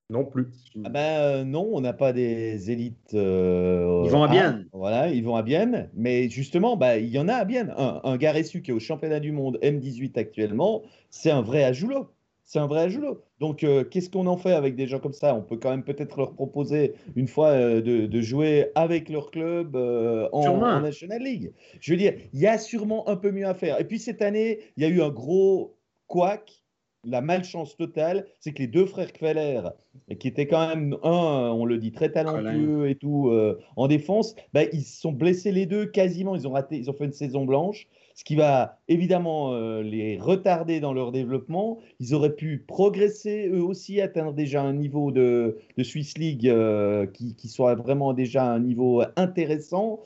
non 0.10 0.26
plus. 0.26 0.48
Ah 0.84 0.89
ben, 0.89 1.22
euh, 1.22 1.44
non, 1.46 1.70
on 1.72 1.80
n'a 1.80 1.94
pas 1.94 2.12
des 2.12 2.70
élites. 2.70 3.14
Euh, 3.14 4.02
ils 4.04 4.12
vont 4.12 4.24
à 4.24 4.28
Bienne. 4.28 4.68
Voilà, 4.74 5.08
ils 5.08 5.24
vont 5.24 5.38
à 5.38 5.44
Bienne. 5.44 5.89
Mais 5.94 6.28
justement, 6.28 6.76
bah, 6.76 6.98
il 6.98 7.08
y 7.08 7.18
en 7.18 7.30
a 7.30 7.36
à 7.36 7.46
Bienne. 7.46 7.74
Un, 7.78 8.02
un 8.04 8.18
Garessu 8.18 8.62
qui 8.62 8.72
est 8.72 8.74
au 8.74 8.80
championnat 8.80 9.22
du 9.22 9.32
monde 9.32 9.58
M18 9.64 10.20
actuellement, 10.20 10.84
c'est 11.10 11.32
un 11.32 11.42
vrai 11.42 11.64
ajoulot 11.64 12.10
c'est 12.52 12.60
un 12.60 12.68
vrai 12.68 12.82
ajout. 12.82 13.18
Donc, 13.39 13.64
euh, 13.64 13.86
qu'est-ce 13.86 14.10
qu'on 14.10 14.28
en 14.28 14.36
fait 14.36 14.52
avec 14.52 14.76
des 14.76 14.86
gens 14.86 14.99
comme 14.99 15.14
ça? 15.14 15.34
On 15.34 15.41
peut 15.41 15.56
quand 15.56 15.70
même 15.70 15.86
peut-être 15.86 16.18
leur 16.18 16.34
proposer 16.34 16.95
une 17.16 17.30
fois 17.30 17.52
euh, 17.52 17.82
de, 17.82 18.22
jouer 18.22 18.72
avec 18.76 19.08
leur 19.08 19.32
club 19.32 19.78
euh, 19.78 20.28
en, 20.34 20.82
National 20.82 21.24
League. 21.24 21.54
Je 21.80 21.93
veux 21.93 21.97
dire, 21.97 22.14
il 22.34 22.41
y 22.41 22.47
a 22.47 22.58
sûrement 22.58 23.08
un 23.08 23.16
peu 23.16 23.32
mieux 23.32 23.47
à 23.47 23.54
faire. 23.54 23.80
Et 23.80 23.86
puis 23.86 23.99
cette 23.99 24.22
année, 24.22 24.60
il 24.76 24.84
y 24.84 24.86
a 24.86 24.89
eu 24.89 25.02
un 25.02 25.08
gros 25.10 25.78
couac. 26.08 26.62
La 27.06 27.22
malchance 27.22 27.78
totale, 27.78 28.28
c'est 28.41 28.52
que 28.52 28.60
les 28.60 28.68
deux 28.68 28.86
frères 28.86 29.14
Kveller, 29.14 29.62
qui 30.20 30.28
étaient 30.28 30.45
quand 30.45 30.68
même, 30.68 30.97
un, 31.02 31.52
on 31.56 31.64
le 31.66 31.78
dit, 31.78 31.93
très 31.93 32.12
talentueux 32.12 32.89
et 32.89 32.95
tout, 32.95 33.32
en 33.76 33.88
défense, 33.88 34.36
ben, 34.54 34.68
ils 34.72 34.84
se 34.84 34.99
sont 34.99 35.12
blessés 35.12 35.52
les 35.52 35.66
deux 35.66 35.86
quasiment. 35.86 36.36
Ils 36.36 36.47
ont 36.47 36.52
raté, 36.52 36.78
ils 36.78 36.91
ont 36.91 36.93
fait 36.93 37.06
une 37.06 37.14
saison 37.14 37.45
blanche 37.45 37.88
ce 38.22 38.24
qui 38.24 38.36
va 38.36 38.78
évidemment 38.88 39.56
euh, 39.56 39.82
les 39.82 40.20
retarder 40.20 40.80
dans 40.80 40.94
leur 40.94 41.12
développement. 41.12 41.80
Ils 42.00 42.14
auraient 42.14 42.36
pu 42.36 42.60
progresser 42.60 43.50
eux 43.52 43.64
aussi, 43.64 44.00
atteindre 44.00 44.34
déjà 44.34 44.62
un 44.62 44.74
niveau 44.74 45.12
de, 45.12 45.58
Swiss 45.82 46.16
League 46.20 46.48
euh, 46.48 47.08
qui, 47.08 47.48
soit 47.48 47.74
vraiment 47.74 48.14
déjà 48.14 48.46
un 48.46 48.60
niveau 48.60 49.02
intéressant. 49.16 50.02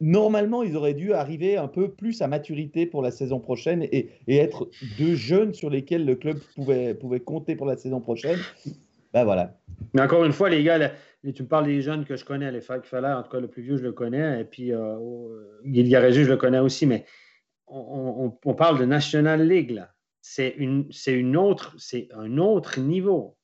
Normalement, 0.00 0.64
ils 0.64 0.76
auraient 0.76 0.94
dû 0.94 1.12
arriver 1.12 1.56
un 1.56 1.68
peu 1.68 1.92
plus 1.92 2.22
à 2.22 2.26
maturité 2.26 2.86
pour 2.86 3.02
la 3.02 3.12
saison 3.12 3.38
prochaine 3.38 3.86
et, 3.92 4.10
être 4.26 4.68
deux 4.98 5.14
jeunes 5.14 5.54
sur 5.54 5.70
lesquels 5.70 6.04
le 6.04 6.16
club 6.16 6.40
pouvait, 6.56 6.92
pouvait 6.92 7.20
compter 7.20 7.54
pour 7.54 7.66
la 7.66 7.76
saison 7.76 8.00
prochaine. 8.00 8.40
Ben 9.12 9.22
voilà. 9.22 9.56
Mais 9.92 10.02
encore 10.02 10.24
une 10.24 10.32
fois, 10.32 10.50
les 10.50 10.64
gars, 10.64 10.90
tu 11.22 11.44
me 11.44 11.48
parles 11.48 11.66
des 11.66 11.82
jeunes 11.82 12.04
que 12.04 12.16
je 12.16 12.24
connais, 12.24 12.50
les 12.50 12.60
Falk 12.60 12.84
Feller, 12.84 13.14
en 13.16 13.22
tout 13.22 13.30
cas 13.30 13.38
le 13.38 13.46
plus 13.46 13.62
vieux, 13.62 13.76
je 13.76 13.84
le 13.84 13.92
connais, 13.92 14.40
et 14.40 14.44
puis 14.44 14.72
euh, 14.72 14.96
euh 14.96 15.62
je 15.64 16.28
le 16.28 16.36
connais 16.36 16.58
aussi, 16.58 16.84
mais 16.84 17.04
on, 17.66 18.54
parle 18.54 18.78
de 18.78 18.84
National 18.84 19.46
League, 19.46 19.70
là. 19.70 19.90
C'est 20.20 20.54
une, 20.56 20.88
une 21.06 21.36
autre, 21.36 21.74
c'est 21.78 22.08
un 22.14 22.38
autre 22.38 22.80
niveau. 22.80 23.36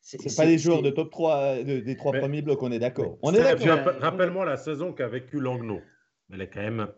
c'est 0.00 0.36
pas 0.36 0.46
des 0.46 0.56
joueurs 0.56 0.80
de 0.80 0.88
top 0.88 1.10
3, 1.10 1.62
des 1.64 1.96
trois 1.96 2.12
premiers 2.12 2.40
blocs, 2.40 2.62
on 2.62 2.72
est 2.72 2.78
d'accord. 2.78 3.18
On 3.22 3.34
est 3.34 3.42
Rappelle-moi 3.42 4.46
la 4.46 4.56
saison 4.56 4.92
qu'a 4.92 5.08
vécu 5.08 5.38
Langlo. 5.38 5.80
Elle 6.32 6.40
est 6.40 6.48
quand 6.48 6.62
même 6.62 6.88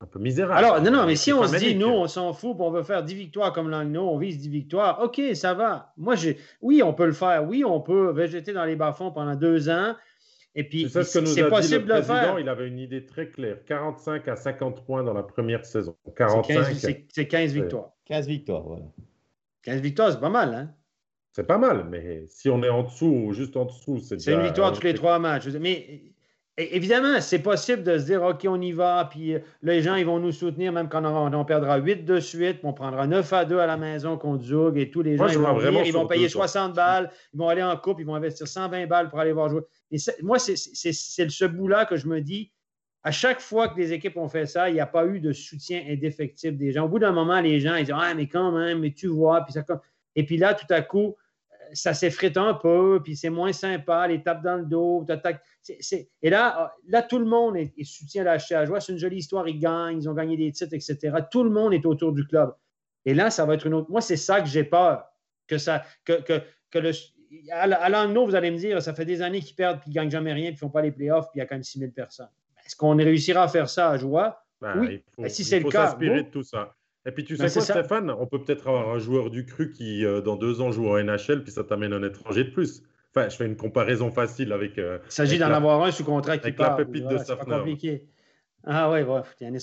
un 0.00 0.06
peu 0.06 0.18
misérable. 0.18 0.58
Alors, 0.58 0.82
non, 0.82 0.90
non, 0.90 1.06
mais 1.06 1.16
si 1.16 1.32
on 1.32 1.46
se 1.46 1.56
dit, 1.56 1.74
nous, 1.74 1.88
on 1.88 2.06
s'en 2.06 2.34
fout, 2.34 2.56
on 2.58 2.70
veut 2.70 2.82
faire 2.82 3.02
10 3.02 3.14
victoires 3.14 3.52
comme 3.52 3.70
Langlo, 3.70 4.02
on 4.02 4.18
vise 4.18 4.38
10 4.38 4.48
victoires, 4.50 5.02
OK, 5.02 5.20
ça 5.34 5.54
va. 5.54 5.94
Moi, 5.96 6.14
j'ai, 6.14 6.38
oui, 6.60 6.82
on 6.82 6.92
peut 6.92 7.06
le 7.06 7.12
faire. 7.12 7.44
Oui, 7.48 7.64
on 7.64 7.80
peut 7.80 8.12
végéter 8.12 8.52
dans 8.52 8.66
les 8.66 8.76
bas-fonds 8.76 9.12
pendant 9.12 9.34
deux 9.34 9.70
ans. 9.70 9.94
Et 10.58 10.64
puis, 10.64 10.88
c'est 10.88 11.04
ce 11.04 11.18
que 11.18 11.24
nous 11.24 11.38
a 11.38 11.48
possible 11.50 11.84
dit 11.84 11.88
le 11.88 12.00
président. 12.00 12.38
Il 12.38 12.48
avait 12.48 12.66
une 12.66 12.78
idée 12.78 13.04
très 13.04 13.28
claire 13.28 13.58
45 13.66 14.26
à 14.26 14.36
50 14.36 14.84
points 14.86 15.04
dans 15.04 15.12
la 15.12 15.22
première 15.22 15.64
saison. 15.66 15.94
45. 16.16 17.04
C'est 17.08 17.28
15, 17.28 17.52
victoires. 17.52 17.90
15 18.06 18.26
victoires, 18.26 18.62
voilà. 18.62 18.86
15 19.62 19.80
victoires, 19.80 20.12
c'est 20.12 20.20
pas 20.20 20.30
mal, 20.30 20.54
hein? 20.54 20.74
C'est 21.32 21.46
pas 21.46 21.58
mal, 21.58 21.86
mais 21.90 22.24
si 22.28 22.48
on 22.48 22.62
est 22.62 22.70
en 22.70 22.84
dessous, 22.84 23.32
juste 23.32 23.58
en 23.58 23.66
dessous, 23.66 23.98
c'est 23.98 24.18
C'est 24.18 24.32
une 24.32 24.42
victoire 24.42 24.72
tous 24.72 24.82
les 24.82 24.94
trois 24.94 25.18
matchs. 25.18 25.46
Mais 25.60 26.14
évidemment, 26.56 27.20
c'est 27.20 27.40
possible 27.40 27.82
de 27.82 27.98
se 27.98 28.04
dire, 28.04 28.22
OK, 28.22 28.46
on 28.48 28.60
y 28.60 28.72
va, 28.72 29.08
puis 29.10 29.34
euh, 29.34 29.38
les 29.62 29.82
gens, 29.82 29.94
ils 29.94 30.06
vont 30.06 30.18
nous 30.18 30.32
soutenir, 30.32 30.72
même 30.72 30.88
quand 30.88 31.04
on, 31.04 31.44
perdra 31.44 31.76
8 31.76 32.04
de 32.04 32.20
suite, 32.20 32.58
puis 32.58 32.66
on 32.66 32.72
prendra 32.72 33.06
9 33.06 33.32
à 33.32 33.44
2 33.44 33.58
à 33.58 33.66
la 33.66 33.76
maison 33.76 34.16
contre 34.16 34.44
Zug, 34.44 34.78
et 34.78 34.90
tous 34.90 35.02
les 35.02 35.16
gens, 35.16 35.28
ils 35.28 35.38
vont, 35.38 35.54
venir, 35.54 35.84
ils 35.84 35.92
vont 35.92 36.06
payer 36.06 36.28
60 36.28 36.74
balles, 36.74 37.10
ils 37.34 37.38
vont 37.38 37.48
aller 37.48 37.62
en 37.62 37.76
coupe, 37.76 38.00
ils 38.00 38.06
vont 38.06 38.14
investir 38.14 38.48
120 38.48 38.86
balles 38.86 39.08
pour 39.08 39.18
aller 39.18 39.32
voir 39.32 39.48
jouer. 39.48 39.62
Et 39.90 39.98
moi, 40.22 40.38
c'est 40.38 40.56
ce 40.56 41.44
bout-là 41.44 41.84
que 41.84 41.96
je 41.96 42.06
me 42.06 42.20
dis, 42.20 42.50
à 43.06 43.12
chaque 43.12 43.40
fois 43.40 43.68
que 43.68 43.78
les 43.78 43.92
équipes 43.92 44.16
ont 44.16 44.28
fait 44.28 44.46
ça, 44.46 44.68
il 44.68 44.74
n'y 44.74 44.80
a 44.80 44.86
pas 44.86 45.06
eu 45.06 45.20
de 45.20 45.32
soutien 45.32 45.80
indéfectible 45.88 46.56
des 46.56 46.72
gens. 46.72 46.86
Au 46.86 46.88
bout 46.88 46.98
d'un 46.98 47.12
moment, 47.12 47.40
les 47.40 47.60
gens, 47.60 47.76
ils 47.76 47.84
disent 47.84 47.94
Ah, 47.96 48.12
mais 48.14 48.26
quand 48.26 48.50
même, 48.50 48.80
mais 48.80 48.90
tu 48.90 49.06
vois, 49.06 49.42
puis 49.42 49.52
ça 49.52 49.62
Et 50.16 50.26
puis 50.26 50.38
là, 50.38 50.54
tout 50.54 50.66
à 50.70 50.82
coup, 50.82 51.14
ça 51.72 51.94
s'effrite 51.94 52.36
un 52.36 52.54
peu, 52.54 53.00
puis 53.04 53.14
c'est 53.14 53.30
moins 53.30 53.52
sympa, 53.52 54.08
les 54.08 54.22
tapes 54.22 54.42
dans 54.42 54.56
le 54.56 54.64
dos. 54.64 55.06
Et 56.22 56.30
là, 56.30 56.74
là, 56.88 57.02
tout 57.02 57.18
le 57.18 57.24
monde 57.24 57.56
est, 57.56 57.72
soutient 57.84 58.24
la 58.24 58.32
à 58.32 58.64
joie. 58.64 58.80
C'est 58.80 58.92
une 58.92 58.98
jolie 58.98 59.18
histoire, 59.18 59.48
ils 59.48 59.58
gagnent, 59.58 60.02
ils 60.02 60.08
ont 60.08 60.14
gagné 60.14 60.36
des 60.36 60.52
titres, 60.52 60.74
etc. 60.74 61.16
Tout 61.30 61.44
le 61.44 61.50
monde 61.50 61.74
est 61.74 61.84
autour 61.86 62.12
du 62.12 62.26
club. 62.26 62.54
Et 63.04 63.14
là, 63.14 63.30
ça 63.30 63.44
va 63.44 63.54
être 63.54 63.66
une 63.66 63.74
autre. 63.74 63.90
Moi, 63.90 64.00
c'est 64.00 64.16
ça 64.16 64.40
que 64.40 64.48
j'ai 64.48 64.64
peur. 64.64 65.04
Que 65.46 65.58
ça, 65.58 65.84
que, 66.04 66.20
que, 66.22 66.42
que 66.70 66.78
le, 66.78 66.90
à 67.52 67.88
Langnau, 67.88 68.26
vous 68.26 68.34
allez 68.34 68.50
me 68.50 68.56
dire, 68.56 68.82
ça 68.82 68.94
fait 68.94 69.04
des 69.04 69.22
années 69.22 69.40
qu'ils 69.40 69.56
perdent, 69.56 69.80
puis 69.80 69.90
ils 69.90 69.94
ne 69.94 69.94
gagnent 69.96 70.10
jamais 70.10 70.32
rien, 70.32 70.50
puis 70.50 70.52
ils 70.52 70.54
ne 70.54 70.58
font 70.58 70.70
pas 70.70 70.82
les 70.82 70.92
playoffs, 70.92 71.26
puis 71.30 71.38
il 71.38 71.38
y 71.38 71.42
a 71.42 71.46
quand 71.46 71.54
même 71.54 71.62
6 71.62 71.78
000 71.78 71.92
personnes. 71.92 72.28
Est-ce 72.64 72.76
qu'on 72.76 72.96
réussira 72.96 73.44
à 73.44 73.48
faire 73.48 73.68
ça 73.68 73.90
à 73.90 73.96
joie? 73.96 74.42
Ben, 74.60 74.78
oui. 74.80 75.04
Il 75.18 75.24
faut, 75.24 75.28
si 75.28 75.44
c'est 75.44 75.60
le 75.60 75.70
cas. 75.70 75.88
s'inspirer 75.88 76.24
de 76.24 76.30
tout 76.30 76.42
ça. 76.42 76.74
Et 77.04 77.12
puis 77.12 77.24
tu 77.24 77.36
ben, 77.36 77.48
sais 77.48 77.60
quoi, 77.60 77.80
Stéphane? 77.80 78.10
On 78.10 78.26
peut 78.26 78.42
peut-être 78.42 78.66
avoir 78.66 78.90
un 78.90 78.98
joueur 78.98 79.30
du 79.30 79.46
cru 79.46 79.70
qui, 79.70 80.04
euh, 80.04 80.20
dans 80.20 80.36
deux 80.36 80.60
ans, 80.60 80.72
joue 80.72 80.88
en 80.88 80.98
NHL, 80.98 81.44
puis 81.44 81.52
ça 81.52 81.62
t'amène 81.62 81.92
un 81.92 82.02
étranger 82.02 82.44
de 82.44 82.50
plus. 82.50 82.82
Enfin, 83.16 83.28
je 83.30 83.36
fais 83.36 83.46
une 83.46 83.56
comparaison 83.56 84.10
facile 84.10 84.52
avec. 84.52 84.76
Il 84.76 85.00
s'agit 85.08 85.38
d'en 85.38 85.50
avoir 85.50 85.82
un 85.84 85.90
sous 85.90 86.04
contrat 86.04 86.36
qui 86.36 86.44
avec 86.44 86.56
part. 86.56 86.78
la 86.78 86.84
pépite 86.84 87.08
de 87.08 87.16
Safner. 87.18 87.56
compliqué. 87.56 88.04
Ah 88.68 88.90
oui, 88.90 89.02
ouais, 89.02 89.20
Yanis 89.40 89.60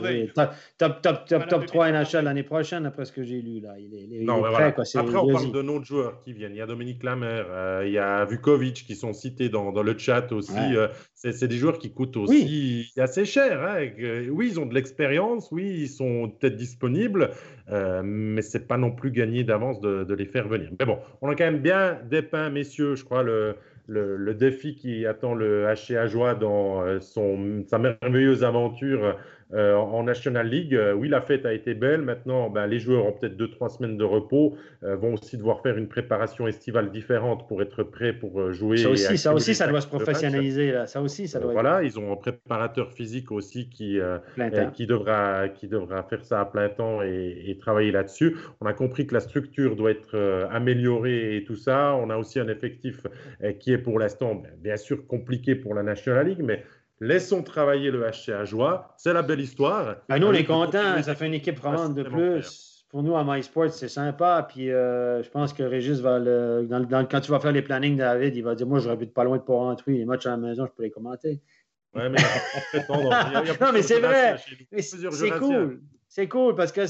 jouer 0.00 0.30
top, 0.34 0.50
top, 0.78 1.02
top, 1.02 1.24
top, 1.26 1.48
top 1.48 1.60
pépite 1.60 1.66
3 1.68 1.88
de 1.88 1.96
NHL 1.98 2.24
l'année 2.24 2.42
prochaine, 2.42 2.86
après 2.86 3.04
ce 3.04 3.12
que 3.12 3.22
j'ai 3.24 3.42
lu. 3.42 3.60
Là. 3.60 3.74
Il 3.78 3.92
est, 3.94 4.04
il 4.04 4.22
est- 4.22 4.24
Non, 4.24 4.38
est 4.38 4.40
prêt. 4.40 4.50
voilà. 4.50 4.72
Quoi. 4.72 4.84
C'est- 4.86 4.98
Après, 4.98 5.16
on 5.16 5.30
parle 5.30 5.52
de 5.52 5.60
d'autres 5.62 5.84
joueurs 5.84 6.18
qui 6.20 6.32
viennent. 6.32 6.52
Il 6.52 6.56
y 6.58 6.62
a 6.62 6.66
Dominique 6.66 7.02
Lamer, 7.02 7.44
euh, 7.50 7.82
il 7.84 7.92
y 7.92 7.98
a 7.98 8.24
Vukovic 8.24 8.86
qui 8.86 8.94
sont 8.96 9.12
cités 9.12 9.50
dans, 9.50 9.70
dans 9.72 9.82
le 9.82 9.98
chat 9.98 10.32
aussi. 10.32 10.52
Ouais. 10.52 10.76
Euh, 10.76 10.88
c'est 11.14 11.32
c'est 11.32 11.46
des 11.48 11.56
joueurs 11.58 11.78
qui 11.78 11.92
coûtent 11.92 12.16
aussi 12.16 12.90
assez 12.96 13.26
cher. 13.26 13.62
hein. 13.62 13.86
Oui, 14.30 14.48
ils 14.52 14.58
ont 14.60 14.66
de 14.66 14.74
l'expérience, 14.74 15.48
oui, 15.52 15.70
ils 15.82 15.88
sont 15.88 16.30
peut-être 16.30 16.56
disponibles, 16.56 17.30
euh, 17.70 18.00
mais 18.02 18.40
c'est 18.40 18.66
pas 18.66 18.78
non 18.78 18.92
plus 18.92 19.10
gagné 19.10 19.44
d'avance 19.44 19.80
de, 19.80 20.04
de 20.04 20.14
les 20.14 20.26
faire 20.26 20.48
venir. 20.48 20.70
Mais 20.80 20.86
bon, 20.86 20.98
on 21.20 21.28
a 21.28 21.34
quand 21.34 21.44
même 21.44 21.60
bien 21.60 21.98
dépeint, 22.10 22.48
messieurs, 22.48 22.94
je 22.94 23.04
crois, 23.04 23.22
le, 23.22 23.56
le, 23.88 24.34
défi 24.34 24.74
qui 24.74 25.06
attend 25.06 25.34
le 25.34 25.66
HCA 25.74 26.06
Joie 26.06 26.34
dans 26.34 26.82
euh, 26.82 27.00
son, 27.00 27.64
sa 27.66 27.78
merveilleuse 27.78 28.44
aventure 28.44 29.18
euh, 29.54 29.76
en 29.76 30.02
National 30.04 30.48
League. 30.48 30.74
Euh, 30.74 30.94
oui, 30.94 31.08
la 31.08 31.20
fête 31.20 31.44
a 31.44 31.52
été 31.52 31.74
belle. 31.74 32.02
Maintenant, 32.02 32.50
ben, 32.50 32.66
les 32.66 32.78
joueurs 32.78 33.06
ont 33.06 33.12
peut-être 33.12 33.36
deux, 33.36 33.50
trois 33.50 33.68
semaines 33.68 33.96
de 33.96 34.04
repos, 34.04 34.56
euh, 34.82 34.96
vont 34.96 35.14
aussi 35.14 35.36
devoir 35.36 35.60
faire 35.60 35.76
une 35.76 35.88
préparation 35.88 36.46
estivale 36.46 36.90
différente 36.90 37.46
pour 37.48 37.62
être 37.62 37.82
prêts 37.82 38.12
pour 38.12 38.40
euh, 38.40 38.52
jouer. 38.52 38.78
Ça 38.78 38.90
aussi, 38.90 39.18
ça 39.18 39.34
aussi, 39.34 39.54
ça 39.54 39.66
doit 39.66 39.80
se 39.80 39.86
professionnaliser. 39.86 40.72
Là. 40.72 40.86
Ça 40.86 41.02
aussi, 41.02 41.28
ça 41.28 41.38
voilà, 41.38 41.82
ils 41.82 41.98
ont 41.98 42.12
un 42.12 42.16
préparateur 42.16 42.92
physique 42.92 43.30
aussi 43.30 43.68
qui, 43.68 43.98
qui, 44.74 44.86
devra, 44.86 45.48
qui 45.48 45.68
devra 45.68 46.02
faire 46.02 46.24
ça 46.24 46.40
à 46.40 46.44
plein 46.44 46.68
temps 46.68 47.02
et, 47.02 47.44
et 47.46 47.58
travailler 47.58 47.92
là-dessus. 47.92 48.36
On 48.60 48.66
a 48.66 48.72
compris 48.72 49.06
que 49.06 49.14
la 49.14 49.20
structure 49.20 49.76
doit 49.76 49.90
être 49.90 50.48
améliorée 50.50 51.36
et 51.36 51.44
tout 51.44 51.56
ça. 51.56 51.94
On 51.94 52.10
a 52.10 52.16
aussi 52.16 52.40
un 52.40 52.48
effectif 52.48 53.06
qui 53.60 53.72
est 53.72 53.78
pour 53.78 53.98
l'instant, 53.98 54.36
ben, 54.36 54.50
bien 54.58 54.76
sûr, 54.76 55.06
compliqué 55.06 55.54
pour 55.54 55.74
la 55.74 55.82
National 55.82 56.26
League, 56.26 56.42
mais 56.42 56.62
laissons 57.06 57.42
travailler 57.42 57.90
le 57.90 58.02
HCA 58.02 58.44
Joie. 58.44 58.94
C'est 58.96 59.12
la 59.12 59.22
belle 59.22 59.40
histoire. 59.40 59.96
Ben, 60.08 60.18
nous, 60.18 60.28
on 60.28 60.32
est 60.32 60.44
contents. 60.44 61.02
Ça 61.02 61.14
fait 61.14 61.26
une 61.26 61.34
équipe 61.34 61.58
vraiment 61.58 61.88
de 61.88 62.02
supplémentaire. 62.02 62.32
plus. 62.40 62.68
Pour 62.88 63.02
nous, 63.02 63.16
à 63.16 63.24
MySports, 63.24 63.70
c'est 63.70 63.88
sympa. 63.88 64.46
Puis 64.48 64.70
euh, 64.70 65.22
je 65.22 65.30
pense 65.30 65.52
que 65.54 65.62
Régis 65.62 66.00
va 66.00 66.18
le. 66.18 66.66
Dans, 66.68 66.78
le- 66.78 66.84
dans- 66.86 67.06
quand 67.06 67.20
tu 67.20 67.30
vas 67.30 67.40
faire 67.40 67.52
les 67.52 67.62
plannings, 67.62 67.96
David, 67.96 68.36
il 68.36 68.42
va 68.44 68.54
dire 68.54 68.66
Moi, 68.66 68.80
je 68.80 68.90
habite 68.90 69.14
pas 69.14 69.24
loin 69.24 69.38
de 69.38 69.42
Port-Rentruy. 69.42 69.96
Les 69.98 70.04
matchs 70.04 70.26
à 70.26 70.30
la 70.30 70.36
maison, 70.36 70.66
je 70.66 70.72
peux 70.76 70.82
les 70.82 70.90
commenter. 70.90 71.40
Ouais, 71.94 72.08
mais 72.08 72.18
a 72.18 73.42
Non, 73.60 73.72
mais 73.72 73.82
c'est 73.82 74.00
vrai. 74.00 74.36
C'est 74.78 75.30
cool. 75.38 75.80
C'est 76.14 76.28
cool 76.28 76.54
parce 76.54 76.72
que, 76.72 76.82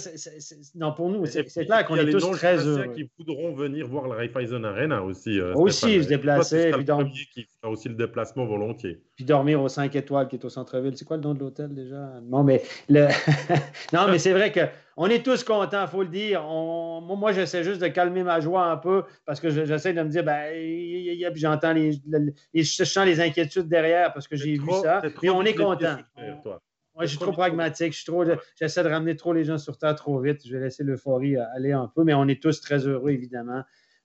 non, 0.77 0.93
pour 0.95 1.09
nous, 1.09 1.27
c'est 1.27 1.45
puis, 1.45 1.65
clair 1.65 1.87
qu'on 1.87 1.95
est 1.95 2.05
les 2.05 2.11
tous 2.13 2.29
très 2.33 2.57
heureux. 2.67 2.93
qui 2.93 3.09
voudront 3.17 3.55
venir 3.55 3.87
voir 3.87 4.09
la 4.09 4.17
Raiffeisen 4.17 4.65
Arena 4.65 5.01
aussi. 5.01 5.39
euh, 5.39 5.55
Aussi, 5.55 6.03
se 6.03 6.09
déplacer, 6.09 6.57
Toi, 6.63 6.71
le 6.71 6.75
évidemment. 6.79 7.05
premier 7.05 7.25
qui 7.33 7.45
fera 7.45 7.71
aussi 7.71 7.89
le 7.89 7.95
déplacement 7.95 8.47
volontiers. 8.47 9.01
Puis 9.15 9.25
dormir 9.25 9.63
aux 9.63 9.69
5 9.69 9.95
étoiles 9.95 10.27
qui 10.27 10.35
est 10.35 10.45
au 10.45 10.49
centre-ville. 10.49 10.97
C'est 10.97 11.05
quoi 11.05 11.19
le 11.19 11.23
nom 11.23 11.35
de 11.35 11.39
l'hôtel 11.39 11.73
déjà? 11.73 12.21
Non, 12.25 12.43
mais, 12.43 12.63
le... 12.89 13.07
non, 13.93 14.09
mais 14.11 14.19
c'est 14.19 14.33
vrai 14.33 14.51
qu'on 14.97 15.07
est 15.07 15.25
tous 15.25 15.45
contents, 15.45 15.83
il 15.83 15.89
faut 15.89 16.03
le 16.03 16.09
dire. 16.09 16.45
On- 16.45 17.01
Moi, 17.17 17.33
j'essaie 17.33 17.63
juste 17.65 17.81
de 17.81 17.89
calmer 17.89 18.23
ma 18.23 18.41
joie 18.41 18.65
un 18.67 18.77
peu 18.77 19.05
parce 19.27 19.39
que 19.41 19.51
je- 19.51 19.65
j'essaie 19.65 19.93
de 19.93 20.03
me 20.03 20.09
dire, 20.09 20.25
ben, 20.25 20.53
il 20.55 21.03
y 21.03 21.11
a- 21.11 21.13
il 21.13 21.19
y 21.19 21.25
a- 21.25 21.31
puis 21.31 21.41
j'entends 21.41 21.73
les, 21.73 21.91
les- 22.07 22.33
les- 22.55 22.63
je 22.63 22.85
sens 22.85 23.05
les 23.07 23.21
inquiétudes 23.21 23.69
derrière 23.69 24.13
parce 24.13 24.27
que 24.29 24.37
j'ai 24.37 24.53
vu 24.55 24.71
ça. 24.83 25.01
Mais 25.23 25.31
on 25.31 25.43
est 25.43 25.55
content. 25.55 25.97
Moi, 26.95 27.05
je 27.05 27.11
suis 27.11 27.19
Trop 27.19 27.33
pragmatique. 27.33 27.93
Je 27.93 27.99
suis 27.99 28.05
trop, 28.07 28.25
j'essaie 28.59 28.83
de 28.83 28.89
ramener 28.89 29.17
trop 29.17 29.33
les 29.33 29.45
gens 29.45 29.57
sur 29.59 29.79
terre 29.79 29.95
trop 29.95 30.21
vite. 30.21 30.47
Je 30.47 30.55
vais 30.57 30.65
laisser 30.65 30.85
l'euphorie 30.85 31.37
euh, 31.37 31.45
aller 31.55 31.73
un 31.73 31.91
peu, 31.95 32.05
mais 32.05 32.13
on 32.15 32.29
est 32.29 32.41
tous 32.43 32.61
très 32.61 32.87
heureux, 32.87 33.11
évidemment, 33.11 33.63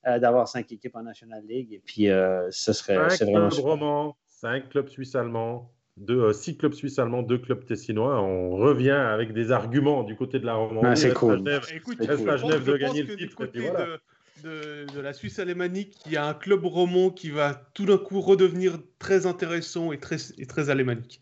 euh, 0.08 0.20
d'avoir 0.20 0.48
cinq 0.48 0.72
équipes 0.72 0.96
en 0.96 1.04
National 1.04 1.44
League. 1.46 1.74
Et 1.74 1.80
puis, 1.86 2.10
euh, 2.10 2.48
ce 2.50 2.72
serait 2.72 3.10
c'est 3.10 3.18
Cinq 3.18 3.26
vraiment 3.26 3.40
clubs 3.50 3.52
super. 3.52 3.72
romans, 3.72 4.18
cinq 4.26 4.70
clubs 4.70 4.88
suisses 4.88 5.16
allemands, 5.16 5.70
deux, 5.98 6.20
euh, 6.22 6.34
six 6.34 6.56
clubs 6.58 6.74
suisses 6.74 7.00
allemands, 7.00 7.24
deux 7.24 7.38
clubs 7.38 7.66
tessinois. 7.66 8.22
On 8.22 8.56
revient 8.58 8.92
avec 8.92 9.34
des 9.34 9.52
arguments 9.52 10.04
du 10.04 10.16
côté 10.16 10.40
de 10.40 10.46
la 10.46 10.54
Romandie. 10.56 10.88
Ah, 10.88 10.96
c'est 10.96 11.14
cool. 11.14 11.38
Genève. 11.40 11.66
Écoute, 11.76 11.98
C'est 12.00 12.06
je 12.18 12.24
pense- 12.24 12.40
Genève 12.42 12.60
je 12.62 12.66
de 12.66 12.72
pense 12.72 12.80
gagner 12.80 13.04
le 13.04 13.16
du 13.16 13.28
titre, 13.28 13.42
et 13.44 13.48
puis 13.48 13.62
côté 13.62 13.70
voilà. 13.70 13.86
de, 13.86 14.00
de- 14.44 14.96
de 14.96 15.00
la 15.02 15.14
Suisse 15.14 15.40
alémanique, 15.40 15.96
il 16.06 16.12
y 16.14 16.18
a 16.18 16.26
un 16.28 16.34
club 16.34 16.66
roman 16.66 17.10
qui 17.10 17.30
va 17.32 17.54
tout 17.74 17.86
d'un 17.86 17.98
coup 17.98 18.22
redevenir 18.22 18.78
très 19.00 19.26
intéressant 19.26 19.92
et 19.92 19.98
très, 20.00 20.18
et 20.38 20.46
très 20.46 20.70
alémanique. 20.70 21.20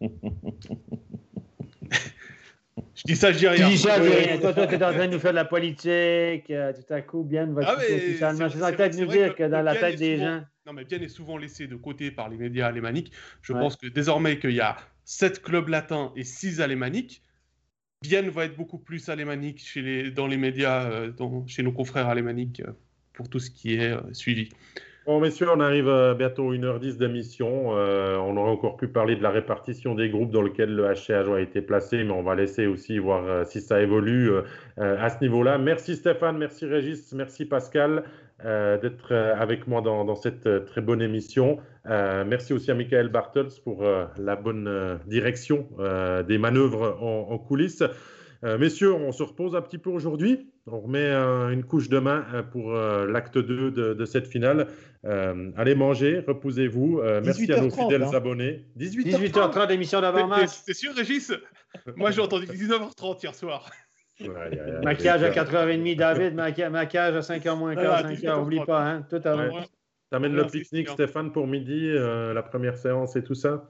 je 2.98 3.02
dis 3.06 3.16
ça, 3.16 3.32
je 3.32 3.38
dis 3.38 3.44
Tu 3.44 3.48
rien. 3.48 3.68
dis 3.68 3.78
ça, 3.78 4.00
Oui. 4.02 4.08
dis 4.10 4.14
rien. 4.16 4.38
Toi, 4.38 4.52
toi, 4.52 4.66
tu 4.66 4.74
es 4.74 4.84
en 4.84 4.92
train 4.92 5.06
de 5.06 5.12
nous 5.14 5.18
faire 5.20 5.30
de 5.30 5.36
la 5.36 5.44
politique. 5.44 5.88
euh, 6.50 6.72
tout 6.72 6.92
à 6.92 7.00
coup, 7.02 7.22
bien 7.24 7.46
va 7.46 7.62
Ah, 7.66 7.76
mais 7.78 7.84
c'est- 7.86 8.10
Je 8.10 8.14
suis 8.16 8.24
en 8.24 8.72
train 8.72 8.88
de 8.88 8.96
nous 9.00 9.06
dire 9.06 9.34
que 9.34 9.38
que 9.44 9.48
dans 9.48 9.62
la 9.62 9.72
Bien 9.72 9.80
tête 9.80 9.98
des 9.98 10.16
souvent- 10.16 10.26
gens. 10.38 10.44
Non, 10.66 10.72
mais 10.74 10.84
bien 10.84 11.00
est 11.00 11.08
souvent 11.08 11.36
laissé 11.38 11.66
de 11.66 11.76
côté 11.76 12.10
par 12.10 12.28
les 12.28 12.36
médias 12.36 12.66
alémaniques. 12.66 13.12
Je 13.42 13.52
Ouais. 13.52 13.60
pense 13.60 13.76
que 13.76 13.86
désormais 13.86 14.38
qu'il 14.38 14.50
y 14.52 14.60
a 14.60 14.76
sept 15.04 15.40
clubs 15.42 15.68
latins 15.68 16.12
et 16.16 16.24
six 16.24 16.60
alémaniques, 16.60 17.22
Bienne 18.02 18.28
va 18.28 18.44
être 18.44 18.56
beaucoup 18.56 18.78
plus 18.78 19.08
alémanique 19.08 19.60
chez 19.60 19.82
les, 19.82 20.10
dans 20.10 20.26
les 20.26 20.36
médias, 20.36 20.90
euh, 20.90 21.10
dans- 21.10 21.46
chez 21.46 21.62
nos 21.62 21.72
confrères 21.72 22.08
alémaniques, 22.08 22.60
euh, 22.60 22.72
pour 23.12 23.28
tout 23.28 23.40
ce 23.40 23.50
qui 23.50 23.74
est 23.74 23.96
suivi. 24.12 24.50
Bon, 25.08 25.20
messieurs, 25.20 25.46
on 25.50 25.60
arrive 25.60 25.88
euh, 25.88 26.12
bientôt 26.12 26.50
à 26.50 26.54
1h10 26.54 26.98
d'émission. 26.98 27.74
Euh, 27.74 28.18
on 28.18 28.36
aurait 28.36 28.50
encore 28.50 28.76
pu 28.76 28.88
parler 28.88 29.16
de 29.16 29.22
la 29.22 29.30
répartition 29.30 29.94
des 29.94 30.10
groupes 30.10 30.30
dans 30.30 30.42
lesquels 30.42 30.76
le 30.76 30.84
HCH 30.84 31.30
a 31.34 31.40
été 31.40 31.62
placé, 31.62 32.04
mais 32.04 32.10
on 32.10 32.22
va 32.22 32.34
laisser 32.34 32.66
aussi 32.66 32.98
voir 32.98 33.24
euh, 33.24 33.44
si 33.46 33.62
ça 33.62 33.80
évolue 33.80 34.30
euh, 34.30 34.42
à 34.76 35.08
ce 35.08 35.22
niveau-là. 35.22 35.56
Merci 35.56 35.96
Stéphane, 35.96 36.36
merci 36.36 36.66
Régis, 36.66 37.14
merci 37.14 37.46
Pascal 37.46 38.04
d'être 38.44 39.12
avec 39.12 39.66
moi 39.66 39.80
dans, 39.80 40.14
cette 40.14 40.66
très 40.66 40.80
bonne 40.80 41.02
émission. 41.02 41.58
Merci 41.84 42.52
aussi 42.52 42.70
à 42.70 42.74
Michael 42.74 43.08
Bartels 43.08 43.48
pour 43.64 43.82
la 43.82 44.36
bonne 44.36 45.00
direction 45.08 45.66
des 46.28 46.38
manœuvres 46.38 46.96
en, 47.00 47.32
en 47.32 47.38
coulisses. 47.38 47.82
Messieurs, 48.44 48.94
on 48.94 49.10
se 49.10 49.24
repose 49.24 49.56
un 49.56 49.60
petit 49.60 49.78
peu 49.78 49.90
aujourd'hui. 49.90 50.52
On 50.70 50.80
remet 50.80 50.98
euh, 51.04 51.50
une 51.50 51.64
couche 51.64 51.88
demain 51.88 52.24
euh, 52.34 52.42
pour 52.42 52.74
euh, 52.74 53.06
l'acte 53.06 53.38
2 53.38 53.70
de, 53.70 53.94
de 53.94 54.04
cette 54.04 54.26
finale. 54.26 54.68
Euh, 55.04 55.50
allez 55.56 55.74
manger, 55.74 56.22
reposez-vous. 56.26 57.00
Euh, 57.02 57.20
merci 57.24 57.50
à 57.52 57.60
nos 57.60 57.68
18h30, 57.68 57.82
fidèles 57.82 58.02
hein. 58.02 58.10
abonnés. 58.14 58.64
18h30. 58.78 59.30
18h30, 59.32 59.70
émission 59.72 60.00
d'avant-match. 60.00 60.50
t'es- 60.50 60.64
T'es 60.66 60.74
sûr, 60.74 60.94
Régis? 60.94 61.32
Moi, 61.96 62.10
j'ai 62.10 62.20
entendu 62.20 62.46
19h30 62.46 63.22
hier 63.22 63.34
soir. 63.34 63.70
Ouais, 64.20 64.28
ouais, 64.28 64.34
ouais, 64.50 64.80
Maquillage 64.82 65.22
à 65.22 65.28
ouais. 65.28 65.34
4h30, 65.34 65.94
David. 65.96 66.34
maqui- 66.34 66.68
Maquillage 66.68 67.14
à 67.14 67.20
5h 67.22 67.56
moins 67.56 67.74
quart, 67.76 68.02
Ah, 68.04 68.10
5h. 68.12 68.40
Oublie 68.42 68.64
pas, 68.66 68.84
hein. 68.84 69.06
Tout 69.08 69.20
à 69.24 69.36
l'heure. 69.36 69.64
T'amènes 70.10 70.34
le 70.34 70.46
pique-nique, 70.46 70.88
Stéphane. 70.88 71.32
Pour 71.32 71.46
midi, 71.46 71.90
euh, 71.90 72.32
la 72.32 72.42
première 72.42 72.76
séance 72.78 73.14
et 73.16 73.22
tout 73.22 73.34
ça. 73.34 73.64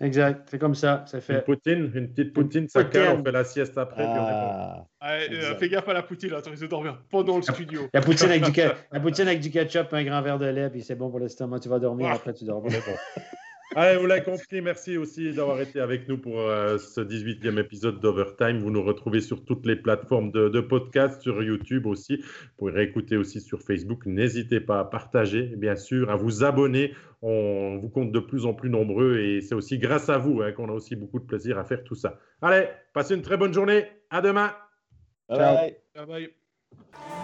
Exact. 0.00 0.46
C'est 0.50 0.58
comme 0.58 0.74
ça. 0.76 1.04
C'est 1.06 1.16
Une 1.16 1.22
fait. 1.22 1.44
poutine, 1.44 1.90
une 1.94 2.08
petite 2.12 2.32
poutine, 2.32 2.68
ça 2.68 2.84
poutine. 2.84 3.02
cale, 3.02 3.16
on 3.20 3.24
fait 3.24 3.32
la 3.32 3.44
sieste 3.44 3.76
après. 3.76 4.02
puis 4.04 4.12
on 4.12 4.14
est 4.14 4.30
content. 4.30 4.88
Ah, 5.00 5.08
Ouais, 5.08 5.28
euh, 5.32 5.56
fais 5.56 5.68
gaffe 5.68 5.88
à 5.88 5.92
la 5.94 6.02
poutine, 6.02 6.30
tu 6.42 6.48
risques 6.50 6.62
de 6.62 6.68
dormir 6.68 7.02
pendant 7.10 7.36
le 7.36 7.42
studio. 7.42 7.82
La 7.92 8.00
poutine 8.00 8.28
avec 8.28 8.44
du, 8.44 8.52
ke- 8.52 8.72
la 8.92 9.00
poutine 9.00 9.26
avec 9.26 9.40
du 9.40 9.50
ketchup, 9.50 9.88
un 9.92 10.04
grand 10.04 10.22
verre 10.22 10.38
de 10.38 10.46
lait, 10.46 10.70
puis 10.70 10.82
c'est 10.82 10.94
bon 10.94 11.10
pour 11.10 11.18
l'estomac. 11.18 11.58
Tu 11.60 11.68
vas 11.68 11.78
dormir, 11.78 12.08
Ah. 12.10 12.14
après 12.14 12.34
tu 12.34 12.44
dors. 12.44 12.62
Allez, 13.76 13.98
vous 13.98 14.06
l'avez 14.06 14.24
compris, 14.24 14.60
merci 14.60 14.96
aussi 14.96 15.32
d'avoir 15.32 15.60
été 15.60 15.80
avec 15.80 16.08
nous 16.08 16.18
pour 16.18 16.40
euh, 16.40 16.76
ce 16.78 17.00
18e 17.00 17.58
épisode 17.60 18.00
d'Overtime. 18.00 18.58
Vous 18.58 18.70
nous 18.70 18.82
retrouvez 18.82 19.20
sur 19.20 19.44
toutes 19.44 19.64
les 19.64 19.76
plateformes 19.76 20.32
de, 20.32 20.48
de 20.48 20.60
podcast, 20.60 21.22
sur 21.22 21.40
YouTube 21.40 21.86
aussi. 21.86 22.16
Vous 22.16 22.48
pouvez 22.58 22.72
réécouter 22.72 23.16
aussi 23.16 23.40
sur 23.40 23.62
Facebook. 23.62 24.06
N'hésitez 24.06 24.58
pas 24.58 24.80
à 24.80 24.84
partager, 24.84 25.54
bien 25.56 25.76
sûr, 25.76 26.10
à 26.10 26.16
vous 26.16 26.42
abonner. 26.42 26.94
On 27.22 27.76
vous 27.76 27.88
compte 27.88 28.10
de 28.10 28.18
plus 28.18 28.44
en 28.44 28.54
plus 28.54 28.70
nombreux 28.70 29.18
et 29.18 29.40
c'est 29.40 29.54
aussi 29.54 29.78
grâce 29.78 30.08
à 30.08 30.18
vous 30.18 30.42
hein, 30.42 30.50
qu'on 30.50 30.68
a 30.68 30.72
aussi 30.72 30.96
beaucoup 30.96 31.20
de 31.20 31.26
plaisir 31.26 31.56
à 31.56 31.64
faire 31.64 31.84
tout 31.84 31.94
ça. 31.94 32.18
Allez, 32.42 32.66
passez 32.92 33.14
une 33.14 33.22
très 33.22 33.36
bonne 33.36 33.54
journée. 33.54 33.86
À 34.10 34.20
demain. 34.20 34.52
bye 35.28 35.38
Ciao. 35.38 35.54
bye. 35.54 35.76
Bye 35.94 36.06
bye. 36.06 37.19